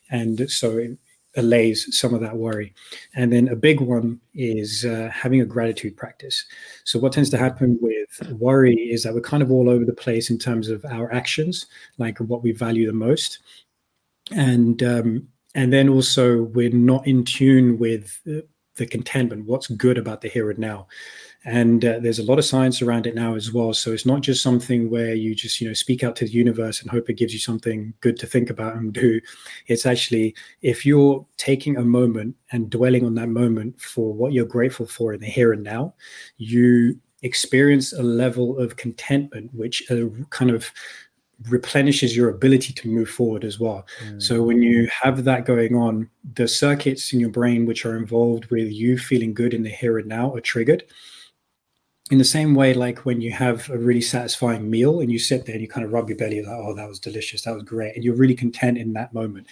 And 0.09 0.49
so 0.49 0.95
allays 1.35 1.97
some 1.97 2.13
of 2.13 2.21
that 2.21 2.37
worry. 2.37 2.73
And 3.15 3.31
then 3.31 3.47
a 3.47 3.55
big 3.55 3.79
one 3.79 4.19
is 4.33 4.85
uh, 4.85 5.09
having 5.13 5.41
a 5.41 5.45
gratitude 5.45 5.95
practice. 5.97 6.45
So, 6.83 6.99
what 6.99 7.13
tends 7.13 7.29
to 7.31 7.37
happen 7.37 7.77
with 7.81 8.37
worry 8.39 8.75
is 8.75 9.03
that 9.03 9.13
we're 9.13 9.21
kind 9.21 9.43
of 9.43 9.51
all 9.51 9.69
over 9.69 9.85
the 9.85 9.93
place 9.93 10.29
in 10.29 10.37
terms 10.37 10.69
of 10.69 10.83
our 10.85 11.11
actions, 11.13 11.65
like 11.97 12.17
what 12.19 12.43
we 12.43 12.51
value 12.51 12.85
the 12.85 12.93
most. 12.93 13.39
And 14.31 14.81
um, 14.83 15.27
and 15.55 15.73
then 15.73 15.89
also 15.89 16.43
we're 16.43 16.69
not 16.69 17.05
in 17.07 17.25
tune 17.25 17.77
with 17.77 18.19
the 18.75 18.85
contentment, 18.85 19.45
what's 19.45 19.67
good 19.67 19.97
about 19.97 20.21
the 20.21 20.29
here 20.29 20.49
and 20.49 20.59
now 20.59 20.87
and 21.43 21.83
uh, 21.83 21.99
there's 21.99 22.19
a 22.19 22.23
lot 22.23 22.37
of 22.37 22.45
science 22.45 22.81
around 22.81 23.07
it 23.07 23.15
now 23.15 23.35
as 23.35 23.51
well 23.51 23.73
so 23.73 23.91
it's 23.91 24.05
not 24.05 24.21
just 24.21 24.43
something 24.43 24.89
where 24.89 25.15
you 25.15 25.33
just 25.33 25.59
you 25.59 25.67
know 25.67 25.73
speak 25.73 26.03
out 26.03 26.15
to 26.15 26.25
the 26.25 26.31
universe 26.31 26.81
and 26.81 26.91
hope 26.91 27.09
it 27.09 27.17
gives 27.17 27.33
you 27.33 27.39
something 27.39 27.93
good 28.01 28.17
to 28.17 28.27
think 28.27 28.49
about 28.49 28.75
and 28.75 28.93
do 28.93 29.19
it's 29.67 29.85
actually 29.85 30.35
if 30.61 30.85
you're 30.85 31.25
taking 31.37 31.77
a 31.77 31.83
moment 31.83 32.35
and 32.51 32.69
dwelling 32.69 33.05
on 33.05 33.15
that 33.15 33.29
moment 33.29 33.79
for 33.79 34.13
what 34.13 34.33
you're 34.33 34.45
grateful 34.45 34.85
for 34.85 35.13
in 35.13 35.19
the 35.19 35.27
here 35.27 35.53
and 35.53 35.63
now 35.63 35.93
you 36.37 36.97
experience 37.23 37.93
a 37.93 38.03
level 38.03 38.57
of 38.57 38.75
contentment 38.75 39.49
which 39.53 39.83
uh, 39.91 40.05
kind 40.29 40.51
of 40.51 40.71
replenishes 41.49 42.15
your 42.15 42.29
ability 42.29 42.71
to 42.71 42.87
move 42.87 43.09
forward 43.09 43.43
as 43.43 43.59
well. 43.59 43.85
Mm. 44.05 44.21
So 44.21 44.43
when 44.43 44.61
you 44.61 44.87
have 45.01 45.23
that 45.23 45.45
going 45.45 45.75
on, 45.75 46.07
the 46.35 46.47
circuits 46.47 47.13
in 47.13 47.19
your 47.19 47.29
brain 47.29 47.65
which 47.65 47.83
are 47.85 47.97
involved 47.97 48.45
with 48.51 48.71
you 48.71 48.97
feeling 48.97 49.33
good 49.33 49.53
in 49.53 49.63
the 49.63 49.69
here 49.69 49.97
and 49.97 50.07
now 50.07 50.33
are 50.35 50.41
triggered 50.41 50.83
in 52.11 52.17
the 52.17 52.25
same 52.25 52.55
way, 52.55 52.73
like 52.73 53.05
when 53.05 53.21
you 53.21 53.31
have 53.31 53.69
a 53.69 53.77
really 53.77 54.01
satisfying 54.01 54.69
meal 54.69 54.99
and 54.99 55.09
you 55.09 55.17
sit 55.17 55.45
there 55.45 55.55
and 55.55 55.61
you 55.61 55.67
kind 55.69 55.85
of 55.85 55.93
rub 55.93 56.09
your 56.09 56.17
belly, 56.17 56.41
like, 56.41 56.53
oh, 56.53 56.75
that 56.75 56.87
was 56.87 56.99
delicious, 56.99 57.43
that 57.43 57.53
was 57.53 57.63
great, 57.63 57.95
and 57.95 58.03
you're 58.03 58.15
really 58.15 58.35
content 58.35 58.77
in 58.77 58.91
that 58.93 59.13
moment. 59.13 59.47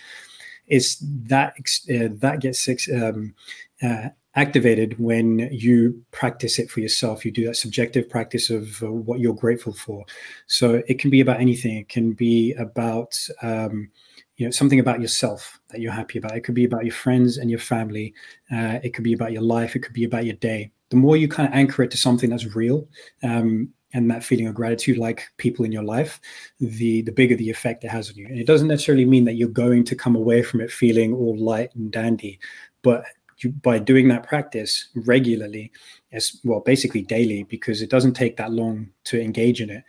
It's 0.68 0.98
that 1.00 1.54
uh, 1.90 2.14
that 2.20 2.42
gets 2.42 2.68
um, 2.94 3.34
uh, 3.82 4.10
activated 4.36 5.00
when 5.00 5.50
you 5.52 6.04
practice 6.12 6.60
it 6.60 6.70
for 6.70 6.82
yourself. 6.82 7.26
You 7.26 7.32
do 7.32 7.46
that 7.46 7.56
subjective 7.56 8.10
practice 8.10 8.50
of 8.50 8.84
uh, 8.84 8.92
what 8.92 9.22
you're 9.22 9.34
grateful 9.34 9.74
for. 9.74 10.04
So 10.48 10.84
it 10.86 11.00
can 11.00 11.10
be 11.10 11.22
about 11.22 11.40
anything. 11.40 11.78
It 11.78 11.88
can 11.88 12.12
be 12.12 12.54
about 12.56 13.18
um, 13.42 13.90
you 14.36 14.46
know 14.46 14.52
something 14.52 14.82
about 14.82 15.00
yourself 15.00 15.60
that 15.70 15.80
you're 15.80 15.94
happy 15.94 16.20
about. 16.20 16.36
It 16.36 16.42
could 16.42 16.56
be 16.56 16.66
about 16.66 16.84
your 16.84 16.94
friends 16.94 17.38
and 17.38 17.50
your 17.50 17.60
family. 17.60 18.14
Uh, 18.52 18.80
it 18.84 18.94
could 18.94 19.06
be 19.06 19.14
about 19.14 19.32
your 19.32 19.44
life. 19.44 19.78
It 19.78 19.80
could 19.80 19.94
be 19.94 20.04
about 20.04 20.26
your 20.26 20.36
day 20.36 20.72
the 20.90 20.98
more 20.98 21.18
you 21.18 21.28
kind 21.28 21.48
of 21.48 21.54
anchor 21.54 21.84
it 21.84 21.92
to 21.92 21.98
something 21.98 22.30
that's 22.30 22.56
real 22.56 22.88
um, 23.24 23.70
and 23.94 24.10
that 24.10 24.24
feeling 24.24 24.48
of 24.48 24.56
gratitude 24.56 24.98
like 24.98 25.28
people 25.38 25.66
in 25.66 25.72
your 25.72 25.84
life 25.84 26.20
the 26.60 27.02
the 27.04 27.12
bigger 27.12 27.36
the 27.36 27.50
effect 27.50 27.84
it 27.84 27.90
has 27.90 28.10
on 28.10 28.16
you. 28.16 28.28
And 28.28 28.40
it 28.40 28.48
doesn't 28.48 28.68
necessarily 28.68 29.06
mean 29.06 29.26
that 29.26 29.36
you're 29.36 29.50
going 29.50 29.84
to 29.86 29.96
come 29.96 30.16
away 30.16 30.44
from 30.44 30.62
it 30.62 30.72
feeling 30.72 31.14
all 31.14 31.38
light 31.38 31.74
and 31.76 31.92
dandy 31.92 32.40
but 32.82 33.04
you, 33.38 33.52
by 33.52 33.80
doing 33.80 34.08
that 34.10 34.24
practice 34.24 34.90
regularly 34.96 35.72
as 36.12 36.40
well 36.44 36.60
basically 36.60 37.02
daily 37.02 37.44
because 37.44 37.82
it 37.82 37.90
doesn't 37.90 38.14
take 38.14 38.38
that 38.38 38.52
long 38.52 38.90
to 39.06 39.22
engage 39.22 39.62
in 39.62 39.70
it 39.70 39.84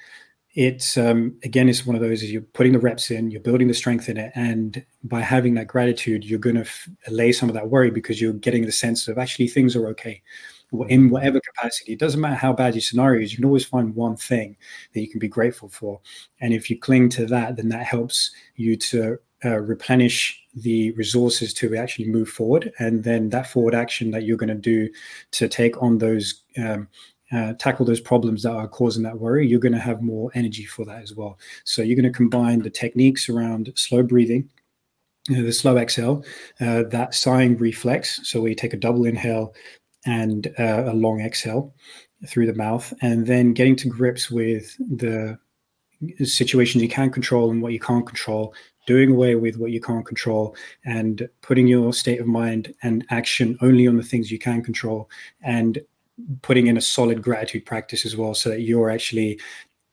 it's 0.55 0.98
um, 0.98 1.36
again 1.44 1.68
it's 1.68 1.86
one 1.86 1.94
of 1.94 2.02
those 2.02 2.22
is 2.22 2.32
you're 2.32 2.43
putting 2.43 2.72
the 2.72 2.78
reps 2.78 3.10
in 3.10 3.31
you're 3.31 3.40
building 3.40 3.68
the 3.68 3.74
strength 3.74 4.09
in 4.09 4.16
it 4.16 4.32
and 4.35 4.85
by 5.05 5.20
having 5.20 5.55
that 5.55 5.68
gratitude 5.68 6.24
you're 6.24 6.39
going 6.39 6.56
to 6.56 6.62
f- 6.62 6.89
allay 7.06 7.31
some 7.31 7.48
of 7.48 7.55
that 7.55 7.70
worry 7.70 7.90
because 7.90 8.20
you're 8.20 8.32
getting 8.32 8.66
the 8.66 8.72
sense 8.72 9.06
of 9.06 9.18
actually 9.18 9.47
things 9.47 9.77
are 9.77 9.86
okay 9.86 10.20
in 10.89 11.11
whatever 11.11 11.41
capacity. 11.41 11.93
It 11.93 11.99
doesn't 11.99 12.21
matter 12.21 12.37
how 12.37 12.53
bad 12.53 12.75
your 12.75 12.83
scenario 12.83 13.23
is, 13.23 13.33
you 13.33 13.37
can 13.37 13.45
always 13.45 13.65
find 13.65 13.95
one 13.95 14.17
thing 14.17 14.57
that 14.93 15.01
you 15.01 15.09
can 15.09 15.19
be 15.19 15.29
grateful 15.29 15.69
for. 15.69 16.01
And 16.41 16.55
if 16.55 16.71
you 16.71 16.79
cling 16.79 17.09
to 17.11 17.27
that, 17.27 17.57
then 17.57 17.69
that 17.71 17.87
helps 17.87 18.31
you 18.57 18.77
to 18.77 19.19
uh, 19.45 19.59
replenish 19.59 20.43
the 20.55 20.91
resources 20.93 21.55
to 21.55 21.75
actually 21.77 22.09
move 22.09 22.29
forward. 22.29 22.73
And 22.79 23.05
then 23.05 23.31
that 23.31 23.47
forward 23.47 23.75
action 23.75 24.11
that 24.11 24.25
you're 24.25 24.37
going 24.37 24.49
to 24.49 24.55
do 24.55 24.89
to 25.33 25.49
take 25.49 25.83
on 25.83 25.99
those. 25.99 26.43
Um, 26.59 26.89
uh, 27.33 27.53
tackle 27.61 27.87
those 27.87 28.01
problems 28.01 28.43
that 28.43 28.51
are 28.51 28.67
causing 28.67 29.05
that 29.05 29.21
worry, 29.21 29.47
you're 29.47 29.61
going 29.61 29.73
to 29.73 29.79
have 29.79 30.03
more 30.03 30.33
energy 30.35 30.65
for 30.65 30.85
that 30.85 31.01
as 31.01 31.15
well. 31.15 31.39
So 31.63 31.81
you're 31.81 31.95
going 31.95 32.13
to 32.13 32.17
combine 32.17 32.59
the 32.59 32.71
techniques 32.71 33.29
around 33.29 33.73
slow 33.77 34.03
breathing, 34.03 34.51
you 35.29 35.37
know, 35.37 35.45
the 35.45 35.53
slow 35.53 35.77
exhale, 35.77 36.25
uh, 36.61 36.83
that 36.91 37.15
sighing 37.15 37.57
reflex. 37.57 38.19
So 38.25 38.41
we 38.41 38.55
take 38.57 38.73
a 38.73 38.77
double 38.77 39.05
inhale, 39.05 39.55
and 40.06 40.48
uh, 40.59 40.85
a 40.86 40.94
long 40.94 41.20
exhale 41.20 41.74
through 42.27 42.47
the 42.47 42.55
mouth, 42.55 42.93
and 43.01 43.27
then 43.27 43.52
getting 43.52 43.77
to 43.77 43.89
grips 43.89 44.31
with 44.31 44.77
the 44.78 45.39
situations 46.24 46.82
you 46.82 46.89
can 46.89 47.10
control 47.10 47.51
and 47.51 47.62
what 47.62 47.72
you 47.72 47.81
can't 47.81 48.06
control, 48.06 48.55
doing 48.86 49.10
away 49.10 49.35
with 49.35 49.56
what 49.56 49.70
you 49.70 49.81
can't 49.81 50.06
control, 50.06 50.56
and 50.85 51.28
putting 51.43 51.66
your 51.66 51.93
state 51.93 52.20
of 52.20 52.27
mind 52.27 52.74
and 52.82 53.06
action 53.10 53.59
only 53.60 53.86
on 53.86 53.97
the 53.97 54.02
things 54.02 54.31
you 54.31 54.39
can 54.39 54.62
control, 54.62 55.10
and 55.43 55.81
putting 56.43 56.66
in 56.66 56.77
a 56.77 56.81
solid 56.81 57.22
gratitude 57.22 57.64
practice 57.66 58.06
as 58.06 58.16
well, 58.16 58.35
so 58.35 58.48
that 58.48 58.62
you're 58.62 58.90
actually 58.90 59.39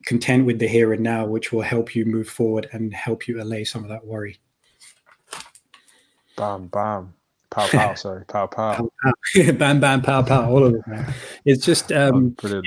content 0.05 0.45
with 0.45 0.59
the 0.59 0.67
here 0.67 0.93
and 0.93 1.03
now, 1.03 1.25
which 1.25 1.51
will 1.51 1.61
help 1.61 1.95
you 1.95 2.05
move 2.05 2.29
forward 2.29 2.69
and 2.71 2.93
help 2.93 3.27
you 3.27 3.41
allay 3.41 3.63
some 3.63 3.84
of 3.84 3.89
that 3.89 4.05
worry. 4.05 4.38
Bam, 6.38 6.67
bam. 6.67 7.13
Pow 7.49 7.68
pow, 7.68 7.94
sorry, 7.94 8.26
pow 8.26 8.48
pow. 8.48 8.90
bam 9.53 9.80
bam 9.80 10.02
pow 10.02 10.22
pow, 10.22 10.49
all 10.49 10.65
of 10.65 10.76
it, 10.76 10.88
man. 10.88 11.14
It's 11.45 11.65
just 11.65 11.91
um 11.94 12.36
oh, 12.44 12.61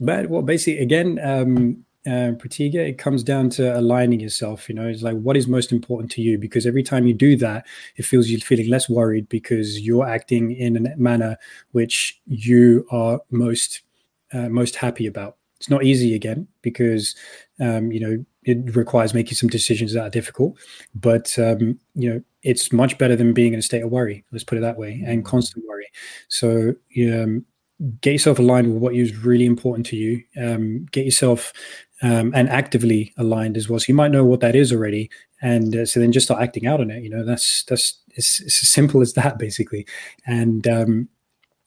but 0.00 0.28
well 0.28 0.42
basically 0.42 0.82
again 0.82 1.18
um 1.22 1.84
uh, 2.06 2.32
Pratiga, 2.36 2.86
it 2.86 2.98
comes 2.98 3.22
down 3.22 3.48
to 3.50 3.78
aligning 3.78 4.20
yourself. 4.20 4.68
You 4.68 4.74
know, 4.74 4.86
it's 4.86 5.02
like 5.02 5.16
what 5.16 5.36
is 5.36 5.48
most 5.48 5.72
important 5.72 6.10
to 6.12 6.22
you 6.22 6.36
because 6.36 6.66
every 6.66 6.82
time 6.82 7.06
you 7.06 7.14
do 7.14 7.34
that, 7.36 7.66
it 7.96 8.04
feels 8.04 8.28
you're 8.28 8.40
feeling 8.40 8.68
less 8.68 8.88
worried 8.90 9.28
because 9.28 9.80
you're 9.80 10.06
acting 10.06 10.52
in 10.52 10.86
a 10.86 10.96
manner 10.96 11.38
which 11.72 12.20
you 12.26 12.86
are 12.90 13.20
most 13.30 13.82
uh, 14.32 14.48
most 14.48 14.76
happy 14.76 15.06
about. 15.06 15.36
It's 15.56 15.70
not 15.70 15.84
easy 15.84 16.14
again 16.14 16.46
because 16.60 17.14
um, 17.58 17.90
you 17.90 18.00
know 18.00 18.24
it 18.42 18.76
requires 18.76 19.14
making 19.14 19.36
some 19.36 19.48
decisions 19.48 19.94
that 19.94 20.02
are 20.02 20.10
difficult, 20.10 20.58
but 20.94 21.38
um, 21.38 21.78
you 21.94 22.12
know 22.12 22.22
it's 22.44 22.72
much 22.72 22.98
better 22.98 23.16
than 23.16 23.32
being 23.32 23.54
in 23.54 23.58
a 23.58 23.62
state 23.62 23.82
of 23.82 23.90
worry. 23.90 24.24
Let's 24.30 24.44
put 24.44 24.58
it 24.58 24.60
that 24.60 24.78
way, 24.78 25.02
and 25.04 25.22
mm. 25.22 25.26
constant 25.26 25.64
worry. 25.66 25.88
So 26.28 26.74
um, 27.10 27.44
get 28.00 28.12
yourself 28.12 28.38
aligned 28.38 28.72
with 28.72 28.82
what 28.82 28.94
is 28.94 29.16
really 29.16 29.46
important 29.46 29.86
to 29.86 29.96
you. 29.96 30.22
Um, 30.40 30.86
get 30.92 31.04
yourself 31.04 31.52
um, 32.02 32.32
and 32.34 32.48
actively 32.48 33.12
aligned 33.16 33.56
as 33.56 33.68
well. 33.68 33.80
So 33.80 33.86
you 33.88 33.94
might 33.94 34.10
know 34.10 34.24
what 34.24 34.40
that 34.40 34.54
is 34.54 34.72
already, 34.72 35.10
and 35.42 35.74
uh, 35.74 35.86
so 35.86 35.98
then 35.98 36.12
just 36.12 36.26
start 36.26 36.42
acting 36.42 36.66
out 36.66 36.80
on 36.80 36.90
it. 36.90 37.02
You 37.02 37.10
know, 37.10 37.24
that's 37.24 37.64
that's 37.64 37.98
it's, 38.10 38.40
it's 38.40 38.62
as 38.62 38.68
simple 38.78 39.00
as 39.00 39.14
that 39.14 39.38
basically, 39.38 39.86
and 40.26 40.68
um, 40.68 41.08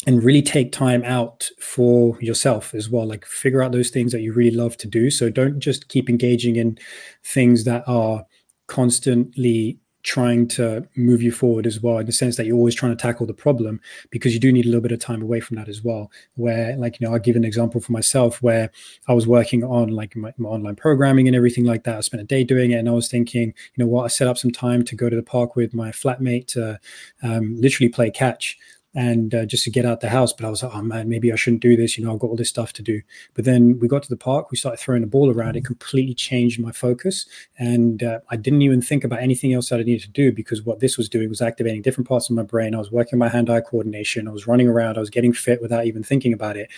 and 0.06 0.24
really 0.24 0.44
take 0.44 0.72
time 0.72 1.04
out 1.04 1.50
for 1.60 2.22
yourself 2.22 2.76
as 2.76 2.88
well. 2.88 3.08
Like 3.08 3.26
figure 3.26 3.64
out 3.64 3.72
those 3.72 3.90
things 3.90 4.12
that 4.12 4.22
you 4.22 4.32
really 4.32 4.56
love 4.56 4.78
to 4.78 4.88
do. 4.88 5.10
So 5.10 5.32
don't 5.32 5.60
just 5.60 5.90
keep 5.90 6.08
engaging 6.08 6.56
in 6.56 6.78
things 7.24 7.64
that 7.64 7.84
are 7.88 8.24
constantly 8.68 9.80
trying 10.08 10.48
to 10.48 10.88
move 10.96 11.22
you 11.22 11.34
forward 11.34 11.68
as 11.68 11.82
well 11.82 11.98
in 11.98 12.06
the 12.06 12.14
sense 12.14 12.38
that 12.38 12.46
you're 12.46 12.56
always 12.56 12.74
trying 12.74 12.96
to 12.96 13.02
tackle 13.02 13.26
the 13.26 13.34
problem 13.34 13.82
because 14.10 14.34
you 14.34 14.40
do 14.40 14.54
need 14.54 14.64
a 14.64 14.70
little 14.70 14.80
bit 14.80 14.94
of 14.94 15.00
time 15.00 15.22
away 15.22 15.42
from 15.42 15.58
that 15.58 15.68
as 15.68 15.84
well. 15.84 16.10
Where 16.36 16.78
like 16.78 16.98
you 16.98 17.06
know 17.06 17.12
i'll 17.14 17.20
give 17.20 17.36
an 17.36 17.44
example 17.44 17.82
for 17.82 17.92
myself 17.92 18.42
where 18.42 18.72
i 19.10 19.14
was 19.14 19.28
working 19.28 19.66
on 19.66 19.90
like 19.90 20.16
my, 20.16 20.34
my 20.38 20.48
online 20.48 20.78
programming 20.78 21.28
and 21.28 21.36
everything 21.36 21.66
like 21.66 21.84
that. 21.84 21.98
I 21.98 22.00
spent 22.00 22.22
a 22.22 22.26
day 22.26 22.46
doing 22.46 22.72
it 22.72 22.76
and 22.76 22.88
i 22.88 22.94
was 22.94 23.10
thinking 23.10 23.54
you 23.76 23.84
know 23.84 23.88
what 23.88 24.06
i 24.06 24.08
set 24.08 24.30
up 24.30 24.38
some 24.38 24.52
time 24.52 24.86
to 24.86 24.96
go 24.96 25.10
to 25.10 25.16
the 25.16 25.22
park 25.22 25.58
with 25.58 25.74
my 25.74 25.92
flatmate 25.92 26.48
to 26.48 26.80
um, 27.22 27.60
literally 27.60 27.90
play 27.90 28.10
catch 28.10 28.58
and 28.96 29.34
uh, 29.34 29.46
just 29.46 29.64
to 29.66 29.72
get 29.72 29.86
out 29.86 30.02
the 30.02 30.10
house. 30.10 30.34
But 30.34 30.46
I 30.46 30.50
was 30.50 30.64
like, 30.64 30.74
oh 30.74 30.82
man, 30.82 31.10
maybe 31.10 31.32
I 31.32 31.36
shouldn't 31.36 31.62
do 31.62 31.76
this. 31.76 31.98
You 31.98 32.06
know, 32.06 32.14
I've 32.14 32.20
got 32.20 32.28
all 32.28 32.36
this 32.36 32.50
stuff 32.50 32.74
to 32.74 32.82
do. 32.82 33.02
But 33.34 33.46
then 33.46 33.80
we 33.80 33.88
got 33.88 34.04
to 34.04 34.10
the 34.10 34.18
park, 34.18 34.52
we 34.52 34.58
started 34.58 34.78
throwing 34.80 35.02
the 35.02 35.08
ball 35.08 35.30
around. 35.32 35.56
It 35.56 35.66
completely 35.66 36.14
changed 36.14 36.60
my 36.60 36.72
focus, 36.72 37.26
and 37.58 38.04
uh, 38.04 38.20
I 38.30 38.36
didn't 38.36 38.62
even 38.62 38.82
think 38.82 39.04
about 39.04 39.20
anything 39.20 39.54
else 39.54 39.70
that 39.70 39.80
I 39.80 39.84
needed 39.84 40.04
to 40.04 40.12
do 40.12 40.32
because 40.32 40.64
what 40.64 40.80
this 40.80 40.98
was 40.98 41.10
doing 41.10 41.30
was 41.30 41.42
activating 41.42 41.82
different 41.82 42.08
parts 42.08 42.30
of 42.30 42.36
my 42.36 42.44
brain. 42.44 42.76
I 42.76 42.80
was 42.80 42.92
working 42.92 43.20
my 43.20 43.30
hand-eye 43.30 43.62
coordination. 43.62 44.28
I 44.28 44.32
was 44.32 44.48
running 44.48 44.68
around. 44.68 44.98
I 44.98 45.02
was 45.02 45.10
getting 45.10 45.34
fit 45.34 45.62
without 45.62 45.86
even 45.86 46.04
thinking 46.04 46.34
about 46.34 46.58
it 46.58 46.70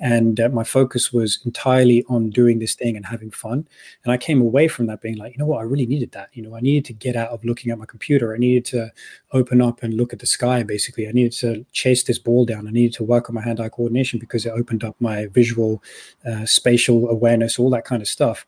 and 0.00 0.40
uh, 0.40 0.48
my 0.48 0.64
focus 0.64 1.12
was 1.12 1.38
entirely 1.44 2.04
on 2.08 2.30
doing 2.30 2.58
this 2.58 2.74
thing 2.74 2.96
and 2.96 3.06
having 3.06 3.30
fun. 3.30 3.66
And 4.04 4.12
i 4.12 4.16
came 4.16 4.40
away 4.40 4.68
from 4.68 4.86
that 4.86 5.00
being 5.00 5.16
like 5.16 5.32
you 5.32 5.38
know 5.38 5.46
what? 5.46 5.60
I 5.60 5.62
really 5.62 5.86
needed 5.86 6.12
that. 6.12 6.30
You 6.32 6.42
know 6.42 6.54
i 6.54 6.60
needed 6.60 6.84
to 6.86 6.92
get 6.92 7.16
out 7.16 7.30
of 7.30 7.44
looking 7.44 7.70
at 7.70 7.78
my 7.78 7.86
computer. 7.86 8.34
I 8.34 8.38
needed 8.38 8.64
to 8.66 8.92
open 9.32 9.60
up 9.60 9.82
and 9.82 9.94
look 9.94 10.12
at 10.12 10.18
the 10.18 10.26
sky 10.26 10.62
basically. 10.62 11.08
I 11.08 11.12
needed 11.12 11.32
to 11.40 11.64
chase 11.72 12.04
this 12.04 12.18
ball 12.18 12.44
down. 12.44 12.68
I 12.68 12.70
needed 12.70 12.94
to 12.94 13.04
work 13.04 13.28
on 13.28 13.34
my 13.34 13.42
hand-eye 13.42 13.68
coordination 13.70 14.18
because 14.18 14.46
it 14.46 14.50
opened 14.50 14.84
up 14.84 14.96
my 15.00 15.26
visual 15.26 15.82
uh, 16.26 16.46
spatial 16.46 17.08
awareness 17.08 17.58
all 17.58 17.70
that 17.70 17.84
kind 17.84 18.02
of 18.02 18.08
stuff. 18.08 18.46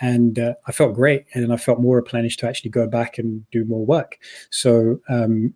And 0.00 0.38
uh, 0.38 0.54
I 0.66 0.72
felt 0.72 0.94
great, 0.94 1.24
and 1.32 1.50
I 1.52 1.56
felt 1.56 1.80
more 1.80 1.96
replenished 1.96 2.40
to 2.40 2.48
actually 2.48 2.70
go 2.70 2.86
back 2.86 3.16
and 3.16 3.48
do 3.50 3.64
more 3.64 3.84
work. 3.84 4.18
So 4.50 5.00
um, 5.08 5.54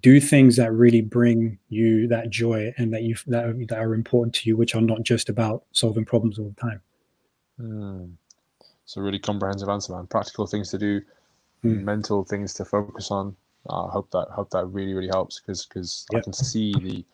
do 0.00 0.20
things 0.20 0.56
that 0.56 0.72
really 0.72 1.00
bring 1.00 1.58
you 1.68 2.06
that 2.08 2.28
joy 2.30 2.72
and 2.76 2.92
that 2.92 3.02
you 3.02 3.16
that, 3.26 3.66
that 3.68 3.78
are 3.78 3.94
important 3.94 4.34
to 4.34 4.48
you 4.48 4.56
which 4.56 4.74
are 4.74 4.80
not 4.80 5.02
just 5.02 5.28
about 5.28 5.64
solving 5.72 6.04
problems 6.04 6.38
all 6.38 6.54
the 6.54 6.60
time. 6.60 6.80
Mm. 7.60 8.12
so 8.84 9.00
really 9.00 9.18
comprehensive 9.18 9.68
answer 9.68 9.92
man. 9.94 10.06
Practical 10.06 10.46
things 10.46 10.70
to 10.70 10.78
do 10.78 11.00
mm. 11.64 11.82
mental 11.82 12.24
things 12.24 12.54
to 12.54 12.64
focus 12.64 13.10
on. 13.10 13.34
I 13.70 13.74
uh, 13.74 13.88
hope 13.88 14.10
that 14.10 14.28
hope 14.30 14.50
that 14.50 14.66
really 14.66 14.92
really 14.92 15.08
helps 15.08 15.40
because 15.40 15.66
because 15.66 16.06
yep. 16.12 16.20
i 16.20 16.24
can 16.24 16.32
see 16.32 16.72
the 16.74 17.04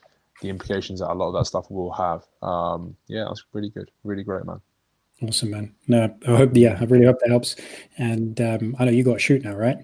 the 0.43 0.49
implications 0.49 1.01
that 1.01 1.11
a 1.11 1.15
lot 1.15 1.29
of 1.29 1.35
that 1.35 1.47
stuff 1.47 1.71
will 1.71 1.93
have. 1.93 2.25
Um 2.43 2.97
yeah 3.07 3.25
that's 3.25 3.45
really 3.53 3.71
good. 3.71 3.91
Really 4.03 4.25
great 4.25 4.45
man. 4.45 4.61
Awesome 5.23 5.51
man. 5.51 5.75
No 5.87 6.13
i 6.27 6.37
hope 6.37 6.51
yeah 6.55 6.79
i 6.81 6.85
really 6.85 7.07
hope 7.07 7.21
that 7.21 7.31
helps. 7.31 7.55
And 7.97 8.41
um 8.41 8.75
i 8.81 8.85
know 8.85 8.91
you 8.91 9.05
got 9.05 9.15
to 9.15 9.19
shoot 9.21 9.45
now 9.45 9.55
right 9.55 9.79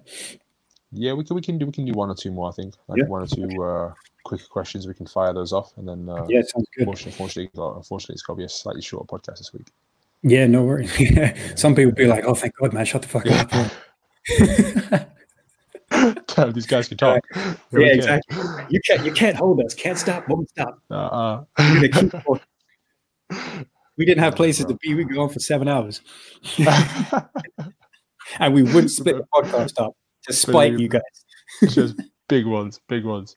yeah, 0.93 1.13
we 1.13 1.25
can 1.25 1.37
we 1.37 1.43
can 1.43 1.59
do 1.59 1.67
we 1.67 1.73
can 1.73 1.85
do 1.85 1.93
one 1.93 2.11
or 2.11 2.15
two 2.15 2.33
more. 2.33 2.49
I 2.49 2.53
think 2.53 2.75
like 2.89 2.99
yeah. 2.99 3.07
one 3.07 3.23
or 3.23 3.27
two 3.27 3.63
uh, 3.63 3.93
quick 4.25 4.49
questions. 4.49 4.89
We 4.89 4.95
can 4.95 5.07
fire 5.07 5.33
those 5.33 5.53
off, 5.53 5.73
and 5.77 5.89
then 5.89 6.09
uh, 6.09 6.27
yeah, 6.29 6.43
sounds 6.43 6.69
good. 6.77 6.89
Unfortunately, 6.89 7.13
unfortunately, 7.13 7.51
unfortunately, 7.55 8.15
it's 8.15 8.23
got 8.23 8.33
to 8.35 8.39
be 8.39 8.45
a 8.45 8.49
slightly 8.49 8.83
shorter 8.83 9.07
podcast 9.07 9.39
this 9.39 9.53
week. 9.53 9.69
Yeah, 10.23 10.47
no 10.47 10.65
worries. 10.65 10.93
Some 11.61 11.77
people 11.77 11.93
be 11.93 12.07
like, 12.07 12.25
"Oh, 12.25 12.35
thank 12.35 12.57
God, 12.57 12.73
man, 12.73 12.85
shut 12.85 13.03
the 13.03 13.09
fuck 13.09 13.27
up." 13.27 13.51
These 16.55 16.67
guys 16.67 16.89
can 16.89 16.97
talk. 16.97 17.25
yeah, 17.73 17.87
exactly. 17.87 18.37
You 18.71 18.81
can't 18.87 19.05
you 19.05 19.13
can't 19.13 19.37
hold 19.37 19.61
us. 19.63 19.75
Can't 19.75 19.99
stop. 19.99 20.29
Won't 20.29 20.49
stop. 20.49 20.81
Uh-uh. 20.91 21.45
we 23.97 24.05
didn't 24.05 24.23
have 24.23 24.35
places 24.35 24.67
to 24.67 24.75
be. 24.75 24.95
We 24.95 25.05
go 25.05 25.23
on 25.23 25.29
for 25.29 25.39
seven 25.39 25.69
hours, 25.69 26.01
and 28.41 28.55
we 28.55 28.65
wouldn't 28.65 28.91
split 28.91 29.17
the 29.19 29.25
podcast 29.33 29.81
up 29.81 29.95
to 30.27 30.33
spite 30.33 30.79
you 30.79 30.89
guys. 30.89 31.03
Just 31.69 32.01
big 32.29 32.47
ones, 32.47 32.81
big 32.89 33.05
ones. 33.05 33.37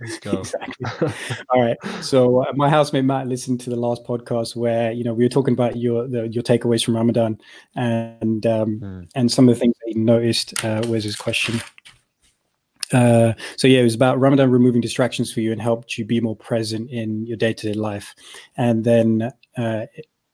Let's 0.00 0.18
go. 0.18 0.40
Exactly. 0.40 1.08
All 1.50 1.62
right. 1.62 1.76
So 2.00 2.42
uh, 2.42 2.52
my 2.54 2.68
housemate 2.68 3.04
Matt 3.04 3.28
listened 3.28 3.60
to 3.60 3.70
the 3.70 3.76
last 3.76 4.04
podcast 4.04 4.56
where 4.56 4.90
you 4.92 5.04
know 5.04 5.14
we 5.14 5.24
were 5.24 5.28
talking 5.28 5.54
about 5.54 5.76
your 5.76 6.08
the, 6.08 6.28
your 6.28 6.42
takeaways 6.42 6.84
from 6.84 6.96
Ramadan, 6.96 7.38
and 7.76 8.44
um, 8.46 8.80
mm. 8.80 9.08
and 9.14 9.30
some 9.30 9.48
of 9.48 9.54
the 9.54 9.60
things 9.60 9.74
that 9.80 9.92
he 9.92 9.98
noticed 9.98 10.64
uh, 10.64 10.82
was 10.88 11.04
his 11.04 11.16
question. 11.16 11.60
Uh, 12.92 13.32
so 13.56 13.66
yeah, 13.66 13.80
it 13.80 13.84
was 13.84 13.94
about 13.94 14.20
Ramadan 14.20 14.50
removing 14.50 14.80
distractions 14.80 15.32
for 15.32 15.40
you 15.40 15.52
and 15.52 15.62
helped 15.62 15.96
you 15.96 16.04
be 16.04 16.20
more 16.20 16.36
present 16.36 16.90
in 16.90 17.24
your 17.26 17.36
day 17.36 17.52
to 17.52 17.72
day 17.72 17.78
life, 17.78 18.14
and 18.56 18.84
then. 18.84 19.32
Uh, 19.56 19.86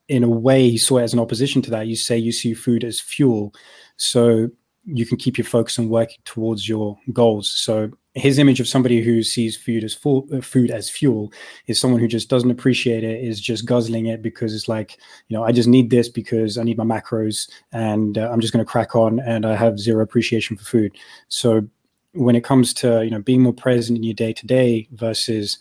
in 0.08 0.24
a 0.24 0.28
way, 0.28 0.68
he 0.68 0.76
saw 0.76 0.98
it 0.98 1.04
as 1.04 1.12
an 1.12 1.20
opposition 1.20 1.62
to 1.62 1.70
that. 1.70 1.86
You 1.86 1.94
say 1.94 2.18
you 2.18 2.32
see 2.32 2.52
food 2.52 2.82
as 2.82 3.00
fuel. 3.00 3.54
So 3.96 4.50
you 4.94 5.06
can 5.06 5.16
keep 5.16 5.38
your 5.38 5.44
focus 5.44 5.78
and 5.78 5.90
work 5.90 6.10
towards 6.24 6.68
your 6.68 6.98
goals. 7.12 7.50
So 7.50 7.90
his 8.14 8.38
image 8.38 8.60
of 8.60 8.66
somebody 8.66 9.02
who 9.02 9.22
sees 9.22 9.56
food 9.56 9.84
as 9.84 9.94
full, 9.94 10.26
uh, 10.32 10.40
food 10.40 10.70
as 10.70 10.90
fuel 10.90 11.32
is 11.66 11.78
someone 11.78 12.00
who 12.00 12.08
just 12.08 12.28
doesn't 12.28 12.50
appreciate 12.50 13.04
it, 13.04 13.22
is 13.22 13.40
just 13.40 13.66
guzzling 13.66 14.06
it 14.06 14.20
because 14.20 14.54
it's 14.54 14.68
like, 14.68 14.98
you 15.28 15.36
know, 15.36 15.44
I 15.44 15.52
just 15.52 15.68
need 15.68 15.90
this 15.90 16.08
because 16.08 16.58
I 16.58 16.64
need 16.64 16.76
my 16.76 16.84
macros 16.84 17.48
and 17.72 18.18
uh, 18.18 18.28
I'm 18.30 18.40
just 18.40 18.52
going 18.52 18.64
to 18.64 18.70
crack 18.70 18.96
on 18.96 19.20
and 19.20 19.46
I 19.46 19.54
have 19.54 19.78
zero 19.78 20.02
appreciation 20.02 20.56
for 20.56 20.64
food. 20.64 20.96
So 21.28 21.68
when 22.12 22.34
it 22.34 22.42
comes 22.42 22.74
to, 22.74 23.04
you 23.04 23.10
know, 23.10 23.22
being 23.22 23.42
more 23.42 23.52
present 23.52 23.96
in 23.96 24.02
your 24.02 24.14
day 24.14 24.32
to 24.32 24.46
day 24.46 24.88
versus 24.92 25.58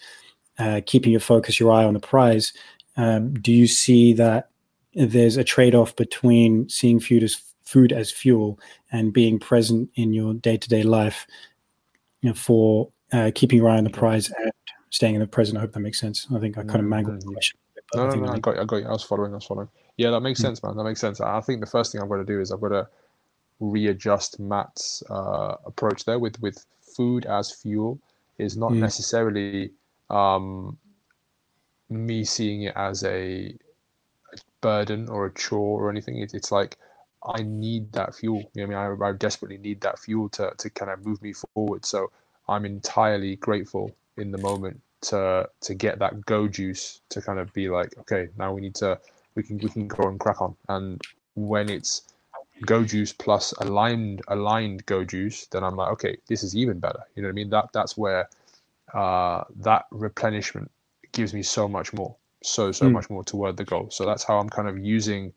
uh, 0.57 0.81
keeping 0.85 1.11
your 1.11 1.21
focus, 1.21 1.59
your 1.59 1.71
eye 1.71 1.85
on 1.85 1.93
the 1.93 1.99
prize, 1.99 2.51
um, 2.97 3.33
do 3.33 3.51
you 3.51 3.67
see 3.67 4.13
that 4.13 4.49
there's 4.95 5.37
a 5.37 5.43
trade 5.43 5.75
off 5.75 5.95
between 5.95 6.67
seeing 6.67 6.99
food 6.99 7.23
as 7.23 7.35
food 7.69 7.91
as 7.91 8.11
fuel 8.11 8.59
and 8.91 9.13
being 9.13 9.39
present 9.39 9.89
in 9.95 10.13
your 10.13 10.33
day-to-day 10.33 10.83
life 10.83 11.27
you 12.21 12.29
know, 12.29 12.33
for 12.33 12.89
uh, 13.11 13.31
keeping 13.35 13.59
your 13.59 13.69
eye 13.69 13.77
on 13.77 13.83
the 13.83 13.89
prize 13.89 14.31
and 14.39 14.51
staying 14.89 15.15
in 15.15 15.21
the 15.21 15.27
present. 15.27 15.57
I 15.57 15.61
hope 15.61 15.73
that 15.73 15.79
makes 15.79 15.99
sense. 15.99 16.27
I 16.35 16.39
think 16.39 16.57
I 16.57 16.63
kind 16.63 16.79
of 16.79 16.85
mangled 16.85 17.21
the 17.21 17.31
question. 17.31 17.59
No, 17.95 18.09
no, 18.09 18.15
no, 18.15 18.31
I 18.33 18.39
got 18.39 18.55
you. 18.55 18.61
I 18.61 18.65
got 18.65 18.77
you. 18.77 18.87
I 18.87 18.91
was 18.91 19.03
following. 19.03 19.31
I 19.31 19.35
was 19.35 19.45
following. 19.45 19.69
Yeah, 19.97 20.11
that 20.11 20.21
makes 20.21 20.39
mm-hmm. 20.39 20.47
sense, 20.47 20.63
man. 20.63 20.75
That 20.77 20.83
makes 20.83 20.99
sense. 20.99 21.21
I 21.21 21.41
think 21.41 21.59
the 21.59 21.67
first 21.67 21.91
thing 21.91 22.01
I've 22.01 22.09
got 22.09 22.17
to 22.17 22.25
do 22.25 22.39
is 22.39 22.51
I've 22.51 22.61
got 22.61 22.69
to 22.69 22.87
readjust 23.59 24.39
Matt's 24.39 25.03
uh, 25.09 25.55
approach 25.65 26.05
there 26.05 26.19
with 26.19 26.39
with 26.41 26.65
food 26.81 27.25
as 27.25 27.51
fuel 27.51 27.99
is 28.37 28.57
not 28.57 28.71
mm. 28.71 28.77
necessarily 28.77 29.71
um, 30.09 30.77
me 31.89 32.23
seeing 32.23 32.63
it 32.63 32.73
as 32.75 33.03
a, 33.03 33.53
a, 34.33 34.37
burden 34.61 35.09
or 35.09 35.25
a 35.25 35.33
chore 35.33 35.83
or 35.83 35.89
anything. 35.89 36.17
It, 36.17 36.33
it's 36.33 36.51
like 36.51 36.77
I 37.23 37.41
need 37.43 37.91
that 37.93 38.15
fuel. 38.15 38.49
You 38.53 38.67
know 38.67 38.77
I 38.77 38.89
mean, 38.89 39.01
I, 39.01 39.07
I 39.09 39.11
desperately 39.13 39.57
need 39.57 39.81
that 39.81 39.99
fuel 39.99 40.29
to 40.29 40.53
to 40.57 40.69
kind 40.69 40.91
of 40.91 41.05
move 41.05 41.21
me 41.21 41.33
forward. 41.33 41.85
So 41.85 42.11
I'm 42.47 42.65
entirely 42.65 43.35
grateful 43.35 43.91
in 44.17 44.31
the 44.31 44.37
moment 44.37 44.81
to 45.01 45.49
to 45.61 45.73
get 45.73 45.99
that 45.99 46.25
go 46.25 46.47
juice 46.47 47.01
to 47.09 47.21
kind 47.21 47.39
of 47.39 47.53
be 47.53 47.69
like, 47.69 47.97
okay, 47.99 48.29
now 48.37 48.53
we 48.53 48.61
need 48.61 48.75
to 48.75 48.99
we 49.35 49.43
can 49.43 49.57
we 49.57 49.69
can 49.69 49.87
go 49.87 50.07
and 50.07 50.19
crack 50.19 50.41
on. 50.41 50.55
And 50.67 51.01
when 51.35 51.69
it's 51.69 52.03
go 52.65 52.83
juice 52.83 53.13
plus 53.13 53.53
aligned 53.53 54.21
aligned 54.27 54.85
go 54.85 55.03
juice, 55.03 55.45
then 55.47 55.63
I'm 55.63 55.75
like, 55.75 55.91
okay, 55.93 56.17
this 56.27 56.43
is 56.43 56.55
even 56.55 56.79
better. 56.79 57.03
You 57.15 57.21
know 57.21 57.27
what 57.27 57.33
I 57.33 57.35
mean? 57.35 57.49
That 57.49 57.69
that's 57.73 57.97
where 57.97 58.29
uh, 58.93 59.43
that 59.57 59.85
replenishment 59.91 60.71
gives 61.11 61.33
me 61.33 61.43
so 61.43 61.67
much 61.67 61.93
more, 61.93 62.15
so 62.43 62.71
so 62.71 62.87
mm. 62.87 62.91
much 62.91 63.09
more 63.09 63.23
toward 63.23 63.57
the 63.57 63.65
goal. 63.65 63.89
So 63.91 64.05
that's 64.05 64.23
how 64.23 64.39
I'm 64.39 64.49
kind 64.49 64.67
of 64.67 64.77
using 64.77 65.33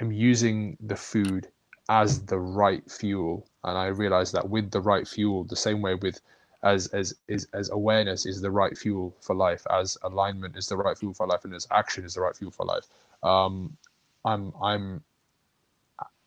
am 0.00 0.12
using 0.12 0.76
the 0.80 0.96
food 0.96 1.48
as 1.88 2.24
the 2.24 2.38
right 2.38 2.88
fuel. 2.90 3.46
And 3.64 3.78
i 3.78 3.86
realize 3.86 4.32
that 4.32 4.48
with 4.48 4.70
the 4.70 4.80
right 4.80 5.06
fuel 5.08 5.44
the 5.44 5.56
same 5.56 5.80
way 5.80 5.94
with 5.94 6.20
as 6.62 6.86
as 6.88 7.14
is 7.28 7.46
as 7.52 7.70
awareness 7.70 8.26
is 8.26 8.40
the 8.40 8.50
right 8.50 8.76
fuel 8.76 9.14
for 9.20 9.34
life 9.34 9.66
as 9.70 9.96
alignment 10.02 10.56
is 10.56 10.66
the 10.66 10.76
right 10.76 10.96
fuel 10.96 11.14
for 11.14 11.26
life 11.26 11.44
and 11.44 11.54
as 11.54 11.68
action 11.70 12.04
is 12.04 12.14
the 12.14 12.20
right 12.20 12.36
fuel 12.36 12.50
for 12.50 12.64
life 12.64 12.86
um 13.22 13.76
i'm 14.24 14.52
i'm 14.62 15.02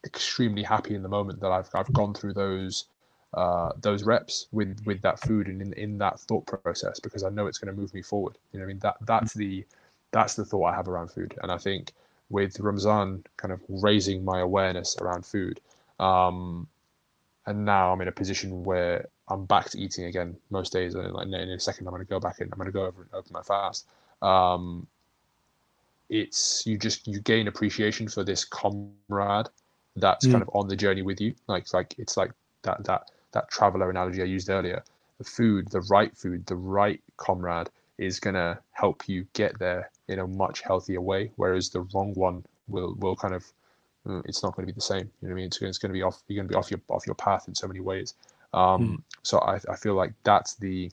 extremely 0.06 0.64
happy 0.64 0.94
in 0.94 1.02
the 1.02 1.10
moment 1.10 1.40
that 1.40 1.52
i've 1.52 1.70
i've 1.74 1.92
gone 1.92 2.14
through 2.14 2.34
those 2.34 2.86
uh, 3.34 3.72
those 3.82 4.04
reps 4.04 4.48
with 4.52 4.82
with 4.86 5.02
that 5.02 5.20
food 5.20 5.48
and 5.48 5.62
in, 5.62 5.74
in 5.74 5.98
that 5.98 6.20
thought 6.20 6.46
process 6.46 7.00
because 7.00 7.24
I 7.24 7.30
know 7.30 7.48
it's 7.48 7.58
going 7.58 7.74
to 7.74 7.80
move 7.80 7.94
me 7.94 8.02
forward. 8.02 8.38
You 8.52 8.60
know, 8.60 8.66
I 8.66 8.68
mean? 8.68 8.80
That 8.80 8.96
that's 9.02 9.34
the 9.34 9.66
that's 10.12 10.36
the 10.36 10.46
thought 10.46 10.66
I 10.66 10.76
have 10.76 10.88
around 10.88 11.12
food, 11.12 11.38
and 11.44 11.52
I 11.52 11.58
think 11.58 11.92
with 12.30 12.60
Ramzan 12.60 13.26
kind 13.38 13.52
of 13.52 13.62
raising 13.68 14.26
my 14.26 14.40
awareness 14.40 14.98
around 14.98 15.26
food. 15.26 15.60
Um, 16.00 16.68
and 17.46 17.66
now 17.66 17.94
I'm 17.94 18.02
in 18.02 18.08
a 18.08 18.12
position 18.12 18.64
where 18.64 19.08
I'm 19.30 19.46
back 19.46 19.70
to 19.70 19.80
eating 19.80 20.06
again 20.06 20.36
most 20.50 20.74
days. 20.74 20.96
And 20.96 21.14
like 21.14 21.28
in 21.28 21.34
a 21.34 21.60
second, 21.60 21.88
I'm 21.88 21.94
going 21.94 22.06
to 22.06 22.10
go 22.10 22.20
back 22.20 22.40
in. 22.40 22.50
I'm 22.52 22.58
going 22.58 22.68
to 22.68 22.72
go 22.72 22.86
over 22.86 23.02
and 23.02 23.14
open 23.14 23.32
my 23.32 23.42
fast. 23.42 23.88
Um, 24.22 24.88
it's 26.10 26.66
you 26.66 26.78
just 26.78 27.08
you 27.08 27.20
gain 27.20 27.48
appreciation 27.48 28.08
for 28.08 28.24
this 28.24 28.46
comrade 28.46 29.48
that's 29.98 30.26
mm. 30.26 30.32
kind 30.32 30.42
of 30.42 30.50
on 30.54 30.68
the 30.68 30.76
journey 30.76 31.02
with 31.02 31.20
you. 31.20 31.34
Like 31.48 31.74
like 31.74 31.96
it's 31.98 32.16
like 32.18 32.32
that 32.62 32.84
that 32.86 33.12
that 33.32 33.50
traveler 33.50 33.90
analogy 33.90 34.22
I 34.22 34.26
used 34.26 34.50
earlier. 34.50 34.84
The 35.18 35.24
food, 35.24 35.70
the 35.70 35.82
right 35.82 36.16
food, 36.16 36.46
the 36.46 36.56
right 36.56 37.02
comrade 37.18 37.70
is 37.98 38.20
going 38.20 38.36
to 38.36 38.60
help 38.72 39.10
you 39.10 39.26
get 39.34 39.58
there 39.58 39.90
in 40.08 40.20
a 40.20 40.28
much 40.28 40.62
healthier 40.62 41.02
way, 41.02 41.32
whereas 41.36 41.70
the 41.70 41.82
wrong 41.94 42.14
one 42.14 42.44
will 42.68 42.96
will 43.00 43.16
kind 43.16 43.34
of 43.34 43.46
mm, 44.06 44.22
it's 44.26 44.44
not 44.44 44.56
going 44.56 44.66
to 44.68 44.74
be 44.74 44.76
the 44.76 44.82
same. 44.82 45.10
You 45.22 45.28
know 45.28 45.30
what 45.30 45.32
I 45.32 45.36
mean? 45.36 45.46
It's, 45.46 45.62
it's 45.62 45.78
going 45.78 45.92
to 45.92 45.94
be 45.94 46.04
off. 46.04 46.22
You're 46.28 46.38
going 46.38 46.48
to 46.48 46.54
be 46.54 46.58
off 46.58 46.72
your 46.72 46.82
off 46.90 47.06
your 47.06 47.16
path 47.16 47.48
in 47.48 47.56
so 47.56 47.68
many 47.68 47.80
ways. 47.80 48.14
Um, 48.54 48.88
mm. 48.88 49.02
So 49.24 49.40
I, 49.40 49.60
I 49.70 49.76
feel 49.76 49.94
like 49.94 50.14
that's 50.24 50.56
the, 50.56 50.90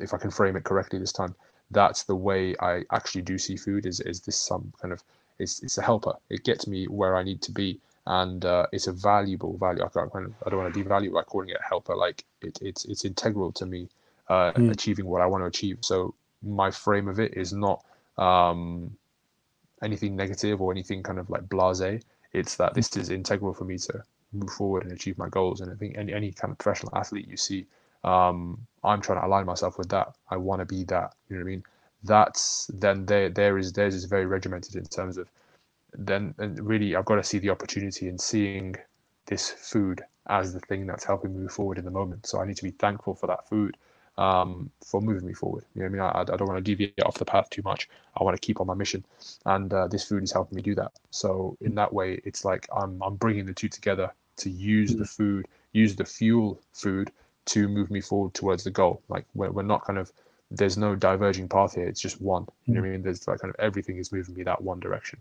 if 0.00 0.14
I 0.14 0.18
can 0.18 0.30
frame 0.30 0.56
it 0.56 0.64
correctly 0.64 0.98
this 0.98 1.12
time, 1.12 1.34
that's 1.70 2.04
the 2.04 2.16
way 2.16 2.56
I 2.60 2.84
actually 2.90 3.22
do 3.22 3.38
see 3.38 3.56
food. 3.56 3.86
Is 3.86 4.00
is 4.00 4.20
this 4.20 4.36
some 4.36 4.72
kind 4.80 4.92
of 4.92 5.02
it's 5.38 5.62
it's 5.62 5.78
a 5.78 5.82
helper. 5.82 6.14
It 6.28 6.44
gets 6.44 6.66
me 6.66 6.86
where 6.86 7.16
I 7.16 7.22
need 7.22 7.42
to 7.42 7.52
be, 7.52 7.78
and 8.06 8.44
uh, 8.44 8.66
it's 8.72 8.86
a 8.86 8.92
valuable 8.92 9.56
value. 9.58 9.84
I 9.84 9.88
can't 9.88 10.12
kind 10.12 10.26
of, 10.26 10.34
I 10.44 10.50
don't 10.50 10.60
want 10.60 10.74
to 10.74 10.84
devalue 10.84 11.12
by 11.12 11.22
calling 11.22 11.50
it 11.50 11.58
a 11.60 11.68
helper. 11.68 11.94
Like 11.94 12.24
it, 12.40 12.58
it's 12.62 12.84
it's 12.86 13.04
integral 13.04 13.52
to 13.52 13.66
me 13.66 13.88
uh, 14.28 14.52
mm. 14.52 14.70
achieving 14.70 15.06
what 15.06 15.20
I 15.20 15.26
want 15.26 15.42
to 15.42 15.46
achieve. 15.46 15.78
So 15.82 16.14
my 16.42 16.70
frame 16.70 17.08
of 17.08 17.20
it 17.20 17.34
is 17.36 17.52
not 17.52 17.84
um, 18.18 18.96
anything 19.82 20.16
negative 20.16 20.60
or 20.60 20.72
anything 20.72 21.02
kind 21.02 21.18
of 21.18 21.30
like 21.30 21.48
blase. 21.48 22.02
It's 22.32 22.56
that 22.56 22.74
this 22.74 22.96
is 22.96 23.10
integral 23.10 23.54
for 23.54 23.64
me 23.64 23.78
to 23.78 24.02
move 24.32 24.50
forward 24.50 24.84
and 24.84 24.92
achieve 24.92 25.18
my 25.18 25.28
goals. 25.28 25.60
And 25.60 25.70
I 25.72 25.74
think 25.74 25.96
any 25.96 26.12
any 26.12 26.32
kind 26.32 26.52
of 26.52 26.58
professional 26.58 26.96
athlete 26.96 27.28
you 27.28 27.36
see, 27.36 27.66
um, 28.04 28.66
I'm 28.84 29.00
trying 29.00 29.20
to 29.20 29.26
align 29.26 29.46
myself 29.46 29.78
with 29.78 29.88
that. 29.90 30.14
I 30.30 30.36
want 30.36 30.60
to 30.60 30.66
be 30.66 30.84
that. 30.84 31.14
You 31.28 31.36
know 31.36 31.44
what 31.44 31.48
I 31.48 31.52
mean? 31.52 31.64
That's 32.04 32.70
then 32.72 33.06
there 33.06 33.28
there 33.28 33.58
is 33.58 33.72
theirs 33.72 33.94
is 33.94 34.04
very 34.04 34.26
regimented 34.26 34.76
in 34.76 34.84
terms 34.84 35.16
of 35.18 35.28
then 35.92 36.34
and 36.38 36.60
really 36.60 36.94
I've 36.94 37.04
got 37.04 37.16
to 37.16 37.24
see 37.24 37.38
the 37.38 37.50
opportunity 37.50 38.08
in 38.08 38.18
seeing 38.18 38.76
this 39.26 39.50
food 39.50 40.02
as 40.28 40.52
the 40.52 40.60
thing 40.60 40.86
that's 40.86 41.04
helping 41.04 41.32
me 41.32 41.40
move 41.40 41.52
forward 41.52 41.78
in 41.78 41.84
the 41.84 41.90
moment. 41.90 42.26
So 42.26 42.40
I 42.40 42.46
need 42.46 42.56
to 42.56 42.62
be 42.62 42.70
thankful 42.70 43.14
for 43.14 43.26
that 43.26 43.48
food 43.48 43.76
um, 44.20 44.70
for 44.84 45.00
moving 45.00 45.26
me 45.26 45.32
forward. 45.32 45.64
You 45.74 45.80
know, 45.80 45.86
I 45.86 45.88
mean, 45.88 46.00
I, 46.02 46.20
I 46.20 46.24
don't 46.24 46.46
want 46.46 46.58
to 46.58 46.62
deviate 46.62 47.02
off 47.04 47.18
the 47.18 47.24
path 47.24 47.48
too 47.50 47.62
much. 47.64 47.88
I 48.16 48.22
want 48.22 48.36
to 48.36 48.46
keep 48.46 48.60
on 48.60 48.66
my 48.66 48.74
mission, 48.74 49.04
and 49.46 49.72
uh, 49.72 49.88
this 49.88 50.04
food 50.06 50.22
is 50.22 50.32
helping 50.32 50.56
me 50.56 50.62
do 50.62 50.74
that. 50.76 50.92
So 51.10 51.56
in 51.62 51.74
that 51.76 51.92
way, 51.92 52.20
it's 52.24 52.44
like 52.44 52.68
I'm 52.76 53.02
I'm 53.02 53.16
bringing 53.16 53.46
the 53.46 53.54
two 53.54 53.68
together 53.68 54.12
to 54.36 54.50
use 54.50 54.94
the 54.94 55.06
food, 55.06 55.48
use 55.72 55.96
the 55.96 56.04
fuel 56.04 56.60
food 56.72 57.10
to 57.46 57.66
move 57.66 57.90
me 57.90 58.00
forward 58.02 58.34
towards 58.34 58.64
the 58.64 58.70
goal. 58.70 59.02
Like 59.08 59.24
we're, 59.34 59.50
we're 59.50 59.62
not 59.62 59.84
kind 59.86 59.98
of 59.98 60.12
there's 60.50 60.76
no 60.76 60.94
diverging 60.94 61.48
path 61.48 61.74
here. 61.74 61.86
It's 61.86 62.00
just 62.00 62.20
one. 62.20 62.46
You 62.66 62.74
know 62.74 62.80
what 62.82 62.88
I 62.88 62.90
mean? 62.92 63.02
There's 63.02 63.26
like 63.26 63.40
kind 63.40 63.54
of 63.54 63.58
everything 63.58 63.96
is 63.96 64.12
moving 64.12 64.34
me 64.34 64.42
that 64.44 64.62
one 64.62 64.80
direction. 64.80 65.20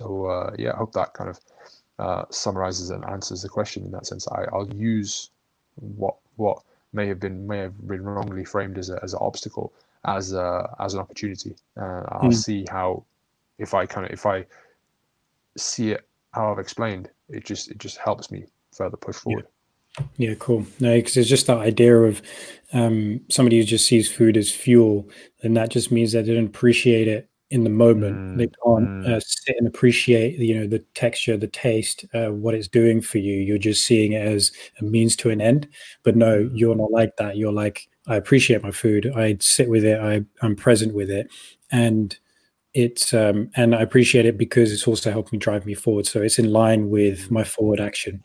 So 0.00 0.26
uh, 0.26 0.54
yeah, 0.58 0.72
I 0.72 0.76
hope 0.78 0.92
that 0.92 1.12
kind 1.12 1.28
of 1.28 1.40
uh, 1.98 2.24
summarizes 2.30 2.90
and 2.90 3.04
answers 3.04 3.42
the 3.42 3.48
question 3.50 3.84
in 3.84 3.90
that 3.92 4.06
sense. 4.06 4.26
I, 4.28 4.44
I'll 4.52 4.68
use 4.74 5.30
what 5.74 6.16
what 6.36 6.62
may 6.92 7.06
have 7.08 7.20
been 7.20 7.46
may 7.46 7.58
have 7.58 7.86
been 7.86 8.02
wrongly 8.02 8.44
framed 8.44 8.78
as 8.78 8.90
a, 8.90 8.98
as 9.02 9.12
an 9.12 9.18
obstacle 9.22 9.72
as 10.06 10.32
a, 10.32 10.74
as 10.78 10.94
an 10.94 11.00
opportunity. 11.00 11.54
Uh, 11.76 12.02
I'll 12.08 12.30
mm. 12.30 12.34
see 12.34 12.64
how 12.70 13.04
if 13.58 13.74
I 13.74 13.86
kind 13.86 14.06
of 14.06 14.12
if 14.12 14.24
I 14.24 14.46
see 15.56 15.92
it 15.92 16.06
how 16.32 16.52
I've 16.52 16.58
explained, 16.58 17.10
it 17.28 17.44
just 17.44 17.70
it 17.70 17.78
just 17.78 17.98
helps 17.98 18.30
me 18.30 18.46
further 18.72 18.96
push 18.96 19.16
forward. 19.16 19.46
Yeah, 19.98 20.28
yeah 20.28 20.34
cool. 20.38 20.66
No, 20.80 20.96
because 20.96 21.16
it's 21.16 21.28
just 21.28 21.46
that 21.48 21.58
idea 21.58 21.96
of 21.96 22.22
um, 22.72 23.20
somebody 23.28 23.58
who 23.58 23.64
just 23.64 23.86
sees 23.86 24.10
food 24.10 24.36
as 24.36 24.50
fuel, 24.50 25.08
and 25.42 25.56
that 25.56 25.70
just 25.70 25.90
means 25.90 26.12
that 26.12 26.26
they 26.26 26.34
don't 26.34 26.46
appreciate 26.46 27.08
it 27.08 27.28
in 27.50 27.64
the 27.64 27.70
moment. 27.70 28.16
Mm, 28.16 28.38
they 28.38 28.46
can't 28.46 28.88
mm. 28.88 29.08
uh, 29.08 29.20
sit 29.20 29.56
and 29.58 29.66
appreciate, 29.66 30.38
you 30.38 30.58
know, 30.58 30.66
the 30.66 30.80
texture, 30.94 31.36
the 31.36 31.46
taste, 31.46 32.04
uh, 32.12 32.26
what 32.26 32.54
it's 32.54 32.68
doing 32.68 33.00
for 33.00 33.18
you. 33.18 33.34
You're 33.34 33.58
just 33.58 33.84
seeing 33.84 34.12
it 34.12 34.26
as 34.26 34.52
a 34.80 34.84
means 34.84 35.16
to 35.16 35.30
an 35.30 35.40
end. 35.40 35.68
But 36.02 36.16
no, 36.16 36.44
mm. 36.44 36.50
you're 36.54 36.74
not 36.74 36.90
like 36.90 37.16
that. 37.18 37.36
You're 37.36 37.52
like, 37.52 37.88
I 38.08 38.16
appreciate 38.16 38.62
my 38.62 38.70
food. 38.70 39.12
I 39.14 39.36
sit 39.40 39.68
with 39.68 39.84
it. 39.84 40.00
I, 40.00 40.24
I'm 40.44 40.56
present 40.56 40.94
with 40.94 41.10
it, 41.10 41.28
and 41.70 42.16
it's 42.72 43.12
um, 43.12 43.50
and 43.56 43.74
I 43.74 43.80
appreciate 43.80 44.26
it 44.26 44.38
because 44.38 44.72
it's 44.72 44.86
also 44.86 45.10
helping 45.10 45.38
drive 45.38 45.66
me 45.66 45.74
forward. 45.74 46.06
So 46.06 46.22
it's 46.22 46.38
in 46.38 46.52
line 46.52 46.90
with 46.90 47.30
my 47.30 47.42
forward 47.42 47.80
action. 47.80 48.22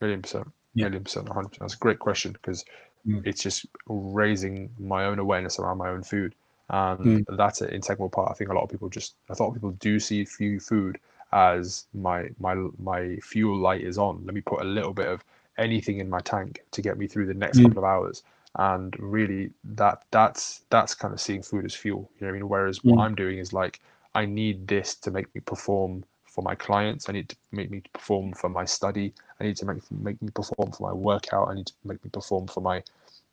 Million 0.00 0.22
percent, 0.22 0.48
yeah. 0.74 0.84
million 0.84 1.04
percent, 1.04 1.28
hundred 1.28 1.48
percent. 1.48 1.60
That's 1.60 1.74
a 1.74 1.78
great 1.78 1.98
question 1.98 2.32
because 2.32 2.64
mm. 3.06 3.22
it's 3.24 3.42
just 3.42 3.64
raising 3.86 4.70
my 4.78 5.06
own 5.06 5.18
awareness 5.18 5.58
around 5.58 5.78
my 5.78 5.88
own 5.88 6.02
food 6.02 6.34
and 6.72 7.26
mm. 7.26 7.36
that's 7.36 7.60
an 7.60 7.70
integral 7.70 8.08
part. 8.08 8.30
I 8.30 8.34
think 8.34 8.50
a 8.50 8.54
lot 8.54 8.64
of 8.64 8.70
people 8.70 8.88
just 8.88 9.14
I 9.30 9.34
thought 9.34 9.52
people 9.52 9.72
do 9.72 10.00
see 10.00 10.24
few 10.24 10.58
food 10.58 10.98
as 11.32 11.86
my 11.94 12.30
my 12.40 12.54
my 12.82 13.16
fuel 13.16 13.56
light 13.56 13.82
is 13.82 13.98
on. 13.98 14.22
Let 14.24 14.34
me 14.34 14.40
put 14.40 14.62
a 14.62 14.64
little 14.64 14.92
bit 14.92 15.06
of 15.06 15.22
anything 15.58 15.98
in 15.98 16.08
my 16.08 16.20
tank 16.20 16.62
to 16.72 16.82
get 16.82 16.98
me 16.98 17.06
through 17.06 17.26
the 17.26 17.34
next 17.34 17.58
mm. 17.58 17.64
couple 17.64 17.78
of 17.78 17.84
hours. 17.84 18.22
And 18.56 18.94
really, 18.98 19.50
that 19.64 20.02
that's 20.10 20.64
that's 20.70 20.94
kind 20.94 21.12
of 21.12 21.20
seeing 21.20 21.42
food 21.42 21.64
as 21.64 21.74
fuel. 21.74 22.10
You 22.18 22.26
know 22.26 22.32
what 22.32 22.36
I 22.36 22.40
mean? 22.40 22.48
Whereas 22.48 22.78
mm. 22.80 22.90
what 22.90 23.04
I'm 23.04 23.14
doing 23.14 23.38
is 23.38 23.52
like 23.52 23.80
I 24.14 24.24
need 24.26 24.66
this 24.66 24.94
to 24.96 25.10
make 25.10 25.32
me 25.34 25.40
perform 25.40 26.04
for 26.26 26.42
my 26.42 26.54
clients. 26.54 27.08
I 27.08 27.12
need 27.12 27.28
to 27.28 27.36
make 27.50 27.70
me 27.70 27.82
perform 27.92 28.32
for 28.32 28.48
my 28.48 28.64
study. 28.64 29.12
I 29.40 29.44
need 29.44 29.56
to 29.58 29.66
make 29.66 29.90
make 29.90 30.20
me 30.22 30.30
perform 30.30 30.72
for 30.72 30.88
my 30.88 30.92
workout. 30.94 31.48
I 31.48 31.54
need 31.54 31.66
to 31.66 31.74
make 31.84 32.02
me 32.02 32.10
perform 32.10 32.46
for 32.46 32.60
my 32.60 32.82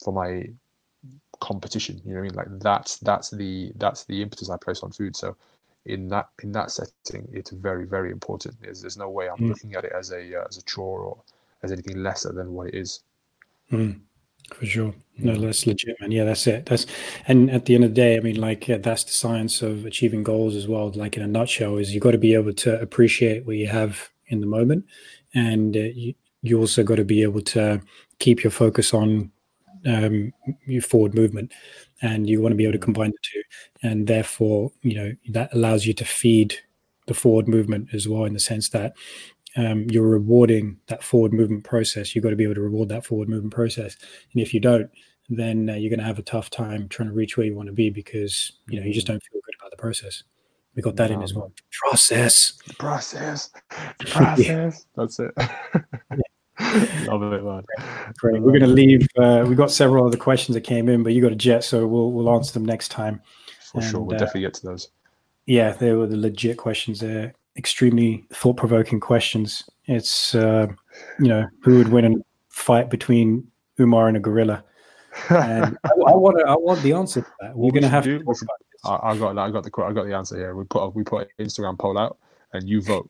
for 0.03 0.11
my 0.13 0.49
competition. 1.39 2.01
You 2.05 2.13
know 2.13 2.21
what 2.21 2.25
I 2.25 2.29
mean? 2.29 2.35
Like 2.35 2.59
that's 2.59 2.97
that's 2.97 3.29
the 3.29 3.71
that's 3.75 4.05
the 4.05 4.21
impetus 4.21 4.49
I 4.49 4.57
place 4.57 4.81
on 4.83 4.91
food. 4.91 5.15
So 5.15 5.35
in 5.85 6.07
that 6.09 6.29
in 6.43 6.51
that 6.51 6.71
setting, 6.71 7.27
it's 7.31 7.51
very 7.51 7.85
very 7.85 8.11
important. 8.11 8.55
There's 8.61 8.81
there's 8.81 8.97
no 8.97 9.09
way 9.09 9.29
I'm 9.29 9.37
mm. 9.37 9.49
looking 9.49 9.75
at 9.75 9.85
it 9.85 9.93
as 9.93 10.11
a 10.11 10.41
uh, 10.41 10.45
as 10.47 10.57
a 10.57 10.63
chore 10.63 11.01
or 11.01 11.21
as 11.63 11.71
anything 11.71 12.01
lesser 12.03 12.31
than 12.31 12.53
what 12.53 12.67
it 12.67 12.75
is. 12.75 13.01
Mm. 13.71 14.01
For 14.53 14.65
sure, 14.65 14.95
no, 15.19 15.35
that's 15.35 15.67
legit. 15.67 15.95
Yeah, 16.07 16.23
that's 16.23 16.47
it. 16.47 16.65
That's 16.65 16.87
and 17.27 17.51
at 17.51 17.65
the 17.65 17.75
end 17.75 17.83
of 17.83 17.91
the 17.91 17.95
day, 17.95 18.17
I 18.17 18.19
mean, 18.19 18.41
like 18.41 18.67
uh, 18.67 18.79
that's 18.81 19.03
the 19.03 19.11
science 19.11 19.61
of 19.61 19.85
achieving 19.85 20.23
goals 20.23 20.55
as 20.55 20.67
well. 20.67 20.89
Like 20.89 21.15
in 21.17 21.23
a 21.23 21.27
nutshell, 21.27 21.77
is 21.77 21.93
you've 21.93 22.01
got 22.03 22.11
to 22.11 22.17
be 22.17 22.33
able 22.33 22.53
to 22.53 22.81
appreciate 22.81 23.45
what 23.45 23.57
you 23.57 23.67
have 23.67 24.09
in 24.27 24.41
the 24.41 24.47
moment, 24.47 24.85
and 25.35 25.77
uh, 25.77 25.81
you, 25.93 26.15
you 26.41 26.59
also 26.59 26.83
got 26.83 26.95
to 26.95 27.03
be 27.03 27.21
able 27.21 27.41
to 27.41 27.81
keep 28.17 28.43
your 28.43 28.51
focus 28.51 28.91
on 28.93 29.31
um, 29.85 30.34
your 30.65 30.81
forward 30.81 31.14
movement, 31.14 31.51
and 32.01 32.30
you 32.30 32.41
want 32.41 32.51
to 32.51 32.57
be 32.57 32.64
able 32.64 32.73
to 32.73 32.80
combine 32.80 33.11
the 33.11 33.18
two, 33.22 33.41
and 33.84 34.07
therefore, 34.07 34.72
you 34.81 34.95
know, 34.95 35.14
that 35.30 35.53
allows 35.53 35.85
you 35.85 35.93
to 35.93 36.06
feed 36.06 36.56
the 37.07 37.14
forward 37.14 37.47
movement 37.47 37.89
as 37.93 38.07
well, 38.07 38.26
in 38.26 38.34
the 38.34 38.39
sense 38.39 38.69
that 38.69 38.93
um, 39.57 39.85
you're 39.89 40.07
rewarding 40.07 40.77
that 40.88 41.03
forward 41.03 41.34
movement 41.34 41.64
process. 41.64 42.15
You've 42.15 42.23
got 42.23 42.30
to 42.30 42.35
be 42.35 42.43
able 42.43 42.56
to 42.56 42.61
reward 42.61 42.89
that 42.89 43.06
forward 43.06 43.30
movement 43.30 43.53
process, 43.53 43.97
and 44.34 44.41
if 44.41 44.53
you 44.53 44.60
don't, 44.60 44.89
then 45.30 45.69
uh, 45.69 45.73
you're 45.73 45.89
going 45.89 45.99
to 45.99 46.06
have 46.06 46.19
a 46.19 46.23
tough 46.23 46.49
time 46.49 46.88
trying 46.89 47.10
to 47.10 47.15
reach 47.15 47.38
where 47.38 47.45
you 47.45 47.56
want 47.56 47.68
to 47.68 47.73
be 47.73 47.89
because 47.89 48.53
you 48.68 48.80
know 48.80 48.85
you 48.85 48.93
just 48.93 49.07
don't 49.07 49.22
feel 49.23 49.41
good 49.45 49.56
about 49.60 49.72
the 49.72 49.77
process. 49.77 50.23
We 50.76 50.81
got 50.81 50.95
that 50.97 51.11
in 51.11 51.22
as 51.22 51.34
well. 51.34 51.51
Process. 51.72 52.53
Process. 52.77 53.49
Process. 53.99 54.45
yeah. 54.45 54.72
That's 54.95 55.19
it. 55.19 55.31
Love 57.07 57.23
it, 57.34 57.44
man. 57.44 57.64
Great. 58.18 58.41
We're 58.41 58.52
going 58.52 58.61
to 58.61 58.68
leave. 58.68 59.07
Uh, 59.18 59.45
we 59.48 59.56
got 59.56 59.72
several 59.72 60.06
other 60.06 60.18
questions 60.18 60.56
that 60.56 60.61
came 60.61 60.90
in, 60.90 61.03
but 61.03 61.14
you 61.14 61.22
got 61.22 61.31
a 61.31 61.36
jet, 61.36 61.64
so 61.64 61.88
we'll 61.88 62.11
we'll 62.11 62.30
answer 62.34 62.53
them 62.53 62.65
next 62.65 62.90
time. 62.90 63.22
For 63.72 63.80
and, 63.80 63.90
sure, 63.90 64.02
we'll 64.02 64.15
uh, 64.15 64.19
definitely 64.19 64.41
get 64.41 64.56
to 64.56 64.65
those. 64.65 64.90
Yeah, 65.45 65.72
they 65.72 65.94
were 65.94 66.07
the 66.07 66.18
legit 66.18 66.57
questions. 66.57 66.99
They're 66.99 67.34
extremely 67.56 68.26
thought 68.34 68.57
provoking 68.57 68.99
questions. 68.99 69.64
It's 69.86 70.36
uh, 70.36 70.68
you 71.19 71.27
know 71.27 71.48
who 71.61 71.77
would 71.77 71.90
win 71.90 72.06
a 72.06 72.15
fight 72.49 72.90
between 72.90 73.49
Umar 73.80 74.07
and 74.07 74.18
a 74.18 74.19
gorilla. 74.19 74.64
And 75.30 75.77
I, 75.84 75.90
I, 75.90 76.15
want 76.15 76.45
I 76.45 76.56
want 76.56 76.81
the 76.81 76.94
answer 76.94 77.22
to 77.22 77.31
that. 77.40 77.56
We're 77.56 77.72
going 77.72 77.84
to 77.84 77.90
have 77.90 78.03
to. 78.03 78.23
I, 78.84 79.11
I 79.11 79.18
got 79.18 79.38
I 79.38 79.49
got 79.49 79.64
the 79.64 79.72
I 79.81 79.94
got 79.94 80.06
the 80.06 80.15
answer 80.15 80.38
here. 80.38 80.56
We 80.56 80.65
put 80.65 80.94
we 80.94 81.03
put 81.03 81.30
an 81.38 81.45
Instagram 81.45 81.80
poll 81.80 81.98
out, 81.98 82.18
and 82.53 82.68
you 82.68 82.81
vote. 82.81 83.10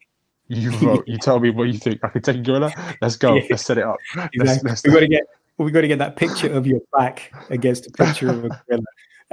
You 0.50 0.72
vote. 0.78 1.04
You 1.08 1.18
tell 1.18 1.40
me 1.40 1.52
what 1.52 1.70
you 1.70 1.78
think. 1.78 2.00
I 2.04 2.10
can 2.10 2.22
take 2.22 2.38
a 2.38 2.40
gorilla. 2.40 2.72
Let's 3.02 3.16
go. 3.16 3.36
Yeah. 3.36 3.44
Let's 3.52 3.66
set 3.66 3.78
it 3.78 3.84
up. 3.84 3.98
Exactly. 4.16 4.40
Let's, 4.44 4.64
let's 4.64 4.84
we 4.84 4.92
got 4.92 5.00
to 5.00 5.08
get 5.08 5.24
we 5.58 5.72
got 5.72 5.82
to 5.82 5.88
get 5.88 6.00
that 6.00 6.16
picture 6.16 6.52
of 6.52 6.68
your 6.68 6.82
back 6.98 7.32
against 7.50 7.88
a 7.88 7.92
picture 7.92 8.30
of 8.30 8.46
a 8.46 8.50
gorilla, 8.68 8.84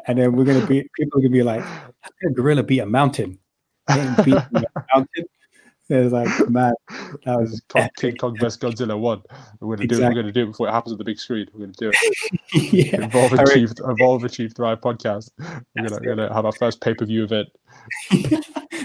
and 0.07 0.19
then 0.19 0.33
we're 0.33 0.45
gonna 0.45 0.67
be 0.67 0.89
people 0.95 1.19
are 1.19 1.23
gonna 1.23 1.33
be 1.33 1.43
like, 1.43 1.63
"How 1.63 2.11
can 2.21 2.31
a 2.31 2.35
gorilla 2.35 2.63
beat 2.63 2.81
a 2.81 2.87
mountain?" 2.87 3.39
Beat 3.89 4.35
a 4.35 4.49
mountain. 4.95 5.25
It's 5.89 6.13
like, 6.13 6.51
man, 6.51 6.75
that 7.25 7.39
was 7.39 7.63
King, 7.69 7.89
King 7.97 8.17
Kong 8.17 8.37
vs 8.41 8.59
Godzilla 8.59 8.99
one. 8.99 9.23
We're 9.61 9.77
gonna 9.77 9.85
exactly. 9.85 9.87
do 9.87 10.03
it. 10.03 10.09
We're 10.09 10.23
gonna 10.23 10.33
do 10.33 10.43
it 10.43 10.47
before 10.47 10.69
it 10.69 10.73
happens 10.73 10.93
on 10.93 10.99
the 10.99 11.05
big 11.05 11.21
screen. 11.21 11.47
We're 11.55 11.61
gonna 11.61 11.73
do 11.79 11.93
it. 11.95 12.73
yeah. 12.73 13.05
Evolve 13.05 13.33
Achieved, 13.35 13.81
Evolve 13.85 14.25
Achieved 14.25 14.57
Thrive 14.57 14.81
podcast. 14.81 15.31
We're 15.39 15.89
gonna, 15.89 16.01
gonna 16.01 16.35
have 16.35 16.45
our 16.45 16.53
first 16.53 16.81
pay 16.81 16.93
per 16.93 17.05
view 17.05 17.23
event. 17.23 17.49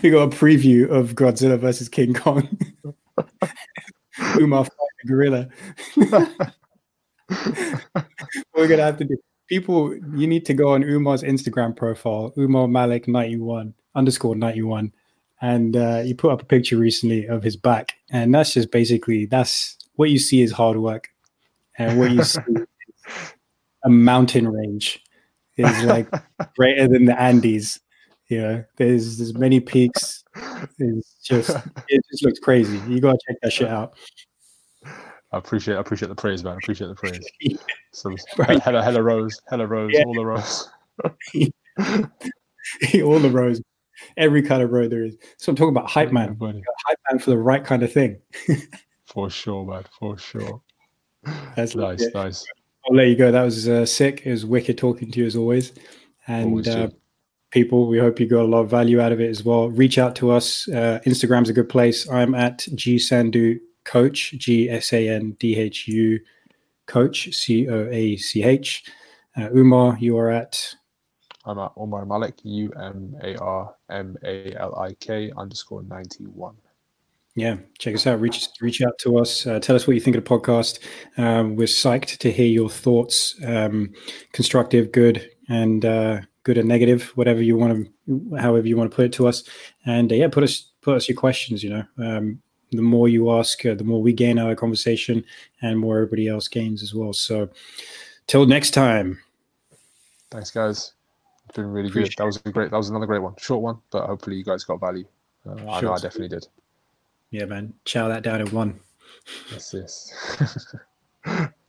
we 0.04 0.10
got 0.10 0.24
a 0.24 0.36
preview 0.36 0.90
of 0.90 1.16
Godzilla 1.16 1.58
versus 1.60 1.90
King 1.90 2.14
Kong. 2.14 2.48
Umar 4.40 4.66
fighting 4.66 5.08
gorilla. 5.08 5.50
We're 8.54 8.68
gonna 8.68 8.84
have 8.84 8.98
to 8.98 9.06
do. 9.06 9.18
People, 9.48 9.96
you 10.16 10.28
need 10.28 10.46
to 10.46 10.54
go 10.54 10.70
on 10.70 10.82
Umar's 10.82 11.24
Instagram 11.24 11.76
profile, 11.76 12.34
Umar 12.38 12.68
Malik 12.68 13.08
ninety 13.08 13.38
one 13.38 13.74
underscore 13.96 14.36
ninety 14.36 14.62
one 14.62 14.94
and 15.42 15.76
uh, 15.76 16.02
he 16.02 16.14
put 16.14 16.32
up 16.32 16.42
a 16.42 16.46
picture 16.46 16.78
recently 16.78 17.26
of 17.26 17.44
his 17.44 17.56
back, 17.56 17.96
and 18.12 18.34
that's 18.34 18.54
just 18.54 18.72
basically 18.72 19.26
that's 19.26 19.78
what 19.96 20.10
you 20.10 20.20
see 20.20 20.42
is 20.42 20.52
hard 20.52 20.78
work, 20.78 21.10
and 21.78 22.00
what 22.00 22.12
you 22.12 22.24
see 22.24 22.42
a 23.84 23.90
mountain 23.90 24.48
range 24.48 25.04
is 25.58 25.84
like 25.84 26.08
greater 26.56 26.88
than 26.88 27.06
the 27.06 27.20
Andes. 27.20 27.80
You 28.32 28.42
know, 28.42 28.64
there's 28.78 29.18
there's 29.18 29.34
many 29.34 29.60
peaks 29.60 30.22
it's 30.80 31.16
just 31.24 31.50
it 31.88 32.06
just 32.12 32.24
looks 32.24 32.40
crazy. 32.40 32.80
You 32.88 33.00
gotta 33.00 33.20
check 33.28 33.38
that 33.42 33.54
shit 33.54 33.68
out. 33.68 33.94
I 35.32 35.38
appreciate 35.38 35.76
I 35.76 35.80
appreciate 35.80 36.10
the 36.10 36.16
praise, 36.16 36.44
man. 36.44 36.54
I 36.54 36.58
appreciate 36.58 36.88
the 36.88 36.96
praise. 36.96 37.20
So 37.94 38.16
right. 38.38 38.58
hella 38.62 38.82
hella 38.82 39.04
rose, 39.04 39.42
hella 39.50 39.68
rose, 39.68 39.92
yeah. 39.94 40.04
all 40.06 40.14
the 40.14 40.26
rose. 40.26 40.70
all 43.04 43.20
the 43.20 43.30
rose, 43.30 43.62
every 44.16 44.42
kind 44.42 44.64
of 44.64 44.72
road 44.72 44.92
there 44.92 45.04
is. 45.04 45.18
So 45.36 45.50
I'm 45.50 45.58
talking 45.58 45.76
about 45.76 45.90
hype 45.90 46.14
man. 46.14 46.38
Hype 46.40 47.00
man 47.10 47.20
for 47.20 47.32
the 47.32 47.38
right 47.38 47.66
kind 47.66 47.84
of 47.84 47.92
thing. 47.92 48.18
for 49.06 49.30
sure, 49.30 49.66
man. 49.66 49.84
For 50.00 50.18
sure. 50.18 50.62
That's 51.58 51.76
nice, 51.76 52.08
nice. 52.14 52.46
I'll 52.90 52.96
let 52.96 53.08
you 53.08 53.18
go. 53.18 53.30
That 53.30 53.44
was 53.44 53.68
uh, 53.68 53.86
sick. 53.86 54.26
It 54.26 54.32
was 54.32 54.46
wicked 54.46 54.78
talking 54.78 55.12
to 55.12 55.20
you 55.20 55.26
as 55.26 55.36
always. 55.36 55.74
And 56.28 56.46
always 56.46 56.70
uh, 56.70 56.92
people, 57.52 57.88
we 57.88 58.00
hope 58.00 58.20
you 58.20 58.28
got 58.28 58.42
a 58.42 58.48
lot 58.48 58.62
of 58.62 58.70
value 58.70 59.00
out 59.00 59.12
of 59.12 59.22
it 59.22 59.30
as 59.30 59.44
well. 59.44 59.70
Reach 59.70 59.98
out 59.98 60.16
to 60.18 60.32
us. 60.32 60.68
Uh, 60.70 61.00
Instagram's 61.06 61.50
a 61.50 61.54
good 61.54 61.70
place. 61.70 62.10
I'm 62.10 62.34
at 62.34 62.66
G 62.76 62.96
Sandhu 62.96 63.60
Coach, 63.84 64.32
G 64.38 64.70
S 64.70 64.94
A 64.94 65.10
N 65.10 65.32
D 65.40 65.58
H 65.58 65.88
U 65.88 66.20
Coach, 66.88 67.34
C 67.34 67.70
O 67.70 67.88
A 67.92 68.18
C 68.18 68.44
H. 68.44 68.84
Uh, 69.38 69.50
Umar, 69.52 69.98
you 70.00 70.18
are 70.18 70.30
at 70.30 70.76
I'm 71.46 71.60
at 71.60 71.72
Umar 71.78 72.06
Malik, 72.06 72.36
U 72.44 72.72
M 72.80 73.16
A 73.24 73.36
R 73.38 73.76
M 73.90 74.18
A 74.24 74.54
L 74.56 74.78
I 74.80 74.94
K 74.94 75.32
underscore 75.38 75.84
91. 75.84 76.56
Yeah, 77.36 77.58
check 77.80 77.96
us 77.96 78.06
out. 78.06 78.20
Reach 78.20 78.46
reach 78.60 78.82
out 78.82 78.98
to 79.00 79.18
us. 79.18 79.48
Uh, 79.48 79.60
tell 79.60 79.76
us 79.76 79.88
what 79.88 79.94
you 79.94 80.02
think 80.02 80.18
of 80.18 80.24
the 80.24 80.30
podcast. 80.30 80.80
Um, 81.18 81.56
we're 81.56 81.66
psyched 81.66 82.18
to 82.18 82.32
hear 82.32 82.46
your 82.46 82.70
thoughts, 82.70 83.36
um, 83.46 83.94
constructive, 84.34 84.92
good, 84.92 85.30
and 85.48 85.86
uh, 85.86 86.22
good 86.44 86.58
and 86.58 86.68
negative, 86.68 87.12
whatever 87.16 87.42
you 87.42 87.58
want 87.58 87.88
to, 88.08 88.38
however 88.38 88.68
you 88.68 88.78
want 88.78 88.92
to 88.92 88.96
put 88.96 89.06
it 89.06 89.14
to 89.14 89.28
us. 89.28 89.44
And 89.86 90.12
uh, 90.12 90.16
yeah, 90.16 90.28
put 90.28 90.44
us 90.44 90.70
put 90.82 90.96
us 90.96 91.08
your 91.08 91.18
questions. 91.18 91.64
You 91.64 91.70
know, 91.70 91.84
um, 91.98 92.42
the 92.72 92.82
more 92.82 93.08
you 93.08 93.32
ask, 93.32 93.66
uh, 93.66 93.76
the 93.76 93.84
more 93.84 94.02
we 94.02 94.14
gain 94.14 94.40
our 94.40 94.56
conversation, 94.56 95.24
and 95.62 95.80
more 95.80 95.98
everybody 95.98 96.28
else 96.28 96.48
gains 96.48 96.82
as 96.84 96.94
well. 96.94 97.14
So, 97.14 97.50
till 98.28 98.46
next 98.46 98.72
time. 98.72 99.20
Thanks, 100.30 100.52
guys. 100.52 100.94
It's 101.46 101.56
been 101.56 101.68
really 101.68 101.90
Appreciate 101.90 102.16
good. 102.16 102.22
That 102.22 102.26
was 102.26 102.42
a 102.46 102.52
great. 102.52 102.72
That 102.72 102.78
was 102.78 102.90
another 102.90 103.06
great 103.06 103.22
one. 103.22 103.36
Short 103.38 103.62
one, 103.62 103.80
but 103.92 104.08
hopefully 104.08 104.38
you 104.38 104.44
guys 104.44 104.64
got 104.64 104.80
value. 104.80 105.06
Uh, 105.48 105.58
sure. 105.58 105.70
I 105.70 105.82
know 105.82 105.94
I 105.94 106.00
definitely 106.00 106.30
did. 106.30 106.48
Yeah, 107.32 107.46
man. 107.46 107.74
Chow 107.86 108.08
that 108.08 108.24
down 108.24 108.42
in 108.42 108.48
one. 108.52 108.80
Yes, 109.52 109.74
yes. 109.74 110.76